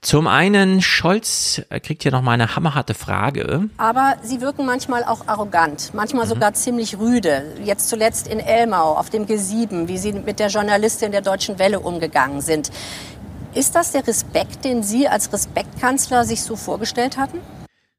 [0.00, 3.68] Zum einen, Scholz kriegt hier noch mal eine hammerharte Frage.
[3.76, 6.30] Aber sie wirken manchmal auch arrogant, manchmal mhm.
[6.30, 7.54] sogar ziemlich rüde.
[7.62, 11.80] Jetzt zuletzt in Elmau auf dem G7, wie sie mit der Journalistin der Deutschen Welle
[11.80, 12.70] umgegangen sind.
[13.52, 17.40] Ist das der Respekt, den Sie als Respektkanzler sich so vorgestellt hatten?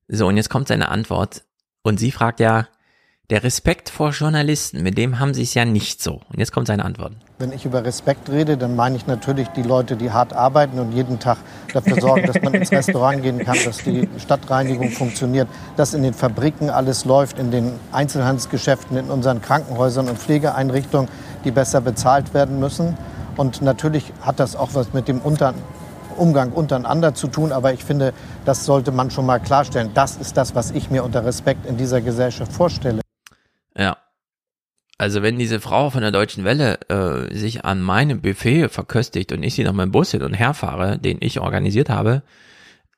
[0.08, 1.44] So, und jetzt kommt seine Antwort.
[1.84, 2.68] Und sie fragt ja,
[3.32, 6.20] der Respekt vor Journalisten, mit dem haben sie es ja nicht so.
[6.30, 7.14] Und jetzt kommt seine Antwort.
[7.40, 10.92] Wenn ich über Respekt rede, dann meine ich natürlich die Leute, die hart arbeiten und
[10.92, 11.38] jeden Tag
[11.74, 15.48] dafür sorgen, dass man ins Restaurant gehen kann, dass die Stadtreinigung funktioniert,
[15.78, 21.10] dass in den Fabriken alles läuft, in den Einzelhandelsgeschäften, in unseren Krankenhäusern und Pflegeeinrichtungen,
[21.46, 22.98] die besser bezahlt werden müssen.
[23.38, 25.54] Und natürlich hat das auch was mit dem Unter
[26.18, 27.54] Umgang untereinander zu tun.
[27.54, 28.14] Aber ich finde,
[28.44, 29.92] das sollte man schon mal klarstellen.
[29.94, 33.02] Das ist das, was ich mir unter Respekt in dieser Gesellschaft vorstelle.
[33.76, 33.98] Ja.
[34.98, 39.42] Also wenn diese Frau von der Deutschen Welle äh, sich an meinem Buffet verköstigt und
[39.42, 42.22] ich sie nach meinem Bus hin und her fahre, den ich organisiert habe,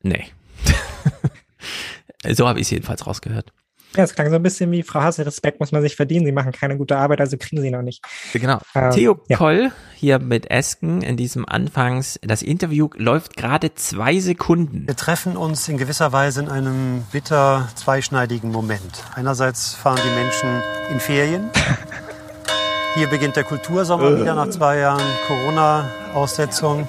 [0.01, 0.25] nee.
[2.29, 3.53] so habe ich es jedenfalls rausgehört.
[3.95, 6.25] Ja, es klang so ein bisschen wie Frau Hase, Respekt muss man sich verdienen.
[6.25, 8.03] Sie machen keine gute Arbeit, also kriegen sie noch nicht.
[8.33, 8.59] Genau.
[8.75, 9.37] Ähm, Theo ja.
[9.37, 12.19] Koll hier mit Esken in diesem Anfangs.
[12.21, 14.87] Das Interview läuft gerade zwei Sekunden.
[14.87, 19.03] Wir treffen uns in gewisser Weise in einem bitter zweischneidigen Moment.
[19.15, 20.61] Einerseits fahren die Menschen
[20.91, 21.49] in Ferien.
[22.95, 26.87] Hier beginnt der Kultursommer wieder nach zwei Jahren Corona-Aussetzung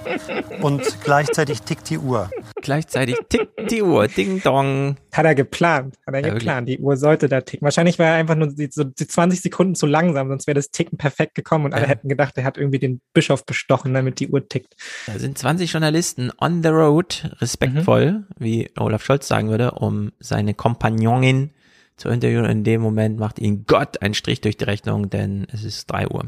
[0.61, 2.31] und gleichzeitig tickt die Uhr.
[2.61, 4.97] Gleichzeitig tickt die Uhr, ding dong.
[5.13, 6.69] Hat er geplant, hat er ja, geplant.
[6.69, 7.65] Die Uhr sollte da ticken.
[7.65, 10.71] Wahrscheinlich war er einfach nur die, so die 20 Sekunden zu langsam, sonst wäre das
[10.71, 14.29] Ticken perfekt gekommen und alle hätten gedacht, er hat irgendwie den Bischof bestochen, damit die
[14.29, 14.75] Uhr tickt.
[15.07, 18.27] Da sind 20 Journalisten on the road, respektvoll, mhm.
[18.39, 21.51] wie Olaf Scholz sagen würde, um seine Kompagnonin
[21.97, 22.45] zu interviewen.
[22.45, 26.09] In dem Moment macht ihn Gott einen Strich durch die Rechnung, denn es ist drei
[26.09, 26.27] Uhr.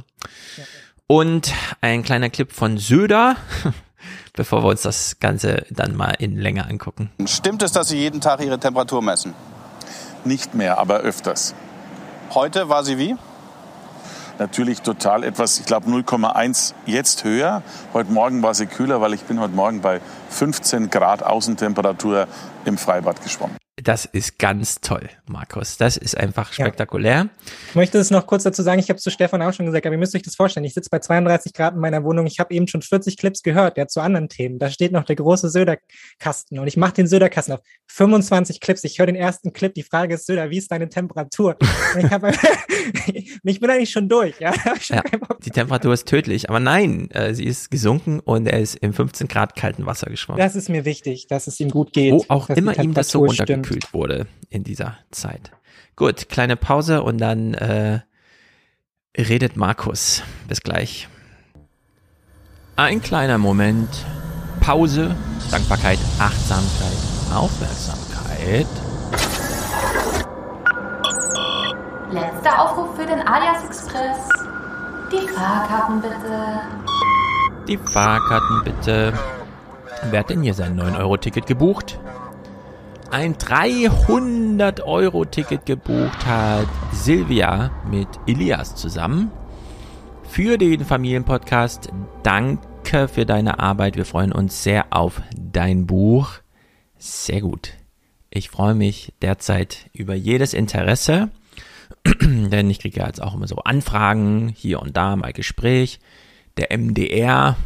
[0.56, 0.64] Ja.
[1.08, 3.36] Und ein kleiner Clip von Söder,
[4.32, 7.10] bevor wir uns das Ganze dann mal in Länge angucken.
[7.26, 9.34] Stimmt es, dass Sie jeden Tag Ihre Temperatur messen?
[10.24, 11.54] Nicht mehr, aber öfters.
[12.34, 13.16] Heute war sie wie?
[14.38, 17.62] Natürlich total etwas, ich glaube 0,1 jetzt höher.
[17.94, 22.26] Heute Morgen war sie kühler, weil ich bin heute Morgen bei 15 Grad Außentemperatur
[22.64, 23.56] im Freibad geschwommen.
[23.84, 25.76] Das ist ganz toll, Markus.
[25.76, 27.12] Das ist einfach spektakulär.
[27.12, 27.28] Ja.
[27.68, 29.84] Ich möchte es noch kurz dazu sagen, ich habe es zu Stefan auch schon gesagt,
[29.84, 30.64] aber ihr müsst euch das vorstellen.
[30.64, 32.26] Ich sitze bei 32 Grad in meiner Wohnung.
[32.26, 34.58] Ich habe eben schon 40 Clips gehört, ja, zu anderen Themen.
[34.58, 37.60] Da steht noch der große Söderkasten und ich mache den Söderkasten auf.
[37.88, 38.82] 25 Clips.
[38.84, 39.74] Ich höre den ersten Clip.
[39.74, 41.56] Die Frage ist, Söder, wie ist deine Temperatur?
[41.98, 42.22] ich, hab,
[43.44, 44.40] ich bin eigentlich schon durch.
[44.40, 44.54] Ja?
[44.88, 45.02] ja
[45.44, 49.28] die Temperatur ist tödlich, aber nein, äh, sie ist gesunken und er ist im 15
[49.28, 50.40] Grad kalten Wasser geschwommen.
[50.40, 52.14] Das ist mir wichtig, dass es ihm gut geht.
[52.14, 55.50] Wo auch immer ihm das so runtergekühlt gekühlt wurde in dieser Zeit.
[55.96, 58.00] Gut, kleine Pause und dann äh,
[59.16, 60.22] redet Markus.
[60.46, 61.08] Bis gleich.
[62.76, 63.88] Ein kleiner Moment.
[64.60, 65.16] Pause,
[65.50, 66.96] Dankbarkeit, Achtsamkeit,
[67.34, 68.66] Aufmerksamkeit.
[72.10, 74.28] Letzter Aufruf für den Alias Express.
[75.12, 76.60] Die Fahrkarten bitte.
[77.68, 79.12] Die Fahrkarten bitte.
[80.10, 81.98] Wer hat denn hier sein 9-Euro-Ticket gebucht?
[83.10, 89.30] Ein 300-Euro-Ticket gebucht hat Silvia mit Elias zusammen
[90.28, 91.90] für den Familienpodcast.
[92.24, 93.94] Danke für deine Arbeit.
[93.96, 96.32] Wir freuen uns sehr auf dein Buch.
[96.98, 97.74] Sehr gut.
[98.30, 101.30] Ich freue mich derzeit über jedes Interesse,
[102.20, 106.00] denn ich kriege ja jetzt auch immer so Anfragen, hier und da mal Gespräch.
[106.56, 107.56] Der MDR,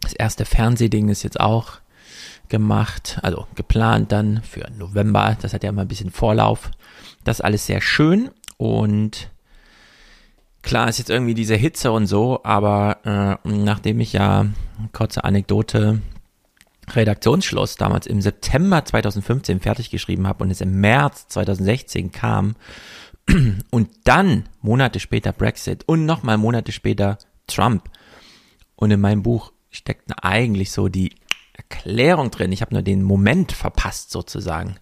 [0.00, 1.80] das erste Fernsehding ist jetzt auch
[2.48, 5.36] gemacht, also geplant dann für November.
[5.40, 6.70] Das hat ja immer ein bisschen Vorlauf.
[7.24, 9.30] Das ist alles sehr schön und
[10.62, 14.46] klar ist jetzt irgendwie diese Hitze und so, aber äh, nachdem ich ja,
[14.92, 16.00] kurze Anekdote,
[16.88, 22.54] Redaktionsschluss damals im September 2015 fertig geschrieben habe und es im März 2016 kam
[23.70, 27.90] und dann Monate später Brexit und nochmal Monate später Trump
[28.76, 31.12] und in meinem Buch steckt eigentlich so die
[31.56, 32.52] Erklärung drin.
[32.52, 34.76] Ich habe nur den Moment verpasst sozusagen.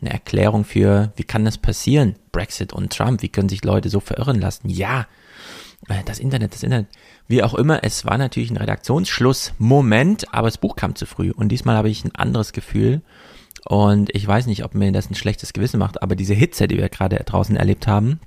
[0.00, 2.16] Eine Erklärung für, wie kann das passieren?
[2.30, 4.68] Brexit und Trump, wie können sich Leute so verirren lassen?
[4.68, 5.06] Ja,
[5.88, 6.86] äh, das Internet, das Internet.
[7.26, 11.30] Wie auch immer, es war natürlich ein Redaktionsschluss-Moment, aber das Buch kam zu früh.
[11.32, 13.02] Und diesmal habe ich ein anderes Gefühl.
[13.64, 16.78] Und ich weiß nicht, ob mir das ein schlechtes Gewissen macht, aber diese Hitze, die
[16.78, 18.20] wir gerade draußen erlebt haben,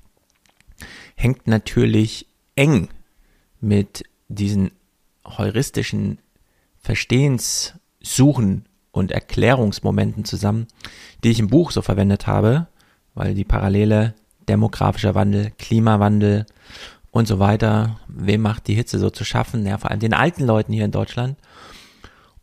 [1.16, 2.90] hängt natürlich eng
[3.60, 4.72] mit diesen
[5.26, 6.20] heuristischen
[8.02, 10.68] Verstehenssuchen und Erklärungsmomenten zusammen,
[11.24, 12.68] die ich im Buch so verwendet habe,
[13.14, 14.16] weil die Parallele
[14.50, 16.46] demografischer Wandel, Klimawandel
[17.12, 19.66] und so weiter, wem macht die Hitze so zu schaffen?
[19.66, 21.38] Ja, vor allem den alten Leuten hier in Deutschland.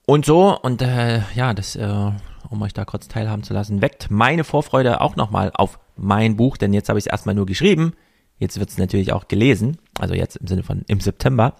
[0.06, 2.10] Und so, und äh, ja, das, äh,
[2.48, 6.56] um euch da kurz teilhaben zu lassen, weckt meine Vorfreude auch nochmal auf mein Buch,
[6.56, 7.92] denn jetzt habe ich es erstmal nur geschrieben,
[8.38, 11.56] jetzt wird es natürlich auch gelesen, also jetzt im Sinne von im September.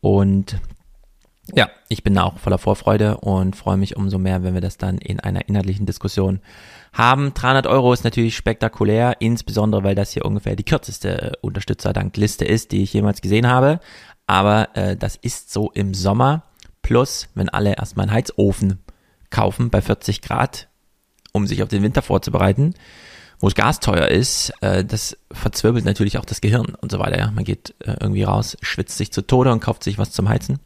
[0.00, 0.56] Und
[1.52, 4.78] ja, ich bin da auch voller Vorfreude und freue mich umso mehr, wenn wir das
[4.78, 6.40] dann in einer inhaltlichen Diskussion
[6.92, 7.34] haben.
[7.34, 12.82] 300 Euro ist natürlich spektakulär, insbesondere weil das hier ungefähr die kürzeste Unterstützerdankliste ist, die
[12.82, 13.80] ich jemals gesehen habe.
[14.26, 16.44] Aber äh, das ist so im Sommer.
[16.80, 18.78] Plus, wenn alle erstmal einen Heizofen
[19.30, 20.68] kaufen bei 40 Grad,
[21.32, 22.74] um sich auf den Winter vorzubereiten,
[23.38, 27.18] wo es Gas teuer ist, äh, das verzwirbelt natürlich auch das Gehirn und so weiter.
[27.18, 27.30] Ja.
[27.30, 30.60] Man geht äh, irgendwie raus, schwitzt sich zu Tode und kauft sich was zum Heizen.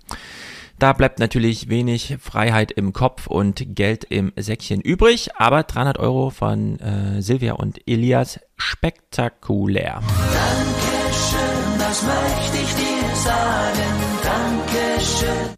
[0.78, 6.30] Da bleibt natürlich wenig Freiheit im Kopf und Geld im Säckchen übrig, aber 300 Euro
[6.30, 10.00] von äh, Silvia und Elias spektakulär.
[10.04, 13.78] Dankeschön, das möchte ich dir sagen.
[14.22, 15.54] Dankeschön.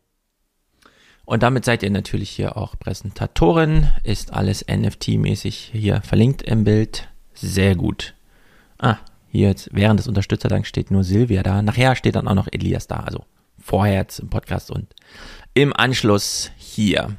[1.26, 3.88] Und damit seid ihr natürlich hier auch Präsentatorin.
[4.02, 7.08] Ist alles NFT-mäßig hier verlinkt im Bild.
[7.34, 8.14] Sehr gut.
[8.78, 8.96] Ah,
[9.28, 11.60] hier jetzt während des Unterstützerdanks steht nur Silvia da.
[11.60, 13.00] Nachher steht dann auch noch Elias da.
[13.00, 13.26] Also
[13.60, 14.94] vorher jetzt im Podcast und
[15.54, 17.16] im Anschluss hier.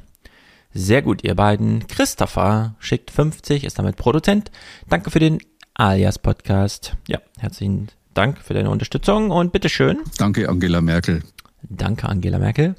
[0.74, 1.86] Sehr gut, ihr beiden.
[1.86, 4.50] Christopher schickt 50, ist damit Produzent.
[4.88, 5.38] Danke für den
[5.74, 6.96] Alias Podcast.
[7.08, 10.00] Ja, herzlichen Dank für deine Unterstützung und bitteschön.
[10.18, 11.22] Danke, Angela Merkel.
[11.62, 12.74] Danke, Angela Merkel.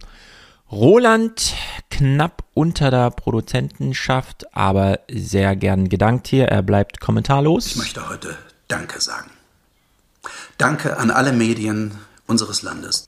[0.71, 1.53] Roland
[1.91, 6.45] knapp unter der Produzentenschaft, aber sehr gern gedankt hier.
[6.45, 7.67] Er bleibt kommentarlos.
[7.67, 8.35] Ich möchte heute
[8.67, 9.29] Danke sagen.
[10.57, 11.91] Danke an alle Medien
[12.25, 13.07] unseres Landes.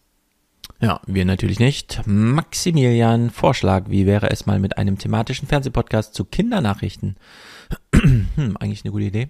[0.82, 2.02] Ja, wir natürlich nicht.
[2.06, 7.16] Maximilian, Vorschlag, wie wäre es mal mit einem thematischen Fernsehpodcast zu Kindernachrichten?
[7.96, 9.30] hm, eigentlich eine gute Idee.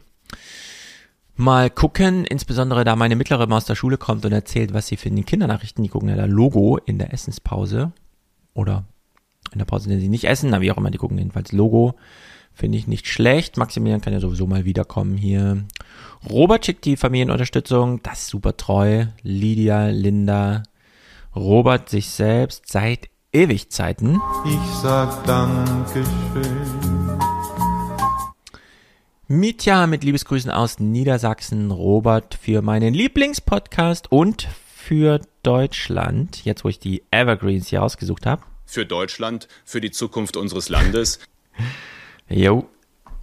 [1.35, 5.11] Mal gucken, insbesondere da meine mittlere Maus der Schule kommt und erzählt, was sie für
[5.11, 7.91] die Kindernachrichten, die gucken ja da Logo in der Essenspause
[8.53, 8.85] oder
[9.51, 11.51] in der Pause, in der sie nicht essen, na wie auch immer, die gucken jedenfalls
[11.51, 11.95] Logo.
[12.53, 13.57] Finde ich nicht schlecht.
[13.57, 15.65] Maximilian kann ja sowieso mal wiederkommen hier.
[16.29, 19.07] Robert schickt die Familienunterstützung, das ist super treu.
[19.21, 20.63] Lydia, Linda,
[21.35, 24.21] Robert sich selbst seit Ewigzeiten.
[24.45, 26.05] Ich sag Dankeschön.
[29.27, 36.79] Mitya mit Liebesgrüßen aus Niedersachsen, Robert für meinen Lieblingspodcast und für Deutschland, jetzt wo ich
[36.79, 38.43] die Evergreens hier ausgesucht habe.
[38.65, 41.19] Für Deutschland, für die Zukunft unseres Landes.
[42.29, 42.69] jo.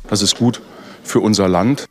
[0.09, 0.60] Das ist gut
[1.02, 1.86] für unser Land.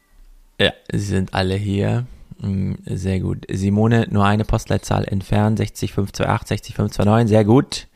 [0.60, 2.06] Ja, sie sind alle hier.
[2.41, 3.45] Mm, sehr gut.
[3.51, 7.88] Simone, nur eine Postleitzahl entfernt, 60528, 60529, sehr gut.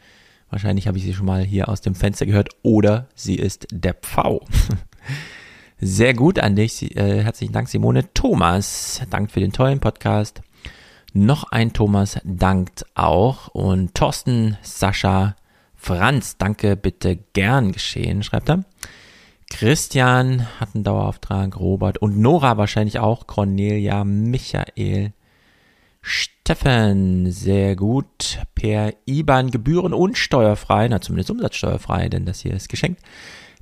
[0.49, 3.95] Wahrscheinlich habe ich sie schon mal hier aus dem Fenster gehört oder sie ist der
[3.95, 4.45] Pfau.
[5.81, 6.95] Sehr gut an dich.
[6.95, 8.13] Äh, herzlichen Dank, Simone.
[8.13, 10.41] Thomas, dank für den tollen Podcast.
[11.11, 13.49] Noch ein Thomas dankt auch.
[13.49, 15.35] Und Thorsten, Sascha,
[15.75, 18.63] Franz, danke, bitte gern geschehen, schreibt er.
[19.49, 25.13] Christian hat einen Dauerauftrag, Robert und Nora wahrscheinlich auch, Cornelia, Michael,
[26.01, 28.39] Steffen, sehr gut.
[28.53, 33.01] Per IBAN Gebühren und steuerfrei, na zumindest umsatzsteuerfrei, denn das hier ist geschenkt.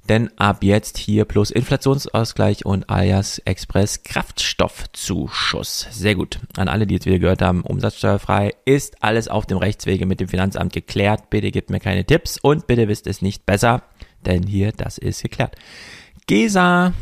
[0.10, 5.88] Denn ab jetzt hier plus Inflationsausgleich und alias Express Kraftstoffzuschuss.
[5.91, 6.39] Sehr gut.
[6.57, 10.27] An alle, die jetzt wieder gehört haben, umsatzsteuerfrei ist alles auf dem Rechtswege mit dem
[10.27, 11.30] Finanzamt geklärt.
[11.30, 13.84] Bitte gebt mir keine Tipps und bitte wisst es nicht besser,
[14.24, 15.56] denn hier, das ist geklärt.
[16.28, 16.94] Gesa,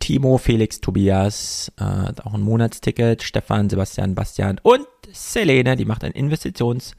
[0.00, 6.12] Timo, Felix, Tobias, äh, auch ein Monatsticket, Stefan, Sebastian, Bastian und Selene, die macht ein
[6.12, 6.94] Investitions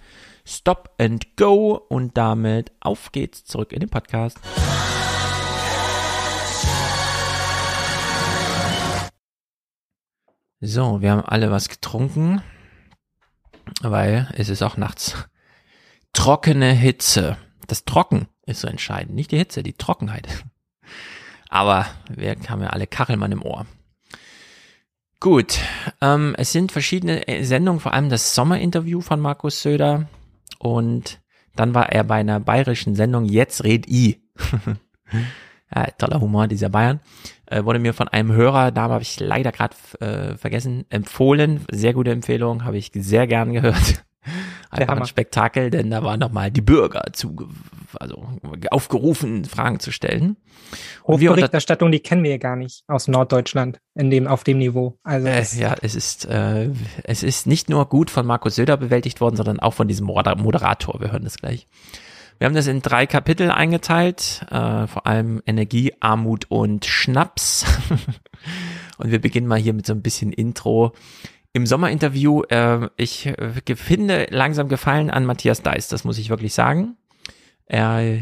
[0.45, 4.39] Stop and Go und damit auf geht's zurück in den Podcast.
[10.61, 12.41] So, wir haben alle was getrunken,
[13.81, 15.15] weil es ist auch nachts.
[16.13, 17.37] Trockene Hitze.
[17.67, 20.27] Das Trocken ist so entscheidend, nicht die Hitze, die Trockenheit.
[21.49, 23.65] Aber wir haben ja alle Kachelmann im Ohr.
[25.19, 25.59] Gut,
[26.01, 30.07] ähm, es sind verschiedene Sendungen, vor allem das Sommerinterview von Markus Söder
[30.59, 31.19] und
[31.55, 34.21] dann war er bei einer bayerischen Sendung Jetzt red i.
[35.75, 36.99] ja, toller Humor dieser Bayern.
[37.47, 41.65] Äh, wurde mir von einem Hörer, da habe ich leider gerade äh, vergessen, empfohlen.
[41.71, 44.05] Sehr gute Empfehlung, habe ich sehr gern gehört.
[44.69, 47.47] Einfach ein Spektakel, denn da waren nochmal die Bürger zu,
[47.99, 48.27] also
[48.71, 50.37] aufgerufen, Fragen zu stellen.
[51.05, 54.97] Hofberichterstattung, die kennen wir ja gar nicht aus Norddeutschland in dem, auf dem Niveau.
[55.03, 56.69] Also äh, ja, es ist, äh,
[57.03, 60.99] es ist nicht nur gut von Markus Söder bewältigt worden, sondern auch von diesem Moderator.
[60.99, 61.67] Wir hören das gleich.
[62.37, 67.65] Wir haben das in drei Kapitel eingeteilt, äh, vor allem Energie, Armut und Schnaps.
[68.97, 70.93] und wir beginnen mal hier mit so ein bisschen Intro
[71.57, 76.53] im Sommerinterview, äh, ich äh, finde langsam Gefallen an Matthias Deis, das muss ich wirklich
[76.53, 76.95] sagen.
[77.65, 78.19] Er,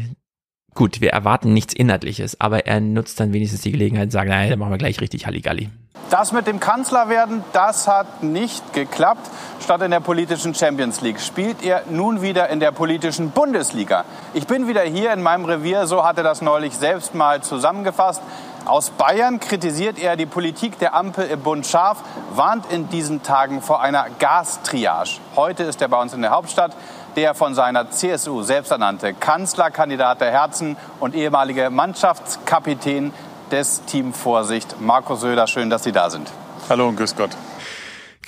[0.74, 4.50] gut, wir erwarten nichts Inhaltliches, aber er nutzt dann wenigstens die Gelegenheit und sagt, naja,
[4.50, 5.68] dann machen wir gleich richtig Halligalli.
[6.08, 9.28] Das mit dem Kanzlerwerden, das hat nicht geklappt.
[9.60, 14.04] Statt in der politischen Champions League spielt er nun wieder in der politischen Bundesliga.
[14.32, 18.22] Ich bin wieder hier in meinem Revier, so hat er das neulich selbst mal zusammengefasst.
[18.66, 22.02] Aus Bayern kritisiert er die Politik der Ampel im Bund scharf,
[22.34, 25.20] warnt in diesen Tagen vor einer Gastriage.
[25.36, 26.76] Heute ist er bei uns in der Hauptstadt,
[27.14, 33.12] der von seiner CSU selbsternannte Kanzlerkandidat der Herzen und ehemalige Mannschaftskapitän
[33.52, 35.46] des Team Vorsicht, Marco Söder.
[35.46, 36.28] Schön, dass Sie da sind.
[36.68, 37.30] Hallo und grüß Gott.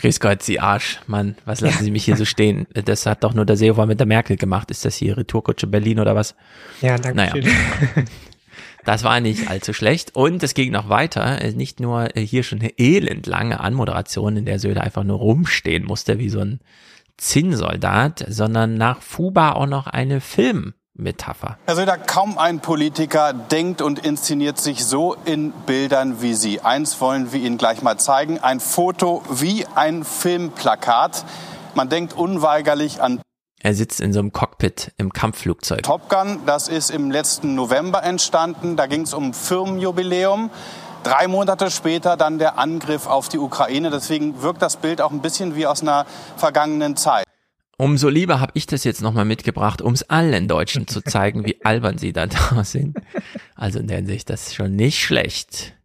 [0.00, 1.00] Grüß Gott, Sie Arsch.
[1.08, 1.82] Mann, was lassen.
[1.82, 2.68] Sie mich hier so stehen?
[2.72, 4.70] Das hat doch nur der Seehofer mit der Merkel gemacht.
[4.70, 6.36] Ist das hier Retourkutsche Berlin oder was?
[6.80, 7.32] Ja, danke naja.
[7.32, 7.44] schön.
[8.88, 10.16] Das war nicht allzu schlecht.
[10.16, 11.38] Und es ging noch weiter.
[11.52, 16.30] Nicht nur hier schon eine elendlange Anmoderation, in der Söder einfach nur rumstehen musste, wie
[16.30, 16.60] so ein
[17.18, 21.58] Zinnsoldat, sondern nach Fuba auch noch eine Filmmetapher.
[21.66, 26.62] Herr Söder, kaum ein Politiker denkt und inszeniert sich so in Bildern wie Sie.
[26.62, 28.38] Eins wollen wir Ihnen gleich mal zeigen.
[28.38, 31.26] Ein Foto wie ein Filmplakat.
[31.74, 33.20] Man denkt unweigerlich an
[33.60, 35.82] er sitzt in so einem Cockpit im Kampfflugzeug.
[35.82, 38.76] Top Gun, das ist im letzten November entstanden.
[38.76, 40.50] Da ging es um Firmenjubiläum.
[41.02, 43.90] Drei Monate später dann der Angriff auf die Ukraine.
[43.90, 46.06] Deswegen wirkt das Bild auch ein bisschen wie aus einer
[46.36, 47.24] vergangenen Zeit.
[47.76, 51.60] Umso lieber habe ich das jetzt nochmal mitgebracht, um es allen Deutschen zu zeigen, wie
[51.64, 52.96] albern sie da da sind.
[53.54, 55.77] Also in der Hinsicht, das ist schon nicht schlecht.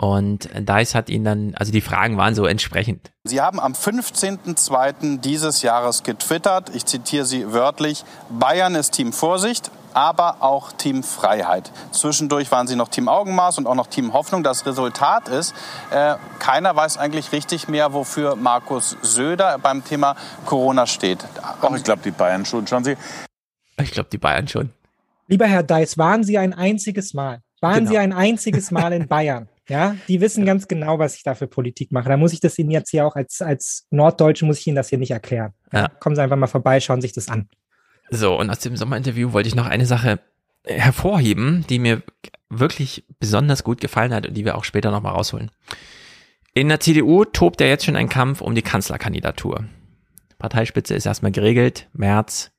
[0.00, 3.12] Und Dice hat ihn dann, also die Fragen waren so entsprechend.
[3.24, 5.20] Sie haben am 15.02.
[5.20, 11.70] dieses Jahres getwittert, ich zitiere Sie wörtlich, Bayern ist Team Vorsicht, aber auch Team Freiheit.
[11.92, 14.42] Zwischendurch waren Sie noch Team Augenmaß und auch noch Team Hoffnung.
[14.42, 15.54] Das Resultat ist,
[15.90, 20.16] äh, keiner weiß eigentlich richtig mehr, wofür Markus Söder beim Thema
[20.46, 21.18] Corona steht.
[21.60, 22.66] Auch ich glaube, die Bayern schon.
[22.66, 22.96] Schauen Sie.
[23.78, 24.70] Ich glaube, die Bayern schon.
[25.26, 27.42] Lieber Herr Dice, waren Sie ein einziges Mal?
[27.60, 27.90] Waren genau.
[27.90, 29.49] Sie ein einziges Mal in Bayern?
[29.70, 32.08] Ja, die wissen ganz genau, was ich da für Politik mache.
[32.08, 34.88] Da muss ich das Ihnen jetzt hier auch als, als Norddeutsche muss ich Ihnen das
[34.88, 35.52] hier nicht erklären.
[35.72, 35.86] Ja.
[35.86, 37.48] Kommen Sie einfach mal vorbei, schauen sich das an.
[38.10, 40.18] So, und aus dem Sommerinterview wollte ich noch eine Sache
[40.64, 42.02] hervorheben, die mir
[42.48, 45.52] wirklich besonders gut gefallen hat und die wir auch später nochmal rausholen.
[46.52, 49.66] In der CDU tobt ja jetzt schon ein Kampf um die Kanzlerkandidatur.
[50.38, 52.50] Parteispitze ist erstmal geregelt, März.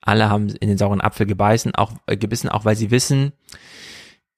[0.00, 3.32] Alle haben in den sauren Apfel gebeißen, auch, äh, gebissen, auch weil sie wissen,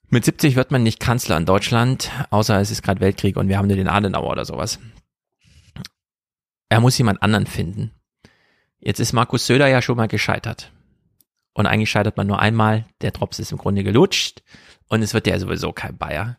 [0.09, 3.59] mit 70 wird man nicht Kanzler in Deutschland, außer es ist gerade Weltkrieg und wir
[3.59, 4.79] haben nur den Adenauer oder sowas.
[6.69, 7.93] Er muss jemand anderen finden.
[8.79, 10.73] Jetzt ist Markus Söder ja schon mal gescheitert.
[11.55, 14.43] Und eigentlich scheitert man nur einmal, der Drops ist im Grunde gelutscht
[14.89, 16.39] und es wird ja sowieso kein Bayer.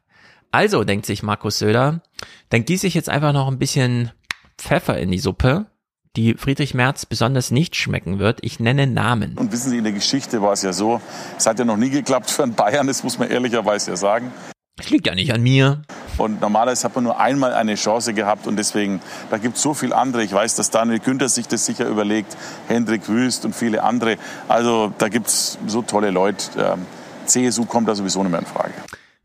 [0.52, 2.02] Also denkt sich Markus Söder,
[2.50, 4.12] dann gieße ich jetzt einfach noch ein bisschen
[4.58, 5.68] Pfeffer in die Suppe
[6.16, 8.40] die Friedrich Merz besonders nicht schmecken wird.
[8.42, 9.38] Ich nenne Namen.
[9.38, 11.02] Und wissen Sie, in der Geschichte war es ja so,
[11.38, 14.32] es hat ja noch nie geklappt für einen Bayern, das muss man ehrlicherweise ja sagen.
[14.78, 15.84] Es liegt ja nicht an mir.
[16.18, 19.74] Und normalerweise hat man nur einmal eine Chance gehabt und deswegen, da gibt es so
[19.74, 20.24] viel andere.
[20.24, 22.36] Ich weiß, dass Daniel Günther sich das sicher überlegt,
[22.68, 24.18] Hendrik Wüst und viele andere.
[24.50, 26.46] Also da gibt es so tolle Leute.
[26.58, 26.86] Ähm,
[27.26, 28.74] CSU kommt da sowieso nicht mehr in Frage.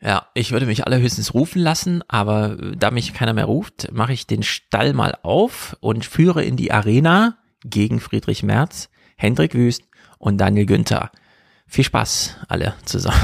[0.02, 4.26] Ja, ich würde mich allerhöchstens rufen lassen, aber da mich keiner mehr ruft, mache ich
[4.26, 9.82] den Stall mal auf und führe in die Arena gegen Friedrich Merz, Hendrik Wüst
[10.18, 11.10] und Daniel Günther.
[11.66, 13.20] Viel Spaß alle zusammen.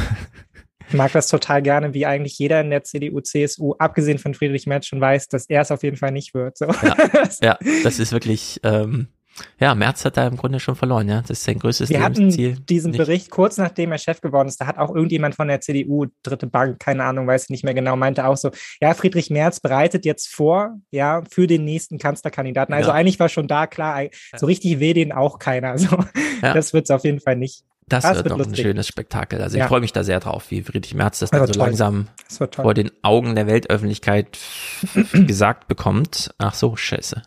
[0.89, 4.67] Ich mag das total gerne, wie eigentlich jeder in der CDU, CSU, abgesehen von Friedrich
[4.67, 6.57] Merz, schon weiß, dass er es auf jeden Fall nicht wird.
[6.57, 6.67] So.
[6.67, 6.95] Ja,
[7.43, 9.09] ja das ist wirklich, ähm,
[9.59, 11.21] ja, Merz hat da im Grunde schon verloren, ja.
[11.21, 12.53] Das ist sein größtes Wir Lebensziel.
[12.55, 12.99] hatten diesen nicht.
[12.99, 14.61] Bericht kurz nachdem er Chef geworden ist.
[14.61, 17.75] Da hat auch irgendjemand von der CDU, dritte Bank, keine Ahnung, weiß ich nicht mehr
[17.75, 18.51] genau, meinte auch so,
[18.81, 22.75] ja, Friedrich Merz bereitet jetzt vor, ja, für den nächsten Kanzlerkandidaten.
[22.75, 22.95] Also Ja.
[22.95, 24.03] eigentlich war schon da klar,
[24.37, 25.77] so richtig will den auch keiner.
[25.79, 25.99] So,
[26.43, 26.55] Ja.
[26.55, 27.65] Das wird es auf jeden Fall nicht.
[27.89, 28.59] Das, Das wird, wird noch lustig.
[28.59, 29.41] ein schönes Spektakel.
[29.41, 29.65] Also Ja.
[29.65, 31.67] ich freue mich da sehr drauf, wie Friedrich Merz das Das dann so toll.
[31.69, 34.39] langsam Das vor den Augen der Weltöffentlichkeit
[35.13, 36.35] gesagt bekommt.
[36.39, 37.23] Ach so, scheiße.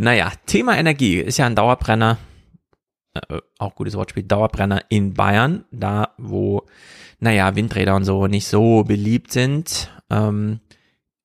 [0.00, 2.16] Naja, Thema Energie ist ja ein Dauerbrenner,
[3.14, 6.62] äh, auch gutes Wortspiel, Dauerbrenner in Bayern, da wo,
[7.18, 9.90] naja, Windräder und so nicht so beliebt sind.
[10.08, 10.60] Ähm,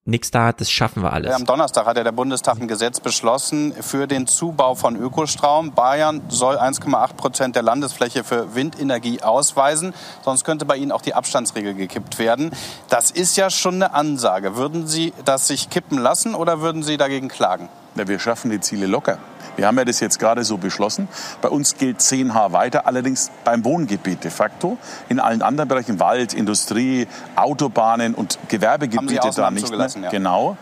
[0.03, 1.33] nix da, das schaffen wir alles.
[1.33, 5.71] Am Donnerstag hat ja der Bundestag ein Gesetz beschlossen für den Zubau von Ökostrom.
[5.71, 9.93] Bayern soll 1,8 Prozent der Landesfläche für Windenergie ausweisen.
[10.23, 12.51] Sonst könnte bei Ihnen auch die Abstandsregel gekippt werden.
[12.89, 14.57] Das ist ja schon eine Ansage.
[14.57, 17.69] Würden Sie das sich kippen lassen oder würden Sie dagegen klagen?
[17.95, 19.17] Ja, wir schaffen die Ziele locker.
[19.55, 21.07] Wir haben ja das jetzt gerade so beschlossen.
[21.41, 24.77] Bei uns gilt 10H weiter, allerdings beim Wohngebiet de facto.
[25.07, 27.07] In allen anderen Bereichen, Wald, Industrie,
[27.37, 29.87] Autobahnen und Haben Sie Gewerbegebiete da nicht mehr.
[30.01, 30.09] ja.
[30.09, 30.57] Genau.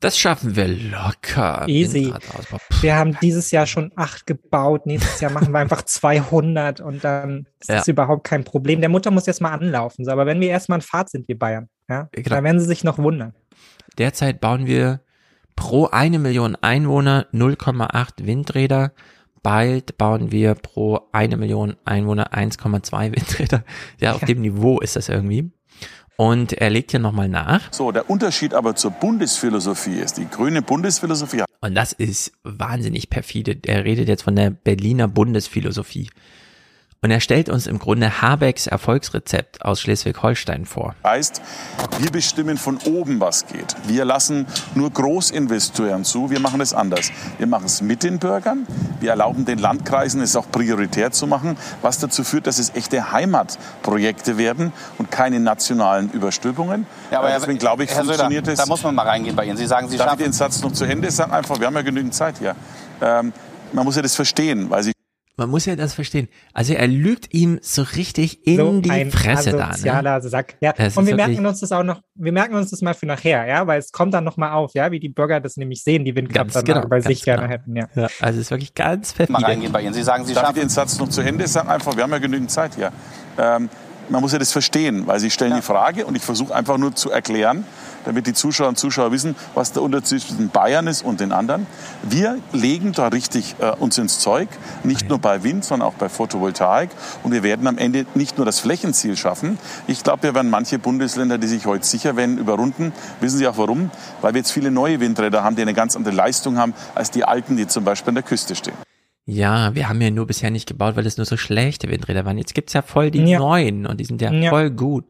[0.00, 1.64] Das schaffen wir locker.
[1.68, 2.06] Easy.
[2.06, 2.58] Windradausbau.
[2.80, 4.84] Wir haben dieses Jahr schon acht gebaut.
[4.84, 7.92] Nächstes Jahr machen wir einfach 200 und dann ist das Ja.
[7.92, 8.80] überhaupt kein Problem.
[8.80, 10.04] Der Mutter muss jetzt mal anlaufen.
[10.04, 12.28] So, aber wenn wir erstmal in Fahrt sind, wir Bayern, ja, Genau.
[12.28, 13.34] dann werden sie sich noch wundern.
[13.98, 15.00] Derzeit bauen wir
[15.56, 18.92] pro eine Million Einwohner 0,8 Windräder.
[19.42, 23.64] Bald bauen wir pro eine Million Einwohner 1,2 Windräder.
[23.98, 25.50] Ja, auf dem Niveau ist das irgendwie.
[26.16, 27.72] Und er legt hier nochmal nach.
[27.72, 33.58] So, der Unterschied aber zur Bundesphilosophie ist, die grüne Bundesphilosophie Und das ist wahnsinnig perfide.
[33.66, 36.08] Er redet jetzt von der Berliner Bundesphilosophie.
[37.02, 40.94] Und er stellt uns im Grunde Habecks Erfolgsrezept aus Schleswig-Holstein vor.
[41.04, 41.40] heißt,
[41.98, 43.76] wir bestimmen von oben, was geht.
[43.86, 46.30] Wir lassen nur Großinvestoren zu.
[46.30, 47.12] Wir machen es anders.
[47.38, 48.66] Wir machen es mit den Bürgern.
[48.98, 53.12] Wir erlauben den Landkreisen, es auch prioritär zu machen, was dazu führt, dass es echte
[53.12, 56.86] Heimatprojekte werden und keine nationalen Überstülpungen.
[57.10, 58.58] Ja, aber Äh, Deswegen glaube ich, Herr Söder, funktioniert es.
[58.58, 59.56] da muss man mal reingehen bei Ihnen.
[59.56, 61.32] Sie sagen, Sie Darf ich schaffen den Satz noch zu Ende sagen?
[61.32, 62.56] Einfach, wir haben ja genügend Zeit hier.
[63.00, 63.32] Ähm,
[63.72, 64.92] man muss ja das verstehen, weil sie
[65.38, 66.28] Man muss ja das verstehen.
[66.54, 69.68] Also er lügt ihm so richtig in so die ein Fresse da.
[69.68, 70.20] Ne?
[70.22, 70.56] Sack.
[70.62, 72.94] Ja, Es und ist wir merken uns das auch noch, wir merken uns das mal
[72.94, 75.58] für nachher, ja, weil es kommt dann noch mal auf, ja, wie die Bürger das
[75.58, 77.52] nämlich sehen, die Windkraft dann genau, mal bei sich gerne genau.
[77.52, 77.86] hätten, ja.
[77.94, 79.46] Ja, also es ist wirklich ganz mal perfide.
[79.46, 79.92] reingehen bei Ihnen.
[79.92, 81.68] Sie sagen, Sie Darf ich schaffen den Satz noch zu Ende sagen?
[81.68, 82.90] Einfach, wir haben ja genügend Zeit hier.
[83.38, 83.68] Ähm,
[84.08, 86.94] man muss ja das verstehen, weil Sie stellen die Frage und ich versuche einfach nur
[86.94, 87.64] zu erklären,
[88.06, 91.66] damit die Zuschauer und Zuschauer wissen, was der Unterschied zwischen Bayern ist und den anderen.
[92.02, 94.48] Wir legen da richtig äh, uns ins Zeug,
[94.84, 96.88] nicht nur bei Wind, sondern auch bei Photovoltaik.
[97.22, 99.58] Und wir werden am Ende nicht nur das Flächenziel schaffen.
[99.86, 102.92] Ich glaube, wir werden manche Bundesländer, die sich heute sicher werden, überrunden.
[103.20, 103.90] Wissen Sie auch warum?
[104.22, 107.24] Weil wir jetzt viele neue Windräder haben, die eine ganz andere Leistung haben als die
[107.24, 108.74] alten, die zum Beispiel an der Küste stehen.
[109.28, 112.38] Ja, wir haben ja nur bisher nicht gebaut, weil es nur so schlechte Windräder waren.
[112.38, 113.40] Jetzt gibt's ja voll die Ja.
[113.40, 114.50] neuen und die sind ja, Ja.
[114.50, 115.04] voll gut.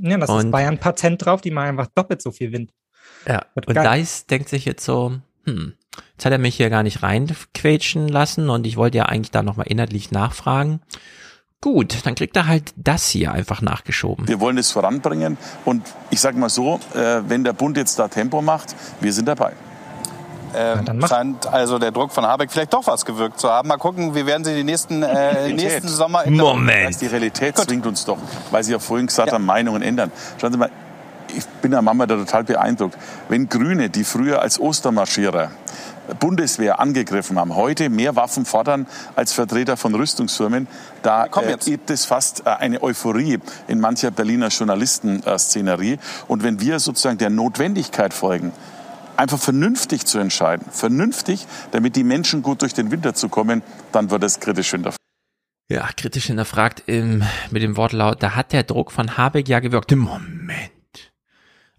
[0.00, 2.72] Ja, das ist Und- Bayern Patent drauf, die machen einfach doppelt so viel Wind.
[3.26, 4.00] Ja, Wird und geil.
[4.00, 5.74] Dice denkt sich jetzt so, hm,
[6.12, 9.42] jetzt hat er mich hier gar nicht reinquetschen lassen und ich wollte ja eigentlich da
[9.42, 10.80] nochmal inhaltlich nachfragen.
[11.60, 14.26] Gut, dann kriegt er halt das hier einfach nachgeschoben.
[14.26, 18.08] Wir wollen es voranbringen und ich sage mal so, äh, wenn der Bund jetzt da
[18.08, 19.52] Tempo macht, wir sind dabei.
[20.54, 23.68] Ähm, scheint also der Druck von Habeck vielleicht doch was gewirkt zu haben.
[23.68, 27.86] Mal gucken, wie werden Sie die nächsten, äh, nächsten Sommer in der Die Realität zwingt
[27.86, 28.18] uns doch,
[28.50, 30.12] weil Sie ja vorhin gesagt haben, Meinungen ändern.
[30.40, 30.70] Schauen Sie mal,
[31.34, 32.96] ich bin der Mama da total beeindruckt.
[33.28, 35.50] Wenn Grüne, die früher als Ostermarschierer
[36.18, 40.66] Bundeswehr angegriffen haben, heute mehr Waffen fordern als Vertreter von Rüstungsfirmen,
[41.02, 45.98] da äh, gibt es fast äh, eine Euphorie in mancher Berliner Journalisten-Szenerie.
[46.28, 48.52] Und wenn wir sozusagen der Notwendigkeit folgen,
[49.16, 54.10] einfach vernünftig zu entscheiden, vernünftig, damit die Menschen gut durch den Winter zu kommen, dann
[54.10, 54.98] wird es kritisch hinterfragt.
[55.70, 59.90] Ja, kritisch hinterfragt im, mit dem Wortlaut, da hat der Druck von Habeck ja gewirkt.
[59.92, 60.81] Moment.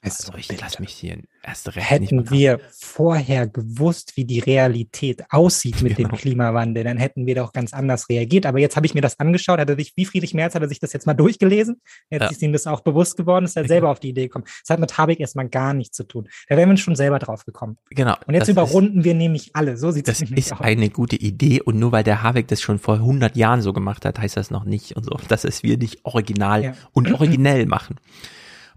[0.04, 5.82] Also ich lasse mich hier erst recht Hätten wir vorher gewusst, wie die Realität aussieht
[5.82, 6.10] mit genau.
[6.10, 8.46] dem Klimawandel, dann hätten wir doch ganz anders reagiert.
[8.46, 10.68] Aber jetzt habe ich mir das angeschaut, hat er sich, wie Friedrich Merz hat er
[10.68, 11.82] sich das jetzt mal durchgelesen.
[12.10, 12.30] Jetzt ja.
[12.30, 14.46] ist ihm das auch bewusst geworden, ist er selber auf die Idee gekommen.
[14.46, 16.28] Das hat mit Habeck erstmal gar nichts zu tun.
[16.50, 17.78] Da wären wir schon selber drauf gekommen.
[17.90, 18.16] Genau.
[18.28, 19.78] Und jetzt überrunden ist, wir nämlich alle.
[19.78, 20.30] So sieht es aus.
[20.30, 23.62] Das ist eine gute Idee und nur weil der Habeck das schon vor 100 Jahren
[23.62, 26.74] so gemacht hat, heißt das noch nicht und so, dass es wir nicht original ja.
[26.92, 27.96] und originell machen.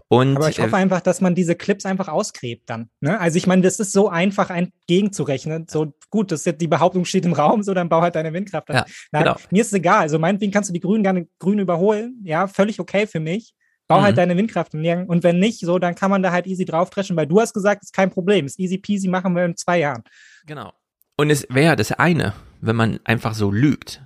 [0.09, 2.89] Und, Aber ich hoffe äh, einfach, dass man diese Clips einfach ausgräbt dann.
[3.01, 3.19] Ne?
[3.19, 5.67] Also ich meine, das ist so einfach entgegenzurechnen.
[5.69, 8.69] So gut, das jetzt die Behauptung steht im Raum, so dann bau halt deine Windkraft.
[8.69, 9.35] Ja, Nein, genau.
[9.51, 9.99] Mir ist es egal.
[10.01, 12.21] Also meinetwegen kannst du die Grünen gerne grün überholen.
[12.23, 13.53] Ja, völlig okay für mich.
[13.87, 14.05] Bau halt mhm.
[14.05, 17.25] halt deine Windkraft und wenn nicht, so dann kann man da halt easy draufdreschen, weil
[17.25, 20.03] du hast gesagt, ist kein Problem, ist easy peasy, machen wir in zwei Jahren.
[20.45, 20.73] Genau.
[21.15, 24.01] Und es wäre das eine, wenn man einfach so lügt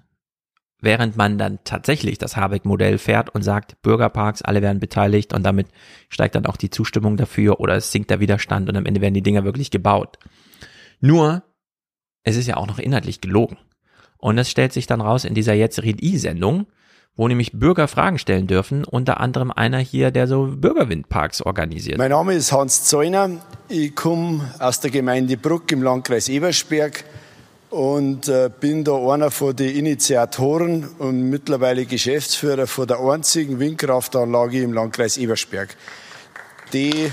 [0.82, 5.68] während man dann tatsächlich das Habeck-Modell fährt und sagt, Bürgerparks, alle werden beteiligt und damit
[6.10, 9.14] steigt dann auch die Zustimmung dafür oder es sinkt der Widerstand und am Ende werden
[9.14, 10.18] die Dinger wirklich gebaut.
[11.00, 11.44] Nur,
[12.24, 13.58] es ist ja auch noch inhaltlich gelogen.
[14.18, 16.68] Und das stellt sich dann raus in dieser jetzt Red-I-Sendung,
[17.16, 21.98] wo nämlich Bürger Fragen stellen dürfen, unter anderem einer hier, der so Bürgerwindparks organisiert.
[21.98, 23.30] Mein Name ist Hans Zeuner,
[23.68, 27.04] ich komme aus der Gemeinde Bruck im Landkreis Ebersberg
[27.72, 34.62] und äh, bin da einer von den Initiatoren und mittlerweile Geschäftsführer von der einzigen Windkraftanlage
[34.62, 35.76] im Landkreis Ebersberg.
[36.74, 37.12] Die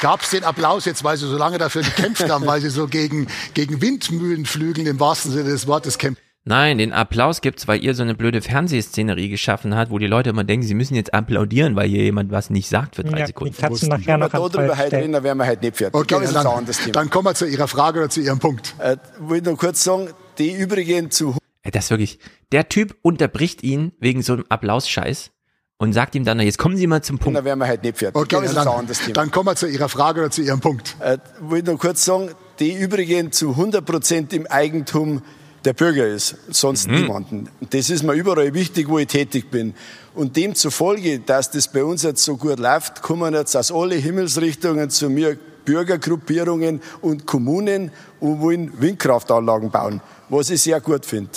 [0.00, 2.86] Gab es den Applaus jetzt, weil Sie so lange dafür gekämpft haben, weil Sie so
[2.86, 6.27] gegen, gegen Windmühlenflügel im wahrsten Sinne des Wortes kämpfen?
[6.48, 10.30] Nein, den Applaus gibt's, weil ihr so eine blöde Fernsehszenerie geschaffen habt, wo die Leute
[10.30, 13.26] immer denken, sie müssen jetzt applaudieren, weil hier jemand was nicht sagt für drei ja,
[13.26, 13.54] Sekunden.
[13.54, 15.94] Die Katzen nachher noch darüber halt reden, dann wären wir halt nicht fertig.
[15.94, 18.74] Okay, glaube, dann, dann, kommen wir zu Ihrer Frage oder zu Ihrem Punkt.
[18.78, 21.36] Äh, wollte nur kurz sagen, die übrigen zu...
[21.64, 22.18] Das ist wirklich,
[22.50, 25.30] der Typ unterbricht ihn wegen so einem Applausscheiß
[25.76, 27.36] und sagt ihm dann, jetzt kommen Sie mal zum Punkt.
[27.36, 28.16] Dann wären wir halt nicht fertig.
[28.16, 30.96] Okay, glaube, dann, dann kommen wir zu Ihrer Frage oder zu Ihrem Punkt.
[31.00, 35.20] Äh, wollte nur kurz sagen, die übrigen zu 100 Prozent im Eigentum
[35.68, 36.94] der Bürger ist, sonst mhm.
[36.94, 37.48] niemanden.
[37.68, 39.74] Das ist mir überall wichtig, wo ich tätig bin.
[40.14, 44.88] Und demzufolge, dass das bei uns jetzt so gut läuft, kommen jetzt aus alle Himmelsrichtungen
[44.88, 51.28] zu mir Bürgergruppierungen und Kommunen und wollen Windkraftanlagen bauen, was ich sehr gut finde.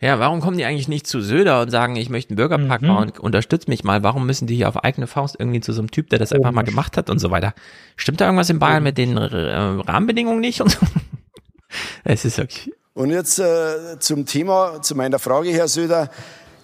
[0.00, 2.86] Ja, warum kommen die eigentlich nicht zu Söder und sagen, ich möchte einen Bürgerpark mhm.
[2.86, 4.02] bauen, unterstützt mich mal?
[4.02, 6.52] Warum müssen die hier auf eigene Faust irgendwie zu so einem Typ, der das einfach
[6.52, 7.52] mal gemacht hat und so weiter?
[7.96, 10.62] Stimmt da irgendwas in Bayern mit den äh, Rahmenbedingungen nicht?
[10.62, 10.78] Und so?
[12.04, 16.10] es ist wirklich und jetzt äh, zum Thema, zu meiner Frage, Herr Söder.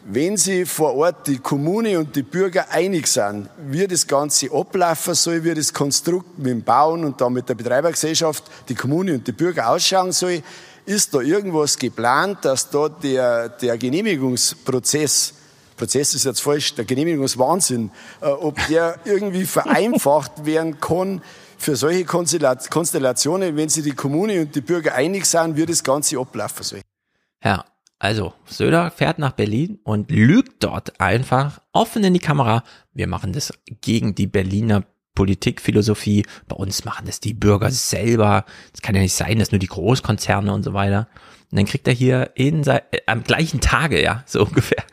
[0.05, 5.15] Wenn Sie vor Ort die Kommune und die Bürger einig sind, wie das Ganze ablaufen
[5.15, 9.27] soll, wie das Konstrukt mit dem Bauen und dann mit der Betreibergesellschaft die Kommune und
[9.27, 10.43] die Bürger ausschauen soll,
[10.87, 15.35] ist da irgendwas geplant, dass da der, der Genehmigungsprozess,
[15.77, 17.91] Prozess ist jetzt falsch, der Genehmigungswahnsinn,
[18.21, 21.23] äh, ob der irgendwie vereinfacht werden kann,
[21.59, 26.19] für solche Konstellationen, wenn sich die Kommune und die Bürger einig sind, wie das Ganze
[26.19, 26.81] ablaufen soll.
[27.45, 27.65] Ja,
[27.99, 32.62] also Söder fährt nach Berlin und lügt dort einfach offen in die Kamera.
[32.93, 34.85] Wir machen das gegen die Berliner
[35.17, 36.25] Politikphilosophie.
[36.47, 38.45] Bei uns machen das die Bürger selber.
[38.73, 41.09] Es kann ja nicht sein, dass nur die Großkonzerne und so weiter.
[41.51, 44.85] Und dann kriegt er hier in äh, am gleichen Tage, ja, so ungefähr,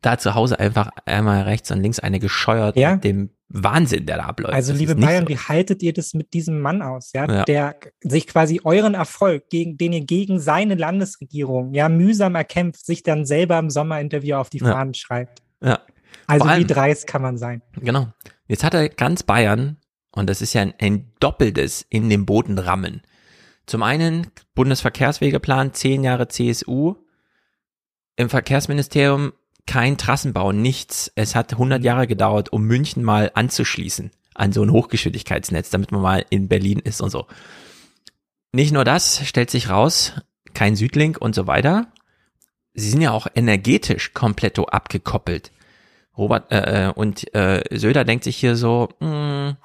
[0.00, 2.94] da zu Hause einfach einmal rechts und links eine gescheuert ja.
[2.94, 4.54] mit dem Wahnsinn, der da abläuft.
[4.54, 5.30] Also, das liebe Bayern, so.
[5.30, 9.48] wie haltet ihr das mit diesem Mann aus, ja, ja, der sich quasi euren Erfolg,
[9.48, 14.50] gegen, den ihr gegen seine Landesregierung ja mühsam erkämpft, sich dann selber im Sommerinterview auf
[14.50, 14.98] die Fahnen ja.
[14.98, 15.42] schreibt.
[15.62, 15.80] Ja.
[16.26, 17.62] Also, allem, wie dreist kann man sein?
[17.80, 18.08] Genau.
[18.46, 19.78] Jetzt hat er ganz Bayern,
[20.12, 23.02] und das ist ja ein, ein doppeltes in den Boden rammen.
[23.66, 26.96] Zum einen Bundesverkehrswegeplan, zehn Jahre CSU.
[28.16, 29.32] Im Verkehrsministerium
[29.68, 31.12] kein Trassenbau, nichts.
[31.14, 36.00] Es hat 100 Jahre gedauert, um München mal anzuschließen an so ein Hochgeschwindigkeitsnetz, damit man
[36.00, 37.26] mal in Berlin ist und so.
[38.52, 40.14] Nicht nur das, stellt sich raus,
[40.54, 41.92] kein Südlink und so weiter.
[42.72, 45.52] Sie sind ja auch energetisch komplett abgekoppelt.
[46.16, 49.56] Robert äh, äh, und äh, Söder denkt sich hier so, mh, hm,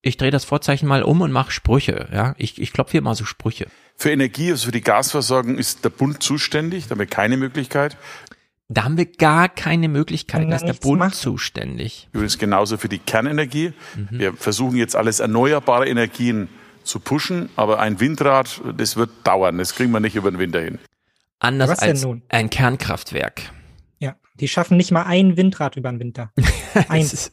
[0.00, 2.08] ich drehe das Vorzeichen mal um und mache Sprüche.
[2.12, 3.66] Ja, ich, ich klopfe hier mal so Sprüche.
[3.96, 7.96] Für Energie, also für die Gasversorgung, ist der Bund zuständig, damit keine Möglichkeit.
[8.74, 11.12] Da haben wir gar keine Möglichkeit, da ist der Bund machen.
[11.12, 12.08] zuständig.
[12.12, 13.72] Übrigens genauso für die Kernenergie.
[13.94, 14.08] Mhm.
[14.10, 16.48] Wir versuchen jetzt alles erneuerbare Energien
[16.82, 19.58] zu pushen, aber ein Windrad, das wird dauern.
[19.58, 20.80] Das kriegen wir nicht über den Winter hin.
[21.38, 23.52] Anders als ein Kernkraftwerk.
[24.00, 26.32] Ja, die schaffen nicht mal ein Windrad über den Winter.
[26.88, 27.32] Eins.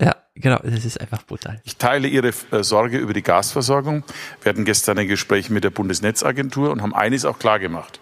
[0.00, 1.60] ja, genau, das ist einfach brutal.
[1.64, 4.02] Ich teile Ihre äh, Sorge über die Gasversorgung.
[4.42, 8.00] Wir hatten gestern ein Gespräch mit der Bundesnetzagentur und haben eines auch klar gemacht.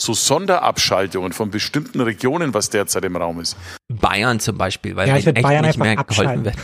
[0.00, 3.56] So Sonderabschaltungen von bestimmten Regionen, was derzeit im Raum ist.
[3.88, 6.56] Bayern zum Beispiel, weil Ja, ich echt Bayern nicht mehr einfach geholfen wird.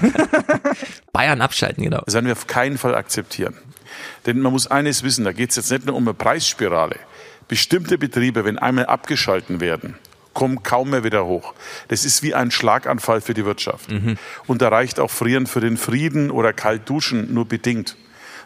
[1.12, 2.02] Bayern abschalten, genau.
[2.06, 3.54] Das werden wir auf keinen Fall akzeptieren.
[4.24, 6.96] Denn man muss eines wissen, da geht es jetzt nicht nur um eine Preisspirale.
[7.48, 9.96] Bestimmte Betriebe, wenn einmal abgeschalten werden,
[10.32, 11.54] kommen kaum mehr wieder hoch.
[11.88, 13.88] Das ist wie ein Schlaganfall für die Wirtschaft.
[14.46, 17.96] Und da reicht auch Frieren für den Frieden oder kalt duschen nur bedingt.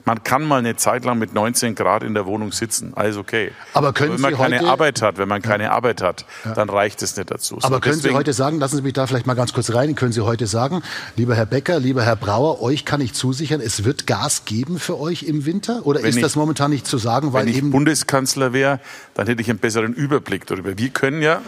[0.05, 3.53] Man kann mal eine Zeit lang mit 19 Grad in der Wohnung sitzen, alles okay.
[3.75, 6.69] Aber können wenn man Sie keine heute- Arbeit hat, wenn man keine Arbeit hat, dann
[6.70, 7.59] reicht es nicht dazu.
[7.61, 9.95] So, Aber können Sie heute sagen, lassen Sie mich da vielleicht mal ganz kurz rein,
[9.95, 10.83] können Sie heute sagen,
[11.17, 14.99] lieber Herr Becker, lieber Herr Brauer, euch kann ich zusichern, es wird Gas geben für
[14.99, 15.81] euch im Winter?
[15.85, 18.81] Oder Wenn ist ich- das momentan nicht zu sagen, weil Wenn ich eben Bundeskanzler wäre,
[19.15, 20.77] dann hätte ich einen besseren Überblick darüber.
[20.79, 21.41] Wir können ja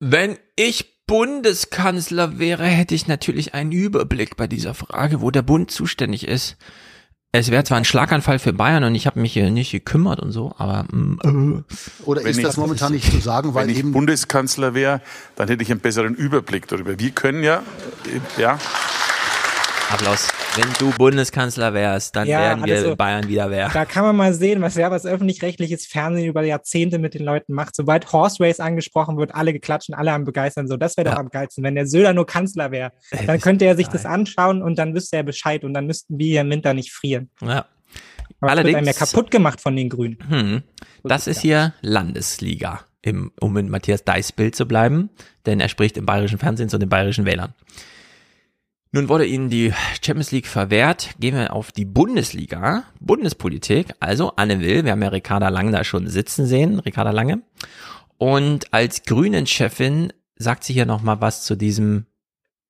[0.00, 5.70] Wenn ich Bundeskanzler wäre, hätte ich natürlich einen Überblick bei dieser Frage, wo der Bund
[5.70, 6.56] zuständig ist.
[7.36, 10.30] Es wäre zwar ein Schlaganfall für Bayern und ich habe mich hier nicht gekümmert und
[10.30, 11.62] so, aber mm, äh.
[12.04, 15.00] Oder Wenn ist ich- das momentan nicht zu sagen, weil Wenn ich eben Bundeskanzler wäre,
[15.34, 16.96] dann hätte ich einen besseren Überblick darüber.
[16.96, 17.64] Wir können ja,
[18.38, 18.56] ja,
[19.94, 20.28] Applaus.
[20.56, 23.68] Wenn du Bundeskanzler wärst, dann Ja, wären wir also- in Bayern wieder wer.
[23.68, 27.54] Da kann man mal sehen, was ja was öffentlich-rechtliches Fernsehen über Jahrzehnte mit den Leuten
[27.54, 27.76] macht.
[27.76, 30.66] Sobald Horse Race angesprochen wird, alle geklatschen, alle am begeistern.
[30.66, 31.62] So, das wäre doch am geilsten.
[31.62, 32.90] Wenn der Söder nur Kanzler wäre,
[33.26, 36.26] dann könnte er sich das anschauen und dann wüsste er Bescheid und dann müssten wir
[36.26, 37.30] hier im Winter nicht frieren.
[37.40, 37.66] Ja.
[38.40, 40.18] Aber es wird einem ja kaputt gemacht von den Grünen.
[40.28, 40.62] Hm.
[41.04, 45.10] Das ist hier Landesliga, im, um in Matthias Deiss Bild zu bleiben,
[45.46, 47.54] denn er spricht im bayerischen Fernsehen zu den bayerischen Wählern.
[48.94, 49.74] Nun wurde ihnen die
[50.04, 51.16] Champions League verwehrt.
[51.18, 53.92] Gehen wir auf die Bundesliga, Bundespolitik.
[53.98, 57.42] Also Anne Will, wir haben ja Ricarda Lang da schon sitzen sehen, Ricarda Lange.
[58.18, 62.06] Und als Grünen-Chefin sagt sie hier nochmal was zu diesem,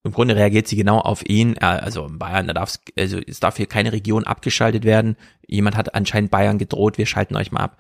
[0.03, 1.59] im Grunde reagiert sie genau auf ihn.
[1.59, 5.19] Also in Bayern, da darf also es darf hier keine Region abgeschaltet werden.
[5.47, 7.77] Jemand hat anscheinend Bayern gedroht, wir schalten euch mal ab.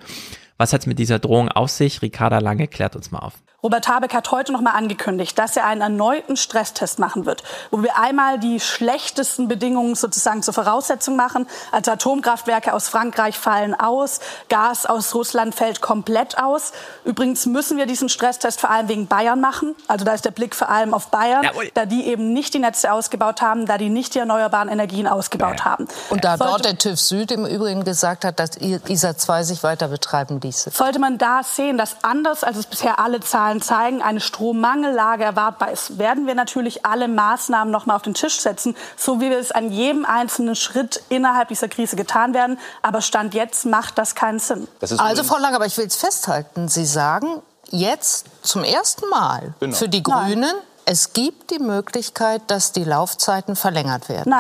[0.59, 2.03] Was hat's mit dieser Drohung auf sich?
[2.03, 3.43] Ricarda Lange klärt uns mal auf.
[3.65, 7.83] Robert Habeck hat heute noch mal angekündigt, dass er einen erneuten Stresstest machen wird, wo
[7.83, 11.47] wir einmal die schlechtesten Bedingungen sozusagen zur Voraussetzung machen.
[11.73, 14.21] Also Atomkraftwerke aus Frankreich fallen aus,
[14.51, 16.73] Gas aus Russland fällt komplett aus.
[17.07, 19.75] Übrigens müssen wir diesen Stresstest vor allem wegen Bayern machen.
[19.89, 22.93] Also da ist der Blick vor allem auf Bayern, da die eben nicht die Netze
[22.93, 25.89] ausgebaut haben, da die nicht die erneuerbaren Energien ausgebaut haben.
[26.11, 29.63] Und da Sollte- dort der TÜV Süd im Übrigen gesagt hat, dass ISA 2 sich
[29.63, 30.69] weiter betreiben ließe.
[30.69, 35.71] sollte man da sehen, dass anders als es bisher alle Zahlen zeigen, eine Strommangellage erwartbar
[35.71, 39.39] ist, werden wir natürlich alle Maßnahmen noch mal auf den Tisch setzen, so wie wir
[39.39, 42.59] es an jedem einzelnen Schritt innerhalb dieser Krise getan werden.
[42.83, 44.69] Aber Stand jetzt macht das keinen Sinn.
[44.99, 46.69] Also, Frau Lang, aber ich will es festhalten.
[46.69, 49.75] Sie sagen jetzt zum ersten Mal Genau.
[49.77, 50.27] für die Nein.
[50.33, 50.55] Grünen,
[50.87, 54.35] es gibt die Möglichkeit, dass die Laufzeiten verlängert werden.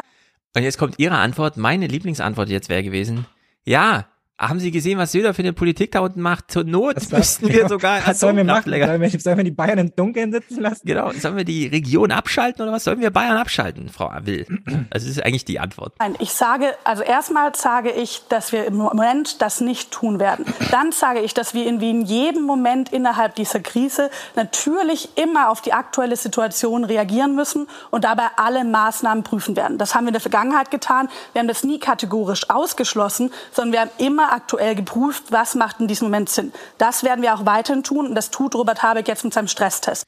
[0.56, 1.56] Und jetzt kommt Ihre Antwort.
[1.56, 3.26] Meine Lieblingsantwort jetzt wäre gewesen,
[3.64, 4.04] ja,
[4.38, 6.50] haben Sie gesehen, was Söder für eine Politik da unten macht?
[6.50, 8.70] Zur Not müssten wir sogar Was sollen wir machen?
[8.70, 10.86] Sollen wir, sollen wir die Bayern im Dunkeln sitzen lassen?
[10.86, 14.46] Genau, sollen wir die Region abschalten oder was sollen wir Bayern abschalten, Frau Will?
[14.90, 15.94] Also das ist eigentlich die Antwort.
[16.00, 20.44] Nein, ich sage, also erstmal sage ich, dass wir im Moment das nicht tun werden.
[20.70, 25.50] Dann sage ich, dass wir in wie in jedem Moment innerhalb dieser Krise natürlich immer
[25.50, 29.78] auf die aktuelle Situation reagieren müssen und dabei alle Maßnahmen prüfen werden.
[29.78, 31.08] Das haben wir in der Vergangenheit getan.
[31.32, 35.88] Wir haben das nie kategorisch ausgeschlossen, sondern wir haben immer aktuell geprüft, was macht in
[35.88, 36.52] diesem Moment Sinn.
[36.78, 40.04] Das werden wir auch weiterhin tun und das tut Robert Habeck jetzt mit seinem Stresstest.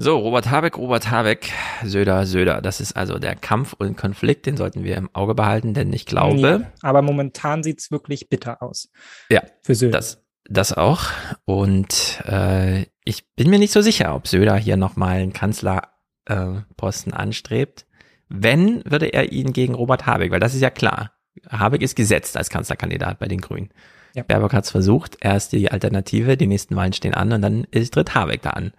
[0.00, 1.52] So, Robert Habeck, Robert Habeck,
[1.84, 2.62] Söder, Söder.
[2.62, 6.06] Das ist also der Kampf und Konflikt, den sollten wir im Auge behalten, denn ich
[6.06, 8.90] glaube, Ja, aber momentan sieht's wirklich bitter aus.
[9.28, 9.98] ja, Für Söder.
[9.98, 11.02] das, das auch.
[11.44, 17.16] Und äh, ich bin mir nicht so sicher, ob Söder hier nochmal einen Kanzlerposten äh,
[17.16, 17.84] anstrebt.
[18.28, 21.10] Wenn, würde er ihn gegen Robert Habeck, weil das ist ja klar.
[21.48, 23.70] Habeck ist gesetzt als Kanzlerkandidat bei den Grünen.
[24.14, 24.22] Ja.
[24.22, 27.64] Baerbock hat es versucht, er ist die Alternative, die nächsten Wahlen stehen an und dann
[27.70, 28.72] ist, tritt Habeck da an.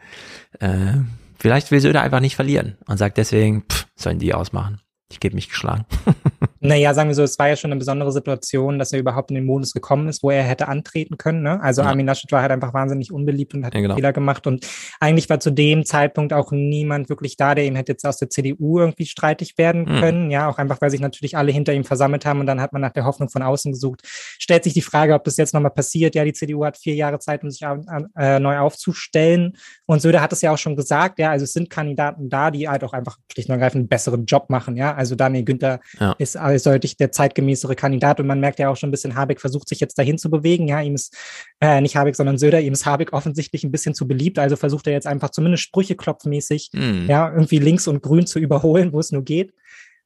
[0.60, 0.98] Äh,
[1.38, 4.82] vielleicht will Söder einfach nicht verlieren und sagt deswegen, pff, sollen die ausmachen.
[5.12, 5.86] Ich gebe mich geschlagen.
[6.62, 9.36] Naja, sagen wir so, es war ja schon eine besondere Situation, dass er überhaupt in
[9.36, 11.42] den Modus gekommen ist, wo er hätte antreten können.
[11.44, 11.62] Ne?
[11.62, 11.88] Also Ja.
[11.90, 13.96] Armin Laschet war halt einfach wahnsinnig unbeliebt und hat Ja, genau.
[13.96, 14.46] Fehler gemacht.
[14.48, 14.68] Und
[15.00, 18.30] eigentlich war zu dem Zeitpunkt auch niemand wirklich da, der ihm hätte jetzt aus der
[18.30, 20.00] CDU irgendwie streitig werden Mhm.
[20.00, 20.32] können.
[20.32, 22.82] Ja, auch einfach, weil sich natürlich alle hinter ihm versammelt haben und dann hat man
[22.82, 24.02] nach der Hoffnung von außen gesucht.
[24.06, 26.16] Stellt sich die Frage, ob das jetzt nochmal passiert.
[26.16, 29.56] Ja, die CDU hat vier Jahre Zeit, um sich an, an, äh, neu aufzustellen.
[29.86, 32.68] Und Söder hat es ja auch schon gesagt, ja, also es sind Kandidaten da, die
[32.68, 34.76] halt auch einfach schlicht und ergreifend einen besseren Job machen.
[34.76, 36.16] Ja, also Daniel Günther Ja.
[36.18, 39.70] ist eindeutig der zeitgemäßere Kandidat und man merkt ja auch schon ein bisschen, Habeck versucht
[39.70, 40.68] sich jetzt dahin zu bewegen.
[40.68, 41.16] Ja, ihm ist
[41.62, 44.88] äh, nicht Habeck, sondern Söder, ihm ist Habeck offensichtlich ein bisschen zu beliebt, also versucht
[44.88, 47.08] er jetzt einfach zumindest Sprüche klopfmäßig, Hm.
[47.08, 49.54] ja, irgendwie links und grün zu überholen, wo es nur geht.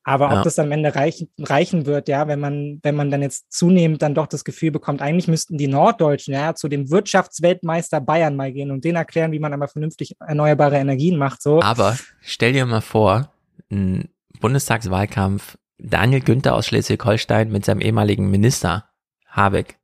[0.06, 0.42] Aber ob Ja.
[0.44, 4.14] das am Ende reichen, reichen wird, ja, wenn man, wenn man dann jetzt zunehmend dann
[4.14, 8.70] doch das Gefühl bekommt, eigentlich müssten die Norddeutschen ja zu dem Wirtschaftsweltmeister Bayern mal gehen
[8.72, 11.42] und denen erklären, wie man aber vernünftig erneuerbare Energien macht.
[11.42, 11.62] So.
[11.62, 13.32] Aber stell dir mal vor,
[13.72, 14.10] ein
[14.42, 18.90] Bundestagswahlkampf, Daniel Günther aus Schleswig-Holstein mit seinem ehemaligen Minister
[19.28, 19.78] Habeck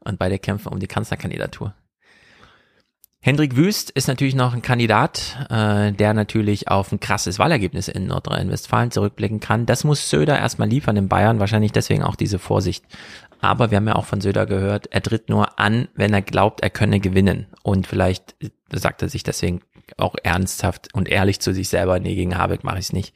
[0.00, 1.74] und beide kämpfen um die Kanzlerkandidatur.
[3.20, 8.06] Hendrik Wüst ist natürlich noch ein Kandidat, äh, der natürlich auf ein krasses Wahlergebnis in
[8.06, 9.66] Nordrhein-Westfalen zurückblicken kann.
[9.66, 12.84] Das muss Söder erstmal liefern in Bayern, wahrscheinlich deswegen auch diese Vorsicht.
[13.40, 16.60] Aber wir haben ja auch von Söder gehört, er tritt nur an, wenn er glaubt,
[16.60, 17.46] er könne gewinnen.
[17.62, 18.36] Und vielleicht
[18.72, 19.62] sagt er sich deswegen
[19.96, 23.14] auch ernsthaft und ehrlich zu sich selber, nee, gegen Habeck mache ich es nicht.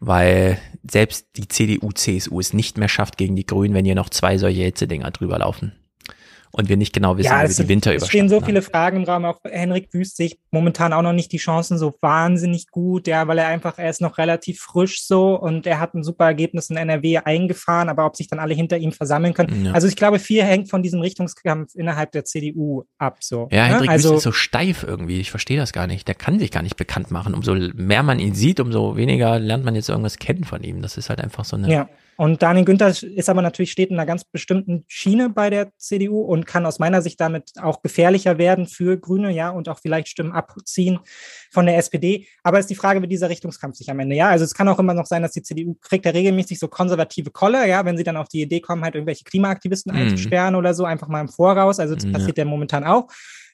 [0.00, 4.10] Weil selbst die CDU, CSU es nicht mehr schafft gegen die Grünen, wenn hier noch
[4.10, 5.72] zwei solche Hitze-Dinger drüber laufen.
[6.50, 8.98] Und wir nicht genau wissen, Ja, wie wir die Winter es stehen so viele Fragen
[8.98, 9.24] im Raum.
[9.24, 13.26] Auch Henrik Wüst sehe ich momentan auch noch nicht die Chancen so wahnsinnig gut, ja,
[13.28, 16.70] weil er einfach, er ist noch relativ frisch so und er hat ein super Ergebnis
[16.70, 19.66] in NRW eingefahren, aber ob sich dann alle hinter ihm versammeln können.
[19.66, 19.72] Ja.
[19.72, 23.18] Also ich glaube, viel hängt von diesem Richtungskampf innerhalb der CDU ab.
[23.20, 23.48] So.
[23.50, 23.72] Ja, ne?
[23.74, 25.20] Hendrik also, Wüst ist so steif irgendwie.
[25.20, 26.08] Ich verstehe das gar nicht.
[26.08, 27.34] Der kann sich gar nicht bekannt machen.
[27.34, 30.82] Umso mehr man ihn sieht, umso weniger lernt man jetzt irgendwas kennen von ihm.
[30.82, 31.70] Das ist halt einfach so eine.
[31.70, 31.88] Ja.
[32.20, 36.20] Und Daniel Günther ist aber natürlich steht in einer ganz bestimmten Schiene bei der CDU
[36.22, 40.08] und kann aus meiner Sicht damit auch gefährlicher werden für Grüne, ja, und auch vielleicht
[40.08, 40.98] Stimmen abziehen
[41.52, 42.26] von der SPD.
[42.42, 44.28] Aber ist die Frage, wie dieser Richtungskampf sich am Ende, ja.
[44.30, 47.30] Also es kann auch immer noch sein, dass die CDU kriegt ja regelmäßig so konservative
[47.30, 49.98] Kolle, ja, wenn sie dann auf die Idee kommen, halt irgendwelche Klimaaktivisten Mhm.
[50.00, 51.78] einzusperren oder so, einfach mal im Voraus.
[51.78, 52.10] Also das Ja.
[52.10, 53.06] passiert ja momentan auch.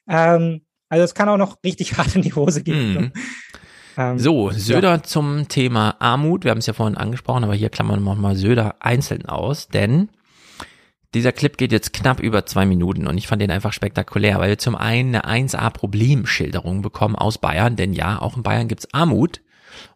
[0.09, 2.93] Ähm, also es kann auch noch richtig hart in die Hose gehen.
[2.93, 3.11] Mhm.
[3.97, 5.03] Ähm, So, Söder ja.
[5.03, 6.43] zum Thema Armut.
[6.43, 10.09] Wir haben es ja vorhin angesprochen, aber hier klammern wir mal Söder einzeln aus, denn
[11.13, 14.49] dieser Clip geht jetzt knapp über zwei Minuten und ich fand den einfach spektakulär, weil
[14.49, 19.41] wir zum einen eine 1A-Problemschilderung bekommen aus Bayern, denn ja, auch in Bayern gibt's Armut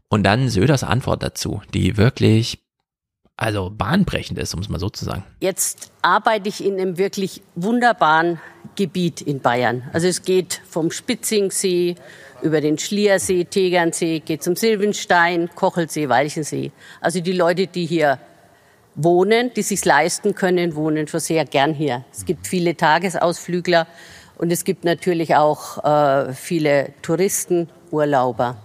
[0.07, 2.63] und dann Söders Antwort dazu, die wirklich,
[3.39, 5.23] also bahnbrechend ist, um es mal so zu sagen.
[5.39, 8.41] Jetzt arbeite ich in einem wirklich wunderbaren
[8.75, 9.83] Gebiet in Bayern.
[9.93, 11.95] Also es geht vom Spitzingsee
[12.41, 16.71] über den Schliersee, Tegernsee, geht zum Silbenstein, Kochelsee, Walchensee.
[16.99, 18.19] Also die Leute, die hier
[18.95, 22.03] wohnen, die sich leisten können, wohnen schon sehr gern hier.
[22.11, 23.87] Es gibt viele Tagesausflügler
[24.37, 28.57] und es gibt natürlich auch äh, viele Touristen, Urlauber.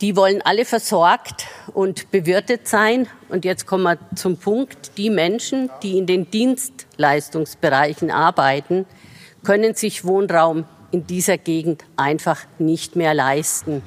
[0.00, 3.06] Die wollen alle versorgt und bewirtet sein.
[3.28, 4.98] Und jetzt kommen wir zum Punkt.
[4.98, 8.86] Die Menschen, die in den Dienstleistungsbereichen arbeiten,
[9.44, 13.82] können sich Wohnraum in dieser Gegend einfach nicht mehr leisten.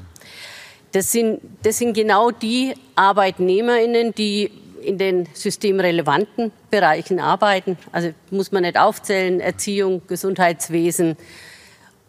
[0.91, 7.77] Das sind, das sind genau die ArbeitnehmerInnen, die in den systemrelevanten Bereichen arbeiten.
[7.91, 11.17] Also muss man nicht aufzählen, Erziehung, Gesundheitswesen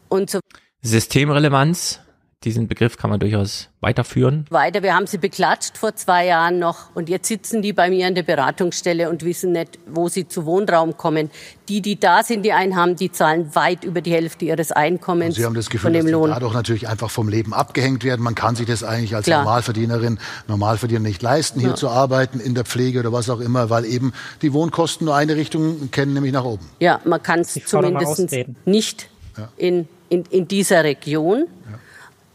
[0.08, 0.40] und so
[0.82, 2.00] Systemrelevanz,
[2.44, 4.46] diesen Begriff kann man durchaus weiterführen.
[4.50, 4.84] weiter.
[4.84, 8.14] Wir haben sie beklatscht vor zwei Jahren noch und jetzt sitzen die bei mir in
[8.14, 11.30] der Beratungsstelle und wissen nicht, wo sie zu Wohnraum kommen.
[11.68, 15.34] Die, die da sind, die einen haben, die zahlen weit über die Hälfte ihres Einkommens
[15.34, 16.30] Sie haben das Gefühl, von dass die Lohn.
[16.30, 18.22] dadurch natürlich einfach vom Leben abgehängt werden.
[18.22, 19.42] Man kann sich das eigentlich als Klar.
[19.42, 21.74] Normalverdienerin, Normalverdiener nicht leisten, hier Ja.
[21.74, 25.34] zu arbeiten, in der Pflege oder was auch immer, weil eben die Wohnkosten nur eine
[25.34, 26.64] Richtung kennen, nämlich nach oben.
[26.78, 28.28] Ja, man kann es zumindest
[28.64, 29.08] nicht
[29.56, 31.48] in, in, in dieser Region.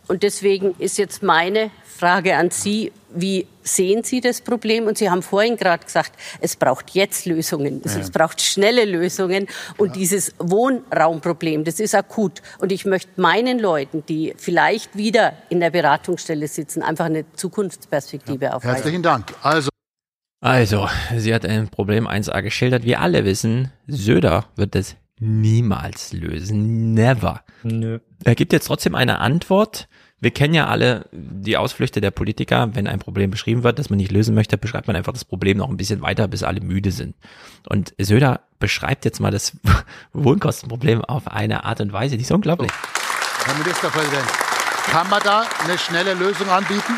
[0.07, 4.87] Und deswegen ist jetzt meine Frage an Sie, wie sehen Sie das Problem?
[4.87, 8.01] Und Sie haben vorhin gerade gesagt, es braucht jetzt Lösungen, es, Ja.
[8.01, 9.47] es braucht schnelle Lösungen.
[9.77, 12.41] Und dieses Wohnraumproblem, das ist akut.
[12.59, 18.53] Und ich möchte meinen Leuten, die vielleicht wieder in der Beratungsstelle sitzen, einfach eine Zukunftsperspektive
[18.53, 18.75] aufweisen.
[18.75, 19.33] Herzlichen Dank.
[19.41, 19.69] Also
[20.41, 22.83] Also, sie hat ein Problem 1a geschildert.
[22.83, 26.93] Wir alle wissen, Söder wird es niemals lösen.
[26.93, 27.41] Never.
[27.63, 27.99] Nö.
[28.23, 29.87] Er gibt jetzt trotzdem eine Antwort.
[30.19, 32.69] Wir kennen ja alle die Ausflüchte der Politiker.
[32.73, 35.57] Wenn ein Problem beschrieben wird, das man nicht lösen möchte, beschreibt man einfach das Problem
[35.57, 37.15] noch ein bisschen weiter, bis alle müde sind.
[37.67, 39.57] Und Söder beschreibt jetzt mal das
[40.13, 42.71] Wohnkostenproblem auf eine Art und Weise, die ist unglaublich.
[43.45, 44.27] Herr Ministerpräsident,
[44.89, 46.93] kann man da eine schnelle Lösung anbieten?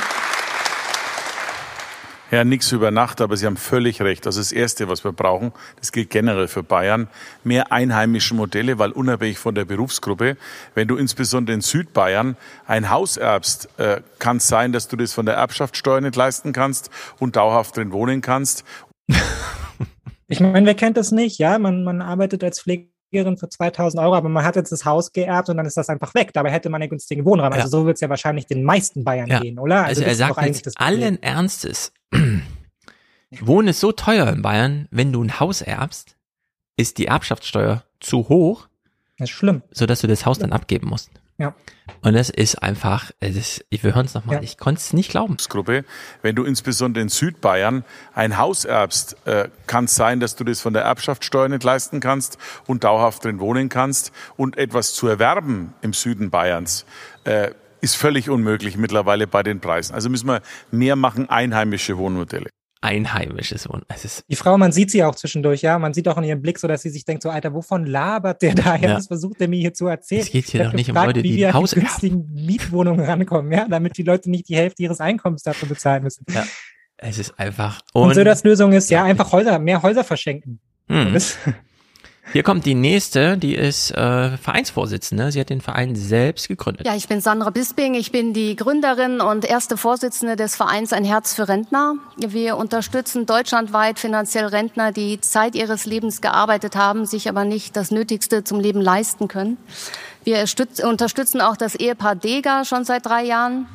[2.35, 4.25] Ja, nichts über Nacht, aber Sie haben völlig recht.
[4.25, 5.53] Das ist das Erste, was wir brauchen.
[5.79, 7.07] Das gilt generell für Bayern.
[7.45, 10.35] Mehr einheimische Modelle, weil unabhängig von der Berufsgruppe,
[10.73, 12.35] wenn du insbesondere in Südbayern
[12.67, 16.51] ein Haus erbst, äh, kann es sein, dass du das von der Erbschaftssteuer nicht leisten
[16.51, 16.89] kannst
[17.19, 18.65] und dauerhaft drin wohnen kannst.
[20.27, 21.37] Ich meine, wer kennt das nicht?
[21.37, 22.65] Ja, man, man arbeitet als
[23.15, 25.87] Pflegerin für 2000 Euro, aber man hat jetzt das Haus geerbt und dann ist das
[25.89, 26.31] einfach weg.
[26.33, 27.53] Dabei hätte man einen günstigen Wohnraum.
[27.53, 27.67] Also Ja.
[27.69, 29.39] so wird es ja wahrscheinlich den meisten Bayern Ja.
[29.39, 29.85] gehen, oder?
[29.85, 31.93] Also, das er sagt eigentlich jetzt allen Ernstes,
[33.41, 36.15] Wohnen ist so teuer in Bayern, wenn du ein Haus erbst,
[36.77, 38.67] ist die Erbschaftssteuer zu hoch.
[39.17, 39.61] Das ist schlimm.
[39.71, 41.09] Sodass du das Haus dann abgeben musst.
[41.37, 41.53] Ja.
[42.01, 44.41] Und es ist einfach, es ist, wir hören es nochmal, Ja.
[44.41, 45.35] ich konnte es nicht glauben.
[45.49, 45.83] Gruppe.
[46.21, 47.83] Wenn du insbesondere in Südbayern
[48.13, 51.99] ein Haus erbst, äh, kann es sein, dass du das von der Erbschaftssteuer nicht leisten
[51.99, 54.11] kannst und dauerhaft drin wohnen kannst.
[54.37, 56.85] Und etwas zu erwerben im Süden Bayerns
[57.25, 59.93] äh, ist völlig unmöglich mittlerweile bei den Preisen.
[59.93, 60.41] Also müssen wir
[60.71, 62.49] mehr machen, einheimische Wohnmodelle.
[62.85, 63.81] Einheimisches Wohnen.
[63.87, 65.79] Es ist Die Frau, man sieht sie auch zwischendurch, ja.
[65.79, 68.43] Man sieht auch in ihrem Blick so, dass sie sich denkt, so, Alter, wovon labert
[68.43, 68.75] der da?
[68.75, 68.95] Ja.
[68.95, 70.21] Was versucht der mir hier zu erzählen?
[70.21, 71.79] Es geht hier doch nicht um gefragt, Leute, wie die wir ein an Haus die
[71.79, 76.25] günstigen Mietwohnungen rankommen, ja, damit die Leute nicht die Hälfte ihres Einkommens dafür bezahlen müssen.
[76.31, 76.45] Ja.
[76.97, 77.81] Es ist einfach.
[77.93, 80.59] Und, so das Lösung ist, ja, einfach Häuser, mehr Häuser verschenken.
[80.87, 81.17] Hm.
[82.33, 85.31] Hier kommt die nächste, die ist äh, Vereinsvorsitzende.
[85.31, 86.85] Sie hat den Verein selbst gegründet.
[86.85, 87.93] Ja, ich bin Sandra Bisping.
[87.93, 91.95] Ich bin die Gründerin und erste Vorsitzende des Vereins Ein Herz für Rentner.
[92.17, 97.91] Wir unterstützen deutschlandweit finanziell Rentner, die Zeit ihres Lebens gearbeitet haben, sich aber nicht das
[97.91, 99.57] Nötigste zum Leben leisten können.
[100.23, 103.67] Wir stütz- unterstützen auch das Ehepaar Deger schon seit drei Jahren.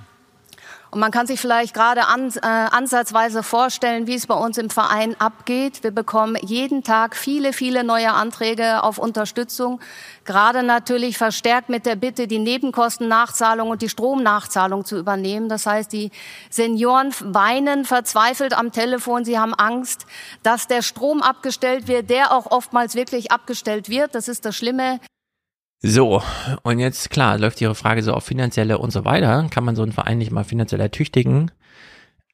[0.90, 5.14] Und man kann sich vielleicht gerade äh, ansatzweise vorstellen, wie es bei uns im Verein
[5.20, 5.84] abgeht.
[5.84, 9.80] Wir bekommen jeden Tag viele, viele neue Anträge auf Unterstützung.
[10.24, 15.48] Gerade natürlich verstärkt mit der Bitte, die Nebenkostennachzahlung und die Stromnachzahlung zu übernehmen.
[15.48, 16.10] Das heißt, die
[16.50, 19.24] Senioren weinen verzweifelt am Telefon.
[19.24, 20.06] Sie haben Angst,
[20.42, 24.16] dass der Strom abgestellt wird, der auch oftmals wirklich abgestellt wird.
[24.16, 24.98] Das ist das Schlimme.
[25.82, 26.22] So,
[26.62, 29.46] und jetzt klar, läuft Ihre Frage so auf finanzielle und so weiter.
[29.50, 31.50] Kann man so einen Verein nicht mal finanziell ertüchtigen?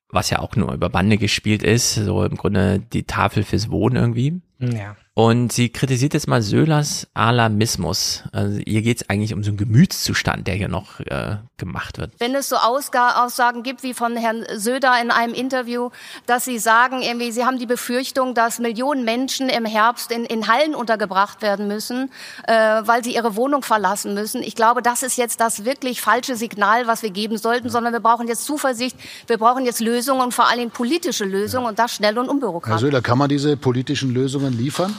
[0.09, 3.97] Was ja auch nur über Bande gespielt ist, so im Grunde die Tafel fürs Wohnen
[3.97, 4.41] irgendwie.
[4.59, 4.97] ja.
[5.19, 8.25] Und sie kritisiert jetzt mal Söhlers Alarmismus.
[8.33, 12.13] Also ihr geht es eigentlich um so einen Gemütszustand, der hier noch äh, gemacht wird.
[12.19, 15.89] Wenn es so Ausga Aussagen gibt wie von Herrn Söder in einem Interview,
[16.27, 20.49] dass Sie sagen, irgendwie, Sie haben die Befürchtung, dass Millionen Menschen im Herbst in, in
[20.49, 22.11] Hallen untergebracht werden müssen,
[22.47, 24.43] äh, weil sie ihre Wohnung verlassen müssen.
[24.43, 28.01] Ich glaube, das ist jetzt das wirklich falsche Signal, was wir geben sollten, sondern wir
[28.01, 31.95] brauchen jetzt Zuversicht, wir brauchen jetzt Lösungen und vor allen Dingen politische Lösungen und das
[31.95, 32.83] schnell und Herr unbürokratisch.
[32.83, 34.95] Söder, kann man diese politischen Lösungen liefern?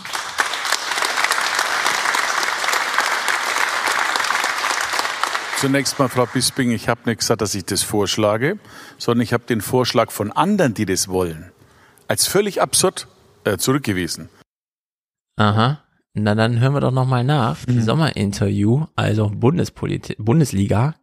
[5.60, 8.60] Zunächst mal, Frau Bisping, ich habe nicht gesagt, dass ich das vorschlage,
[9.00, 11.52] sondern ich habe den Vorschlag von anderen, die das wollen,
[12.08, 13.08] als völlig absurd
[13.44, 14.30] äh, zurückgewiesen.
[15.36, 15.84] Aha.
[16.14, 17.66] Na dann hören wir doch nochmal nach.
[17.66, 20.96] Die Sommerinterview, also Bundespolit Bundesliga,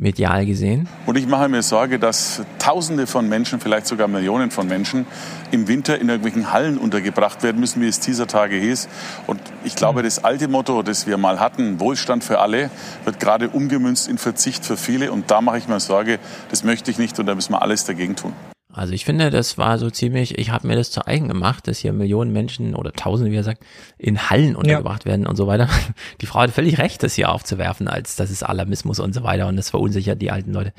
[0.00, 0.88] medial gesehen.
[1.06, 5.06] Und ich mache mir Sorge, dass Tausende von Menschen, vielleicht sogar Millionen von Menschen,
[5.50, 8.88] im Winter in irgendwelchen Hallen untergebracht werden müssen, wie es dieser Tage hieß.
[9.26, 12.70] Und ich glaube, das alte Motto, das wir mal hatten, Wohlstand für alle,
[13.04, 15.12] wird gerade umgemünzt in Verzicht für viele.
[15.12, 16.18] Und da mache ich mir Sorge,
[16.50, 18.32] das möchte ich nicht und da müssen wir alles dagegen tun.
[18.72, 21.78] Also ich finde, das war so ziemlich, ich habe mir das zu eigen gemacht, dass
[21.78, 23.64] hier Millionen Menschen oder Tausende, wie er sagt,
[23.98, 25.68] in Hallen untergebracht werden und so weiter.
[26.20, 29.48] Die Frau hat völlig recht, das hier aufzuwerfen, als das ist Alarmismus und so weiter
[29.48, 30.72] und das verunsichert die alten Leute.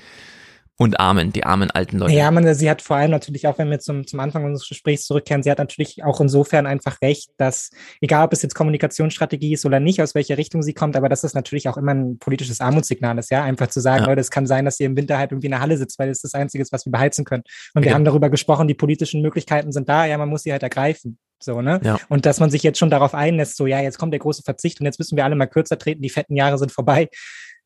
[0.78, 2.14] Und Armen, die armen alten Leute.
[2.14, 5.06] Ja, man, sie hat vor allem natürlich, auch wenn wir zum, zum Anfang unseres Gesprächs
[5.06, 7.70] zurückkehren, sie hat natürlich auch insofern einfach recht, dass,
[8.02, 11.22] egal ob es jetzt Kommunikationsstrategie ist oder nicht, aus welcher Richtung sie kommt, aber dass
[11.22, 14.10] das natürlich auch immer ein politisches Armutssignal ist, ja, einfach zu sagen, Ja.
[14.10, 16.10] Leute, es kann sein, dass ihr im Winter halt irgendwie in der Halle sitzt, weil
[16.10, 17.44] das das Einzige ist, was wir beheizen können.
[17.76, 17.96] Und wir Ja.
[17.96, 21.20] haben darüber gesprochen, die politischen Möglichkeiten sind da, ja, man muss sie halt ergreifen.
[21.44, 21.80] So, ne?
[21.84, 21.98] Ja.
[22.10, 24.80] Und dass man sich jetzt schon darauf einlässt, so, ja, jetzt kommt der große Verzicht
[24.80, 27.10] und jetzt müssen wir alle mal kürzer treten, die fetten Jahre sind vorbei,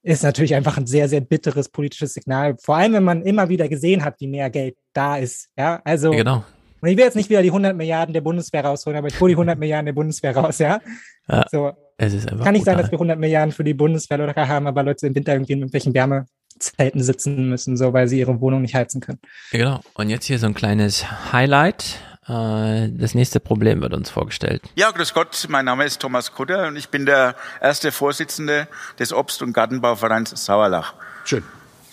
[0.06, 2.56] ist natürlich einfach ein sehr, sehr bitteres politisches Signal.
[2.62, 5.50] Vor allem, wenn man immer wieder gesehen hat, wie mehr Geld da ist.
[5.58, 6.12] Ja, also.
[6.12, 6.44] Genau.
[6.82, 9.32] Und ich will jetzt nicht wieder die 100 Milliarden der Bundeswehr rausholen, aber ich hole
[9.32, 10.80] die 100 Milliarden der Bundeswehr raus, ja?
[11.28, 11.72] Ja, So.
[11.98, 14.68] es ist einfach Kann nicht sein, dass wir 100 Milliarden für die Bundeswehr oder haben,
[14.68, 18.62] aber Leute im Winter irgendwie in irgendwelchen Wärmezelten sitzen müssen, so, weil sie ihre Wohnung
[18.62, 19.20] nicht heizen können.
[19.52, 19.80] Ja, Genau.
[19.96, 22.00] Und jetzt hier so ein kleines Highlight.
[22.28, 24.64] Äh, Das nächste Problem wird uns vorgestellt.
[24.76, 28.68] Ja, grüß Gott, mein Name ist Thomas Kutter und ich bin der erste Vorsitzende
[29.00, 30.94] des Obst- und Gartenbauvereins Sauerlach.
[31.24, 31.44] Schön.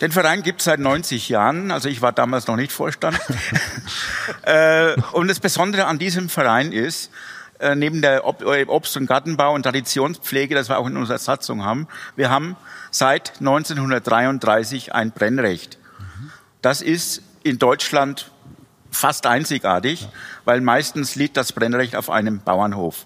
[0.01, 3.17] Den Verein gibt es seit 90 Jahren, also ich war damals noch nicht Vorstand.
[4.41, 7.11] äh, und das Besondere an diesem Verein ist,
[7.59, 11.63] äh, neben der Ob Obst- und Gartenbau und Traditionspflege, das wir auch in unserer Satzung
[11.63, 12.57] haben, wir haben
[12.91, 15.77] seit 1933 ein Brennrecht.
[16.61, 18.31] Das ist in Deutschland
[18.93, 20.07] fast einzigartig,
[20.45, 23.05] weil meistens liegt das Brennrecht auf einem Bauernhof.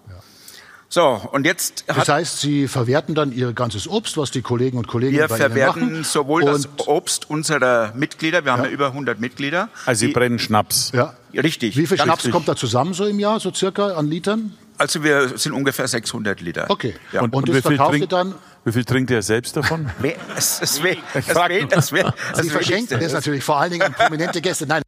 [0.89, 4.87] So, und jetzt Das heißt, Sie verwerten dann Ihr ganzes Obst, was die Kollegen und
[4.87, 6.03] Kollegen wir bei Ihnen verwerten machen.
[6.05, 9.67] sowohl das Und- Obst unserer Mitglieder, wir haben ja über 100 Mitglieder.
[9.85, 10.91] Also Sie die- brennen Schnaps.
[10.93, 11.13] Ja.
[11.33, 11.75] Richtig.
[11.75, 12.31] Wie viel Schnaps richtig.
[12.31, 14.55] kommt da zusammen so im Jahr, so circa an Litern?
[14.77, 16.67] Also wir sind ungefähr 600 Liter.
[16.69, 16.95] Okay.
[17.11, 17.21] Ja.
[17.21, 18.35] Und, das wie viel verkauft ihr trinkt- dann?
[18.63, 19.89] Wie viel trinkt ihr selbst davon?
[20.37, 21.73] Es, es, we- es, frag we- nur.
[21.73, 24.65] es, es Sie verschenken das natürlich vor allen Dingen an prominente Gäste.
[24.67, 24.83] Nein,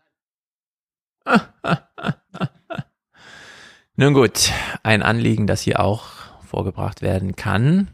[3.96, 4.52] Nun gut,
[4.84, 6.06] ein Anliegen, das hier auch
[6.46, 7.90] vorgebracht werden kann.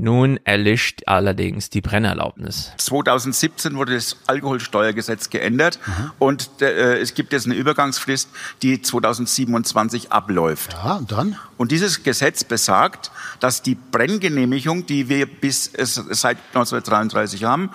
[0.00, 2.70] Nun erlischt allerdings die Brennerlaubnis.
[2.76, 6.10] 2017 wurde das Alkoholsteuergesetz geändert mhm.
[6.20, 8.28] und äh, es gibt jetzt eine Übergangsfrist,
[8.62, 10.74] die 2027 abläuft.
[10.74, 11.36] Ja, und dann?
[11.56, 17.70] Und dieses Gesetz besagt, dass die Brenngenehmigung, die wir bis äh, seit 1933 haben,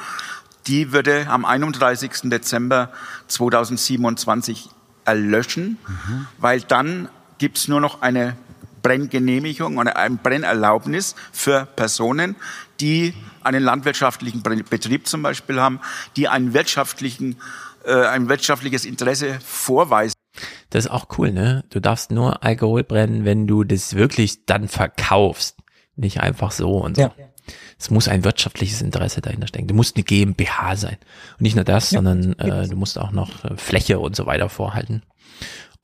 [0.67, 2.29] die würde am 31.
[2.29, 2.91] Dezember
[3.27, 4.69] 2027
[5.05, 6.27] erlöschen, mhm.
[6.37, 8.37] weil dann gibt es nur noch eine
[8.81, 12.35] Brenngenehmigung oder ein Brennerlaubnis für Personen,
[12.79, 15.79] die einen landwirtschaftlichen Betrieb zum Beispiel haben,
[16.15, 17.37] die einen wirtschaftlichen,
[17.85, 20.13] äh, ein wirtschaftliches Interesse vorweisen.
[20.69, 21.63] Das ist auch cool, ne?
[21.69, 25.57] Du darfst nur Alkohol brennen, wenn du das wirklich dann verkaufst.
[25.95, 27.03] Nicht einfach so und so.
[27.03, 27.13] Ja.
[27.77, 29.67] Es muss ein wirtschaftliches Interesse dahinter stecken.
[29.67, 30.97] Du musst eine GmbH sein.
[31.33, 34.25] Und nicht nur das, ja, sondern äh, du musst auch noch äh, Fläche und so
[34.25, 35.03] weiter vorhalten.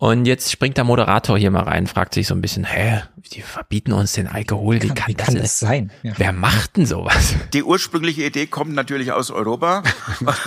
[0.01, 3.01] Und jetzt springt der Moderator hier mal rein, fragt sich so ein bisschen, hä,
[3.33, 5.91] die verbieten uns den Alkohol, wie kann, wie kann, das, das sein?
[6.03, 6.13] Ja.
[6.15, 7.35] Wer macht denn sowas?
[7.51, 9.83] Die ursprüngliche Idee kommt natürlich aus Europa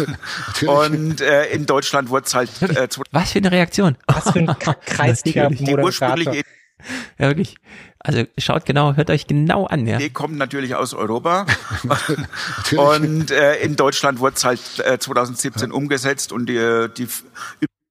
[0.66, 2.62] und äh, in Deutschland wurde es halt...
[2.62, 3.98] Äh, Was für eine Reaktion?
[4.06, 4.46] Was für ein
[4.86, 5.76] kreislicher Moderator.
[5.76, 6.44] Die ursprüngliche Idee
[7.18, 7.56] ja, wirklich.
[8.04, 9.86] Also schaut genau, hört euch genau an.
[9.86, 9.98] Ja.
[9.98, 11.46] Die kommt natürlich aus Europa
[12.76, 17.06] und äh, in Deutschland wurde es halt äh, 2017 umgesetzt und die, die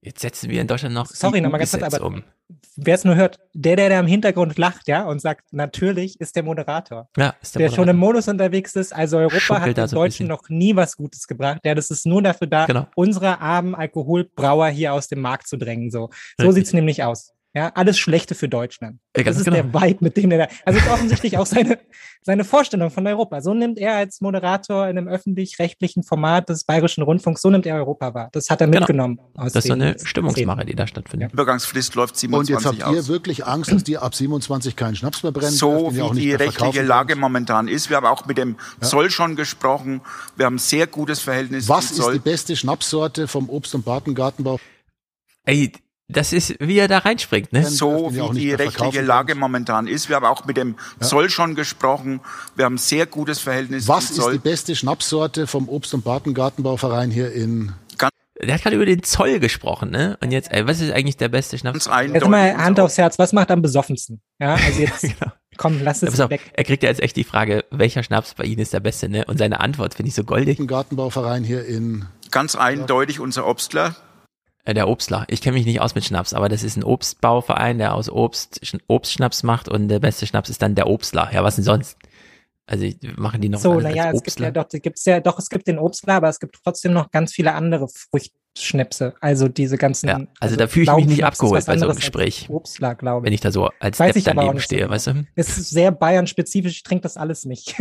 [0.03, 1.05] Jetzt setzen wir in Deutschland noch.
[1.05, 2.23] Sorry, nochmal ganz kurz, aber um.
[2.75, 6.35] wer es nur hört, der, der da im Hintergrund lacht, ja, und sagt, natürlich ist
[6.35, 7.07] der Moderator.
[7.15, 7.75] Ja, ist der, der Moderator.
[7.75, 8.95] schon im Modus unterwegs ist.
[8.95, 11.61] Also Europa Schuppelt hat den Deutschen noch nie was Gutes gebracht.
[11.63, 12.87] Ja, das ist nur dafür da, genau.
[12.95, 15.91] unsere armen Alkoholbrauer hier aus dem Markt zu drängen.
[15.91, 17.33] So, so sieht's nämlich aus.
[17.53, 18.99] Ja, alles Schlechte für Deutschland.
[19.15, 19.57] Ja, das ist genau.
[19.57, 20.47] der Vibe, mit dem er da.
[20.63, 21.79] Also ist offensichtlich auch seine,
[22.21, 23.41] seine Vorstellung von Europa.
[23.41, 27.75] So nimmt er als Moderator in einem öffentlich-rechtlichen Format des Bayerischen Rundfunks, so nimmt er
[27.75, 28.29] Europa wahr.
[28.31, 28.79] Das hat er genau.
[28.79, 29.19] mitgenommen.
[29.35, 31.31] Aus das ist so eine Stimmungsmache, die da stattfindet.
[31.31, 31.33] Ja.
[31.33, 35.21] Übergangsfrist läuft 27 Und jetzt habt ihr wirklich Angst, dass die ab 27 keinen Schnaps
[35.21, 35.51] mehr brennen?
[35.51, 37.89] So wie die rechtliche Lage momentan ist.
[37.89, 38.87] Wir haben auch mit dem ja.
[38.87, 39.99] Zoll schon gesprochen.
[40.37, 44.57] Wir haben ein sehr gutes Verhältnis Was ist die beste Schnapssorte vom Obst- und Gartenbau?
[45.43, 45.71] Ey,
[46.11, 47.65] das ist, wie er da reinspringt, ne?
[47.65, 50.09] So wie die rechtliche Lage momentan ist.
[50.09, 51.07] Wir haben auch mit dem ja.
[51.07, 52.21] Zoll schon gesprochen.
[52.55, 53.87] Wir haben ein sehr gutes Verhältnis.
[53.87, 57.73] Was ist die beste Schnapssorte vom Obst- und Gartenbauverein hier in
[58.41, 60.17] der hat gerade über den Zoll gesprochen, ne?
[60.21, 61.85] Und jetzt, ey, was ist eigentlich der beste Schnaps?
[61.85, 64.21] Jetzt mal Hand aufs Herz, was macht am besoffensten?
[64.39, 65.31] Ja, also jetzt, genau.
[65.57, 66.51] komm, lass es auf, weg.
[66.53, 69.25] Er kriegt ja jetzt echt die Frage, welcher Schnaps bei Ihnen ist der beste, ne?
[69.25, 70.59] Und seine Antwort finde ich so goldig.
[70.65, 72.05] Gartenbauverein hier in.
[72.31, 73.95] Ganz eindeutig unser Obstler.
[74.63, 75.25] Äh, der Obstler.
[75.27, 78.61] Ich kenne mich nicht aus mit Schnaps, aber das ist ein Obstbauverein, der aus Obst
[78.87, 81.29] Obstschnaps macht und der beste Schnaps ist dann der Obstler.
[81.33, 81.97] Ja, was denn sonst?
[82.67, 85.67] Also machen die noch so, naja, es gibt ja doch, gibt's ja doch, es gibt
[85.67, 89.15] den Obstler, aber es gibt trotzdem noch ganz viele andere Fruchtschnäpse.
[89.19, 90.07] Also diese ganzen.
[90.07, 92.47] Ja, also, also da fühle ich mich nicht abgeholt bei so einem Gespräch.
[92.49, 93.27] Obstler, glaube ich.
[93.27, 95.25] Wenn ich da so als Weiß Depp daneben stehe, weißt du?
[95.35, 97.75] Es ist sehr Bayern-spezifisch, ich trinke das alles nicht.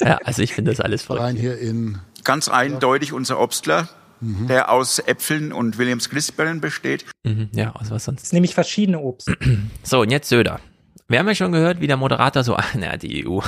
[0.00, 1.18] ja, also ich finde das alles voll.
[1.18, 1.98] Rein hier in.
[2.24, 3.88] Ganz eindeutig unser Obstler
[4.20, 4.46] mhm.
[4.46, 7.04] der aus Äpfeln und Williams Christbeeren besteht.
[7.24, 8.20] Mhm, ja, aus was sonst?
[8.20, 9.30] Das ist nämlich verschiedene Obst.
[9.82, 10.60] So, und jetzt Söder.
[11.08, 13.40] Wir haben ja schon gehört, wie der Moderator so, ach, na, die EU.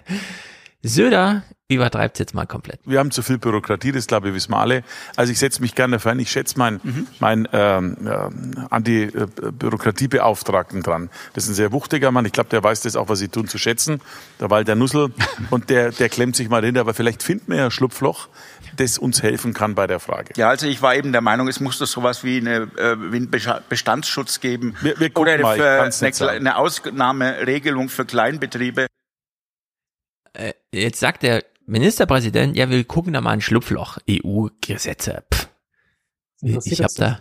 [0.82, 2.80] Söder übertreibt jetzt mal komplett.
[2.84, 4.82] Wir haben zu viel Bürokratie, das glaube ich wissen wir alle.
[5.16, 6.18] Also ich setze mich gerne dafür ein.
[6.18, 7.06] Ich schätze meinen mhm.
[7.18, 8.28] mein, ähm, äh,
[8.68, 11.08] Anti-Bürokratiebeauftragten dran.
[11.34, 12.26] Das ist ein sehr wuchtiger Mann.
[12.26, 14.00] Ich glaube, der weiß das auch, was sie tun, zu schätzen.
[14.40, 15.12] Der Walter Nussel.
[15.50, 16.82] Und der, der klemmt sich mal dahinter.
[16.82, 18.28] Aber vielleicht finden wir ja Schlupfloch,
[18.76, 20.32] das uns helfen kann bei der Frage.
[20.36, 23.16] Ja, also ich war eben der Meinung, es muss doch sowas wie, eine, äh, wie
[23.16, 23.30] einen
[23.68, 24.74] Bestandsschutz geben.
[24.80, 28.86] Wir, wir oder eine, eine, eine Ausnahmeregelung für Kleinbetriebe.
[30.32, 33.98] Äh, jetzt sagt der Ministerpräsident, ja, wir gucken da mal ein Schlupfloch.
[34.08, 35.22] EU-Gesetze.
[36.40, 37.20] Ich, ich habe da.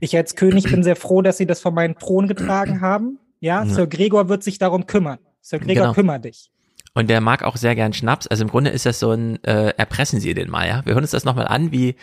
[0.00, 3.18] Ich als König bin sehr froh, dass Sie das von meinen Thron getragen haben.
[3.40, 3.74] Ja, ja.
[3.74, 5.18] Sir Gregor wird sich darum kümmern.
[5.40, 5.94] Sir Gregor, genau.
[5.94, 6.50] kümmere dich.
[6.98, 8.26] Und der mag auch sehr gern Schnaps.
[8.26, 10.84] Also im Grunde ist das so ein, äh, erpressen Sie den mal, ja.
[10.84, 11.94] Wir hören uns das nochmal an, wie,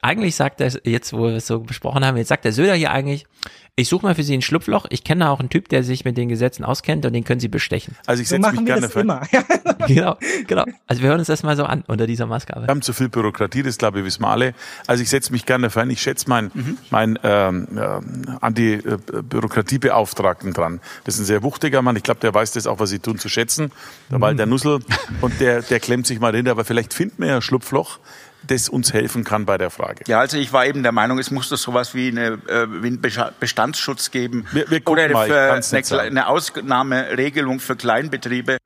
[0.00, 2.90] eigentlich sagt er jetzt, wo wir es so besprochen haben, jetzt sagt der Söder hier
[2.90, 3.26] eigentlich,
[3.74, 4.84] ich suche mal für Sie ein Schlupfloch.
[4.90, 7.48] Ich kenne auch einen Typ, der sich mit den Gesetzen auskennt und den können Sie
[7.48, 7.96] bestechen.
[8.04, 9.00] Also ich setze so mich gerne für.
[9.00, 9.22] Immer.
[9.88, 10.66] genau, genau.
[10.86, 12.66] Also wir hören uns das mal so an unter dieser Maßgabe.
[12.66, 14.52] Wir haben zu viel Bürokratie, das glaube ich wissen wir alle.
[14.86, 15.88] Also ich setze mich gerne für ein.
[15.88, 16.76] Ich schätze meinen mhm.
[16.90, 18.00] mein, ähm, äh,
[18.42, 20.82] Anti-Bürokratiebeauftragten dran.
[21.04, 21.96] Das ist ein sehr wuchtiger Mann.
[21.96, 23.72] Ich glaube, der weiß das auch, was sie tun, zu schätzen.
[24.10, 24.22] Der mhm.
[24.22, 24.80] Walter Nussel.
[25.22, 26.50] Und der, der klemmt sich mal hinter.
[26.50, 28.00] Aber vielleicht finden wir ja Schlupfloch
[28.46, 30.04] das uns helfen kann bei der Frage.
[30.06, 32.86] Ja, also ich war eben der Meinung, es muss doch sowas wie, eine, äh, wie
[32.88, 38.58] einen Bestandsschutz geben wir, wir oder mal, eine, eine Ausnahmeregelung für Kleinbetriebe.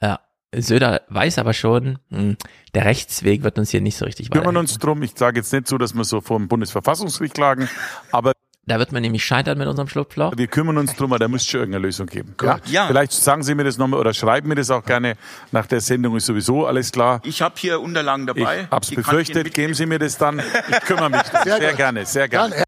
[0.00, 0.20] Ja,
[0.54, 2.36] Söder weiß aber schon, hm,
[2.74, 4.44] der Rechtsweg wird uns hier nicht so richtig weiterhelfen.
[4.44, 5.02] Wir kümmern uns drum.
[5.02, 7.68] Ich sage jetzt nicht so, dass wir so vor dem Bundesverfassungsgericht klagen,
[8.12, 8.32] aber
[8.68, 10.32] Da wird man nämlich scheitern mit unserem Schlupfloch.
[10.36, 12.34] Wir kümmern uns drum, aber da müsste schon irgendeine Lösung geben.
[12.42, 12.58] Ja.
[12.66, 12.86] Ja.
[12.88, 15.16] Vielleicht sagen Sie mir das nochmal oder schreiben mir das auch gerne.
[15.52, 17.20] Nach der Sendung ist sowieso alles klar.
[17.22, 18.62] Ich habe hier Unterlagen dabei.
[18.62, 19.54] Ich hab's Die befürchtet.
[19.54, 20.40] Geben Sie mir das dann.
[20.68, 21.22] Ich kümmere mich.
[21.44, 22.65] Sehr, Sehr gerne, sehr gerne.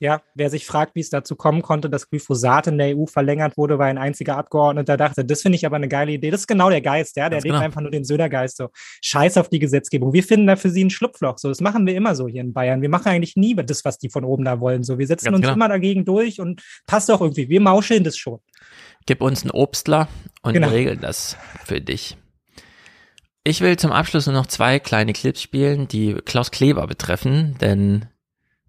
[0.00, 3.56] Ja, wer sich fragt, wie es dazu kommen konnte, dass Glyphosat in der EU verlängert
[3.56, 6.30] wurde, weil ein einziger Abgeordneter dachte, das finde ich aber eine geile Idee.
[6.32, 7.28] Das ist genau der Geist, ja.
[7.28, 7.64] Der Ganz lebt genau.
[7.64, 8.70] einfach nur den Söder-Geist so.
[9.02, 10.12] Scheiß auf die Gesetzgebung.
[10.12, 11.38] Wir finden da für sie ein Schlupfloch.
[11.38, 12.82] So, das machen wir immer so hier in Bayern.
[12.82, 14.82] Wir machen eigentlich nie das, was die von oben da wollen.
[14.82, 15.54] So, wir setzen Ganz uns genau.
[15.54, 17.48] immer dagegen durch und passt doch irgendwie.
[17.48, 18.40] Wir mauscheln das schon.
[19.06, 20.08] Gib uns einen Obstler
[20.42, 20.68] und Genau.
[20.70, 22.16] wir regeln das für dich.
[23.44, 28.06] Ich will zum Abschluss nur noch zwei kleine Clips spielen, die Klaus Kleber betreffen, denn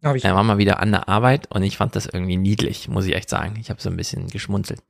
[0.06, 2.88] Hab ich- er war mal wieder an der Arbeit und ich fand das irgendwie niedlich,
[2.88, 3.56] muss ich echt sagen.
[3.60, 4.82] Ich habe so ein bisschen geschmunzelt.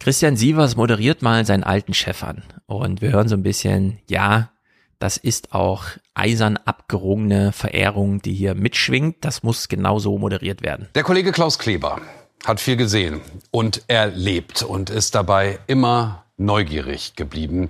[0.00, 4.50] Christian Sievers moderiert mal seinen alten Chef an und wir hören so ein bisschen, ja,
[4.98, 9.24] das ist auch eisern abgerungene Verehrung, die hier mitschwingt.
[9.24, 10.88] Das muss genauso moderiert werden.
[10.94, 12.00] Der Kollege Klaus Kleber
[12.44, 13.20] hat viel gesehen
[13.52, 17.68] und erlebt und ist dabei immer neugierig geblieben.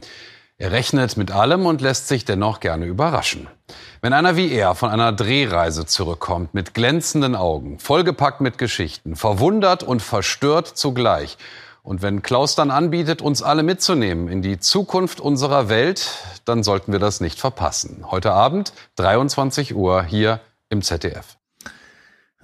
[0.63, 3.49] Er rechnet mit allem und lässt sich dennoch gerne überraschen.
[4.01, 9.83] Wenn einer wie er von einer Drehreise zurückkommt, mit glänzenden Augen, vollgepackt mit Geschichten, verwundert
[9.83, 11.37] und verstört zugleich,
[11.83, 16.09] und wenn Klaus dann anbietet, uns alle mitzunehmen in die Zukunft unserer Welt,
[16.45, 18.05] dann sollten wir das nicht verpassen.
[18.13, 21.39] Heute Abend, 23 Uhr, hier im ZDF.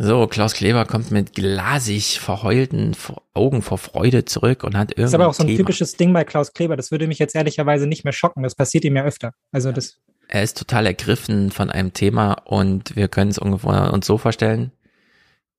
[0.00, 2.94] So, Klaus Kleber kommt mit glasig verheulten
[3.34, 5.58] Augen vor Freude zurück und hat Das ist aber auch so ein Thema.
[5.58, 6.76] typisches Ding bei Klaus Kleber.
[6.76, 8.44] Das würde mich jetzt ehrlicherweise nicht mehr schocken.
[8.44, 9.34] Das passiert ihm ja öfter.
[9.50, 14.06] Also das, Er ist total ergriffen von einem Thema und wir können es ungefähr uns
[14.06, 14.70] so vorstellen.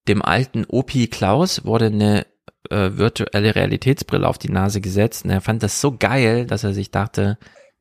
[0.07, 2.25] Dem alten Opi Klaus wurde eine
[2.69, 6.73] äh, virtuelle Realitätsbrille auf die Nase gesetzt und er fand das so geil, dass er
[6.73, 7.37] sich dachte,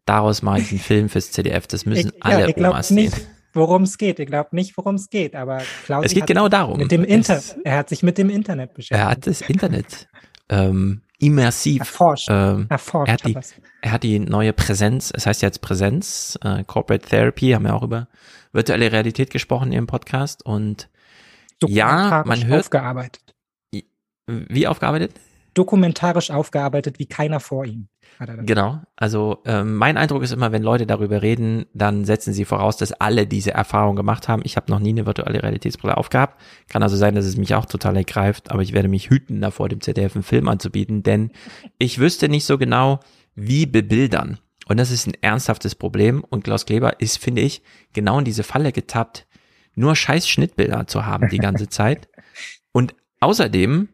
[0.07, 1.69] daraus mache ich einen Film fürs ZDF.
[1.69, 2.97] Das müssen ich, alle ja, Omas sehen.
[2.97, 3.17] nicht,
[3.53, 4.19] worum es geht.
[4.19, 5.35] Ich glaube nicht, worum es geht.
[5.35, 6.79] Aber Klaus Es geht genau darum.
[6.79, 9.01] Mit dem Inter Es- er hat sich mit dem Internet beschäftigt.
[9.01, 10.09] Er hat das Internet
[10.49, 12.29] ähm, immersiv Erforscht.
[12.31, 16.65] Ähm, Erforscht er, hat die, er hat die neue Präsenz, es heißt jetzt Präsenz, äh,
[16.65, 18.09] Corporate Therapy, haben wir auch über
[18.53, 20.89] virtuelle Realität gesprochen im Podcast und
[21.67, 23.35] ja, man hört, aufgearbeitet.
[24.27, 25.13] wie aufgearbeitet?
[25.55, 27.89] Dokumentarisch aufgearbeitet wie keiner vor ihm.
[28.47, 28.81] Genau.
[28.97, 32.93] Also ähm, mein Eindruck ist immer, wenn Leute darüber reden, dann setzen sie voraus, dass
[32.93, 34.43] alle diese Erfahrung gemacht haben.
[34.45, 36.41] Ich habe noch nie eine virtuelle Realitätsbrille aufgehabt.
[36.69, 39.69] Kann also sein, dass es mich auch total ergreift, aber ich werde mich hüten, davor
[39.69, 41.31] dem ZDF einen Film anzubieten, denn
[41.79, 43.01] ich wüsste nicht so genau,
[43.35, 44.39] wie bebildern.
[44.67, 46.25] Und das ist ein ernsthaftes Problem.
[46.29, 49.27] Und Klaus Kleber ist, finde ich, genau in diese Falle getappt,
[49.75, 52.09] nur scheiß Schnittbilder zu haben die ganze Zeit.
[52.73, 53.89] Und außerdem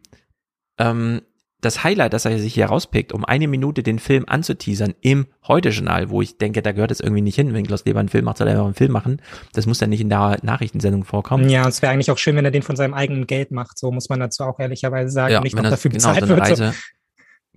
[0.77, 1.21] ähm,
[1.65, 6.09] das Highlight, das er sich hier rauspickt, um eine Minute den Film anzuteasern im Heute-Journal,
[6.09, 8.37] wo ich denke, da gehört es irgendwie nicht hin, wenn Klaus Kleber einen Film macht,
[8.37, 9.21] soll er einfach einen Film machen.
[9.53, 11.49] Das muss dann nicht in der Nachrichtensendung vorkommen.
[11.49, 13.77] Ja, es wäre eigentlich auch schön, wenn er den von seinem eigenen Geld macht.
[13.77, 15.33] So muss man dazu auch ehrlicherweise sagen.
[15.33, 16.47] Ja, nicht wenn noch er dafür genau bezahlt so wird.
[16.47, 16.63] So.
[16.63, 16.75] Reise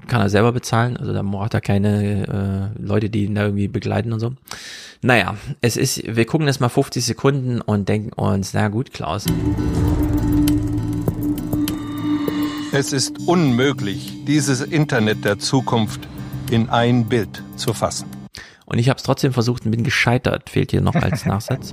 [0.07, 3.69] kann er selber bezahlen, also da braucht er keine äh, Leute, die ihn da irgendwie
[3.69, 4.35] begleiten und so.
[5.03, 9.27] Naja, es ist, wir gucken das mal 50 Sekunden und denken uns, na gut, Klaus.
[12.71, 16.07] Es ist unmöglich, dieses Internet der Zukunft
[16.51, 18.07] in ein Bild zu fassen.
[18.67, 21.73] Und ich habe es trotzdem versucht und bin gescheitert, fehlt hier noch als Nachsatz.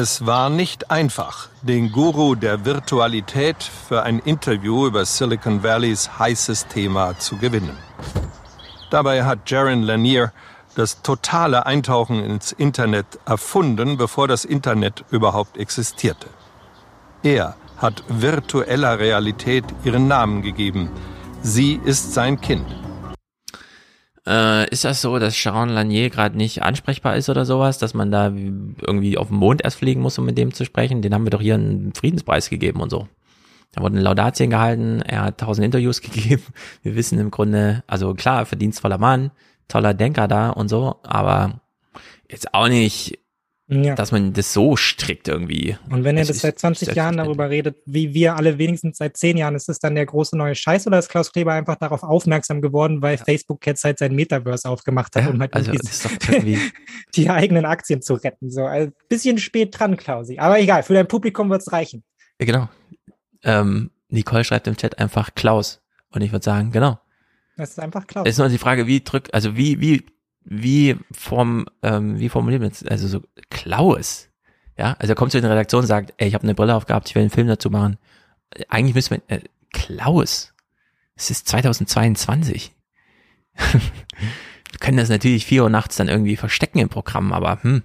[0.00, 6.68] Es war nicht einfach, den Guru der Virtualität für ein Interview über Silicon Valleys heißes
[6.68, 7.76] Thema zu gewinnen.
[8.90, 10.32] Dabei hat Jaron Lanier
[10.76, 16.28] das totale Eintauchen ins Internet erfunden, bevor das Internet überhaupt existierte.
[17.24, 20.90] Er hat virtueller Realität ihren Namen gegeben.
[21.42, 22.87] Sie ist sein Kind.
[24.28, 28.10] Äh, ist das so, dass Sharon Lanier gerade nicht ansprechbar ist oder sowas, dass man
[28.10, 31.00] da irgendwie auf den Mond erst fliegen muss, um mit dem zu sprechen?
[31.00, 33.08] Den haben wir doch hier einen Friedenspreis gegeben und so.
[33.72, 36.42] Da wurden Laudatien gehalten, er hat tausend Interviews gegeben.
[36.82, 39.30] Wir wissen im Grunde, also klar, verdienstvoller Mann,
[39.66, 41.62] toller Denker da und so, aber
[42.28, 43.18] jetzt auch nicht,
[43.70, 43.94] Ja.
[43.94, 45.76] dass man das so strikt irgendwie.
[45.90, 48.96] Und wenn er Es das ist seit 20 Jahren darüber redet, wie wir alle wenigstens
[48.96, 51.76] seit 10 Jahren, ist das dann der große neue Scheiß oder ist Klaus Kleber einfach
[51.76, 56.08] darauf aufmerksam geworden, weil Facebook jetzt halt sein Metaverse aufgemacht hat, um halt also das
[56.30, 56.58] irgendwie,
[57.14, 58.50] die eigenen Aktien zu retten.
[58.50, 60.38] So, also bisschen spät dran, Klausi.
[60.38, 62.02] Aber egal, für dein Publikum wird's reichen.
[62.40, 62.68] ja, genau.
[63.42, 65.82] Ähm, Nicole schreibt im Chat einfach Klaus.
[66.10, 66.98] Und ich würde sagen, genau.
[67.58, 68.26] Das ist einfach Klaus.
[68.26, 70.06] Es ist nur die Frage, wie drück, also wie, wie,
[70.50, 72.84] wie vom, ähm, wie formuliert man es?
[72.84, 74.28] Also so Klaus.
[74.76, 77.08] Ja, also er kommt zu den Redaktionen und sagt, ey, ich habe eine Brille aufgehabt,
[77.08, 77.98] ich will einen Film dazu machen.
[78.68, 79.40] Eigentlich müssen wir, äh,
[79.72, 80.54] Klaus,
[81.16, 82.72] es ist 2022.
[83.72, 87.82] wir können das natürlich vier Uhr nachts dann irgendwie verstecken im Programm, aber hm.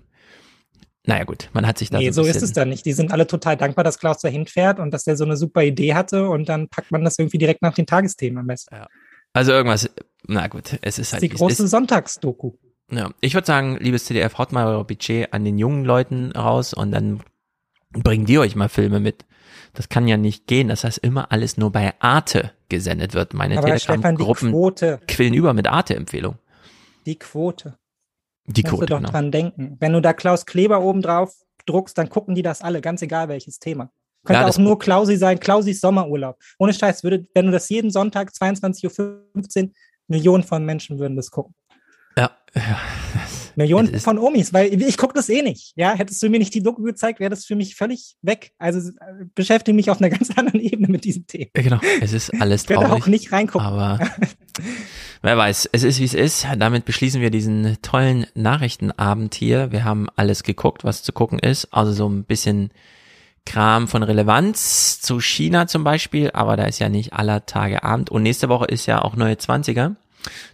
[1.06, 2.85] Naja gut, man hat sich da Nee, so, so ist es dann nicht.
[2.85, 5.61] Die sind alle total dankbar, dass Klaus dahin fährt und dass der so eine super
[5.61, 8.74] Idee hatte und dann packt man das irgendwie direkt nach den Tagesthemen am besten.
[8.74, 8.88] Ja.
[9.33, 9.90] Also irgendwas,
[10.27, 11.24] na gut, es ist halt.
[11.24, 12.53] Die große Sonntagsdoku.
[12.92, 16.74] Ja, ich würde sagen, liebes CDF, haut mal euer Budget an den jungen Leuten raus
[16.74, 17.22] und dann
[17.92, 19.26] bringen die euch mal Filme mit.
[19.74, 23.34] Das kann ja nicht gehen, dass das immer alles nur bei Arte gesendet wird.
[23.34, 24.53] Meine Telegram-Gruppen
[25.08, 26.38] quillen über mit Arte-Empfehlung.
[27.06, 27.77] Die Quote.
[28.45, 29.10] Die Quote, Musst du doch genau.
[29.10, 29.77] dran denken.
[29.80, 31.35] Wenn du da Klaus Kleber oben drauf
[31.66, 33.92] druckst, dann gucken die das alle, ganz egal welches Thema.
[34.26, 36.38] Könnte Ja, auch nur Klausi sein, Klausis Sommerurlaub.
[36.58, 39.72] Ohne Scheiß, würde, wenn du das jeden Sonntag 22.15 Uhr,
[40.14, 41.56] Millionen von Menschen würden das gucken.
[42.17, 42.30] Ja.
[43.56, 45.74] Millionen von Omis, weil ich gucke das eh nicht.
[45.75, 48.51] Ja, hättest du mir nicht die Doku gezeigt, wäre das für mich völlig weg.
[48.58, 51.50] Also äh, beschäftige mich auf einer ganz anderen Ebene mit diesem Thema.
[51.56, 53.03] Ja, Genau, es ist alles Ich werde traurig.
[53.03, 53.66] auch nicht reingucken.
[53.67, 54.00] Aber
[55.22, 56.48] wer weiß, es ist wie es ist.
[56.58, 59.72] Damit beschließen wir diesen tollen Nachrichtenabend hier.
[59.72, 61.67] Wir haben alles geguckt, was zu gucken ist.
[61.74, 62.72] Also so ein bisschen
[63.45, 68.09] Kram von Relevanz zu China zum Beispiel, aber da ist ja nicht aller Tage Abend.
[68.09, 69.95] Und nächste Woche ist ja auch neue 20er.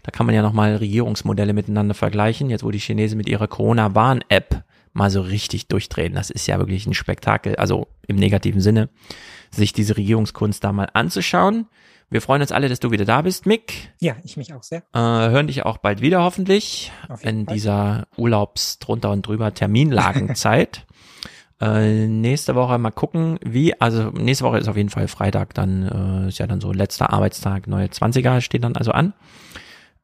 [0.04, 2.50] Da kann man ja nochmal Regierungsmodelle miteinander vergleichen.
[2.50, 6.14] Jetzt, wo die Chinesen mit ihrer Corona-Warn-App mal so richtig durchdrehen.
[6.14, 8.90] Das ist ja wirklich ein Spektakel, also im negativen Sinne,
[9.52, 11.68] sich diese Regierungskunst da mal anzuschauen.
[12.12, 13.92] Wir freuen uns alle, dass du wieder da bist, Mick.
[14.00, 14.80] Ja, ich mich auch sehr.
[14.94, 16.92] Äh, hören dich auch bald wieder hoffentlich
[17.22, 17.54] in Fall.
[17.54, 20.86] dieser Urlaubs drunter und drüber Terminlagenzeit.
[21.62, 26.24] äh, nächste Woche mal gucken, wie, also nächste Woche ist auf jeden Fall Freitag, dann
[26.26, 29.14] äh, ist ja dann so letzter Arbeitstag, neue 20er stehen dann also an.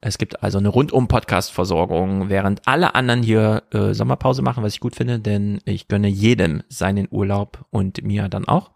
[0.02, 4.80] Es gibt also eine rundum Podcast-Versorgung, während alle anderen hier äh, Sommerpause machen, was ich
[4.80, 8.72] gut finde, denn ich gönne jedem seinen Urlaub und mir dann auch.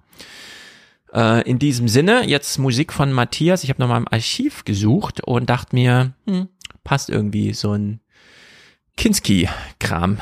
[1.14, 3.64] Äh, in diesem Sinne, jetzt Musik von Matthias.
[3.64, 6.48] Ich habe nochmal im Archiv gesucht und dachte mir, hm,
[6.84, 8.00] passt irgendwie so ein
[9.00, 10.20] Kinski-Kram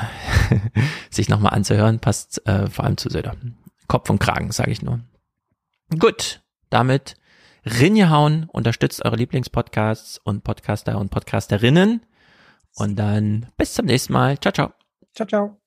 [1.09, 3.35] sich nochmal anzuhören, passt äh, vor allem zu Söder.
[3.87, 4.99] Kopf und Kragen, sage ich nur.
[5.97, 7.15] Gut, damit
[7.65, 12.05] Rinjehauen, unterstützt eure Lieblingspodcasts und Podcaster und Podcasterinnen.
[12.75, 14.39] Und dann bis zum nächsten Mal.
[14.39, 14.73] Ciao, ciao.
[15.15, 15.57] Ciao, ciao.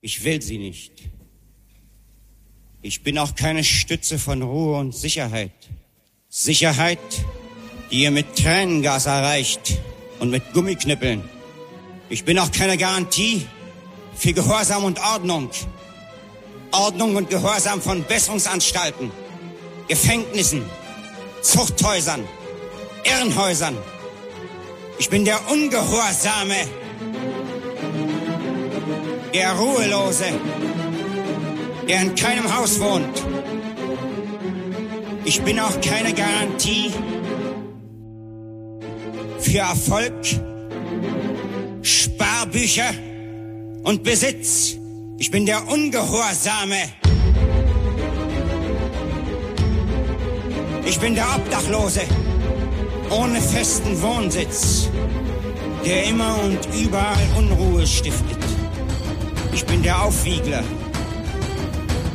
[0.00, 1.10] Ich will sie nicht.
[2.80, 5.52] Ich bin auch keine Stütze von Ruhe und Sicherheit.
[6.30, 6.98] Sicherheit,
[7.90, 9.78] die ihr mit Tränengas erreicht
[10.18, 11.28] und mit Gummiknüppeln.
[12.10, 13.46] Ich bin auch keine Garantie
[14.16, 15.50] für Gehorsam und Ordnung.
[16.70, 19.10] Ordnung und Gehorsam von Besserungsanstalten,
[19.88, 20.62] Gefängnissen,
[21.42, 22.24] Zuchthäusern,
[23.04, 23.76] Irrenhäusern.
[24.98, 26.56] Ich bin der Ungehorsame,
[29.34, 30.26] der Ruhelose,
[31.88, 33.22] der in keinem Haus wohnt.
[35.24, 36.92] Ich bin auch keine Garantie
[39.40, 40.14] für Erfolg,
[41.88, 42.92] Sparbücher
[43.82, 44.76] und Besitz.
[45.16, 46.76] Ich bin der Ungehorsame.
[50.84, 52.02] Ich bin der Obdachlose
[53.08, 54.90] ohne festen Wohnsitz,
[55.82, 58.44] der immer und überall Unruhe stiftet.
[59.54, 60.62] Ich bin der Aufwiegler,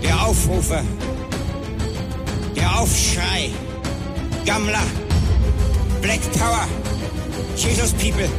[0.03, 0.83] der Aufrufer,
[2.55, 3.49] der Aufschrei,
[4.45, 4.85] Gammler,
[5.99, 6.67] Black Power,
[7.55, 8.29] Jesus People.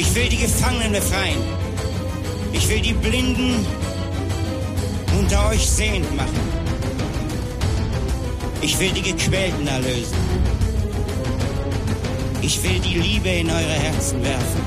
[0.00, 1.42] Ich will die Gefangenen befreien.
[2.54, 3.66] Ich will die Blinden
[5.18, 6.40] unter euch sehend machen.
[8.62, 10.16] Ich will die Gequälten erlösen.
[12.40, 14.62] Ich will die Liebe in eure Herzen werfen.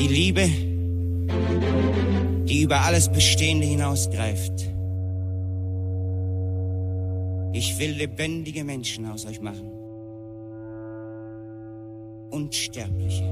[0.00, 0.50] Die Liebe,
[2.46, 4.72] die über alles Bestehende hinausgreift.
[7.52, 9.83] Ich will lebendige Menschen aus euch machen.
[12.34, 13.22] Unsterbliche.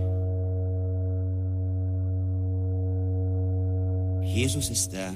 [4.22, 5.12] Jesus ist da.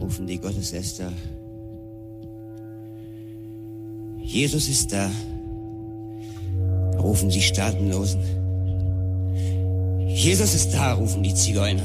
[0.00, 1.12] Rufen die Gottesläster.
[4.22, 5.10] Jesus ist da.
[6.96, 8.20] Rufen die Staatenlosen.
[10.06, 11.82] Jesus ist da, rufen die Zigeuner.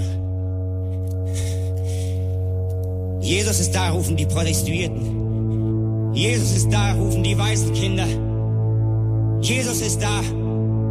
[3.22, 6.14] Jesus ist da, rufen die Protestuierten.
[6.14, 8.33] Jesus ist da, rufen die weißen Kinder.
[9.44, 10.22] Jesus ist da,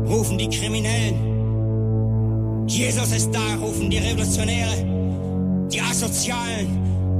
[0.06, 2.68] rufen die Kriminellen.
[2.68, 4.86] Jesus ist da, rufen die Revolutionäre,
[5.72, 6.68] die Asozialen,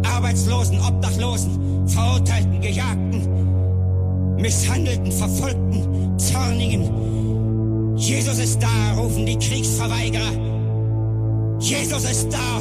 [0.05, 10.33] Arbeitslosen, Obdachlosen, Verurteilten, Gejagten, Misshandelten, Verfolgten, Zornigen, Jesus ist da, rufen die Kriegsverweigerer.
[11.61, 12.59] Jesus ist da,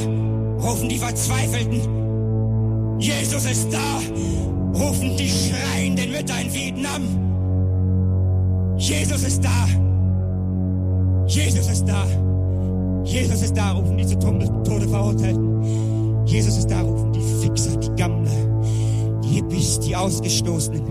[0.62, 3.00] rufen die Verzweifelten.
[3.00, 4.00] Jesus ist da,
[4.74, 7.31] rufen die schreienden Mütter in Vietnam.
[8.82, 9.68] Jesus ist da.
[11.28, 12.04] Jesus ist da.
[13.04, 16.26] Jesus ist da, rufen die zu Tode verurteilten.
[16.26, 18.32] Jesus ist da, rufen die Fixer, die Gammler,
[19.24, 20.84] die Hippies, die Ausgestoßenen.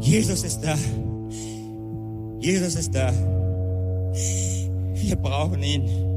[0.00, 0.76] Jesus ist da.
[2.40, 3.12] Jesus ist da.
[4.94, 6.13] Wir brauchen ihn.